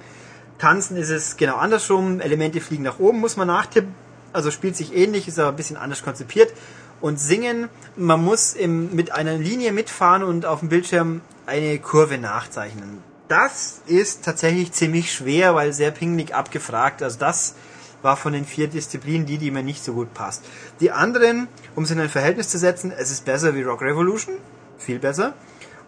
Tanzen 0.57 0.97
ist 0.97 1.09
es 1.09 1.37
genau 1.37 1.57
andersrum, 1.57 2.19
Elemente 2.19 2.61
fliegen 2.61 2.83
nach 2.83 2.99
oben, 2.99 3.19
muss 3.19 3.37
man 3.37 3.47
nachtippen. 3.47 3.93
Also 4.33 4.51
spielt 4.51 4.75
sich 4.75 4.95
ähnlich, 4.95 5.27
ist 5.27 5.39
aber 5.39 5.49
ein 5.49 5.55
bisschen 5.55 5.77
anders 5.77 6.03
konzipiert. 6.03 6.51
Und 6.99 7.19
singen, 7.19 7.69
man 7.95 8.23
muss 8.23 8.53
im, 8.53 8.95
mit 8.95 9.11
einer 9.11 9.37
Linie 9.37 9.71
mitfahren 9.71 10.23
und 10.23 10.45
auf 10.45 10.59
dem 10.61 10.69
Bildschirm 10.69 11.21
eine 11.45 11.77
Kurve 11.79 12.17
nachzeichnen. 12.17 13.03
Das 13.27 13.81
ist 13.87 14.23
tatsächlich 14.23 14.71
ziemlich 14.71 15.11
schwer, 15.11 15.53
weil 15.53 15.73
sehr 15.73 15.91
pingelig 15.91 16.33
abgefragt. 16.33 17.03
Also 17.03 17.19
das 17.19 17.55
war 18.01 18.15
von 18.15 18.33
den 18.33 18.45
vier 18.45 18.67
Disziplinen 18.67 19.25
die, 19.25 19.37
die 19.37 19.51
mir 19.51 19.63
nicht 19.63 19.83
so 19.83 19.93
gut 19.93 20.13
passt. 20.13 20.43
Die 20.79 20.91
anderen, 20.91 21.47
um 21.75 21.83
es 21.83 21.91
in 21.91 21.99
ein 21.99 22.09
Verhältnis 22.09 22.49
zu 22.49 22.57
setzen, 22.57 22.93
es 22.97 23.11
ist 23.11 23.25
besser 23.25 23.55
wie 23.55 23.63
Rock 23.63 23.81
Revolution, 23.81 24.35
viel 24.77 24.99
besser. 24.99 25.33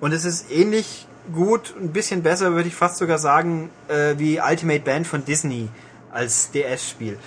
Und 0.02 0.12
es 0.12 0.26
ist 0.26 0.52
ähnlich 0.52 1.08
gut, 1.34 1.74
ein 1.80 1.94
bisschen 1.94 2.24
besser, 2.24 2.54
würde 2.54 2.68
ich 2.68 2.76
fast 2.76 2.98
sogar 2.98 3.20
sagen, 3.20 3.70
äh, 3.88 4.16
wie 4.18 4.42
Ultimate 4.42 4.82
Band 4.82 5.08
von 5.08 5.24
Disney 5.24 5.70
als 6.12 6.52
DS-Spiel. 6.52 7.18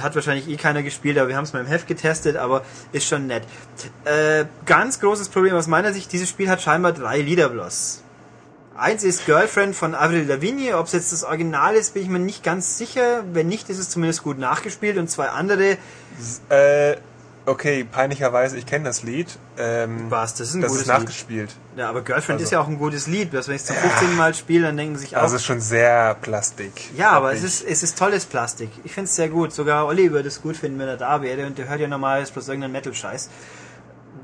Hat 0.00 0.14
wahrscheinlich 0.14 0.48
eh 0.48 0.56
keiner 0.56 0.82
gespielt, 0.82 1.18
aber 1.18 1.28
wir 1.28 1.36
haben 1.36 1.44
es 1.44 1.52
mal 1.52 1.60
im 1.60 1.66
Heft 1.66 1.86
getestet, 1.86 2.36
aber 2.36 2.64
ist 2.92 3.06
schon 3.06 3.26
nett. 3.26 3.44
Äh, 4.04 4.46
ganz 4.64 5.00
großes 5.00 5.28
Problem 5.28 5.54
aus 5.54 5.66
meiner 5.66 5.92
Sicht, 5.92 6.10
dieses 6.12 6.30
Spiel 6.30 6.48
hat 6.48 6.62
scheinbar 6.62 6.92
drei 6.92 7.20
Lieder. 7.20 7.50
Eins 8.78 9.04
ist 9.04 9.24
Girlfriend 9.26 9.74
von 9.74 9.94
Avril 9.94 10.24
Lavigne. 10.26 10.76
Ob 10.76 10.86
es 10.86 10.92
jetzt 10.92 11.12
das 11.12 11.24
Original 11.24 11.74
ist, 11.74 11.94
bin 11.94 12.02
ich 12.02 12.08
mir 12.08 12.18
nicht 12.18 12.42
ganz 12.42 12.76
sicher. 12.76 13.24
Wenn 13.32 13.48
nicht, 13.48 13.68
ist 13.70 13.78
es 13.78 13.88
zumindest 13.90 14.22
gut 14.22 14.38
nachgespielt. 14.38 14.98
Und 14.98 15.08
zwei 15.10 15.28
andere 15.28 15.78
Äh, 16.50 16.96
okay, 17.46 17.84
peinlicherweise, 17.84 18.56
ich 18.58 18.66
kenne 18.66 18.84
das 18.84 19.02
Lied. 19.02 19.38
Ähm, 19.58 20.10
war 20.10 20.24
es. 20.24 20.34
Das 20.34 20.48
ist 20.48 20.54
ein 20.54 20.60
das 20.60 20.70
gutes 20.70 20.82
ist 20.82 20.88
Lied. 20.88 20.98
nachgespielt. 20.98 21.54
Ja, 21.76 21.88
aber 21.88 22.02
Girlfriend 22.02 22.36
Also- 22.38 22.44
ist 22.44 22.50
ja 22.52 22.60
auch 22.60 22.68
ein 22.68 22.78
gutes 22.78 23.06
Lied. 23.06 23.30
Bloß 23.30 23.48
wenn 23.48 23.54
ich 23.56 23.62
es 23.62 23.66
zum 23.68 23.76
15. 23.76 24.16
Mal 24.16 24.34
spiele, 24.34 24.66
dann 24.66 24.76
denken 24.76 24.96
sich 24.98 25.16
auch... 25.16 25.22
Also 25.22 25.36
es 25.36 25.42
ist 25.42 25.46
schon 25.46 25.60
sehr 25.60 26.14
Plastik. 26.20 26.72
ja, 26.96 27.10
aber 27.12 27.32
es 27.32 27.42
ist, 27.42 27.64
es 27.66 27.82
ist 27.82 27.98
tolles 27.98 28.26
Plastik. 28.26 28.70
Ich 28.84 28.92
finde 28.92 29.08
es 29.08 29.16
sehr 29.16 29.28
gut. 29.30 29.52
Sogar 29.54 29.86
Olli 29.86 30.12
würde 30.12 30.28
es 30.28 30.42
gut 30.42 30.56
finden, 30.56 30.78
wenn 30.78 30.88
er 30.88 30.96
da 30.98 31.22
wäre. 31.22 31.46
Und 31.46 31.56
der 31.56 31.68
hört 31.68 31.80
ja 31.80 31.88
normalerweise 31.88 32.32
bloß 32.32 32.48
irgendeinen 32.48 32.72
Metal-Scheiß. 32.72 33.30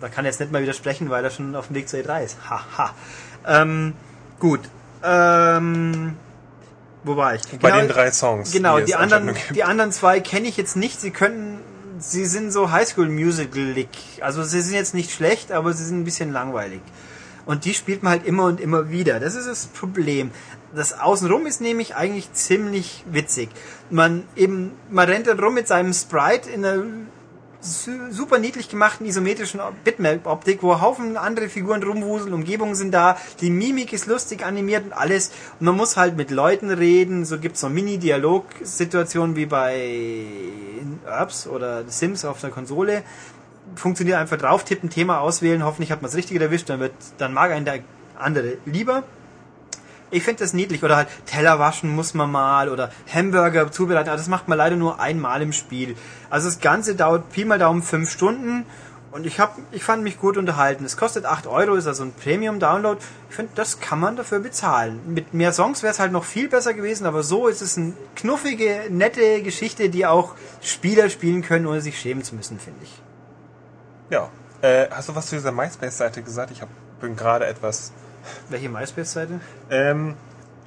Da 0.01 0.09
kann 0.09 0.25
er 0.25 0.31
jetzt 0.31 0.41
nicht 0.41 0.53
mal 0.53 0.61
widersprechen, 0.63 1.09
weil 1.11 1.25
er 1.25 1.31
schon 1.31 1.55
auf 1.55 1.69
dem 1.69 1.77
Weg 1.77 1.89
zur 1.89 2.01
E3 2.01 2.25
ist. 2.25 2.37
Haha. 2.51 2.91
Ähm, 3.47 3.95
gut. 4.43 4.61
Ähm, 5.05 6.17
wo 7.05 7.17
war 7.17 7.35
ich? 7.35 7.43
Bei 7.61 7.71
den 7.71 7.89
drei 7.89 8.11
Songs. 8.11 8.51
Genau, 8.53 8.79
es 8.79 8.87
die 8.87 8.95
anderen, 8.95 9.35
die 9.55 9.65
anderen 9.65 9.93
zwei 9.93 10.21
kenne 10.21 10.49
ich 10.49 10.57
jetzt 10.57 10.77
nicht. 10.77 11.01
Sie 11.01 11.11
könnten, 11.13 11.59
sie 11.99 12.27
sind 12.27 12.53
so 12.53 12.71
Highschool 12.73 13.09
Musical-ig. 13.09 13.89
Also 14.21 14.43
sie 14.43 14.61
sind 14.61 14.75
jetzt 14.75 14.95
nicht 14.95 15.11
schlecht, 15.13 15.53
aber 15.53 15.73
sie 15.73 15.85
sind 15.85 16.01
ein 16.01 16.05
bisschen 16.05 16.33
langweilig. 16.33 16.81
Und 17.47 17.65
die 17.65 17.75
spielt 17.75 18.03
man 18.03 18.13
halt 18.13 18.27
immer 18.27 18.45
und 18.45 18.61
immer 18.61 18.91
wieder. 18.91 19.19
Das 19.21 19.35
ist 19.35 19.49
das 19.49 19.67
Problem. 19.67 20.31
Das 20.75 20.99
Außenrum 20.99 21.47
ist 21.47 21.61
nämlich 21.61 21.95
eigentlich 21.97 22.33
ziemlich 22.33 23.05
witzig. 23.11 23.49
Man 23.91 24.25
eben, 24.37 24.73
man 24.91 25.09
rennt 25.09 25.27
dann 25.27 25.39
rum 25.41 25.55
mit 25.55 25.69
seinem 25.69 25.93
Sprite 25.93 26.49
in 26.51 26.65
einer 26.65 26.83
su- 26.83 26.87
super 27.63 28.39
niedlich 28.39 28.69
gemachten 28.69 29.07
isometrischen 29.07 29.61
Bitmap-Optik, 29.85 30.63
wo 30.63 30.81
Haufen 30.81 31.17
andere 31.17 31.49
Figuren 31.49 31.83
rumwuseln, 31.83 32.35
Umgebungen 32.35 32.75
sind 32.75 32.93
da, 32.93 33.17
die 33.41 33.51
Mimik 33.51 33.93
ist 33.93 34.07
lustig 34.07 34.45
animiert 34.45 34.85
und 34.85 34.93
alles. 34.93 35.31
Und 35.61 35.67
man 35.67 35.77
muss 35.77 35.97
halt 35.97 36.17
mit 36.17 36.31
Leuten 36.31 36.71
reden, 36.71 37.25
so 37.25 37.39
gibt's 37.39 37.61
so 37.61 37.69
Mini-Dialog-Situationen 37.69 39.37
wie 39.37 39.47
bei 39.47 39.87
Urbs 41.07 41.47
oder 41.47 41.85
Sims 41.87 42.25
auf 42.25 42.41
der 42.41 42.51
Konsole. 42.51 43.03
Funktioniert 43.77 44.19
einfach 44.19 44.39
drauf, 44.39 44.65
tippen, 44.65 44.91
Thema 44.91 45.21
auswählen, 45.21 45.65
hoffentlich 45.65 45.93
hat 45.93 46.03
man 46.03 46.11
das 46.11 46.17
Richtige 46.17 46.43
erwischt, 46.43 46.69
dann 46.69 46.81
wird, 46.81 46.93
dann 47.19 47.33
mag 47.33 47.53
einen 47.53 47.65
der 47.65 47.79
andere 48.19 48.59
lieber. 48.67 49.05
Ich 50.13 50.23
finde 50.23 50.45
das 50.45 50.53
niedlich. 50.53 50.85
Oder 50.85 50.97
halt 50.97 51.09
Teller 51.27 51.59
waschen 51.59 51.91
muss 51.91 52.15
man 52.15 52.31
mal 52.31 52.69
oder 52.69 52.91
Hamburger 53.13 53.73
zubereiten. 53.73 54.11
Aber 54.11 54.19
das 54.19 54.29
macht 54.29 54.47
man 54.47 54.59
leider 54.59 54.77
nur 54.77 55.01
einmal 55.01 55.43
im 55.43 55.53
Spiel. 55.53 55.97
Also 56.31 56.49
das 56.49 56.61
Ganze 56.61 56.95
dauert 56.95 57.31
Pi 57.31 57.45
mal 57.45 57.59
Daumen 57.59 57.83
fünf 57.83 58.11
Stunden 58.11 58.67
Und 59.11 59.27
ich, 59.27 59.41
hab, 59.41 59.59
ich 59.73 59.85
fand 59.85 60.03
mich 60.03 60.19
gut 60.19 60.39
unterhalten. 60.39 60.85
Es 60.87 60.97
kostet 60.97 61.27
8 61.27 61.47
Euro, 61.47 61.75
ist 61.75 61.87
also 61.87 62.03
ein 62.03 62.13
Premium-Download. 62.13 62.99
Ich 63.29 63.37
finde, 63.37 63.53
das 63.55 63.79
kann 63.81 64.01
man 64.01 64.17
dafür 64.17 64.41
bezahlen. 64.41 65.01
Mit 65.07 65.35
mehr 65.35 65.53
Songs 65.53 65.83
wäre 65.83 65.93
es 65.93 65.99
halt 65.99 66.13
noch 66.13 66.25
viel 66.25 66.49
besser 66.49 66.73
gewesen, 66.73 67.07
aber 67.07 67.23
so 67.23 67.47
ist 67.47 67.61
es 67.61 67.77
eine 67.77 67.93
knuffige, 68.17 68.85
nette 68.89 69.43
Geschichte, 69.43 69.91
die 69.91 70.07
auch 70.07 70.35
Spieler 70.63 71.11
spielen 71.11 71.43
können, 71.43 71.67
ohne 71.67 71.83
sich 71.83 71.99
schämen 71.99 72.23
zu 72.23 72.35
müssen, 72.35 72.59
finde 72.59 72.81
ich. 72.85 73.03
Ja. 74.09 74.31
Äh, 74.63 74.89
hast 74.91 75.11
du 75.11 75.15
was 75.15 75.27
zu 75.27 75.37
dieser 75.37 75.53
MySpace-Seite 75.53 76.23
gesagt? 76.23 76.51
Ich 76.51 76.63
hab, 76.63 76.69
bin 77.01 77.15
gerade 77.15 77.47
etwas. 77.47 77.93
Welche 78.49 78.69
MySpace-Seite? 78.69 79.41
Ähm, 79.71 80.15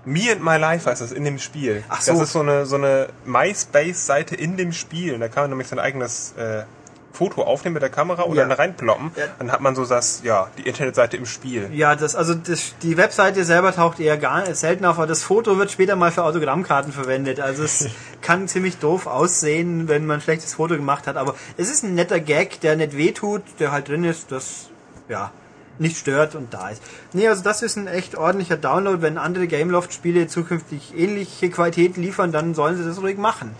Me 0.05 0.31
and 0.31 0.43
My 0.43 0.57
Life 0.57 0.89
heißt 0.89 1.01
das 1.01 1.11
in 1.11 1.23
dem 1.25 1.39
Spiel. 1.39 1.83
Ach 1.89 2.01
so. 2.01 2.11
Das 2.13 2.21
ist 2.21 2.33
so 2.33 2.41
eine, 2.41 2.65
so 2.65 2.75
eine 2.75 3.07
MySpace-Seite 3.25 4.35
in 4.35 4.57
dem 4.57 4.71
Spiel. 4.71 5.17
Da 5.19 5.27
kann 5.27 5.43
man 5.43 5.49
nämlich 5.51 5.67
sein 5.67 5.79
eigenes 5.79 6.33
äh, 6.37 6.63
Foto 7.11 7.43
aufnehmen 7.43 7.75
mit 7.75 7.81
der 7.81 7.89
Kamera 7.89 8.23
und 8.23 8.35
Ja. 8.35 8.43
dann 8.43 8.51
reinploppen. 8.51 9.11
Ja. 9.15 9.23
Dann 9.39 9.51
hat 9.51 9.61
man 9.61 9.73
so 9.73 9.85
das, 9.85 10.21
ja, 10.23 10.49
die 10.57 10.67
Internetseite 10.67 11.15
im 11.17 11.25
Spiel. 11.25 11.69
Ja, 11.73 11.95
das, 11.95 12.13
also 12.15 12.35
das, 12.35 12.75
die 12.83 12.97
Webseite 12.97 13.45
selber 13.45 13.73
taucht 13.73 13.99
eher 13.99 14.17
gar 14.17 14.53
selten 14.53 14.85
auf, 14.85 14.97
aber 14.97 15.07
das 15.07 15.23
Foto 15.23 15.57
wird 15.57 15.71
später 15.71 15.95
mal 15.95 16.11
für 16.11 16.23
Autogrammkarten 16.23 16.91
verwendet. 16.91 17.39
Also 17.39 17.63
es 17.63 17.87
kann 18.21 18.47
ziemlich 18.47 18.77
doof 18.77 19.07
aussehen, 19.07 19.87
wenn 19.87 20.05
man 20.05 20.17
ein 20.19 20.21
schlechtes 20.21 20.53
Foto 20.55 20.75
gemacht 20.75 21.07
hat, 21.07 21.15
aber 21.15 21.35
es 21.57 21.71
ist 21.71 21.83
ein 21.83 21.95
netter 21.95 22.19
Gag, 22.19 22.59
der 22.59 22.75
nicht 22.75 22.97
wehtut, 22.97 23.43
der 23.59 23.71
halt 23.71 23.87
drin 23.87 24.03
ist, 24.03 24.31
das 24.31 24.69
ja 25.07 25.31
nicht 25.79 25.97
stört 25.97 26.35
und 26.35 26.53
da 26.53 26.69
ist. 26.69 26.81
Nee, 27.13 27.27
also 27.27 27.43
das 27.43 27.61
ist 27.61 27.75
ein 27.75 27.87
echt 27.87 28.15
ordentlicher 28.15 28.57
Download. 28.57 29.01
Wenn 29.01 29.17
andere 29.17 29.47
Gameloft-Spiele 29.47 30.27
zukünftig 30.27 30.93
ähnliche 30.95 31.49
Qualität 31.49 31.97
liefern, 31.97 32.31
dann 32.31 32.53
sollen 32.53 32.77
sie 32.77 32.83
das 32.83 33.01
ruhig 33.01 33.17
machen. 33.17 33.55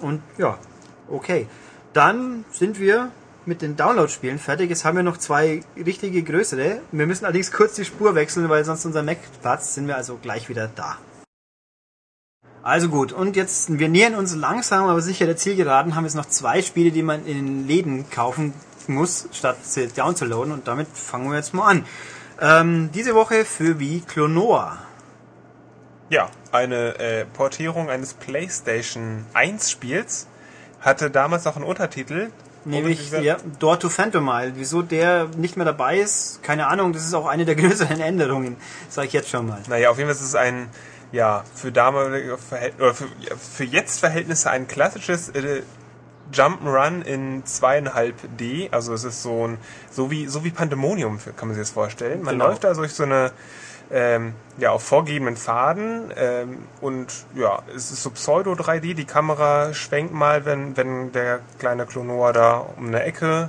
Und 0.00 0.22
ja, 0.36 0.58
okay. 1.08 1.46
Dann 1.92 2.44
sind 2.52 2.78
wir 2.78 3.10
mit 3.46 3.62
den 3.62 3.76
Download-Spielen 3.76 4.38
fertig. 4.38 4.68
Jetzt 4.68 4.84
haben 4.84 4.96
wir 4.96 5.02
noch 5.02 5.16
zwei 5.16 5.62
richtige 5.76 6.22
größere. 6.22 6.82
Wir 6.92 7.06
müssen 7.06 7.24
allerdings 7.24 7.50
kurz 7.50 7.74
die 7.74 7.84
Spur 7.84 8.14
wechseln, 8.14 8.48
weil 8.48 8.64
sonst 8.64 8.84
unser 8.84 9.02
Mac 9.02 9.18
platzt. 9.40 9.74
Sind 9.74 9.88
wir 9.88 9.96
also 9.96 10.18
gleich 10.20 10.48
wieder 10.48 10.68
da. 10.68 10.98
Also 12.62 12.88
gut, 12.88 13.12
und 13.12 13.36
jetzt, 13.36 13.78
wir 13.78 13.88
nähern 13.88 14.14
uns 14.14 14.34
langsam, 14.34 14.88
aber 14.88 15.00
sicher 15.00 15.24
der 15.24 15.36
Zielgeraden, 15.36 15.94
haben 15.94 16.04
jetzt 16.04 16.16
noch 16.16 16.26
zwei 16.26 16.60
Spiele, 16.60 16.90
die 16.90 17.02
man 17.02 17.24
in 17.24 17.36
den 17.36 17.66
Läden 17.66 18.10
kaufen 18.10 18.52
muss, 18.94 19.28
statt 19.32 19.58
sie 19.62 19.88
downzuladen. 19.88 20.52
Und 20.52 20.68
damit 20.68 20.88
fangen 20.88 21.30
wir 21.30 21.36
jetzt 21.36 21.54
mal 21.54 21.66
an. 21.66 21.86
Ähm, 22.40 22.90
diese 22.92 23.14
Woche 23.14 23.44
für 23.44 23.78
wie 23.78 24.00
Clonoa. 24.00 24.78
Ja, 26.10 26.30
eine 26.52 26.98
äh, 26.98 27.24
Portierung 27.26 27.90
eines 27.90 28.14
PlayStation 28.14 29.26
1 29.34 29.70
Spiels 29.70 30.26
hatte 30.80 31.10
damals 31.10 31.44
noch 31.44 31.56
einen 31.56 31.64
Untertitel. 31.64 32.30
Nämlich 32.64 33.10
ja, 33.10 33.36
Door 33.58 33.80
to 33.80 33.88
Phantomile. 33.88 34.52
Wieso 34.54 34.82
der 34.82 35.28
nicht 35.36 35.56
mehr 35.56 35.64
dabei 35.64 35.98
ist, 35.98 36.42
keine 36.42 36.66
Ahnung. 36.66 36.92
Das 36.92 37.04
ist 37.04 37.14
auch 37.14 37.26
eine 37.26 37.44
der 37.44 37.54
größeren 37.56 38.00
Änderungen, 38.00 38.56
sage 38.88 39.08
ich 39.08 39.12
jetzt 39.12 39.30
schon 39.30 39.46
mal. 39.46 39.60
Naja, 39.68 39.90
auf 39.90 39.98
jeden 39.98 40.08
Fall 40.08 40.16
ist 40.16 40.26
es 40.26 40.34
ein, 40.34 40.68
ja, 41.12 41.44
für 41.54 41.72
damalige 41.72 42.36
Verhält 42.36 42.74
oder 42.78 42.94
für, 42.94 43.06
für 43.36 43.64
jetzt 43.64 44.00
Verhältnisse 44.00 44.50
ein 44.50 44.68
klassisches 44.68 45.30
äh, 45.30 45.62
Jump'n'Run 46.32 47.02
in 47.02 47.44
zweieinhalb 47.46 48.14
D. 48.38 48.68
Also 48.70 48.92
es 48.94 49.04
ist 49.04 49.22
so 49.22 49.48
ein, 49.48 49.58
so 49.90 50.10
wie, 50.10 50.26
so 50.26 50.44
wie 50.44 50.50
Pandemonium, 50.50 51.18
kann 51.36 51.48
man 51.48 51.54
sich 51.56 51.62
das 51.62 51.70
vorstellen. 51.70 52.22
Man 52.22 52.34
Genau. 52.34 52.48
läuft 52.48 52.64
da 52.64 52.74
durch 52.74 52.92
so 52.94 53.04
eine, 53.04 53.32
ähm, 53.90 54.34
ja, 54.58 54.70
auf 54.70 54.82
vorgegebenen 54.82 55.36
Pfaden 55.36 56.12
ähm, 56.16 56.58
und 56.82 57.06
ja, 57.34 57.62
es 57.74 57.90
ist 57.90 58.02
so 58.02 58.10
Pseudo 58.10 58.52
3D. 58.52 58.94
Die 58.94 59.06
Kamera 59.06 59.72
schwenkt 59.72 60.12
mal, 60.12 60.44
wenn, 60.44 60.76
wenn 60.76 61.12
der 61.12 61.40
kleine 61.58 61.86
Klonoa 61.86 62.32
da 62.32 62.66
um 62.76 62.88
eine 62.88 63.02
Ecke 63.02 63.48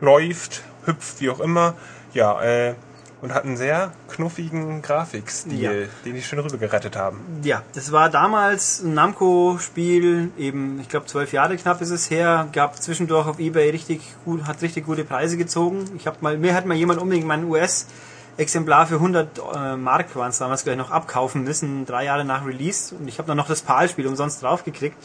läuft, 0.00 0.62
hüpft, 0.84 1.20
wie 1.20 1.30
auch 1.30 1.40
immer. 1.40 1.74
Ja, 2.12 2.40
äh, 2.42 2.74
und 3.22 3.32
hat 3.32 3.44
einen 3.44 3.56
sehr 3.56 3.92
knuffigen 4.10 4.82
Grafikstil, 4.82 5.58
Ja. 5.60 5.70
den 6.04 6.14
die 6.14 6.22
schön 6.22 6.38
rübergerettet 6.38 6.96
haben. 6.96 7.20
Ja, 7.42 7.62
das 7.74 7.90
war 7.92 8.10
damals 8.10 8.82
ein 8.82 8.94
Namco-Spiel, 8.94 10.30
eben, 10.36 10.78
ich 10.80 10.88
glaube, 10.88 11.06
zwölf 11.06 11.32
Jahre 11.32 11.56
knapp 11.56 11.80
ist 11.80 11.90
es 11.90 12.10
her, 12.10 12.48
gab 12.52 12.80
zwischendurch 12.82 13.26
auf 13.26 13.38
Ebay 13.38 13.70
richtig 13.70 14.00
gut, 14.24 14.44
hat 14.46 14.60
richtig 14.62 14.84
gute 14.86 15.04
Preise 15.04 15.36
gezogen. 15.36 15.84
Ich 15.96 16.06
habe 16.06 16.18
mal, 16.20 16.36
mir 16.36 16.54
hat 16.54 16.66
mal 16.66 16.76
jemand 16.76 17.00
unbedingt 17.00 17.26
mein 17.26 17.44
US-Exemplar 17.44 18.86
für 18.86 18.96
100 18.96 19.38
äh, 19.38 19.76
Mark 19.76 20.14
waren 20.14 20.28
es 20.30 20.38
damals 20.38 20.64
gleich 20.64 20.76
noch 20.76 20.90
abkaufen 20.90 21.42
müssen, 21.42 21.86
drei 21.86 22.04
Jahre 22.04 22.24
nach 22.24 22.44
Release 22.44 22.94
und 22.94 23.08
ich 23.08 23.18
habe 23.18 23.28
dann 23.28 23.36
noch 23.38 23.48
das 23.48 23.62
PAL-Spiel 23.62 24.06
umsonst 24.06 24.42
draufgekriegt. 24.42 24.96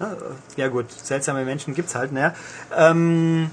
Ja, 0.00 0.16
Ja 0.56 0.68
gut, 0.68 0.90
seltsame 0.90 1.44
Menschen 1.44 1.74
gibt's 1.74 1.94
halt, 1.94 2.12
ne? 2.12 2.34
Ähm, 2.74 3.50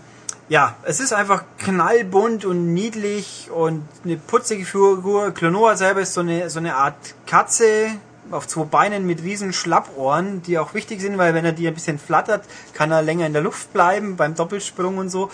ja, 0.50 0.76
es 0.84 1.00
ist 1.00 1.14
einfach 1.14 1.44
knallbunt 1.60 2.44
und 2.44 2.74
niedlich 2.74 3.50
und 3.54 3.88
eine 4.04 4.18
putzige 4.18 4.66
Figur. 4.66 5.32
Klonoa 5.32 5.76
selber 5.76 6.02
ist 6.02 6.16
so 6.16 6.22
eine, 6.22 6.50
so 6.50 6.58
eine 6.58 6.76
Art 6.76 7.14
Katze 7.28 7.92
auf 8.32 8.48
zwei 8.48 8.64
Beinen 8.64 9.06
mit 9.06 9.24
riesen 9.24 9.54
Schlappohren, 9.54 10.42
die 10.42 10.58
auch 10.58 10.74
wichtig 10.74 11.02
sind, 11.02 11.18
weil 11.18 11.36
wenn 11.36 11.46
er 11.46 11.52
die 11.52 11.68
ein 11.68 11.74
bisschen 11.74 12.00
flattert, 12.00 12.44
kann 12.74 12.92
er 12.92 13.04
länger 13.04 13.28
in 13.28 13.34
der 13.34 13.44
Luft 13.44 13.74
bleiben 13.74 14.16
beim 14.16 14.36
Doppelsprung 14.36 14.98
und 14.98 15.10
so. 15.10 15.30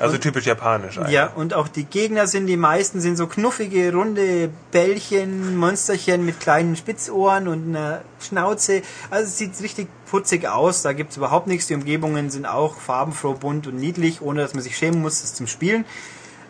Also 0.00 0.18
typisch 0.18 0.46
japanisch 0.46 0.98
eigentlich. 0.98 1.12
Ja, 1.12 1.28
und 1.28 1.54
auch 1.54 1.68
die 1.68 1.84
Gegner 1.84 2.26
sind, 2.26 2.46
die 2.46 2.56
meisten 2.56 3.00
sind 3.00 3.16
so 3.16 3.26
knuffige, 3.26 3.92
runde 3.92 4.50
Bällchen, 4.72 5.56
Monsterchen 5.56 6.24
mit 6.24 6.40
kleinen 6.40 6.76
Spitzohren 6.76 7.48
und 7.48 7.68
einer 7.68 8.00
Schnauze. 8.18 8.82
Also 9.10 9.26
es 9.26 9.38
sieht 9.38 9.60
richtig 9.62 9.88
putzig 10.10 10.48
aus, 10.48 10.82
da 10.82 10.92
gibt's 10.92 11.16
überhaupt 11.16 11.46
nichts. 11.46 11.66
Die 11.66 11.74
Umgebungen 11.74 12.30
sind 12.30 12.46
auch 12.46 12.76
farbenfroh, 12.76 13.34
bunt 13.34 13.66
und 13.66 13.76
niedlich, 13.76 14.22
ohne 14.22 14.40
dass 14.40 14.54
man 14.54 14.62
sich 14.62 14.76
schämen 14.76 15.02
muss, 15.02 15.20
das 15.20 15.34
zum 15.34 15.46
Spielen. 15.46 15.84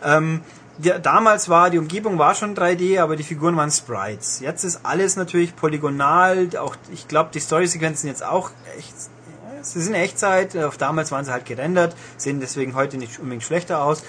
Ähm, 0.03 0.41
ja, 0.81 0.97
damals 0.97 1.49
war, 1.49 1.69
die 1.69 1.77
Umgebung 1.77 2.17
war 2.17 2.33
schon 2.33 2.55
3D, 2.55 2.99
aber 2.99 3.15
die 3.15 3.23
Figuren 3.23 3.55
waren 3.55 3.69
Sprites. 3.69 4.39
Jetzt 4.39 4.63
ist 4.63 4.79
alles 4.83 5.15
natürlich 5.15 5.55
polygonal, 5.55 6.49
auch, 6.57 6.75
ich 6.91 7.07
glaube, 7.07 7.29
die 7.33 7.39
Storysequenzen 7.39 8.07
jetzt 8.07 8.23
auch 8.23 8.51
echt 8.77 8.95
Sie 9.61 9.81
sind 9.81 9.93
Echtzeit, 9.93 10.55
auf 10.57 10.77
damals 10.77 11.11
waren 11.11 11.25
sie 11.25 11.31
halt 11.31 11.45
gerendert, 11.45 11.95
sehen 12.17 12.39
deswegen 12.39 12.75
heute 12.75 12.97
nicht 12.97 13.19
unbedingt 13.19 13.43
schlechter 13.43 13.83
aus. 13.83 14.03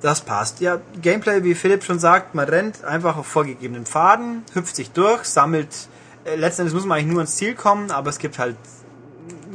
Das 0.00 0.22
passt. 0.22 0.60
Ja, 0.60 0.80
Gameplay, 1.02 1.44
wie 1.44 1.54
Philipp 1.54 1.84
schon 1.84 1.98
sagt, 1.98 2.34
man 2.34 2.48
rennt 2.48 2.84
einfach 2.84 3.16
auf 3.16 3.26
vorgegebenen 3.26 3.84
Pfaden, 3.84 4.44
hüpft 4.54 4.74
sich 4.74 4.92
durch, 4.92 5.24
sammelt. 5.24 5.88
Äh, 6.24 6.36
letzten 6.36 6.62
Endes 6.62 6.74
muss 6.74 6.86
man 6.86 6.98
eigentlich 6.98 7.12
nur 7.12 7.18
ans 7.18 7.36
Ziel 7.36 7.54
kommen, 7.54 7.90
aber 7.90 8.08
es 8.08 8.18
gibt 8.18 8.38
halt 8.38 8.56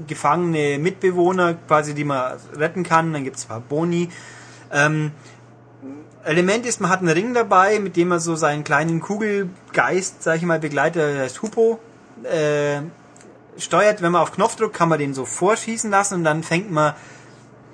gefangene 0.07 0.77
Mitbewohner, 0.77 1.55
quasi, 1.67 1.95
die 1.95 2.03
man 2.03 2.33
retten 2.55 2.83
kann. 2.83 3.11
Dann 3.13 3.23
gibt 3.23 3.37
es 3.37 3.45
ein 3.45 3.47
paar 3.47 3.59
Boni. 3.59 4.09
Ähm, 4.71 5.11
Element 6.23 6.65
ist, 6.65 6.81
man 6.81 6.89
hat 6.89 6.99
einen 6.99 7.09
Ring 7.09 7.33
dabei, 7.33 7.79
mit 7.79 7.95
dem 7.95 8.09
man 8.09 8.19
so 8.19 8.35
seinen 8.35 8.63
kleinen 8.63 8.99
Kugelgeist, 8.99 10.23
sag 10.23 10.37
ich 10.37 10.43
mal, 10.43 10.59
begleitet, 10.59 11.15
der 11.15 11.23
heißt 11.23 11.41
Hupo, 11.41 11.79
äh, 12.23 12.81
steuert, 13.57 14.01
wenn 14.01 14.11
man 14.11 14.21
auf 14.21 14.31
Knopfdruck, 14.31 14.73
kann 14.73 14.89
man 14.89 14.99
den 14.99 15.13
so 15.13 15.25
vorschießen 15.25 15.89
lassen 15.89 16.15
und 16.15 16.23
dann 16.23 16.43
fängt 16.43 16.71
man 16.71 16.93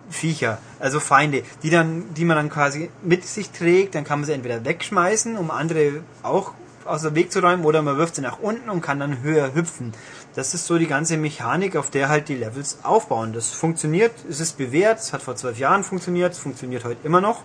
Viecher, 0.10 0.58
also 0.80 1.00
Feinde, 1.00 1.44
die 1.64 1.70
dann, 1.70 2.14
die 2.14 2.26
man 2.26 2.36
dann 2.36 2.50
quasi 2.50 2.90
mit 3.02 3.26
sich 3.26 3.52
trägt, 3.52 3.96
dann 3.96 4.04
kann 4.04 4.20
man 4.20 4.26
sie 4.26 4.34
entweder 4.34 4.66
wegschmeißen, 4.66 5.38
um 5.38 5.52
andere 5.52 6.04
auch 6.22 6.54
aus 6.86 7.04
dem 7.04 7.16
Weg 7.16 7.32
zu 7.32 7.40
räumen, 7.40 7.64
oder 7.64 7.82
man 7.82 7.98
wirft 7.98 8.16
sie 8.16 8.22
nach 8.22 8.40
unten 8.40 8.70
und 8.70 8.82
kann 8.82 9.00
dann 9.00 9.22
höher 9.22 9.54
hüpfen. 9.54 9.94
Das 10.36 10.54
ist 10.54 10.66
so 10.66 10.78
die 10.78 10.88
ganze 10.88 11.18
Mechanik, 11.18 11.76
auf 11.76 11.90
der 11.90 12.10
halt 12.10 12.28
die 12.28 12.36
Levels 12.36 12.80
aufbauen. 12.84 13.34
Das 13.34 13.52
funktioniert, 13.52 14.12
es 14.30 14.40
ist 14.40 14.58
bewährt, 14.58 15.00
es 15.00 15.14
hat 15.14 15.22
vor 15.22 15.36
zwölf 15.36 15.58
Jahren 15.58 15.84
funktioniert, 15.84 16.34
es 16.34 16.40
funktioniert 16.40 16.84
heute 16.84 17.00
immer 17.06 17.22
noch. 17.22 17.44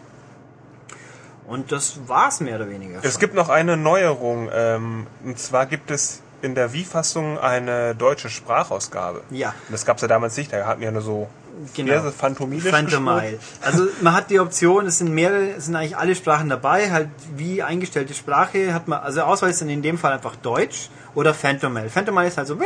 Und 1.46 1.70
das 1.70 2.08
war's 2.08 2.40
mehr 2.40 2.56
oder 2.56 2.68
weniger. 2.68 2.98
Es 3.02 3.12
schon. 3.12 3.20
gibt 3.20 3.34
noch 3.34 3.48
eine 3.48 3.76
Neuerung. 3.76 4.48
Ähm, 4.52 5.06
und 5.24 5.38
zwar 5.38 5.66
gibt 5.66 5.92
es 5.92 6.20
in 6.42 6.54
der 6.54 6.72
Wii-Fassung 6.72 7.38
eine 7.38 7.94
deutsche 7.94 8.28
Sprachausgabe. 8.28 9.22
Ja. 9.30 9.50
Und 9.50 9.72
das 9.72 9.84
gab 9.84 9.96
es 9.96 10.02
ja 10.02 10.08
damals 10.08 10.36
nicht. 10.36 10.52
Da 10.52 10.66
hatten 10.66 10.80
wir 10.80 10.90
nur 10.92 11.02
so 11.02 11.28
Genau. 11.74 12.10
Phantomilisch 12.10 12.70
Phantomile. 12.70 13.38
Also 13.62 13.86
man 14.02 14.14
hat 14.14 14.30
die 14.30 14.40
Option, 14.40 14.86
es 14.86 14.98
sind 14.98 15.12
mehrere, 15.12 15.52
es 15.52 15.66
sind 15.66 15.76
eigentlich 15.76 15.96
alle 15.96 16.14
Sprachen 16.14 16.48
dabei, 16.48 16.90
halt 16.90 17.08
wie 17.34 17.62
eingestellte 17.62 18.12
Sprache 18.14 18.74
hat 18.74 18.88
man, 18.88 19.00
also 19.00 19.22
Auswahl 19.22 19.50
ist 19.50 19.62
dann 19.62 19.70
in 19.70 19.80
dem 19.80 19.96
Fall 19.96 20.12
einfach 20.12 20.36
Deutsch 20.36 20.90
oder 21.14 21.32
Phantomile. 21.32 21.88
Phantomile 21.88 22.28
ist 22.28 22.36
halt 22.36 22.46
so, 22.46 22.58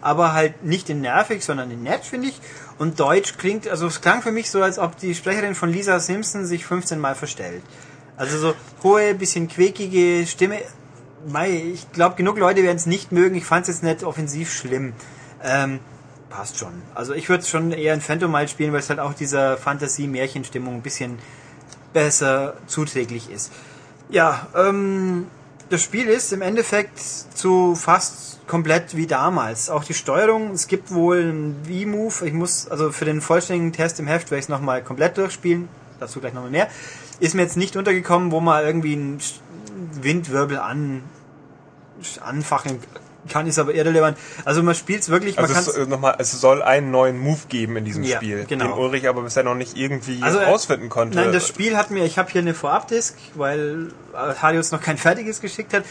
aber 0.00 0.32
halt 0.32 0.64
nicht 0.64 0.90
in 0.90 1.00
nervig, 1.00 1.44
sondern 1.44 1.70
in 1.70 1.84
nett, 1.84 2.04
finde 2.04 2.28
ich. 2.28 2.40
Und 2.78 2.98
Deutsch 2.98 3.36
klingt, 3.38 3.68
also 3.68 3.86
es 3.86 4.00
klang 4.00 4.20
für 4.22 4.32
mich 4.32 4.50
so, 4.50 4.62
als 4.62 4.78
ob 4.80 4.96
die 4.98 5.14
Sprecherin 5.14 5.54
von 5.54 5.70
Lisa 5.70 6.00
Simpson 6.00 6.44
sich 6.44 6.66
15 6.66 6.98
Mal 6.98 7.14
verstellt. 7.14 7.62
Also 8.16 8.36
so 8.38 8.54
hohe, 8.82 9.14
bisschen 9.14 9.46
quäkige 9.46 10.26
Stimme. 10.26 10.60
Mei, 11.30 11.50
ich 11.74 11.90
glaube, 11.92 12.16
genug 12.16 12.38
Leute 12.38 12.62
werden 12.62 12.76
es 12.76 12.86
nicht 12.86 13.12
mögen. 13.12 13.34
Ich 13.36 13.44
fand 13.44 13.68
es 13.68 13.74
jetzt 13.74 13.82
nicht 13.82 14.04
offensiv 14.04 14.52
schlimm. 14.52 14.92
Ähm, 15.42 15.80
passt 16.30 16.58
schon. 16.58 16.82
Also 16.94 17.14
ich 17.14 17.28
würde 17.28 17.44
schon 17.44 17.72
eher 17.72 17.94
in 17.94 18.00
Phantomile 18.00 18.48
spielen, 18.48 18.72
weil 18.72 18.80
es 18.80 18.90
halt 18.90 19.00
auch 19.00 19.14
dieser 19.14 19.56
Fantasie-Märchenstimmung 19.56 20.76
ein 20.76 20.82
bisschen 20.82 21.18
besser 21.92 22.54
zuträglich 22.66 23.30
ist. 23.30 23.52
Ja, 24.10 24.46
ähm, 24.54 25.26
das 25.70 25.82
Spiel 25.82 26.06
ist 26.08 26.32
im 26.32 26.42
Endeffekt 26.42 26.98
zu 26.98 27.74
fast 27.74 28.46
komplett 28.46 28.96
wie 28.96 29.06
damals. 29.06 29.70
Auch 29.70 29.84
die 29.84 29.94
Steuerung, 29.94 30.52
es 30.52 30.66
gibt 30.66 30.92
wohl 30.92 31.20
einen 31.20 31.62
V-Move. 31.64 32.26
Ich 32.26 32.32
muss, 32.32 32.68
also 32.68 32.90
für 32.90 33.04
den 33.04 33.20
vollständigen 33.20 33.72
Test 33.72 34.00
im 34.00 34.06
Heft 34.06 34.30
werde 34.30 34.38
ich 34.38 34.46
es 34.46 34.48
nochmal 34.48 34.82
komplett 34.82 35.18
durchspielen. 35.18 35.68
Dazu 36.00 36.20
gleich 36.20 36.32
nochmal 36.32 36.50
mehr. 36.50 36.68
Ist 37.20 37.34
mir 37.34 37.42
jetzt 37.42 37.56
nicht 37.56 37.76
untergekommen, 37.76 38.30
wo 38.32 38.40
man 38.40 38.64
irgendwie 38.64 38.94
einen 38.94 39.18
Windwirbel 40.00 40.58
an, 40.58 41.02
anfachen 42.20 42.80
kann, 43.28 43.46
ist 43.46 43.58
aber 43.58 43.74
irrelevant. 43.74 44.16
Also 44.44 44.62
man 44.62 44.74
spielt 44.74 45.02
es 45.02 45.08
wirklich, 45.10 45.36
man 45.36 45.44
Also 45.44 45.70
es, 45.70 45.76
äh, 45.76 45.86
nochmal, 45.86 46.16
es 46.18 46.32
soll 46.32 46.62
einen 46.62 46.90
neuen 46.90 47.18
Move 47.18 47.40
geben 47.48 47.76
in 47.76 47.84
diesem 47.84 48.02
Ja, 48.02 48.16
Spiel, 48.16 48.44
genau. 48.48 48.64
den 48.66 48.72
Ulrich 48.72 49.08
aber 49.08 49.22
bisher 49.22 49.42
noch 49.42 49.54
nicht 49.54 49.76
irgendwie 49.76 50.22
Also, 50.22 50.38
äh, 50.38 50.44
rausfinden 50.44 50.88
konnte. 50.88 51.16
Nein, 51.16 51.32
das 51.32 51.46
Spiel 51.46 51.76
hat 51.76 51.90
mir, 51.90 52.04
ich 52.04 52.18
habe 52.18 52.30
hier 52.30 52.40
eine 52.40 52.54
Vorabdisk, 52.54 53.16
weil 53.34 53.88
Harry 54.14 54.56
uns 54.56 54.72
noch 54.72 54.80
kein 54.80 54.96
fertiges 54.96 55.40
geschickt 55.40 55.74
hat. 55.74 55.84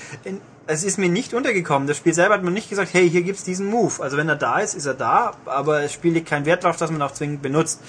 Es 0.65 0.83
ist 0.83 0.97
mir 0.97 1.09
nicht 1.09 1.33
untergekommen. 1.33 1.87
Das 1.87 1.97
Spiel 1.97 2.13
selber 2.13 2.33
hat 2.33 2.43
mir 2.43 2.51
nicht 2.51 2.69
gesagt, 2.69 2.93
hey, 2.93 3.09
hier 3.09 3.21
gibt's 3.21 3.43
diesen 3.43 3.67
Move. 3.67 4.01
Also 4.01 4.17
wenn 4.17 4.27
er 4.27 4.35
da 4.35 4.59
ist, 4.59 4.73
ist 4.73 4.85
er 4.85 4.95
da, 4.95 5.33
aber 5.45 5.81
das 5.83 5.93
Spiel 5.93 6.13
legt 6.13 6.27
keinen 6.27 6.45
Wert 6.45 6.63
darauf, 6.63 6.77
dass 6.77 6.91
man 6.91 7.01
auch 7.01 7.13
zwingend 7.13 7.41
benutzt. 7.41 7.81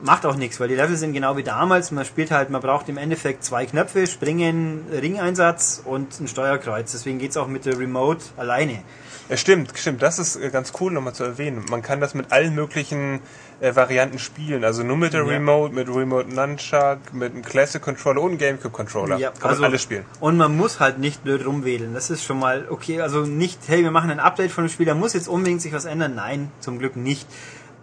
Macht 0.00 0.24
auch 0.26 0.36
nichts, 0.36 0.60
weil 0.60 0.68
die 0.68 0.76
Level 0.76 0.96
sind 0.96 1.12
genau 1.12 1.36
wie 1.36 1.42
damals. 1.42 1.90
Man 1.90 2.04
spielt 2.04 2.30
halt, 2.30 2.50
man 2.50 2.60
braucht 2.60 2.88
im 2.88 2.98
Endeffekt 2.98 3.42
zwei 3.42 3.66
Knöpfe, 3.66 4.06
Springen, 4.06 4.86
Ringeinsatz 4.92 5.82
und 5.84 6.20
ein 6.20 6.28
Steuerkreuz. 6.28 6.92
Deswegen 6.92 7.18
geht's 7.18 7.36
auch 7.36 7.48
mit 7.48 7.66
der 7.66 7.78
Remote 7.78 8.24
alleine. 8.36 8.82
Ja, 9.28 9.36
stimmt, 9.36 9.72
stimmt. 9.76 10.00
Das 10.00 10.18
ist 10.18 10.36
äh, 10.36 10.48
ganz 10.50 10.72
cool 10.80 10.90
nochmal 10.92 11.12
zu 11.14 11.24
erwähnen. 11.24 11.64
Man 11.68 11.82
kann 11.82 12.00
das 12.00 12.14
mit 12.14 12.32
allen 12.32 12.54
möglichen 12.54 13.20
äh, 13.60 13.74
Varianten 13.76 14.18
spielen. 14.18 14.64
Also 14.64 14.84
nur 14.84 14.96
mit 14.96 15.12
der 15.12 15.22
Ja. 15.24 15.28
Remote, 15.28 15.74
mit 15.74 15.88
Remote 15.88 16.32
Nunchuck, 16.32 17.12
mit 17.12 17.34
einem 17.34 17.42
Classic 17.42 17.82
Controller 17.82 18.22
und 18.22 18.30
einem 18.30 18.38
Gamecube 18.38 18.70
Controller. 18.70 19.18
Ja, 19.18 19.30
kann 19.32 19.50
also- 19.50 19.60
man 19.62 19.70
alles 19.72 19.82
spielen. 19.82 20.04
Und 20.20 20.38
man 20.38 20.56
muss 20.56 20.80
halt 20.80 20.98
nicht 20.98 21.24
blöd 21.24 21.44
rumwählen. 21.44 21.92
Das 21.92 22.08
ist 22.08 22.24
schon 22.24 22.38
mal 22.38 22.66
okay. 22.70 23.02
Also 23.02 23.22
nicht, 23.22 23.58
hey, 23.66 23.82
wir 23.82 23.90
machen 23.90 24.10
ein 24.10 24.20
Update 24.20 24.50
von 24.52 24.64
dem 24.64 24.70
Spiel, 24.70 24.86
da 24.86 24.94
muss 24.94 25.12
jetzt 25.12 25.28
unbedingt 25.28 25.60
sich 25.60 25.74
was 25.74 25.84
ändern. 25.84 26.14
Nein, 26.14 26.50
zum 26.60 26.78
Glück 26.78 26.96
nicht. 26.96 27.26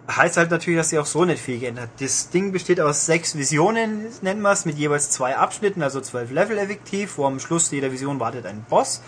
Heißt 0.08 0.36
halt 0.36 0.50
natürlich, 0.52 0.78
dass 0.78 0.90
sie 0.90 0.98
auch 1.00 1.06
so 1.06 1.24
nicht 1.24 1.42
viel 1.42 1.58
geändert. 1.58 1.90
Das 1.98 2.30
Ding 2.30 2.52
besteht 2.52 2.80
aus 2.80 3.06
sechs 3.06 3.36
Visionen, 3.36 4.06
nennen 4.22 4.40
wir 4.40 4.52
es, 4.52 4.64
mit 4.64 4.78
jeweils 4.78 5.10
zwei 5.10 5.36
Abschnitten, 5.36 5.82
also 5.82 6.00
zwölf 6.00 6.30
Level 6.30 6.58
effektiv, 6.58 7.18
wo 7.18 7.26
am 7.26 7.40
Schluss 7.40 7.70
jeder 7.72 7.90
Vision 7.90 8.20
wartet 8.20 8.46
ein 8.46 8.64
Boss. 8.68 9.02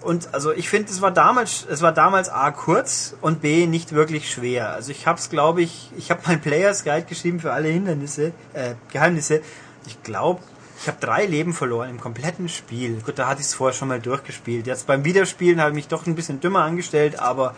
Und 0.00 0.34
also 0.34 0.52
ich 0.52 0.68
finde, 0.68 0.90
es 0.90 1.00
war 1.00 1.12
damals, 1.12 1.64
es 1.70 1.80
war 1.80 1.92
damals 1.92 2.28
A 2.28 2.50
kurz 2.50 3.14
und 3.20 3.40
B 3.40 3.66
nicht 3.66 3.92
wirklich 3.92 4.30
schwer. 4.30 4.70
Also 4.70 4.90
ich 4.90 5.06
habe 5.06 5.20
es, 5.20 5.30
glaube 5.30 5.62
ich, 5.62 5.90
ich 5.96 6.10
habe 6.10 6.20
mein 6.26 6.40
Players 6.40 6.82
Guide 6.82 7.06
geschrieben 7.06 7.38
für 7.38 7.52
alle 7.52 7.68
Hindernisse, 7.68 8.32
äh, 8.52 8.74
Geheimnisse. 8.92 9.42
Ich 9.86 10.02
glaube, 10.02 10.40
ich 10.80 10.88
habe 10.88 10.98
drei 11.00 11.26
Leben 11.26 11.52
verloren 11.52 11.90
im 11.90 12.00
kompletten 12.00 12.48
Spiel. 12.48 13.00
Gut, 13.06 13.16
da 13.16 13.28
hatte 13.28 13.40
ich 13.40 13.46
es 13.46 13.54
vorher 13.54 13.76
schon 13.76 13.86
mal 13.86 14.00
durchgespielt. 14.00 14.66
Jetzt 14.66 14.88
beim 14.88 15.04
Wiederspielen 15.04 15.60
habe 15.60 15.70
ich 15.70 15.76
mich 15.76 15.88
doch 15.88 16.06
ein 16.06 16.16
bisschen 16.16 16.40
dümmer 16.40 16.64
angestellt, 16.64 17.20
aber 17.20 17.54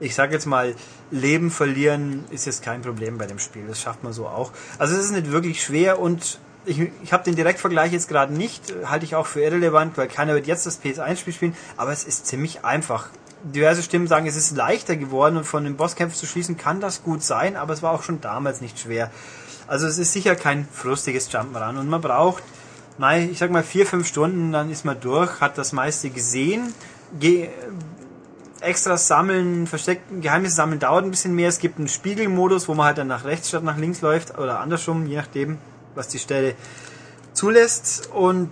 ich 0.00 0.14
sage 0.14 0.34
jetzt 0.34 0.46
mal, 0.46 0.74
Leben 1.10 1.50
verlieren 1.50 2.24
ist 2.30 2.46
jetzt 2.46 2.62
kein 2.62 2.82
Problem 2.82 3.18
bei 3.18 3.26
dem 3.26 3.38
Spiel. 3.38 3.64
Das 3.66 3.80
schafft 3.80 4.04
man 4.04 4.12
so 4.12 4.26
auch. 4.26 4.52
Also 4.78 4.94
es 4.94 5.06
ist 5.06 5.12
nicht 5.12 5.30
wirklich 5.30 5.62
schwer 5.62 5.98
und 5.98 6.38
ich, 6.66 6.90
ich 7.02 7.12
habe 7.12 7.24
den 7.24 7.36
Direktvergleich 7.36 7.92
jetzt 7.92 8.08
gerade 8.08 8.32
nicht, 8.34 8.74
halte 8.84 9.04
ich 9.04 9.14
auch 9.14 9.26
für 9.26 9.40
irrelevant, 9.40 9.96
weil 9.96 10.08
keiner 10.08 10.34
wird 10.34 10.46
jetzt 10.46 10.66
das 10.66 10.82
PS1-Spiel 10.82 11.32
spielen, 11.32 11.56
aber 11.76 11.92
es 11.92 12.04
ist 12.04 12.26
ziemlich 12.26 12.64
einfach. 12.64 13.08
Diverse 13.44 13.82
Stimmen 13.82 14.08
sagen, 14.08 14.26
es 14.26 14.36
ist 14.36 14.56
leichter 14.56 14.96
geworden 14.96 15.36
und 15.36 15.44
von 15.44 15.62
den 15.62 15.76
Bosskämpfen 15.76 16.18
zu 16.18 16.26
schließen 16.26 16.56
kann 16.56 16.80
das 16.80 17.04
gut 17.04 17.22
sein, 17.22 17.56
aber 17.56 17.72
es 17.72 17.82
war 17.82 17.92
auch 17.92 18.02
schon 18.02 18.20
damals 18.20 18.60
nicht 18.60 18.80
schwer. 18.80 19.10
Also 19.68 19.86
es 19.86 19.98
ist 19.98 20.12
sicher 20.12 20.34
kein 20.34 20.66
frustiges 20.72 21.30
Jump'n'Run 21.30 21.78
und 21.78 21.88
man 21.88 22.00
braucht, 22.00 22.42
nein, 22.98 23.30
ich 23.30 23.38
sag 23.38 23.50
mal 23.50 23.62
vier, 23.62 23.86
fünf 23.86 24.08
Stunden, 24.08 24.52
dann 24.52 24.70
ist 24.70 24.84
man 24.84 24.98
durch, 25.00 25.40
hat 25.40 25.58
das 25.58 25.72
meiste 25.72 26.10
gesehen. 26.10 26.74
Ge 27.20 27.48
Extras 28.60 29.06
sammeln, 29.06 29.66
versteckten 29.66 30.20
Geheimnisse 30.20 30.56
sammeln 30.56 30.80
dauert 30.80 31.04
ein 31.04 31.10
bisschen 31.10 31.34
mehr. 31.34 31.48
Es 31.48 31.58
gibt 31.58 31.78
einen 31.78 31.88
Spiegelmodus, 31.88 32.68
wo 32.68 32.74
man 32.74 32.86
halt 32.86 32.98
dann 32.98 33.08
nach 33.08 33.24
rechts 33.24 33.48
statt 33.48 33.64
nach 33.64 33.76
links 33.76 34.00
läuft 34.00 34.38
oder 34.38 34.60
andersrum, 34.60 35.06
je 35.06 35.16
nachdem, 35.16 35.58
was 35.94 36.08
die 36.08 36.18
Stelle 36.18 36.54
zulässt. 37.32 38.08
Und 38.12 38.50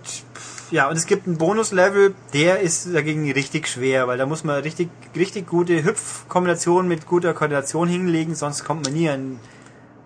ja, 0.71 0.89
und 0.89 0.97
es 0.97 1.05
gibt 1.05 1.27
einen 1.27 1.37
Bonuslevel, 1.37 2.15
der 2.33 2.59
ist 2.59 2.93
dagegen 2.93 3.31
richtig 3.31 3.67
schwer, 3.67 4.07
weil 4.07 4.17
da 4.17 4.25
muss 4.25 4.43
man 4.43 4.61
richtig, 4.61 4.89
richtig 5.15 5.47
gute 5.47 5.83
Hüpfkombinationen 5.83 6.87
mit 6.87 7.05
guter 7.07 7.33
Koordination 7.33 7.87
hinlegen, 7.87 8.35
sonst 8.35 8.63
kommt 8.63 8.83
man 8.83 8.93
nie 8.93 9.09
an, 9.09 9.39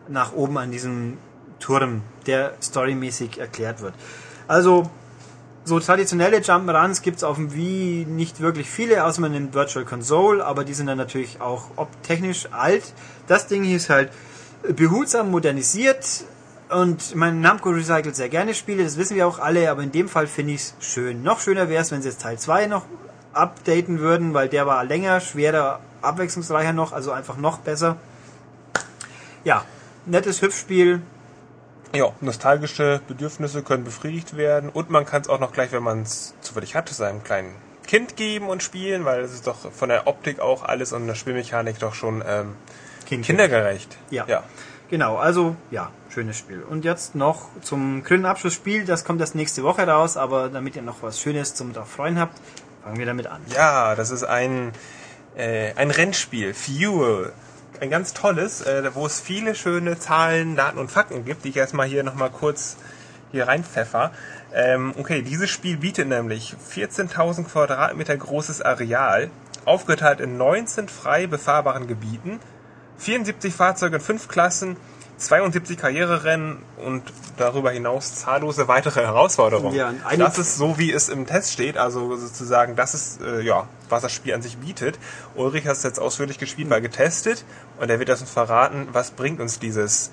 nach 0.07 0.33
oben 0.33 0.57
an 0.57 0.71
diesem 0.71 1.17
Turm, 1.59 2.01
der 2.25 2.53
storymäßig 2.61 3.37
erklärt 3.37 3.81
wird. 3.81 3.93
Also 4.47 4.89
so 5.69 5.79
traditionelle 5.79 6.39
Jump'n'Runs 6.39 7.01
gibt's 7.03 7.23
auf 7.23 7.37
dem 7.37 7.53
Wii 7.53 8.05
nicht 8.09 8.41
wirklich 8.41 8.69
viele, 8.69 9.05
außer 9.05 9.21
man 9.21 9.31
nimmt 9.31 9.53
Virtual 9.53 9.85
Console, 9.85 10.43
aber 10.43 10.65
die 10.65 10.73
sind 10.73 10.87
dann 10.87 10.97
natürlich 10.97 11.39
auch 11.41 11.65
ob 11.75 11.87
technisch 12.03 12.47
alt. 12.51 12.83
Das 13.27 13.45
Ding 13.47 13.63
hier 13.63 13.77
ist 13.77 13.89
halt 13.89 14.11
behutsam 14.67 15.29
modernisiert 15.29 16.23
und 16.69 17.15
mein 17.15 17.39
Namco 17.39 17.69
recycelt 17.69 18.15
sehr 18.15 18.29
gerne 18.29 18.55
Spiele, 18.55 18.83
das 18.83 18.97
wissen 18.97 19.15
wir 19.15 19.27
auch 19.27 19.37
alle, 19.37 19.69
aber 19.69 19.83
in 19.83 19.91
dem 19.91 20.09
Fall 20.09 20.25
finde 20.25 20.53
ich 20.53 20.61
es 20.61 20.73
schön. 20.79 21.21
Noch 21.21 21.39
schöner 21.39 21.69
wäre 21.69 21.83
es, 21.83 21.91
wenn 21.91 22.01
sie 22.01 22.09
jetzt 22.09 22.21
Teil 22.21 22.39
2 22.39 22.65
noch 22.65 22.85
updaten 23.33 23.99
würden, 23.99 24.33
weil 24.33 24.49
der 24.49 24.65
war 24.65 24.83
länger, 24.83 25.19
schwerer, 25.21 25.79
abwechslungsreicher 26.01 26.73
noch, 26.73 26.93
also 26.93 27.11
einfach 27.11 27.37
noch 27.37 27.59
besser. 27.59 27.97
Ja, 29.43 29.63
nettes 30.07 30.41
Hüpfspiel, 30.41 31.03
Ja, 31.93 32.11
nostalgische 32.21 33.01
Bedürfnisse 33.07 33.63
können 33.63 33.83
befriedigt 33.83 34.37
werden 34.37 34.69
und 34.69 34.89
man 34.89 35.05
kann 35.05 35.21
es 35.21 35.29
auch 35.29 35.39
noch 35.39 35.51
gleich, 35.51 35.71
wenn 35.71 35.83
man 35.83 36.03
es 36.03 36.35
zufällig 36.41 36.75
hat, 36.75 36.89
seinem 36.89 37.23
kleinen 37.23 37.55
Kind 37.87 38.15
geben 38.15 38.47
und 38.47 38.61
spielen, 38.61 39.05
weil 39.05 39.21
es 39.21 39.33
ist 39.33 39.47
doch 39.47 39.71
von 39.71 39.89
der 39.89 40.05
Optik 40.05 40.39
auch 40.39 40.63
alles 40.63 40.93
und 40.93 41.07
der 41.07 41.15
Spielmechanik 41.15 41.79
doch 41.79 41.95
schon 41.95 42.23
ähm, 42.27 42.55
Kind- 43.07 43.25
kindergerecht. 43.25 43.97
Ja. 44.11 44.25
ja. 44.27 44.43
Genau, 44.91 45.17
also 45.17 45.55
ja, 45.71 45.91
schönes 46.09 46.37
Spiel. 46.37 46.61
Und 46.61 46.85
jetzt 46.85 47.15
noch 47.15 47.47
zum 47.61 48.03
grünen 48.03 48.25
Abschlussspiel, 48.25 48.85
das 48.85 49.03
kommt 49.05 49.21
erst 49.21 49.33
nächste 49.33 49.63
Woche 49.63 49.87
raus, 49.87 50.17
aber 50.17 50.49
damit 50.49 50.75
ihr 50.75 50.83
noch 50.83 51.01
was 51.01 51.19
Schönes 51.19 51.55
zum 51.55 51.73
drauf 51.73 51.89
freuen 51.89 52.19
habt, 52.19 52.39
fangen 52.83 52.97
wir 52.97 53.05
damit 53.07 53.25
an. 53.27 53.41
Ja, 53.55 53.95
das 53.95 54.11
ist 54.11 54.23
ein, 54.23 54.71
äh, 55.35 55.73
ein 55.75 55.89
Rennspiel, 55.89 56.53
Fuel. 56.53 57.33
Ein 57.81 57.89
ganz 57.89 58.13
tolles, 58.13 58.61
äh, 58.61 58.93
wo 58.93 59.05
es 59.05 59.21
viele 59.21 59.55
schöne 59.55 59.97
Zahlen, 59.97 60.57
Daten 60.57 60.79
und 60.79 60.91
Fakten 60.91 61.23
gibt, 61.23 61.45
die 61.45 61.49
ich 61.49 61.55
erstmal 61.55 61.87
hier 61.87 62.03
nochmal 62.03 62.29
kurz 62.29 62.75
hier 63.31 63.47
reinpfeffer. 63.47 64.11
Ähm, 64.53 64.93
okay, 64.97 65.21
dieses 65.21 65.49
Spiel 65.49 65.77
bietet 65.77 66.09
nämlich 66.09 66.55
14.000 66.73 67.45
Quadratmeter 67.45 68.17
großes 68.17 68.61
Areal, 68.61 69.29
aufgeteilt 69.63 70.19
in 70.19 70.35
19 70.35 70.89
frei 70.89 71.25
befahrbaren 71.27 71.87
Gebieten, 71.87 72.41
74 72.97 73.53
Fahrzeuge 73.53 73.95
in 73.95 74.01
5 74.01 74.27
Klassen, 74.27 74.75
72 75.19 75.77
Karriererennen 75.77 76.57
und 76.77 77.03
darüber 77.37 77.71
hinaus 77.71 78.15
zahllose 78.15 78.67
weitere 78.67 79.01
Herausforderungen. 79.01 79.75
Ja, 79.75 79.93
das 80.17 80.37
ist 80.39 80.57
so, 80.57 80.77
wie 80.77 80.91
es 80.91 81.09
im 81.09 81.25
Test 81.25 81.51
steht, 81.51 81.77
also 81.77 82.15
sozusagen, 82.15 82.75
das 82.75 82.93
ist, 82.93 83.21
äh, 83.21 83.41
ja, 83.41 83.67
was 83.89 84.01
das 84.01 84.13
Spiel 84.13 84.33
an 84.33 84.41
sich 84.41 84.57
bietet. 84.57 84.97
Ulrich 85.35 85.67
hat 85.67 85.73
es 85.73 85.83
jetzt 85.83 85.99
ausführlich 85.99 86.37
gespielt, 86.37 86.69
mal 86.69 86.81
getestet 86.81 87.43
und 87.79 87.89
er 87.89 87.99
wird 87.99 88.09
das 88.09 88.21
uns 88.21 88.31
verraten, 88.31 88.87
was 88.93 89.11
bringt 89.11 89.39
uns 89.41 89.59
dieses 89.59 90.09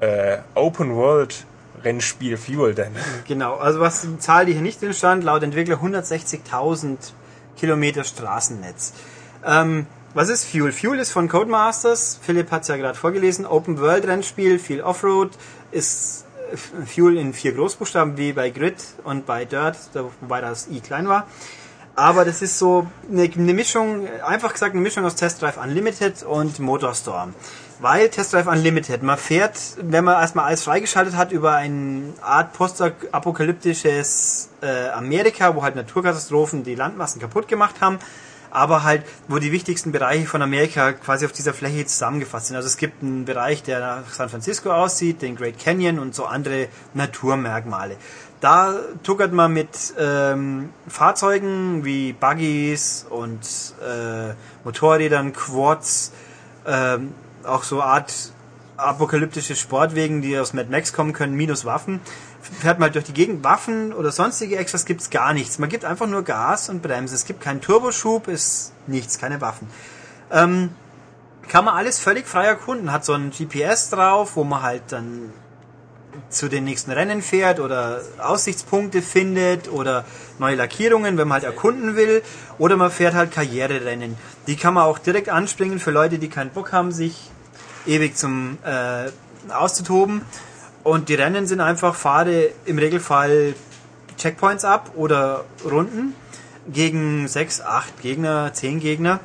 äh, 0.00 0.38
Open 0.54 0.94
World 0.96 1.46
Rennspiel 1.82 2.36
Fuel 2.36 2.74
denn? 2.74 2.92
Genau, 3.26 3.56
also 3.56 3.80
was 3.80 4.02
die 4.02 4.18
Zahl, 4.18 4.46
die 4.46 4.52
hier 4.52 4.62
nicht 4.62 4.82
drin 4.82 4.94
stand, 4.94 5.22
laut 5.22 5.42
Entwickler 5.42 5.76
160.000 5.76 6.96
Kilometer 7.56 8.04
Straßennetz. 8.04 8.94
Ähm, 9.44 9.86
was 10.14 10.28
ist 10.28 10.44
Fuel? 10.44 10.72
Fuel 10.72 10.98
ist 11.00 11.10
von 11.10 11.28
Codemasters, 11.28 12.18
Philipp 12.22 12.50
hat 12.50 12.62
es 12.62 12.68
ja 12.68 12.76
gerade 12.76 12.96
vorgelesen, 12.96 13.46
Open 13.46 13.80
World 13.80 14.06
Rennspiel, 14.06 14.58
viel 14.58 14.80
Offroad, 14.80 15.30
ist 15.72 16.24
äh, 16.52 16.56
Fuel 16.86 17.18
in 17.18 17.34
vier 17.34 17.52
Großbuchstaben 17.52 18.16
wie 18.16 18.32
bei 18.32 18.50
Grid 18.50 18.76
und 19.02 19.26
bei 19.26 19.44
Dirt, 19.44 19.76
wobei 20.20 20.40
das 20.40 20.68
i 20.68 20.80
klein 20.80 21.08
war. 21.08 21.26
Aber 21.96 22.24
das 22.24 22.42
ist 22.42 22.58
so 22.58 22.86
eine, 23.10 23.22
eine 23.22 23.54
Mischung, 23.54 24.08
einfach 24.26 24.52
gesagt 24.52 24.72
eine 24.72 24.82
Mischung 24.82 25.04
aus 25.04 25.14
Test 25.14 25.42
Drive 25.42 25.56
Unlimited 25.56 26.24
und 26.24 26.58
Motorstorm. 26.58 27.34
Weil 27.80 28.08
Test 28.08 28.32
Drive 28.32 28.46
Unlimited, 28.46 29.02
man 29.02 29.18
fährt, 29.18 29.58
wenn 29.80 30.04
man 30.04 30.20
erstmal 30.20 30.46
alles 30.46 30.64
freigeschaltet 30.64 31.16
hat, 31.16 31.30
über 31.30 31.54
eine 31.54 32.12
Art 32.20 32.52
postapokalyptisches 32.52 34.48
äh, 34.60 34.88
Amerika, 34.88 35.54
wo 35.54 35.62
halt 35.62 35.76
Naturkatastrophen 35.76 36.64
die 36.64 36.74
Landmassen 36.74 37.20
kaputt 37.20 37.46
gemacht 37.46 37.76
haben, 37.80 37.98
aber 38.54 38.84
halt, 38.84 39.04
wo 39.28 39.38
die 39.38 39.52
wichtigsten 39.52 39.92
Bereiche 39.92 40.26
von 40.26 40.40
Amerika 40.40 40.92
quasi 40.92 41.26
auf 41.26 41.32
dieser 41.32 41.52
Fläche 41.52 41.84
zusammengefasst 41.86 42.46
sind. 42.46 42.56
Also 42.56 42.68
es 42.68 42.76
gibt 42.76 43.02
einen 43.02 43.24
Bereich, 43.24 43.62
der 43.64 43.80
nach 43.80 44.08
San 44.12 44.28
Francisco 44.28 44.72
aussieht, 44.72 45.22
den 45.22 45.34
Great 45.34 45.58
Canyon 45.58 45.98
und 45.98 46.14
so 46.14 46.24
andere 46.24 46.68
Naturmerkmale. 46.94 47.96
Da 48.40 48.76
tuckert 49.02 49.32
man 49.32 49.52
mit 49.52 49.94
ähm, 49.98 50.70
Fahrzeugen 50.86 51.84
wie 51.84 52.12
Buggies 52.12 53.06
und 53.10 53.40
äh, 53.82 54.34
Motorrädern, 54.62 55.32
Quads, 55.32 56.12
ähm, 56.66 57.12
auch 57.42 57.64
so 57.64 57.82
Art 57.82 58.12
apokalyptische 58.76 59.56
Sportwegen, 59.56 60.22
die 60.22 60.38
aus 60.38 60.52
Mad 60.52 60.70
Max 60.70 60.92
kommen 60.92 61.12
können, 61.12 61.34
minus 61.34 61.64
Waffen, 61.64 62.00
fährt 62.44 62.78
man 62.78 62.86
halt 62.86 62.94
durch 62.94 63.04
die 63.04 63.12
Gegend. 63.12 63.44
Waffen 63.44 63.92
oder 63.92 64.12
sonstige 64.12 64.56
Extras 64.56 64.84
gibt's 64.84 65.10
gar 65.10 65.32
nichts. 65.32 65.58
Man 65.58 65.68
gibt 65.68 65.84
einfach 65.84 66.06
nur 66.06 66.22
Gas 66.22 66.68
und 66.68 66.82
Bremse. 66.82 67.14
Es 67.14 67.24
gibt 67.24 67.40
keinen 67.40 67.60
Turboschub, 67.60 68.28
ist 68.28 68.72
nichts, 68.86 69.18
keine 69.18 69.40
Waffen. 69.40 69.68
Ähm, 70.30 70.70
kann 71.48 71.64
man 71.64 71.74
alles 71.74 71.98
völlig 71.98 72.26
frei 72.26 72.46
erkunden. 72.46 72.92
Hat 72.92 73.04
so 73.04 73.12
ein 73.12 73.30
GPS 73.30 73.90
drauf, 73.90 74.36
wo 74.36 74.44
man 74.44 74.62
halt 74.62 74.82
dann 74.90 75.32
zu 76.28 76.48
den 76.48 76.64
nächsten 76.64 76.90
Rennen 76.90 77.22
fährt 77.22 77.60
oder 77.60 78.00
Aussichtspunkte 78.18 79.02
findet 79.02 79.70
oder 79.70 80.04
neue 80.38 80.54
Lackierungen, 80.54 81.18
wenn 81.18 81.28
man 81.28 81.42
halt 81.42 81.44
erkunden 81.44 81.96
will. 81.96 82.22
Oder 82.58 82.76
man 82.76 82.90
fährt 82.90 83.14
halt 83.14 83.32
Karriererennen. 83.32 84.16
Die 84.46 84.56
kann 84.56 84.74
man 84.74 84.84
auch 84.84 84.98
direkt 84.98 85.28
anspringen 85.28 85.80
für 85.80 85.90
Leute, 85.90 86.18
die 86.18 86.28
keinen 86.28 86.50
Bock 86.50 86.72
haben, 86.72 86.92
sich 86.92 87.30
ewig 87.86 88.16
zum 88.16 88.58
äh, 88.64 89.10
auszutoben. 89.52 90.22
Und 90.84 91.08
die 91.08 91.14
Rennen 91.14 91.46
sind 91.46 91.60
einfach, 91.60 91.94
fahre 91.94 92.50
im 92.66 92.78
Regelfall 92.78 93.54
Checkpoints 94.18 94.64
ab 94.64 94.92
oder 94.94 95.44
Runden 95.64 96.14
gegen 96.68 97.26
6, 97.26 97.62
8 97.62 98.00
Gegner, 98.02 98.52
10 98.52 98.80
Gegner. 98.80 99.20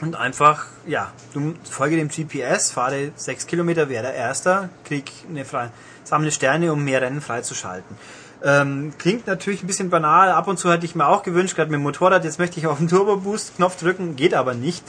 Und 0.00 0.14
einfach, 0.14 0.66
ja, 0.86 1.10
du 1.34 1.54
folge 1.68 1.96
dem 1.96 2.08
GPS, 2.08 2.70
fahre 2.70 3.10
6 3.16 3.48
Kilometer, 3.48 3.88
werde 3.88 4.08
Erster, 4.08 4.68
krieg 4.84 5.10
eine 5.28 5.44
freie, 5.44 5.70
sammle 6.04 6.30
Sterne, 6.30 6.72
um 6.72 6.84
mehr 6.84 7.02
Rennen 7.02 7.20
freizuschalten. 7.20 7.96
Ähm, 8.44 8.92
klingt 8.98 9.26
natürlich 9.26 9.64
ein 9.64 9.66
bisschen 9.66 9.90
banal, 9.90 10.30
ab 10.30 10.46
und 10.46 10.58
zu 10.60 10.70
hätte 10.70 10.86
ich 10.86 10.94
mir 10.94 11.08
auch 11.08 11.24
gewünscht, 11.24 11.56
gerade 11.56 11.72
mit 11.72 11.78
dem 11.78 11.82
Motorrad, 11.82 12.24
jetzt 12.24 12.38
möchte 12.38 12.60
ich 12.60 12.68
auf 12.68 12.78
den 12.78 12.86
Turbo-Boost-Knopf 12.86 13.76
drücken, 13.76 14.14
geht 14.14 14.34
aber 14.34 14.54
nicht. 14.54 14.84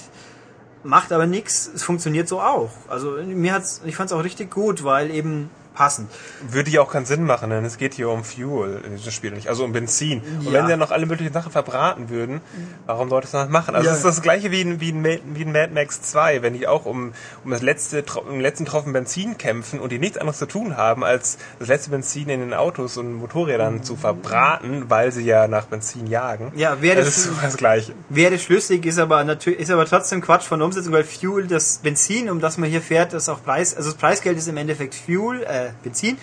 Macht 0.83 1.11
aber 1.11 1.25
nichts, 1.25 1.69
es 1.73 1.83
funktioniert 1.83 2.27
so 2.27 2.39
auch. 2.39 2.69
Also 2.87 3.17
mir 3.23 3.53
hat's, 3.53 3.81
ich 3.85 3.95
fand 3.95 4.11
es 4.11 4.15
auch 4.15 4.23
richtig 4.23 4.51
gut, 4.51 4.83
weil 4.83 5.09
eben 5.09 5.49
passend. 5.79 6.11
Würde 6.49 6.69
ja 6.71 6.81
auch 6.81 6.91
keinen 6.91 7.05
Sinn 7.05 7.23
machen, 7.23 7.49
denn 7.51 7.63
es 7.63 7.77
geht 7.77 7.93
hier 7.93 8.09
um 8.09 8.25
Fuel 8.25 8.81
in 8.85 8.97
diesem 8.97 9.13
Spiel 9.13 9.31
nicht, 9.31 9.47
also 9.47 9.63
um 9.63 9.71
Benzin. 9.71 10.21
Und 10.39 10.43
Ja. 10.47 10.51
wenn 10.51 10.65
sie 10.65 10.71
ja 10.71 10.77
noch 10.77 10.91
alle 10.91 11.05
möglichen 11.05 11.31
Sachen 11.31 11.53
verbraten 11.53 12.09
würden, 12.09 12.41
warum 12.85 13.07
sollte 13.07 13.27
es 13.27 13.31
das 13.31 13.47
machen? 13.47 13.75
Also 13.75 13.87
Ja. 13.87 13.91
es 13.93 13.99
ist 13.99 14.05
das 14.05 14.21
gleiche 14.21 14.51
wie 14.51 14.59
in, 14.59 14.81
wie, 14.81 14.89
in, 14.89 15.03
wie 15.05 15.41
in 15.41 15.53
Mad 15.53 15.73
Max 15.73 16.01
2, 16.01 16.41
wenn 16.41 16.53
die 16.53 16.67
auch 16.67 16.85
um, 16.85 17.13
um 17.45 17.51
das 17.51 17.61
letzte, 17.61 18.03
um 18.21 18.29
den 18.33 18.41
letzten 18.41 18.65
Tropfen 18.65 18.91
Benzin 18.91 19.37
kämpfen 19.37 19.79
und 19.79 19.93
die 19.93 19.99
nichts 19.99 20.17
anderes 20.17 20.37
zu 20.37 20.47
tun 20.47 20.75
haben, 20.75 21.05
als 21.05 21.37
das 21.59 21.69
letzte 21.69 21.91
Benzin 21.91 22.27
in 22.27 22.41
den 22.41 22.53
Autos 22.53 22.97
und 22.97 23.13
Motorrädern 23.13 23.81
zu 23.81 23.95
verbraten, 23.95 24.89
weil 24.89 25.13
sie 25.13 25.23
ja 25.23 25.47
nach 25.47 25.65
Benzin 25.67 26.07
jagen. 26.07 26.51
Ja, 26.57 26.81
wäre 26.81 26.97
das 26.97 27.05
das- 27.05 27.17
ist 27.19 27.23
so 27.25 27.31
das 27.41 27.55
Gleiche. 27.55 27.93
Wäre 28.09 28.37
schlüssig, 28.37 28.85
ist 28.85 28.99
aber 28.99 29.23
natürlich, 29.23 29.59
ist 29.61 29.71
aber 29.71 29.85
trotzdem 29.85 30.19
Quatsch 30.19 30.43
von 30.43 30.59
der 30.59 30.65
Umsetzung, 30.65 30.91
weil 30.91 31.05
Fuel, 31.05 31.47
das 31.47 31.77
Benzin, 31.77 32.29
um 32.29 32.41
das 32.41 32.57
man 32.57 32.69
hier 32.69 32.81
fährt, 32.81 33.13
ist 33.13 33.29
auch 33.29 33.41
Preis, 33.43 33.73
also 33.77 33.89
das 33.91 33.97
Preisgeld 33.97 34.37
ist 34.37 34.49
im 34.49 34.57
Endeffekt 34.57 34.93
Fuel, 34.93 35.43
äh, 35.43 35.68
Benzin, 35.83 36.17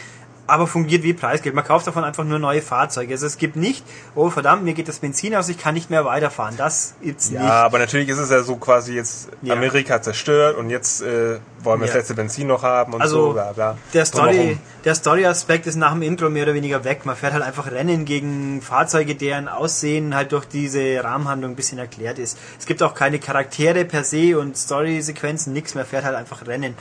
aber 0.48 0.68
fungiert 0.68 1.02
wie 1.02 1.12
Preisgeld. 1.12 1.56
Man 1.56 1.64
kauft 1.64 1.88
davon 1.88 2.04
einfach 2.04 2.22
nur 2.22 2.38
neue 2.38 2.62
Fahrzeuge. 2.62 3.12
Also 3.14 3.26
es 3.26 3.36
gibt 3.36 3.56
nicht, 3.56 3.84
oh 4.14 4.30
verdammt, 4.30 4.62
mir 4.62 4.74
geht 4.74 4.86
das 4.86 5.00
Benzin 5.00 5.34
aus, 5.34 5.48
ich 5.48 5.58
kann 5.58 5.74
nicht 5.74 5.90
mehr 5.90 6.04
weiterfahren. 6.04 6.56
Das 6.56 6.94
gibt's 7.02 7.30
Ja, 7.32 7.40
nicht. 7.40 7.50
aber 7.50 7.80
natürlich 7.80 8.08
ist 8.08 8.18
es 8.18 8.30
ja 8.30 8.44
so 8.44 8.54
quasi 8.54 8.94
jetzt 8.94 9.28
Ja. 9.42 9.54
Amerika 9.54 10.00
zerstört 10.00 10.56
und 10.56 10.70
jetzt 10.70 11.02
äh, 11.02 11.40
wollen 11.64 11.80
wir 11.80 11.86
das 11.86 11.94
Ja. 11.94 11.98
letzte 11.98 12.14
Benzin 12.14 12.46
noch 12.46 12.62
haben 12.62 12.92
und 12.94 13.00
Also 13.02 13.26
so, 13.28 13.32
bla 13.32 13.50
bla. 13.54 13.76
der 13.92 14.04
Story, 14.06 14.56
der 14.84 14.94
Story-Aspekt 14.94 15.66
ist 15.66 15.74
nach 15.74 15.90
dem 15.94 16.02
Intro 16.02 16.30
mehr 16.30 16.44
oder 16.44 16.54
weniger 16.54 16.84
weg. 16.84 17.04
Man 17.06 17.16
fährt 17.16 17.32
halt 17.32 17.42
einfach 17.42 17.68
Rennen 17.68 18.04
gegen 18.04 18.62
Fahrzeuge, 18.62 19.16
deren 19.16 19.48
Aussehen 19.48 20.14
halt 20.14 20.30
durch 20.30 20.44
diese 20.44 21.02
Rahmenhandlung 21.02 21.54
ein 21.54 21.56
bisschen 21.56 21.78
erklärt 21.78 22.20
ist. 22.20 22.38
Es 22.56 22.66
gibt 22.66 22.84
auch 22.84 22.94
keine 22.94 23.18
Charaktere 23.18 23.84
per 23.84 24.04
se 24.04 24.38
und 24.38 24.56
Story-Sequenzen, 24.56 25.52
nix 25.52 25.74
mehr, 25.74 25.84
fährt 25.84 26.04
halt 26.04 26.14
einfach 26.14 26.46
Rennen. 26.46 26.76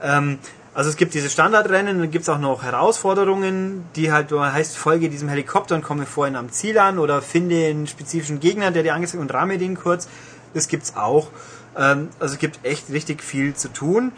Ähm, 0.00 0.38
also 0.74 0.90
es 0.90 0.96
gibt 0.96 1.14
diese 1.14 1.28
Standardrennen, 1.30 1.98
dann 1.98 2.10
gibt 2.10 2.22
es 2.22 2.28
auch 2.28 2.38
noch 2.38 2.62
Herausforderungen, 2.62 3.84
die 3.96 4.12
halt 4.12 4.30
heißt, 4.30 4.76
folge 4.76 5.08
diesem 5.08 5.28
Helikopter 5.28 5.74
und 5.74 5.82
komme 5.82 6.06
vorhin 6.06 6.36
am 6.36 6.50
Ziel 6.50 6.78
an 6.78 6.98
oder 6.98 7.22
finde 7.22 7.66
einen 7.66 7.86
spezifischen 7.86 8.40
Gegner, 8.40 8.70
der 8.70 8.82
dir 8.82 8.94
angezeigt 8.94 9.20
und 9.20 9.32
ramme 9.32 9.58
den 9.58 9.76
kurz. 9.76 10.08
Das 10.54 10.68
gibt's 10.68 10.94
auch. 10.96 11.28
Ähm, 11.76 12.08
also 12.20 12.34
es 12.34 12.38
gibt 12.40 12.64
echt 12.64 12.90
richtig 12.90 13.22
viel 13.22 13.54
zu 13.54 13.68
tun. 13.68 14.12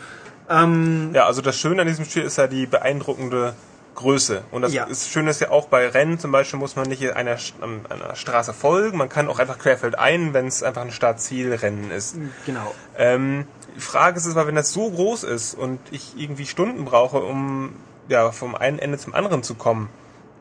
Ähm, 0.49 1.11
Ja, 1.15 1.27
also 1.27 1.43
das 1.43 1.57
Schöne 1.59 1.83
an 1.83 1.89
diesem 1.89 2.05
Spiel 2.05 2.23
ist 2.23 2.37
ja 2.37 2.47
die 2.47 2.67
beeindruckende 2.67 3.55
Größe. 3.95 4.43
Und 4.51 4.63
das 4.63 4.73
Ja. 4.73 4.85
ist 4.85 5.11
schön 5.11 5.27
ist 5.27 5.41
ja 5.41 5.51
auch 5.51 5.67
bei 5.67 5.87
Rennen 5.89 6.19
zum 6.19 6.33
Beispiel 6.33 6.59
muss 6.59 6.77
man 6.77 6.89
nicht 6.89 7.03
einer, 7.15 7.37
an 7.61 7.81
einer 7.91 8.17
Straße 8.17 8.53
folgen, 8.55 8.97
man 8.97 9.09
kann 9.09 9.29
auch 9.29 9.39
einfach 9.39 9.59
querfeldein, 9.59 10.33
wenn 10.33 10.47
es 10.47 10.63
einfach 10.63 10.83
ein 10.83 10.91
Start-Ziel-Rennen 10.93 11.91
ist. 11.91 12.17
genau. 12.47 12.75
Ähm, 12.97 13.47
die 13.75 13.81
Frage 13.81 14.19
ist 14.19 14.27
aber, 14.29 14.47
wenn 14.47 14.55
das 14.55 14.73
so 14.73 14.91
groß 14.91 15.25
ist 15.25 15.55
und 15.55 15.79
ich 15.91 16.15
irgendwie 16.17 16.47
Stunden 16.47 16.85
brauche, 16.85 17.19
um 17.19 17.73
ja, 18.09 18.33
vom 18.33 18.55
einen 18.55 18.79
Ende 18.79 18.99
zum 18.99 19.15
anderen 19.15 19.43
zu 19.43 19.55
kommen, 19.55 19.89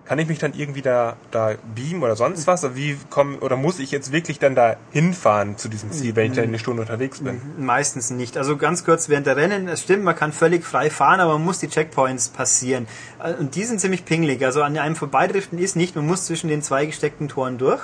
kann 0.09 0.17
ich 0.17 0.27
mich 0.27 0.39
dann 0.39 0.53
irgendwie 0.55 0.81
da, 0.81 1.17
da 1.29 1.53
beamen 1.75 2.01
oder 2.01 2.15
sonst 2.15 2.47
was? 2.47 2.63
Oder 2.63 2.75
Wie 2.75 2.97
komm, 3.11 3.37
oder 3.41 3.55
muss 3.55 3.77
ich 3.77 3.91
jetzt 3.91 4.11
wirklich 4.11 4.39
dann 4.39 4.55
da 4.55 4.75
hinfahren 4.89 5.55
zu 5.55 5.69
diesem 5.69 5.91
Ziel, 5.91 6.15
wenn 6.15 6.31
ich 6.31 6.35
dann 6.35 6.45
eine 6.45 6.57
Stunde 6.57 6.81
unterwegs 6.81 7.19
bin? 7.19 7.39
Meistens 7.59 8.09
nicht. 8.09 8.35
Also 8.35 8.57
ganz 8.57 8.83
kurz 8.83 9.07
während 9.07 9.27
der 9.27 9.35
Rennen, 9.35 9.67
es 9.67 9.83
stimmt, 9.83 10.03
man 10.03 10.15
kann 10.15 10.33
völlig 10.33 10.65
frei 10.65 10.89
fahren, 10.89 11.19
aber 11.19 11.33
man 11.33 11.45
muss 11.45 11.59
die 11.59 11.67
Checkpoints 11.67 12.29
passieren. 12.29 12.87
Äh, 13.23 13.33
Und 13.33 13.53
die 13.53 13.63
sind 13.65 13.81
ziemlich 13.81 14.03
pingelig. 14.03 14.43
Also 14.43 14.63
an 14.63 14.75
einem 14.79 14.95
Vorbeidriften 14.95 15.59
ist 15.59 15.75
nicht, 15.75 15.95
man 15.95 16.07
muss 16.07 16.25
zwischen 16.25 16.47
den 16.47 16.63
zwei 16.63 16.87
gesteckten 16.87 17.27
Toren 17.27 17.59
durch. 17.59 17.81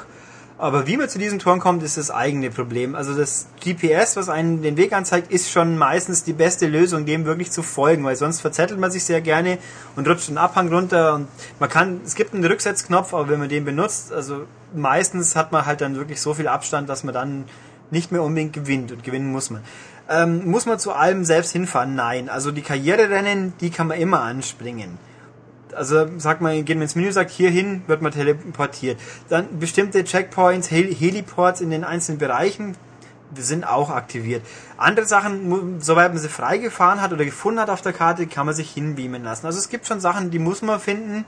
Aber 0.57 0.87
wie 0.87 0.95
man 0.95 1.09
zu 1.09 1.19
diesen 1.19 1.39
Toren 1.39 1.59
kommt, 1.59 1.83
ist 1.83 1.97
das 1.97 2.11
eigene 2.11 2.49
Problem. 2.49 2.95
Also 2.95 3.13
das 3.13 3.47
GPS, 3.61 4.15
was 4.15 4.29
einen 4.29 4.61
den 4.61 4.77
Weg 4.77 4.93
anzeigt, 4.93 5.29
ist 5.29 5.51
schon 5.51 5.77
meistens 5.77 6.23
die 6.23 6.31
beste 6.31 6.67
Lösung, 6.67 7.05
dem 7.05 7.25
wirklich 7.25 7.51
zu 7.51 7.61
folgen, 7.61 8.05
weil 8.05 8.15
sonst 8.15 8.39
verzettelt 8.39 8.79
man 8.79 8.89
sich 8.89 9.03
sehr 9.03 9.19
gerne 9.19 9.57
und 9.97 10.07
rutscht 10.07 10.29
einen 10.29 10.37
Abhang 10.37 10.69
runter 10.73 11.15
und 11.15 11.27
man 11.59 11.69
kann, 11.69 11.99
es 12.05 12.15
gibt 12.15 12.33
einen 12.33 12.45
Rücksetzknopf, 12.45 13.13
aber 13.13 13.27
wenn 13.27 13.39
man 13.39 13.49
den 13.49 13.65
benutzt, 13.65 14.13
also 14.13 14.45
meistens 14.73 15.35
hat 15.35 15.51
man 15.51 15.65
halt 15.65 15.81
dann 15.81 15.97
wirklich 15.97 16.21
so 16.21 16.33
viel 16.33 16.47
Abstand, 16.47 16.87
dass 16.87 17.03
man 17.03 17.13
dann 17.13 17.43
nicht 17.91 18.13
mehr 18.13 18.23
unbedingt 18.23 18.53
gewinnt 18.53 18.93
und 18.93 19.03
gewinnen 19.03 19.31
muss 19.31 19.49
man. 19.49 19.61
Ähm, 20.09 20.49
muss 20.49 20.65
man 20.65 20.79
zu 20.79 20.93
allem 20.93 21.25
selbst 21.25 21.51
hinfahren? 21.51 21.95
Nein. 21.95 22.29
Also 22.29 22.51
die 22.51 22.61
Karriererennen, 22.61 23.53
die 23.59 23.71
kann 23.71 23.87
man 23.87 23.99
immer 23.99 24.21
anspringen. 24.21 24.97
Also 25.75 26.07
sagt 26.17 26.41
man, 26.41 26.65
geht 26.65 26.77
man 26.77 26.83
ins 26.83 26.95
Menü, 26.95 27.11
sagt 27.11 27.31
hierhin, 27.31 27.83
wird 27.87 28.01
man 28.01 28.11
teleportiert. 28.11 28.99
Dann 29.29 29.59
bestimmte 29.59 30.03
Checkpoints, 30.03 30.71
Hel 30.71 30.93
Heliports 30.93 31.61
in 31.61 31.69
den 31.69 31.83
einzelnen 31.83 32.17
Bereichen 32.17 32.75
sind 33.35 33.67
auch 33.67 33.89
aktiviert. 33.89 34.43
Andere 34.77 35.05
Sachen, 35.05 35.81
soweit 35.81 36.13
man 36.13 36.21
sie 36.21 36.29
freigefahren 36.29 37.01
hat 37.01 37.11
oder 37.11 37.25
gefunden 37.25 37.59
hat 37.59 37.69
auf 37.69 37.81
der 37.81 37.93
Karte, 37.93 38.27
kann 38.27 38.45
man 38.45 38.55
sich 38.55 38.71
hinbeamen 38.71 39.23
lassen. 39.23 39.45
Also 39.45 39.59
es 39.59 39.69
gibt 39.69 39.87
schon 39.87 39.99
Sachen, 39.99 40.31
die 40.31 40.39
muss 40.39 40.61
man 40.61 40.79
finden. 40.79 41.25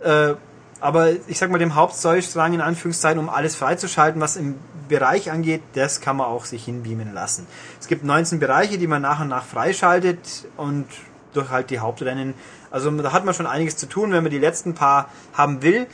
Äh, 0.00 0.34
aber 0.80 1.10
ich 1.26 1.38
sag 1.38 1.50
mal, 1.50 1.58
dem 1.58 1.74
Hauptstorystrang 1.74 2.54
in 2.54 2.60
Anführungszeichen, 2.60 3.18
um 3.18 3.28
alles 3.28 3.56
freizuschalten, 3.56 4.20
was 4.20 4.36
im 4.36 4.54
Bereich 4.88 5.30
angeht, 5.30 5.62
das 5.74 6.00
kann 6.00 6.16
man 6.16 6.26
auch 6.26 6.44
sich 6.44 6.64
hinbeamen 6.64 7.12
lassen. 7.12 7.46
Es 7.80 7.88
gibt 7.88 8.04
19 8.04 8.38
Bereiche, 8.38 8.78
die 8.78 8.86
man 8.86 9.02
nach 9.02 9.20
und 9.20 9.28
nach 9.28 9.44
freischaltet 9.44 10.46
und 10.56 10.86
durch 11.34 11.50
halt 11.50 11.70
die 11.70 11.80
Hauptrennen. 11.80 12.34
Also 12.70 12.90
da 12.90 13.12
hat 13.12 13.24
man 13.24 13.34
schon 13.34 13.46
einiges 13.46 13.76
zu 13.76 13.88
tun, 13.88 14.12
wenn 14.12 14.22
man 14.22 14.30
die 14.30 14.38
letzten 14.38 14.74
paar 14.74 15.08
haben 15.32 15.62
will. 15.62 15.86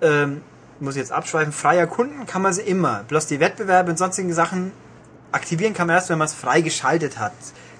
Ähm, 0.00 0.42
muss 0.80 0.96
ich 0.96 1.00
jetzt 1.00 1.12
abschweifen, 1.12 1.52
frei 1.52 1.76
erkunden 1.76 2.26
kann 2.26 2.42
man 2.42 2.52
sie 2.52 2.62
immer. 2.62 3.04
Bloß 3.06 3.26
die 3.26 3.38
Wettbewerbe 3.38 3.90
und 3.90 3.98
sonstigen 3.98 4.32
Sachen 4.32 4.72
aktivieren 5.30 5.74
kann 5.74 5.86
man 5.86 5.96
erst, 5.96 6.10
wenn 6.10 6.18
man 6.18 6.26
es 6.26 6.34
frei 6.34 6.60
geschaltet 6.60 7.18
hat. 7.18 7.32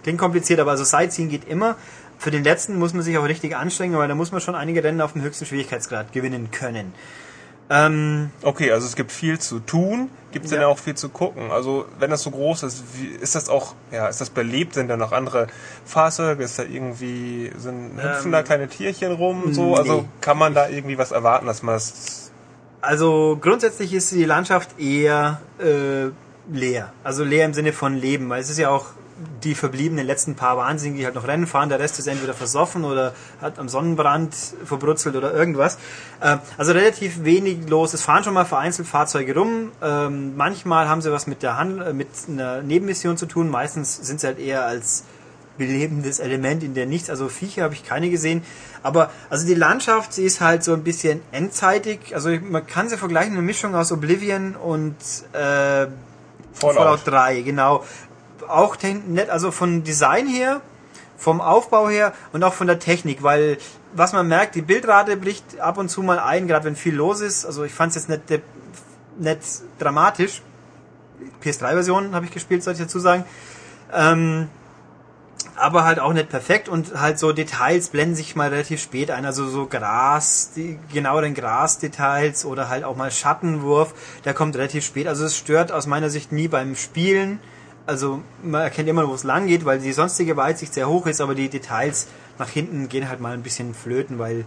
Klingt 0.02 0.18
kompliziert, 0.18 0.60
aber 0.60 0.72
also 0.72 0.84
Sightseeing 0.84 1.28
geht 1.28 1.46
immer. 1.48 1.76
Für 2.18 2.30
den 2.30 2.44
letzten 2.44 2.78
muss 2.78 2.94
man 2.94 3.02
sich 3.02 3.18
auch 3.18 3.24
richtig 3.24 3.56
anstrengen, 3.56 3.96
weil 3.96 4.08
da 4.08 4.14
muss 4.14 4.30
man 4.30 4.40
schon 4.40 4.54
einige 4.54 4.84
Rennen 4.84 5.00
auf 5.00 5.12
dem 5.12 5.22
höchsten 5.22 5.44
Schwierigkeitsgrad 5.44 6.12
gewinnen 6.12 6.50
können. 6.52 6.94
Ähm, 7.72 8.30
Okay, 8.42 8.70
also 8.70 8.86
es 8.86 8.94
gibt 8.96 9.10
viel 9.12 9.38
zu 9.38 9.58
tun, 9.58 10.10
gibt 10.30 10.44
es 10.44 10.50
Ja. 10.50 10.58
denn 10.58 10.66
auch 10.66 10.78
viel 10.78 10.94
zu 10.94 11.08
gucken? 11.08 11.50
Also 11.50 11.86
wenn 11.98 12.10
das 12.10 12.22
so 12.22 12.30
groß 12.30 12.64
ist, 12.64 12.84
wie, 12.94 13.06
ist 13.06 13.34
das 13.34 13.48
auch, 13.48 13.74
ja, 13.90 14.08
ist 14.08 14.20
das 14.20 14.28
belebt? 14.30 14.74
Sind 14.74 14.88
da 14.88 14.96
noch 14.98 15.12
andere 15.12 15.46
Fahrzeuge? 15.86 16.44
Ist 16.44 16.58
da 16.58 16.64
irgendwie, 16.64 17.50
sind, 17.56 17.96
hüpfen 17.96 18.26
Ähm, 18.26 18.32
da 18.32 18.42
kleine 18.42 18.68
Tierchen 18.68 19.12
rum? 19.12 19.52
So, 19.54 19.74
also 19.76 20.02
nee. 20.02 20.08
kann 20.20 20.36
man 20.38 20.52
da 20.54 20.68
irgendwie 20.68 20.98
was 20.98 21.12
erwarten, 21.12 21.46
dass 21.46 21.62
man 21.62 21.74
das, 21.76 22.30
also 22.82 23.38
grundsätzlich 23.40 23.94
ist 23.94 24.10
die 24.12 24.24
Landschaft 24.24 24.78
eher 24.78 25.40
äh, 25.58 26.10
leer. 26.52 26.92
Also 27.04 27.24
leer 27.24 27.46
im 27.46 27.54
Sinne 27.54 27.72
von 27.72 27.94
Leben, 27.96 28.28
weil 28.28 28.40
es 28.42 28.50
ist 28.50 28.58
ja 28.58 28.68
auch 28.68 28.86
die 29.42 29.54
verbliebenen 29.54 30.06
letzten 30.06 30.34
paar 30.34 30.56
Wahnsinnigen, 30.56 30.98
die 30.98 31.04
halt 31.04 31.14
noch 31.14 31.26
Rennen 31.26 31.46
fahren, 31.46 31.68
der 31.68 31.78
Rest 31.78 31.98
ist 31.98 32.06
entweder 32.06 32.34
versoffen 32.34 32.84
oder 32.84 33.14
hat 33.40 33.58
am 33.58 33.68
Sonnenbrand 33.68 34.34
verbrutzelt 34.64 35.16
oder 35.16 35.32
irgendwas. 35.34 35.78
Ähm, 36.22 36.40
also 36.58 36.72
relativ 36.72 37.24
wenig 37.24 37.68
los. 37.68 37.94
Es 37.94 38.02
fahren 38.02 38.24
schon 38.24 38.34
mal 38.34 38.44
vereinzelt 38.44 38.88
Fahrzeuge 38.88 39.34
rum. 39.34 39.72
Ähm, 39.82 40.36
manchmal 40.36 40.88
haben 40.88 41.02
sie 41.02 41.12
was 41.12 41.26
mit 41.26 41.42
der 41.42 41.56
Hand, 41.56 41.80
äh, 41.82 41.92
mit 41.92 42.08
einer 42.28 42.62
Nebenmission 42.62 43.16
zu 43.16 43.26
tun. 43.26 43.48
Meistens 43.48 43.96
sind 43.96 44.20
sie 44.20 44.26
halt 44.26 44.38
eher 44.38 44.66
als 44.66 45.04
belebendes 45.58 46.18
Element 46.18 46.62
in 46.62 46.74
der 46.74 46.86
Nichts. 46.86 47.10
Also 47.10 47.28
Viecher 47.28 47.64
habe 47.64 47.74
ich 47.74 47.84
keine 47.84 48.10
gesehen. 48.10 48.42
Aber 48.82 49.10
also 49.30 49.46
die 49.46 49.54
Landschaft, 49.54 50.12
sie 50.12 50.24
ist 50.24 50.40
halt 50.40 50.64
so 50.64 50.72
ein 50.72 50.82
bisschen 50.82 51.20
endzeitig. 51.30 52.14
Also 52.14 52.30
man 52.30 52.66
kann 52.66 52.88
sie 52.88 52.96
vergleichen, 52.96 53.32
eine 53.32 53.42
Mischung 53.42 53.74
aus 53.74 53.92
Oblivion 53.92 54.56
und 54.56 54.96
äh, 55.32 55.86
Fallout. 56.54 56.76
Fallout 56.76 57.00
3, 57.06 57.40
genau. 57.42 57.84
Auch 58.48 58.76
nett, 59.06 59.30
also 59.30 59.50
von 59.50 59.84
Design 59.84 60.26
her, 60.26 60.60
vom 61.16 61.40
Aufbau 61.40 61.88
her 61.88 62.12
und 62.32 62.42
auch 62.42 62.54
von 62.54 62.66
der 62.66 62.78
Technik, 62.78 63.22
weil 63.22 63.58
was 63.94 64.12
man 64.12 64.26
merkt, 64.26 64.54
die 64.54 64.62
Bildrate 64.62 65.16
bricht 65.16 65.60
ab 65.60 65.78
und 65.78 65.88
zu 65.88 66.02
mal 66.02 66.18
ein, 66.18 66.48
gerade 66.48 66.64
wenn 66.64 66.76
viel 66.76 66.94
los 66.94 67.20
ist. 67.20 67.44
Also 67.44 67.64
ich 67.64 67.72
fand 67.72 67.94
es 67.94 68.06
jetzt 68.06 68.08
nicht, 68.08 68.42
nicht 69.18 69.40
dramatisch. 69.78 70.42
PS3-Version 71.44 72.14
habe 72.14 72.24
ich 72.24 72.32
gespielt, 72.32 72.62
soll 72.62 72.72
ich 72.72 72.80
dazu 72.80 72.98
sagen. 72.98 73.24
Ähm, 73.92 74.48
aber 75.56 75.84
halt 75.84 75.98
auch 75.98 76.12
nicht 76.12 76.28
perfekt 76.28 76.68
und 76.68 76.98
halt 76.98 77.18
so 77.18 77.32
Details 77.32 77.90
blenden 77.90 78.14
sich 78.14 78.34
mal 78.36 78.48
relativ 78.48 78.80
spät 78.80 79.10
ein, 79.10 79.26
also 79.26 79.46
so 79.48 79.66
Gras, 79.66 80.52
die 80.56 80.78
genaueren 80.92 81.34
Grasdetails 81.34 82.44
oder 82.44 82.68
halt 82.68 82.84
auch 82.84 82.96
mal 82.96 83.10
Schattenwurf, 83.10 83.94
der 84.24 84.34
kommt 84.34 84.56
relativ 84.56 84.84
spät. 84.84 85.06
Also 85.06 85.24
es 85.24 85.36
stört 85.36 85.70
aus 85.70 85.86
meiner 85.86 86.10
Sicht 86.10 86.32
nie 86.32 86.48
beim 86.48 86.74
Spielen. 86.74 87.38
Also 87.86 88.22
man 88.42 88.62
erkennt 88.62 88.88
immer, 88.88 89.08
wo 89.08 89.14
es 89.14 89.24
lang 89.24 89.46
geht, 89.48 89.64
weil 89.64 89.78
die 89.80 89.92
sonstige 89.92 90.36
Weitsicht 90.36 90.72
sehr 90.74 90.88
hoch 90.88 91.06
ist, 91.06 91.20
aber 91.20 91.34
die 91.34 91.48
Details 91.48 92.06
nach 92.38 92.48
hinten 92.48 92.88
gehen 92.88 93.08
halt 93.08 93.20
mal 93.20 93.32
ein 93.34 93.42
bisschen 93.42 93.74
flöten, 93.74 94.18
weil 94.18 94.44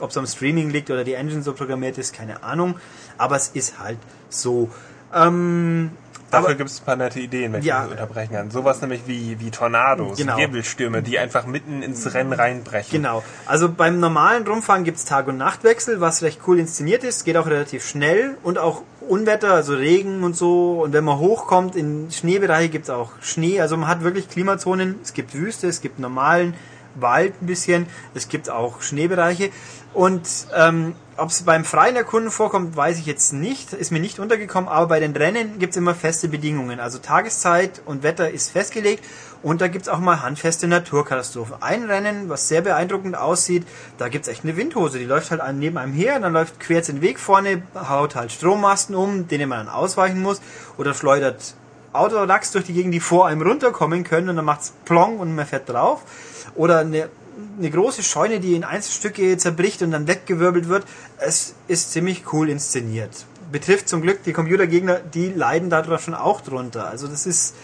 ob 0.00 0.10
es 0.10 0.16
am 0.16 0.26
Streaming 0.26 0.70
liegt 0.70 0.90
oder 0.90 1.04
die 1.04 1.14
Engine 1.14 1.42
so 1.42 1.52
programmiert 1.52 1.98
ist, 1.98 2.14
keine 2.14 2.42
Ahnung. 2.42 2.76
Aber 3.18 3.36
es 3.36 3.48
ist 3.48 3.78
halt 3.78 3.98
so. 4.30 4.70
Ähm, 5.14 5.90
Dafür 6.30 6.54
gibt 6.54 6.70
es 6.70 6.80
ein 6.80 6.84
paar 6.86 6.96
nette 6.96 7.20
Ideen, 7.20 7.52
wenn 7.52 7.60
ich 7.60 7.66
Ja. 7.66 7.82
das 7.82 7.90
unterbrechen 7.90 8.32
kann. 8.32 8.50
Sowas 8.50 8.80
nämlich 8.80 9.02
wie, 9.06 9.38
wie 9.38 9.50
Tornados, 9.50 10.16
Genau. 10.16 10.38
Wirbelstürme, 10.38 11.02
die 11.02 11.18
einfach 11.18 11.44
mitten 11.44 11.82
ins 11.82 12.14
Rennen 12.14 12.32
reinbrechen. 12.32 12.90
Genau. 13.02 13.22
Also 13.44 13.68
beim 13.68 14.00
normalen 14.00 14.46
Rumfahren 14.46 14.84
gibt's 14.84 15.04
Tag- 15.04 15.26
und 15.28 15.36
Nachtwechsel, 15.36 16.00
was 16.00 16.22
recht 16.22 16.40
cool 16.46 16.58
inszeniert 16.58 17.04
ist, 17.04 17.24
geht 17.24 17.36
auch 17.36 17.46
relativ 17.46 17.86
schnell 17.86 18.38
und 18.42 18.56
auch 18.56 18.82
Unwetter, 19.08 19.54
also 19.54 19.74
Regen 19.74 20.24
und 20.24 20.36
so. 20.36 20.82
Und 20.82 20.92
wenn 20.92 21.04
man 21.04 21.18
hochkommt 21.18 21.76
in 21.76 22.10
Schneebereiche 22.10 22.68
gibt's 22.68 22.90
auch 22.90 23.12
Schnee. 23.20 23.60
Also 23.60 23.76
man 23.76 23.88
hat 23.88 24.02
wirklich 24.02 24.28
Klimazonen. 24.28 24.96
Es 25.02 25.12
gibt 25.12 25.34
Wüste, 25.34 25.68
es 25.68 25.80
gibt 25.80 25.98
normalen 25.98 26.54
Wald 26.94 27.34
ein 27.40 27.46
bisschen, 27.46 27.86
es 28.14 28.28
gibt 28.28 28.50
auch 28.50 28.82
Schneebereiche. 28.82 29.50
Und 29.94 30.28
ähm, 30.54 30.94
ob 31.16 31.28
es 31.28 31.42
beim 31.42 31.64
freien 31.64 31.96
Erkunden 31.96 32.30
vorkommt, 32.30 32.76
weiß 32.76 32.98
ich 32.98 33.06
jetzt 33.06 33.32
nicht, 33.32 33.72
ist 33.74 33.90
mir 33.90 34.00
nicht 34.00 34.18
untergekommen, 34.18 34.68
aber 34.68 34.86
bei 34.86 35.00
den 35.00 35.14
Rennen 35.14 35.58
gibt's 35.58 35.76
immer 35.76 35.94
feste 35.94 36.28
Bedingungen. 36.28 36.80
Also 36.80 36.98
Tageszeit 36.98 37.82
und 37.84 38.02
Wetter 38.02 38.30
ist 38.30 38.50
festgelegt 38.50 39.04
und 39.42 39.60
da 39.60 39.68
gibt's 39.68 39.88
auch 39.88 39.98
mal 39.98 40.22
handfeste 40.22 40.68
Naturkatastrophen. 40.68 41.56
Ein 41.60 41.84
Rennen, 41.84 42.28
was 42.28 42.48
sehr 42.48 42.60
beeindruckend 42.60 43.16
aussieht, 43.16 43.66
da 43.98 44.08
gibt's 44.08 44.28
echt 44.28 44.44
eine 44.44 44.56
Windhose, 44.56 44.98
die 44.98 45.04
läuft 45.04 45.30
halt 45.30 45.42
neben 45.54 45.78
einem 45.78 45.92
her, 45.92 46.18
dann 46.20 46.32
läuft 46.32 46.60
quer 46.60 46.80
den 46.80 47.00
Weg 47.00 47.18
vorne, 47.18 47.62
haut 47.74 48.14
halt 48.14 48.32
Strommasten 48.32 48.94
um, 48.94 49.28
denen 49.28 49.48
man 49.48 49.66
dann 49.66 49.74
ausweichen 49.74 50.20
muss 50.20 50.40
oder 50.78 50.94
schleudert 50.94 51.54
Autoracks 51.92 52.52
durch 52.52 52.64
die 52.64 52.72
Gegend, 52.72 52.94
die 52.94 53.00
vor 53.00 53.26
einem 53.26 53.42
runterkommen 53.42 54.04
können 54.04 54.30
und 54.30 54.36
dann 54.36 54.44
macht's 54.44 54.72
plong 54.84 55.18
und 55.18 55.34
man 55.34 55.46
fährt 55.46 55.68
drauf. 55.68 56.02
Oder 56.54 56.78
eine, 56.78 57.08
eine 57.58 57.70
große 57.70 58.02
Scheune, 58.02 58.40
die 58.40 58.54
in 58.54 58.64
Einzelstücke 58.64 59.36
zerbricht 59.36 59.82
und 59.82 59.90
dann 59.90 60.06
weggewirbelt 60.06 60.68
wird. 60.68 60.84
Es 61.18 61.54
ist 61.68 61.92
ziemlich 61.92 62.32
cool 62.32 62.48
inszeniert. 62.48 63.26
Betrifft 63.50 63.88
zum 63.88 64.00
Glück 64.00 64.22
die 64.22 64.32
Computergegner, 64.32 65.00
die 65.00 65.28
leiden 65.28 65.68
darüber 65.68 65.98
schon 65.98 66.14
auch 66.14 66.40
drunter. 66.40 66.88
Also 66.88 67.06
das 67.06 67.26
ist 67.26 67.54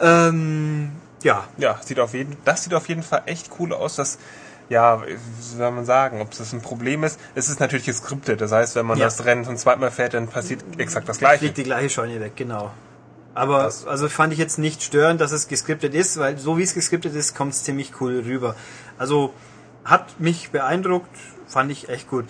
ähm, 0.00 0.92
ja, 1.22 1.44
Ja, 1.58 1.78
sieht 1.82 2.00
auf 2.00 2.14
jeden, 2.14 2.36
das 2.44 2.64
sieht 2.64 2.74
auf 2.74 2.88
jeden 2.88 3.02
Fall 3.02 3.22
echt 3.26 3.50
cool 3.58 3.72
aus. 3.72 3.96
Das, 3.96 4.18
ja, 4.68 5.02
wie 5.06 5.16
soll 5.56 5.70
man 5.72 5.84
sagen, 5.84 6.20
ob 6.20 6.30
das 6.30 6.52
ein 6.52 6.62
Problem 6.62 7.04
ist? 7.04 7.18
Es 7.34 7.48
ist 7.48 7.60
natürlich 7.60 7.86
geskriptet. 7.86 8.40
Das 8.40 8.52
heißt, 8.52 8.76
wenn 8.76 8.86
man 8.86 8.98
Ja. 8.98 9.04
das 9.06 9.24
Rennen 9.24 9.44
zum 9.44 9.56
zweiten 9.56 9.80
Mal 9.80 9.90
fährt, 9.90 10.14
dann 10.14 10.28
passiert 10.28 10.62
exakt 10.78 11.08
das 11.08 11.18
Gleiche. 11.18 11.40
fliegt 11.40 11.58
die 11.58 11.64
gleiche 11.64 11.90
Scheune 11.90 12.20
weg, 12.20 12.32
genau. 12.36 12.70
Aber 13.34 13.64
Das- 13.64 13.86
also 13.86 14.08
fand 14.08 14.32
ich 14.32 14.38
jetzt 14.38 14.58
nicht 14.58 14.82
störend, 14.82 15.20
dass 15.20 15.32
es 15.32 15.46
geskriptet 15.48 15.94
ist, 15.94 16.18
weil 16.18 16.38
so 16.38 16.56
wie 16.58 16.62
es 16.62 16.74
geskriptet 16.74 17.14
ist, 17.14 17.34
kommt 17.36 17.52
es 17.52 17.62
ziemlich 17.64 17.92
cool 18.00 18.20
rüber. 18.26 18.54
Also 18.98 19.32
hat 19.84 20.18
mich 20.20 20.50
beeindruckt, 20.50 21.08
fand 21.46 21.70
ich 21.70 21.88
echt 21.88 22.08
gut. 22.08 22.24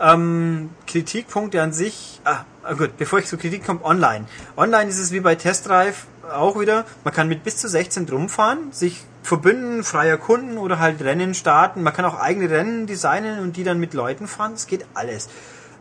Ähm, 0.00 0.70
Kritikpunkte 0.86 1.62
an 1.62 1.72
sich, 1.72 2.20
ah, 2.24 2.44
ah, 2.62 2.74
gut, 2.74 2.96
bevor 2.98 3.18
ich 3.18 3.26
zur 3.26 3.38
Kritik 3.38 3.64
komme, 3.64 3.82
online. 3.84 4.26
Online 4.56 4.90
ist 4.90 4.98
es 4.98 5.10
wie 5.12 5.20
bei 5.20 5.34
Test 5.34 5.68
Drive 5.68 6.06
auch 6.32 6.58
wieder, 6.58 6.84
man 7.04 7.12
kann 7.12 7.28
mit 7.28 7.44
bis 7.44 7.56
zu 7.56 7.68
16 7.68 8.06
drum 8.06 8.28
fahren, 8.28 8.72
sich 8.72 9.04
verbünden, 9.22 9.82
freier 9.82 10.16
Kunden 10.16 10.58
oder 10.58 10.78
halt 10.78 11.02
Rennen 11.02 11.34
starten. 11.34 11.82
Man 11.82 11.92
kann 11.92 12.04
auch 12.04 12.18
eigene 12.18 12.50
Rennen 12.50 12.86
designen 12.86 13.40
und 13.40 13.56
die 13.56 13.64
dann 13.64 13.80
mit 13.80 13.94
Leuten 13.94 14.28
fahren, 14.28 14.52
es 14.54 14.66
geht 14.66 14.86
alles. 14.94 15.28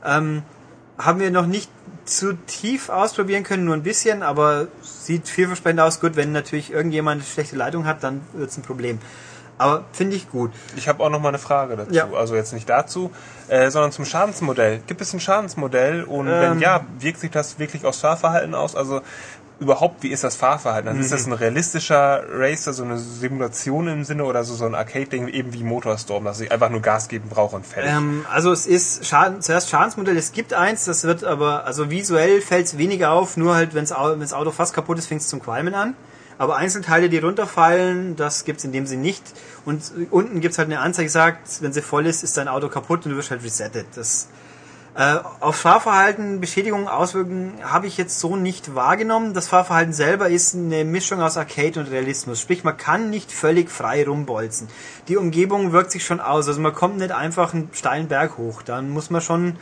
Ähm, 0.03 0.43
haben 0.97 1.19
wir 1.19 1.29
noch 1.29 1.45
nicht 1.45 1.69
zu 2.05 2.33
tief 2.33 2.89
ausprobieren 2.89 3.43
können, 3.43 3.65
nur 3.65 3.75
ein 3.75 3.83
bisschen, 3.83 4.23
aber 4.23 4.67
sieht 4.81 5.27
vielversprechend 5.27 5.79
aus. 5.79 5.99
Gut, 5.99 6.15
wenn 6.15 6.31
natürlich 6.31 6.71
irgendjemand 6.71 7.21
eine 7.21 7.29
schlechte 7.29 7.55
Leitung 7.55 7.85
hat, 7.85 8.03
dann 8.03 8.21
wird 8.33 8.49
es 8.49 8.57
ein 8.57 8.63
Problem. 8.63 8.99
Aber 9.57 9.85
finde 9.93 10.15
ich 10.15 10.29
gut. 10.29 10.51
Ich 10.75 10.87
habe 10.87 11.01
auch 11.03 11.09
noch 11.09 11.21
mal 11.21 11.29
eine 11.29 11.39
Frage 11.39 11.77
dazu. 11.77 11.93
Ja. 11.93 12.09
Also 12.11 12.35
jetzt 12.35 12.53
nicht 12.53 12.69
dazu, 12.69 13.11
äh, 13.47 13.69
sondern 13.71 13.91
zum 13.91 14.05
Schadensmodell. 14.05 14.81
Gibt 14.85 15.01
es 15.01 15.13
ein 15.13 15.19
Schadensmodell 15.19 16.03
und 16.03 16.27
Ähm. 16.27 16.41
wenn 16.41 16.59
ja, 16.59 16.85
wirkt 16.99 17.19
sich 17.19 17.31
das 17.31 17.57
wirklich 17.57 17.85
aufs 17.85 17.99
Fahrverhalten 17.99 18.53
aus? 18.53 18.75
Also 18.75 19.01
überhaupt, 19.59 20.03
wie 20.03 20.09
ist 20.09 20.23
das 20.23 20.35
Fahrverhalten? 20.35 20.89
Also 20.89 20.99
Ist 21.01 21.11
Mhm. 21.11 21.15
das 21.15 21.25
ein 21.27 21.33
realistischer 21.33 22.23
Racer, 22.29 22.73
so 22.73 22.83
eine 22.83 22.97
Simulation 22.97 23.87
im 23.87 24.03
Sinne 24.03 24.25
oder 24.25 24.43
so, 24.43 24.53
so 24.53 24.65
ein 24.65 24.75
Arcade-Ding, 24.75 25.27
eben 25.29 25.53
wie 25.53 25.63
Motorstorm, 25.63 26.25
dass 26.25 26.39
ich 26.41 26.51
einfach 26.51 26.69
nur 26.69 26.81
Gas 26.81 27.07
geben 27.07 27.29
brauche 27.29 27.55
und 27.55 27.65
fertig? 27.65 27.91
Ähm, 27.91 28.25
also 28.31 28.51
es 28.51 28.67
ist 28.67 29.05
Schaden, 29.05 29.41
zuerst 29.41 29.69
Schadensmodell, 29.69 30.17
es 30.17 30.31
gibt 30.33 30.53
eins, 30.53 30.85
das 30.85 31.03
wird 31.05 31.23
aber, 31.23 31.65
also 31.65 31.89
visuell 31.89 32.41
fällt 32.41 32.65
es 32.65 32.77
weniger 32.77 33.11
auf, 33.11 33.37
nur 33.37 33.55
halt, 33.55 33.73
wenn 33.73 33.85
das 33.85 34.33
Auto 34.33 34.51
fast 34.51 34.73
kaputt 34.73 34.97
ist, 34.97 35.07
fängt 35.07 35.21
es 35.21 35.27
zum 35.29 35.41
Qualmen 35.41 35.73
an. 35.73 35.95
Aber 36.37 36.57
Einzelteile, 36.57 37.07
die 37.07 37.17
runterfallen, 37.19 38.17
das 38.17 38.43
gibt's 38.43 38.65
in 38.65 38.73
dem 38.73 38.85
Sinne 38.85 39.03
nicht. 39.03 39.23
Und 39.63 39.89
unten 40.11 40.41
gibt's 40.41 40.57
halt 40.57 40.67
eine 40.69 40.81
Anzeige, 40.81 41.07
die 41.07 41.11
sagt, 41.13 41.61
wenn 41.61 41.71
sie 41.71 41.81
voll 41.81 42.05
ist, 42.07 42.25
ist 42.25 42.35
dein 42.35 42.49
Auto 42.49 42.67
kaputt 42.67 43.05
und 43.05 43.11
du 43.11 43.17
wirst 43.17 43.31
halt 43.31 43.41
resettet. 43.41 43.85
Das, 43.95 44.27
äh, 44.97 45.19
auf 45.41 45.57
Fahrverhalten, 45.57 46.39
Beschädigungen, 46.39 46.87
Auswirkungen 46.87 47.59
habe 47.61 47.85
ich 47.85 47.97
jetzt 47.97 48.17
so 48.17 48.37
nicht 48.37 48.75
wahrgenommen. 48.75 49.33
Das 49.33 49.49
Fahrverhalten 49.49 49.91
selber 49.91 50.29
ist 50.29 50.55
eine 50.55 50.85
Mischung 50.85 51.21
aus 51.21 51.35
Arcade 51.35 51.81
und 51.81 51.91
Realismus. 51.91 52.39
Sprich, 52.39 52.63
man 52.63 52.77
kann 52.77 53.09
nicht 53.09 53.29
völlig 53.29 53.69
frei 53.69 54.05
rumbolzen. 54.05 54.69
Die 55.09 55.17
Umgebung 55.17 55.73
wirkt 55.73 55.91
sich 55.91 56.05
schon 56.05 56.21
aus. 56.21 56.47
Also 56.47 56.61
man 56.61 56.73
kommt 56.73 56.97
nicht 56.97 57.11
einfach 57.11 57.53
einen 57.53 57.69
steilen 57.73 58.07
Berg 58.07 58.37
hoch. 58.37 58.61
Dann 58.61 58.89
muss 58.89 59.09
man 59.09 59.19
schon 59.19 59.57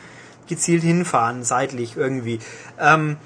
gezielt 0.46 0.84
hinfahren, 0.84 1.42
seitlich 1.42 1.96
irgendwie. 1.96 2.38
Ähm, 2.78 3.16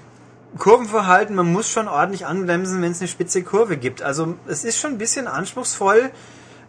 Kurvenverhalten, 0.57 1.37
man 1.37 1.53
muss 1.53 1.69
schon 1.69 1.89
ordentlich 1.89 2.25
anbremsen, 2.25 2.81
wenn 2.81 2.93
es 2.93 3.01
eine 3.01 3.09
spitze 3.09 3.43
Kurve 3.43 3.77
gibt. 3.77 4.01
Also 4.01 4.37
es 4.47 4.65
ist 4.65 4.79
schon 4.81 4.93
ein 4.93 4.99
bisschen 4.99 5.27
anspruchsvoll, 5.27 6.11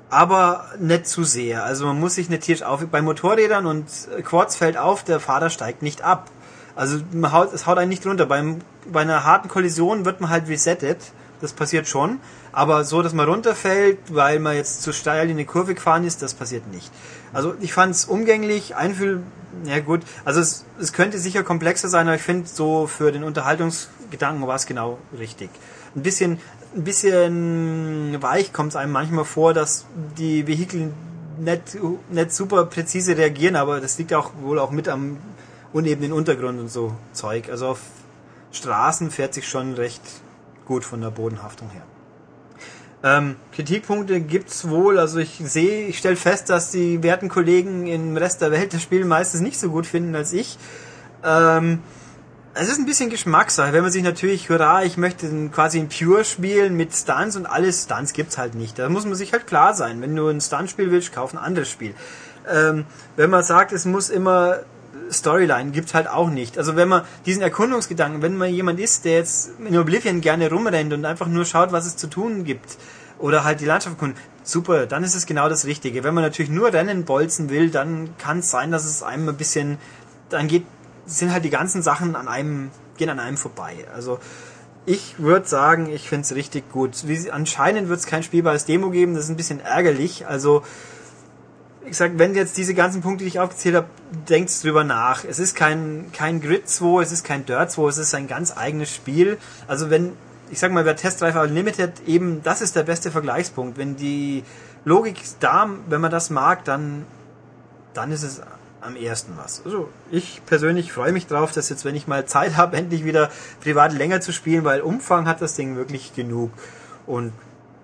aber 0.10 0.66
nicht 0.80 1.08
zu 1.08 1.24
sehr. 1.24 1.64
Also 1.64 1.86
man 1.86 2.00
muss 2.00 2.16
sich 2.16 2.30
nicht 2.30 2.44
tierisch 2.44 2.64
auf. 2.64 2.86
Bei 2.88 3.02
Motorrädern 3.02 3.66
und 3.66 3.86
Quads 4.24 4.56
fällt 4.56 4.78
auf, 4.78 5.04
der 5.04 5.20
Fahrer 5.20 5.50
steigt 5.50 5.82
nicht 5.82 6.02
ab. 6.02 6.30
Also 6.76 7.00
man 7.12 7.32
haut, 7.32 7.54
es 7.54 7.68
haut 7.68 7.78
einen 7.78 7.90
nicht 7.90 8.06
runter. 8.06 8.26
Beim, 8.26 8.60
bei 8.92 9.02
einer 9.02 9.24
harten 9.24 9.50
Kollision 9.50 10.06
wird 10.06 10.22
man 10.22 10.30
halt 10.30 10.48
resettet. 10.48 10.98
Das 11.42 11.54
passiert 11.54 11.88
schon. 11.88 12.20
Aber 12.52 12.84
so, 12.84 13.02
dass 13.02 13.14
man 13.14 13.28
runterfällt, 13.28 14.00
weil 14.10 14.40
man 14.40 14.56
jetzt 14.56 14.82
zu 14.82 14.92
steil 14.92 15.26
in 15.26 15.38
eine 15.38 15.46
Kurve 15.46 15.76
gefahren 15.76 16.04
ist, 16.04 16.22
das 16.22 16.34
passiert 16.34 16.68
nicht. 16.72 16.92
Also 17.32 17.54
ich 17.60 17.74
fand 17.74 17.94
es 17.94 18.06
umgänglich, 18.06 18.76
einfühl, 18.76 19.24
ja 19.66 19.80
gut, 19.80 20.02
also 20.26 20.42
es, 20.42 20.66
es 20.80 20.94
könnte 20.94 21.20
sicher 21.20 21.44
komplexer 21.44 21.88
sein, 21.90 22.08
aber 22.08 22.16
ich 22.16 22.22
finde 22.22 22.48
so 22.48 22.88
für 22.88 23.12
den 23.12 23.24
Unterhaltungsgedanken 23.24 24.46
war 24.48 24.56
es 24.56 24.66
genau 24.66 24.98
richtig. 25.18 25.50
Ein 25.96 26.04
bisschen, 26.04 26.40
ein 26.76 26.84
bisschen 26.84 28.22
weich 28.22 28.54
kommt 28.54 28.70
es 28.70 28.76
einem 28.76 28.92
manchmal 28.92 29.26
vor, 29.26 29.54
dass 29.54 29.86
die 30.18 30.48
Vehikel 30.48 30.94
nicht, 31.40 31.78
nicht 32.12 32.32
super 32.32 32.66
präzise 32.66 33.18
reagieren, 33.18 33.56
aber 33.56 33.80
das 33.80 33.98
liegt 33.98 34.14
auch 34.14 34.32
wohl 34.42 34.60
auch 34.60 34.72
mit 34.72 34.88
am 34.88 35.18
unebenen 35.74 36.14
Untergrund 36.14 36.60
und 36.60 36.70
so 36.70 36.94
Zeug. 37.14 37.50
Also 37.50 37.68
auf 37.68 37.82
Straßen 38.52 39.12
fährt 39.12 39.34
sich 39.34 39.48
schon 39.48 39.74
recht 39.74 40.02
gut 40.66 40.84
von 40.84 41.02
der 41.02 41.10
Bodenhaftung 41.10 41.70
her. 41.70 41.84
Ähm, 43.02 43.38
Kritikpunkte 43.54 44.20
gibt's 44.20 44.68
wohl. 44.68 45.00
Also 45.00 45.20
ich 45.20 45.42
sehe, 45.44 45.88
ich 45.88 45.98
stelle 46.00 46.16
fest, 46.16 46.50
dass 46.50 46.72
die 46.72 47.02
werten 47.02 47.30
Kollegen 47.30 47.88
im 47.88 48.18
Rest 48.18 48.42
der 48.42 48.52
Welt 48.52 48.74
das 48.74 48.82
Spiel 48.82 49.06
meistens 49.06 49.42
nicht 49.42 49.60
so 49.60 49.70
gut 49.70 49.86
finden 49.86 50.16
als 50.16 50.34
ich. 50.34 50.58
Ähm, 51.24 51.80
es 52.60 52.68
ist 52.68 52.78
ein 52.78 52.86
bisschen 52.86 53.10
Geschmackssache. 53.10 53.72
Wenn 53.72 53.84
man 53.84 53.92
sich 53.92 54.04
natürlich, 54.04 54.50
hurra, 54.50 54.84
ich 54.84 54.98
möchte 54.98 55.30
quasi 55.50 55.80
ein 55.80 55.88
Pure 55.88 56.26
spielen 56.26 56.76
mit 56.76 56.94
Stunts 56.94 57.36
und 57.36 57.46
alles 57.46 57.84
Stunts 57.84 58.12
gibt's 58.14 58.38
halt 58.38 58.56
nicht. 58.56 58.78
Da 58.78 58.90
muss 58.90 59.06
man 59.06 59.16
sich 59.16 59.32
halt 59.32 59.48
klar 59.48 59.74
sein. 59.74 60.02
Wenn 60.02 60.16
du 60.16 60.28
ein 60.28 60.42
Stunt-Spiel 60.42 60.92
willst, 60.92 61.14
kauf 61.14 61.34
ein 61.34 61.38
anderes 61.38 61.70
Spiel. 61.70 61.94
Ähm, 62.52 62.86
wenn 63.16 63.30
man 63.30 63.44
sagt, 63.44 63.72
es 63.72 63.86
muss 63.86 64.10
immer 64.10 64.60
Storyline 65.10 65.72
gibt's 65.72 65.94
halt 65.94 66.10
auch 66.10 66.30
nicht. 66.30 66.58
Also 66.58 66.76
wenn 66.76 66.90
man 66.90 67.04
diesen 67.26 67.42
Erkundungsgedanken, 67.42 68.22
wenn 68.22 68.36
man 68.36 68.50
jemand 68.50 68.80
ist, 68.80 69.06
der 69.06 69.14
jetzt 69.14 69.52
in 69.60 69.78
Oblivion 69.78 70.20
gerne 70.20 70.50
rumrennt 70.50 70.92
und 70.94 71.06
einfach 71.06 71.28
nur 71.28 71.46
schaut, 71.46 71.72
was 71.72 71.86
es 71.86 71.96
zu 71.96 72.08
tun 72.08 72.44
gibt, 72.44 72.78
oder 73.20 73.44
halt 73.44 73.60
die 73.60 73.66
Landschaft 73.66 73.96
erkunden, 73.96 74.18
super, 74.44 74.86
dann 74.86 75.04
ist 75.04 75.16
es 75.16 75.26
genau 75.26 75.50
das 75.50 75.66
Richtige. 75.66 76.04
Wenn 76.04 76.14
man 76.14 76.24
natürlich 76.24 76.52
nur 76.52 76.74
Rennen 76.74 77.06
bolzen 77.06 77.50
will, 77.50 77.70
dann 77.70 78.18
kann 78.18 78.40
es 78.40 78.50
sein, 78.50 78.72
dass 78.72 78.86
es 78.86 79.04
einem 79.04 79.30
ein 79.30 79.38
bisschen, 79.38 79.78
dann 80.30 80.48
geht, 80.48 80.66
sind 81.10 81.34
halt 81.34 81.44
die 81.44 81.50
ganzen 81.50 81.82
Sachen 81.82 82.16
an 82.16 82.28
einem, 82.28 82.72
gehen 82.98 83.10
an 83.10 83.20
einem 83.20 83.38
vorbei. 83.38 83.86
Also 83.94 84.20
ich 84.86 85.20
würde 85.20 85.48
sagen, 85.48 85.90
ich 85.90 86.08
finde 86.08 86.24
es 86.24 86.36
richtig 86.36 86.72
gut. 86.72 87.08
Wie, 87.08 87.32
anscheinend 87.32 87.90
wird 87.90 88.00
es 88.00 88.06
kein 88.06 88.24
spielbares 88.24 88.66
Demo 88.66 88.90
geben, 88.90 89.14
das 89.14 89.26
ist 89.26 89.30
ein 89.30 89.38
bisschen 89.38 89.60
ärgerlich. 89.60 90.28
Also 90.28 90.64
ich 91.86 91.98
sag, 91.98 92.18
wenn 92.18 92.36
jetzt 92.36 92.58
diese 92.58 92.74
ganzen 92.74 93.02
Punkte, 93.02 93.24
die 93.24 93.30
ich 93.30 93.40
aufgezählt 93.40 93.76
habe, 93.76 93.88
denkt 94.30 94.64
drüber 94.64 94.84
nach. 94.84 95.24
Es 95.24 95.40
ist 95.40 95.56
kein, 95.56 96.12
kein 96.14 96.42
Grid 96.42 96.70
2, 96.70 97.02
es 97.02 97.12
ist 97.12 97.24
kein 97.24 97.46
Dirt 97.46 97.72
2, 97.72 97.90
es 97.90 97.98
ist 97.98 98.14
ein 98.14 98.28
ganz 98.28 98.56
eigenes 98.56 98.94
Spiel. 98.94 99.38
Also 99.68 99.90
wenn, 99.90 100.14
ich 100.52 100.60
sag 100.60 100.72
mal, 100.72 100.86
wer 100.86 100.96
Test 100.96 101.22
Drive 101.22 101.36
Unlimited 101.36 102.08
eben, 102.08 102.44
das 102.44 102.62
ist 102.62 102.76
der 102.76 102.84
beste 102.84 103.12
Vergleichspunkt. 103.12 103.78
Wenn 103.78 103.96
die 103.96 104.44
Logik 104.86 105.18
da, 105.40 105.70
wenn 105.88 106.02
man 106.02 106.12
das 106.12 106.30
mag, 106.30 106.64
dann, 106.66 107.06
dann 107.94 108.12
ist 108.12 108.24
es 108.24 108.42
am 108.82 108.96
ersten 108.96 109.34
was. 109.38 109.62
Also 109.66 109.90
ich 110.12 110.42
persönlich 110.46 110.92
freue 110.92 111.12
mich 111.12 111.28
drauf, 111.28 111.52
dass 111.52 111.70
jetzt, 111.70 111.86
wenn 111.86 111.96
ich 111.96 112.08
mal 112.08 112.26
Zeit 112.26 112.58
habe, 112.58 112.78
endlich 112.78 113.06
wieder 113.06 113.30
privat 113.62 113.94
länger 113.94 114.22
zu 114.22 114.32
spielen, 114.32 114.64
weil 114.64 114.82
Umfang 114.82 115.28
hat 115.28 115.42
das 115.42 115.56
Ding 115.56 115.76
wirklich 115.76 116.14
genug. 116.14 116.52
Und 117.06 117.34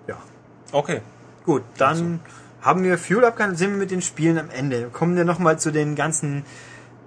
ja. 0.06 0.16
Okay. 0.72 1.00
Gut, 1.44 1.62
dann 1.78 2.20
haben 2.60 2.82
wir 2.82 2.98
Fuel 2.98 3.24
abgehandelt, 3.24 3.58
sind 3.58 3.70
wir 3.70 3.78
mit 3.78 3.92
den 3.92 4.02
Spielen 4.02 4.38
am 4.38 4.50
Ende. 4.50 4.88
Kommen 4.92 5.16
wir 5.16 5.24
nochmal 5.24 5.58
zu 5.58 5.70
den 5.70 5.94
ganzen 5.94 6.44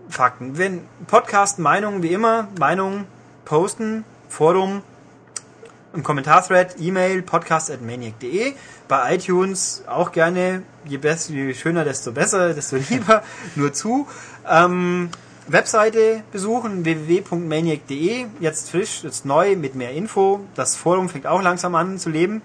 Fakten. 0.07 0.57
Wenn 0.57 0.81
Podcast, 1.07 1.59
Meinungen 1.59 2.01
wie 2.01 2.13
immer, 2.13 2.47
Meinungen 2.57 3.05
posten, 3.43 4.05
Forum, 4.29 4.81
im 5.93 6.03
Kommentarthread, 6.03 6.75
E-Mail, 6.79 7.21
podcast.maniac.de. 7.21 8.53
Bei 8.87 9.15
iTunes 9.15 9.83
auch 9.87 10.11
gerne, 10.11 10.63
je, 10.85 10.97
besser, 10.97 11.33
je 11.33 11.53
schöner, 11.53 11.83
desto 11.83 12.11
besser, 12.11 12.53
desto 12.53 12.77
lieber, 12.77 13.23
nur 13.55 13.73
zu. 13.73 14.07
Ähm, 14.47 15.09
Webseite 15.47 16.23
besuchen, 16.31 16.85
www.maniac.de, 16.85 18.27
jetzt 18.39 18.69
frisch, 18.69 19.03
jetzt 19.03 19.25
neu, 19.25 19.55
mit 19.55 19.73
mehr 19.73 19.91
Info. 19.91 20.41
Das 20.53 20.75
Forum 20.75 21.09
fängt 21.09 21.25
auch 21.25 21.41
langsam 21.41 21.73
an 21.73 21.97
zu 21.97 22.09
leben. 22.09 22.41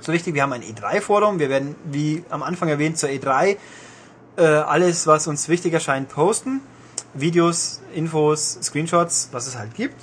So 0.00 0.12
richtig, 0.12 0.34
wir 0.34 0.42
haben 0.42 0.52
ein 0.52 0.62
E3-Forum. 0.62 1.40
Wir 1.40 1.48
werden, 1.48 1.74
wie 1.84 2.22
am 2.30 2.44
Anfang 2.44 2.68
erwähnt, 2.68 2.96
zur 2.96 3.08
E3 3.08 3.56
äh, 4.36 4.42
alles, 4.44 5.06
was 5.08 5.26
uns 5.26 5.48
wichtig 5.48 5.72
erscheint, 5.72 6.08
posten. 6.08 6.60
Videos, 7.14 7.80
Infos, 7.92 8.58
Screenshots, 8.62 9.30
was 9.32 9.48
es 9.48 9.58
halt 9.58 9.74
gibt. 9.74 9.96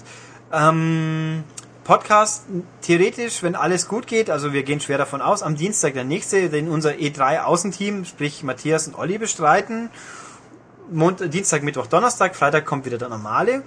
Ähm, 0.52 1.44
Podcast, 1.86 2.46
theoretisch, 2.82 3.44
wenn 3.44 3.56
alles 3.56 3.88
gut 3.88 4.08
geht, 4.08 4.32
also 4.32 4.54
wir 4.54 4.64
gehen 4.64 4.82
schwer 4.82 4.98
davon 4.98 5.22
aus, 5.22 5.44
am 5.44 5.56
Dienstag 5.56 5.94
der 5.94 6.04
nächste, 6.04 6.50
den 6.50 6.68
unser 6.68 6.94
E3-Außenteam, 6.94 8.06
sprich 8.06 8.42
Matthias 8.44 8.88
und 8.88 8.98
Olli 8.98 9.20
bestreiten. 9.20 9.92
Mond, 10.92 11.32
Dienstag, 11.32 11.62
Mittwoch, 11.62 11.86
Donnerstag, 11.86 12.36
Freitag 12.36 12.66
kommt 12.66 12.86
wieder 12.86 12.98
der 12.98 13.10
normale. 13.10 13.62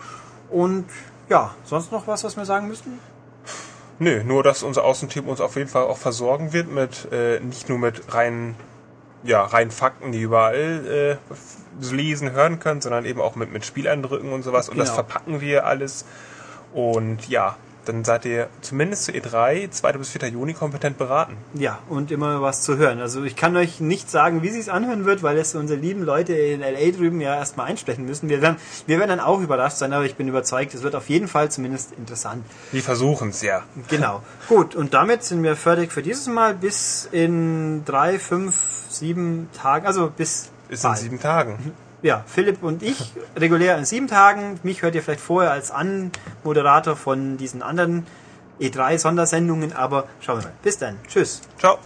Und 0.51 0.87
ja, 1.29 1.55
sonst 1.65 1.93
noch 1.93 2.09
was, 2.09 2.25
was 2.25 2.37
wir 2.37 2.45
sagen 2.45 2.67
müssten? 2.67 2.99
Nö, 4.01 4.25
nur 4.25 4.43
dass 4.43 4.65
unser 4.65 4.85
Außenteam 4.85 5.29
uns 5.29 5.41
auf 5.41 5.55
jeden 5.55 5.69
Fall 5.69 5.85
auch 5.85 5.99
versorgen 5.99 6.53
wird 6.53 6.71
mit 6.73 7.09
äh, 7.13 7.39
nicht 7.39 7.69
nur 7.69 7.79
mit 7.79 8.13
reinen 8.13 8.57
ja, 9.23 9.43
rein 9.45 9.71
Fakten, 9.71 10.11
die 10.11 10.23
überall 10.23 11.19
äh, 11.31 11.95
lesen, 11.95 12.33
hören 12.33 12.59
können, 12.59 12.81
sondern 12.81 13.05
eben 13.05 13.21
auch 13.21 13.37
mit, 13.37 13.53
mit 13.53 13.65
Spieleindrücken 13.65 14.33
und 14.33 14.43
sowas. 14.43 14.69
Und 14.69 14.79
das 14.79 14.89
Genau. 14.89 14.95
verpacken 14.97 15.41
wir 15.41 15.67
alles. 15.67 16.05
Und 16.73 17.29
ja, 17.29 17.57
dann 17.89 18.05
seid 18.05 18.25
ihr 18.25 18.49
zumindest 18.61 19.05
zu 19.05 19.13
E3, 19.13 19.71
2. 19.71 19.93
bis 19.95 20.11
4. 20.11 20.29
Juni, 20.29 20.53
kompetent 20.53 20.99
beraten. 20.99 21.37
Ja, 21.55 21.79
und 21.89 22.11
immer 22.11 22.43
was 22.43 22.63
zu 22.63 22.77
hören. 22.77 23.01
Also 23.01 23.25
ich 23.25 23.35
kann 23.35 23.57
euch 23.57 23.81
nicht 23.81 24.11
sagen, 24.11 24.43
wie 24.43 24.51
sich's 24.51 24.69
anhören 24.69 25.05
wird, 25.05 25.23
weil 25.23 25.39
es 25.39 25.55
unsere 25.55 25.81
lieben 25.81 26.03
Leute 26.03 26.35
in 26.35 26.61
LA 26.61 26.91
drüben 26.97 27.21
ja 27.21 27.35
erstmal 27.35 27.67
einsprechen 27.67 28.05
müssen. 28.05 28.29
Wir 28.29 28.43
werden, 28.43 28.57
wir 28.87 28.99
werden 28.99 29.11
dann 29.11 29.21
auch 29.21 29.41
überrascht 29.41 29.79
sein, 29.79 29.93
aber 29.93 30.05
ich 30.05 30.17
bin 30.17 30.29
überzeugt, 30.29 30.75
es 30.75 30.83
wird 30.83 30.95
auf 30.95 31.09
jeden 31.09 31.29
Fall 31.29 31.51
zumindest 31.51 31.93
interessant. 31.93 32.45
Wir 32.73 32.83
versuchen 32.83 33.31
es, 33.31 33.43
ja. 33.43 33.63
Genau. 33.89 34.23
Gut, 34.49 34.75
und 34.75 34.95
damit 34.95 35.25
sind 35.25 35.43
wir 35.43 35.57
fertig 35.57 35.93
für 35.93 36.03
dieses 36.03 36.27
Mal 36.27 36.55
bis 36.55 37.09
in 37.11 37.85
drei, 37.85 38.19
fünf, 38.19 38.55
sieben 38.89 39.49
Tagen, 39.57 39.87
also 39.87 40.11
bis 40.15 40.51
Ist 40.69 40.85
in 40.85 40.95
sieben 40.95 41.21
Tagen. 41.21 41.73
Ja, 42.03 42.23
Philipp 42.27 42.63
und 42.63 42.83
ich 42.83 43.13
regulär 43.37 43.77
in 43.77 43.85
sieben 43.85 44.07
Tagen. 44.07 44.61
Mich 44.63 44.83
hört 44.83 44.95
ihr 44.95 45.03
vielleicht 45.03 45.21
vorher 45.21 45.51
als 45.51 45.71
Anmoderator 45.71 46.95
von 46.95 47.37
diesen 47.37 47.63
anderen 47.63 48.07
E3-Sondersendungen, 48.61 49.73
aber 49.73 50.07
schauen 50.21 50.39
wir 50.39 50.45
mal. 50.45 50.53
Bis 50.63 50.79
dann. 50.79 50.99
Tschüss. 51.09 51.41
Ciao. 51.59 51.79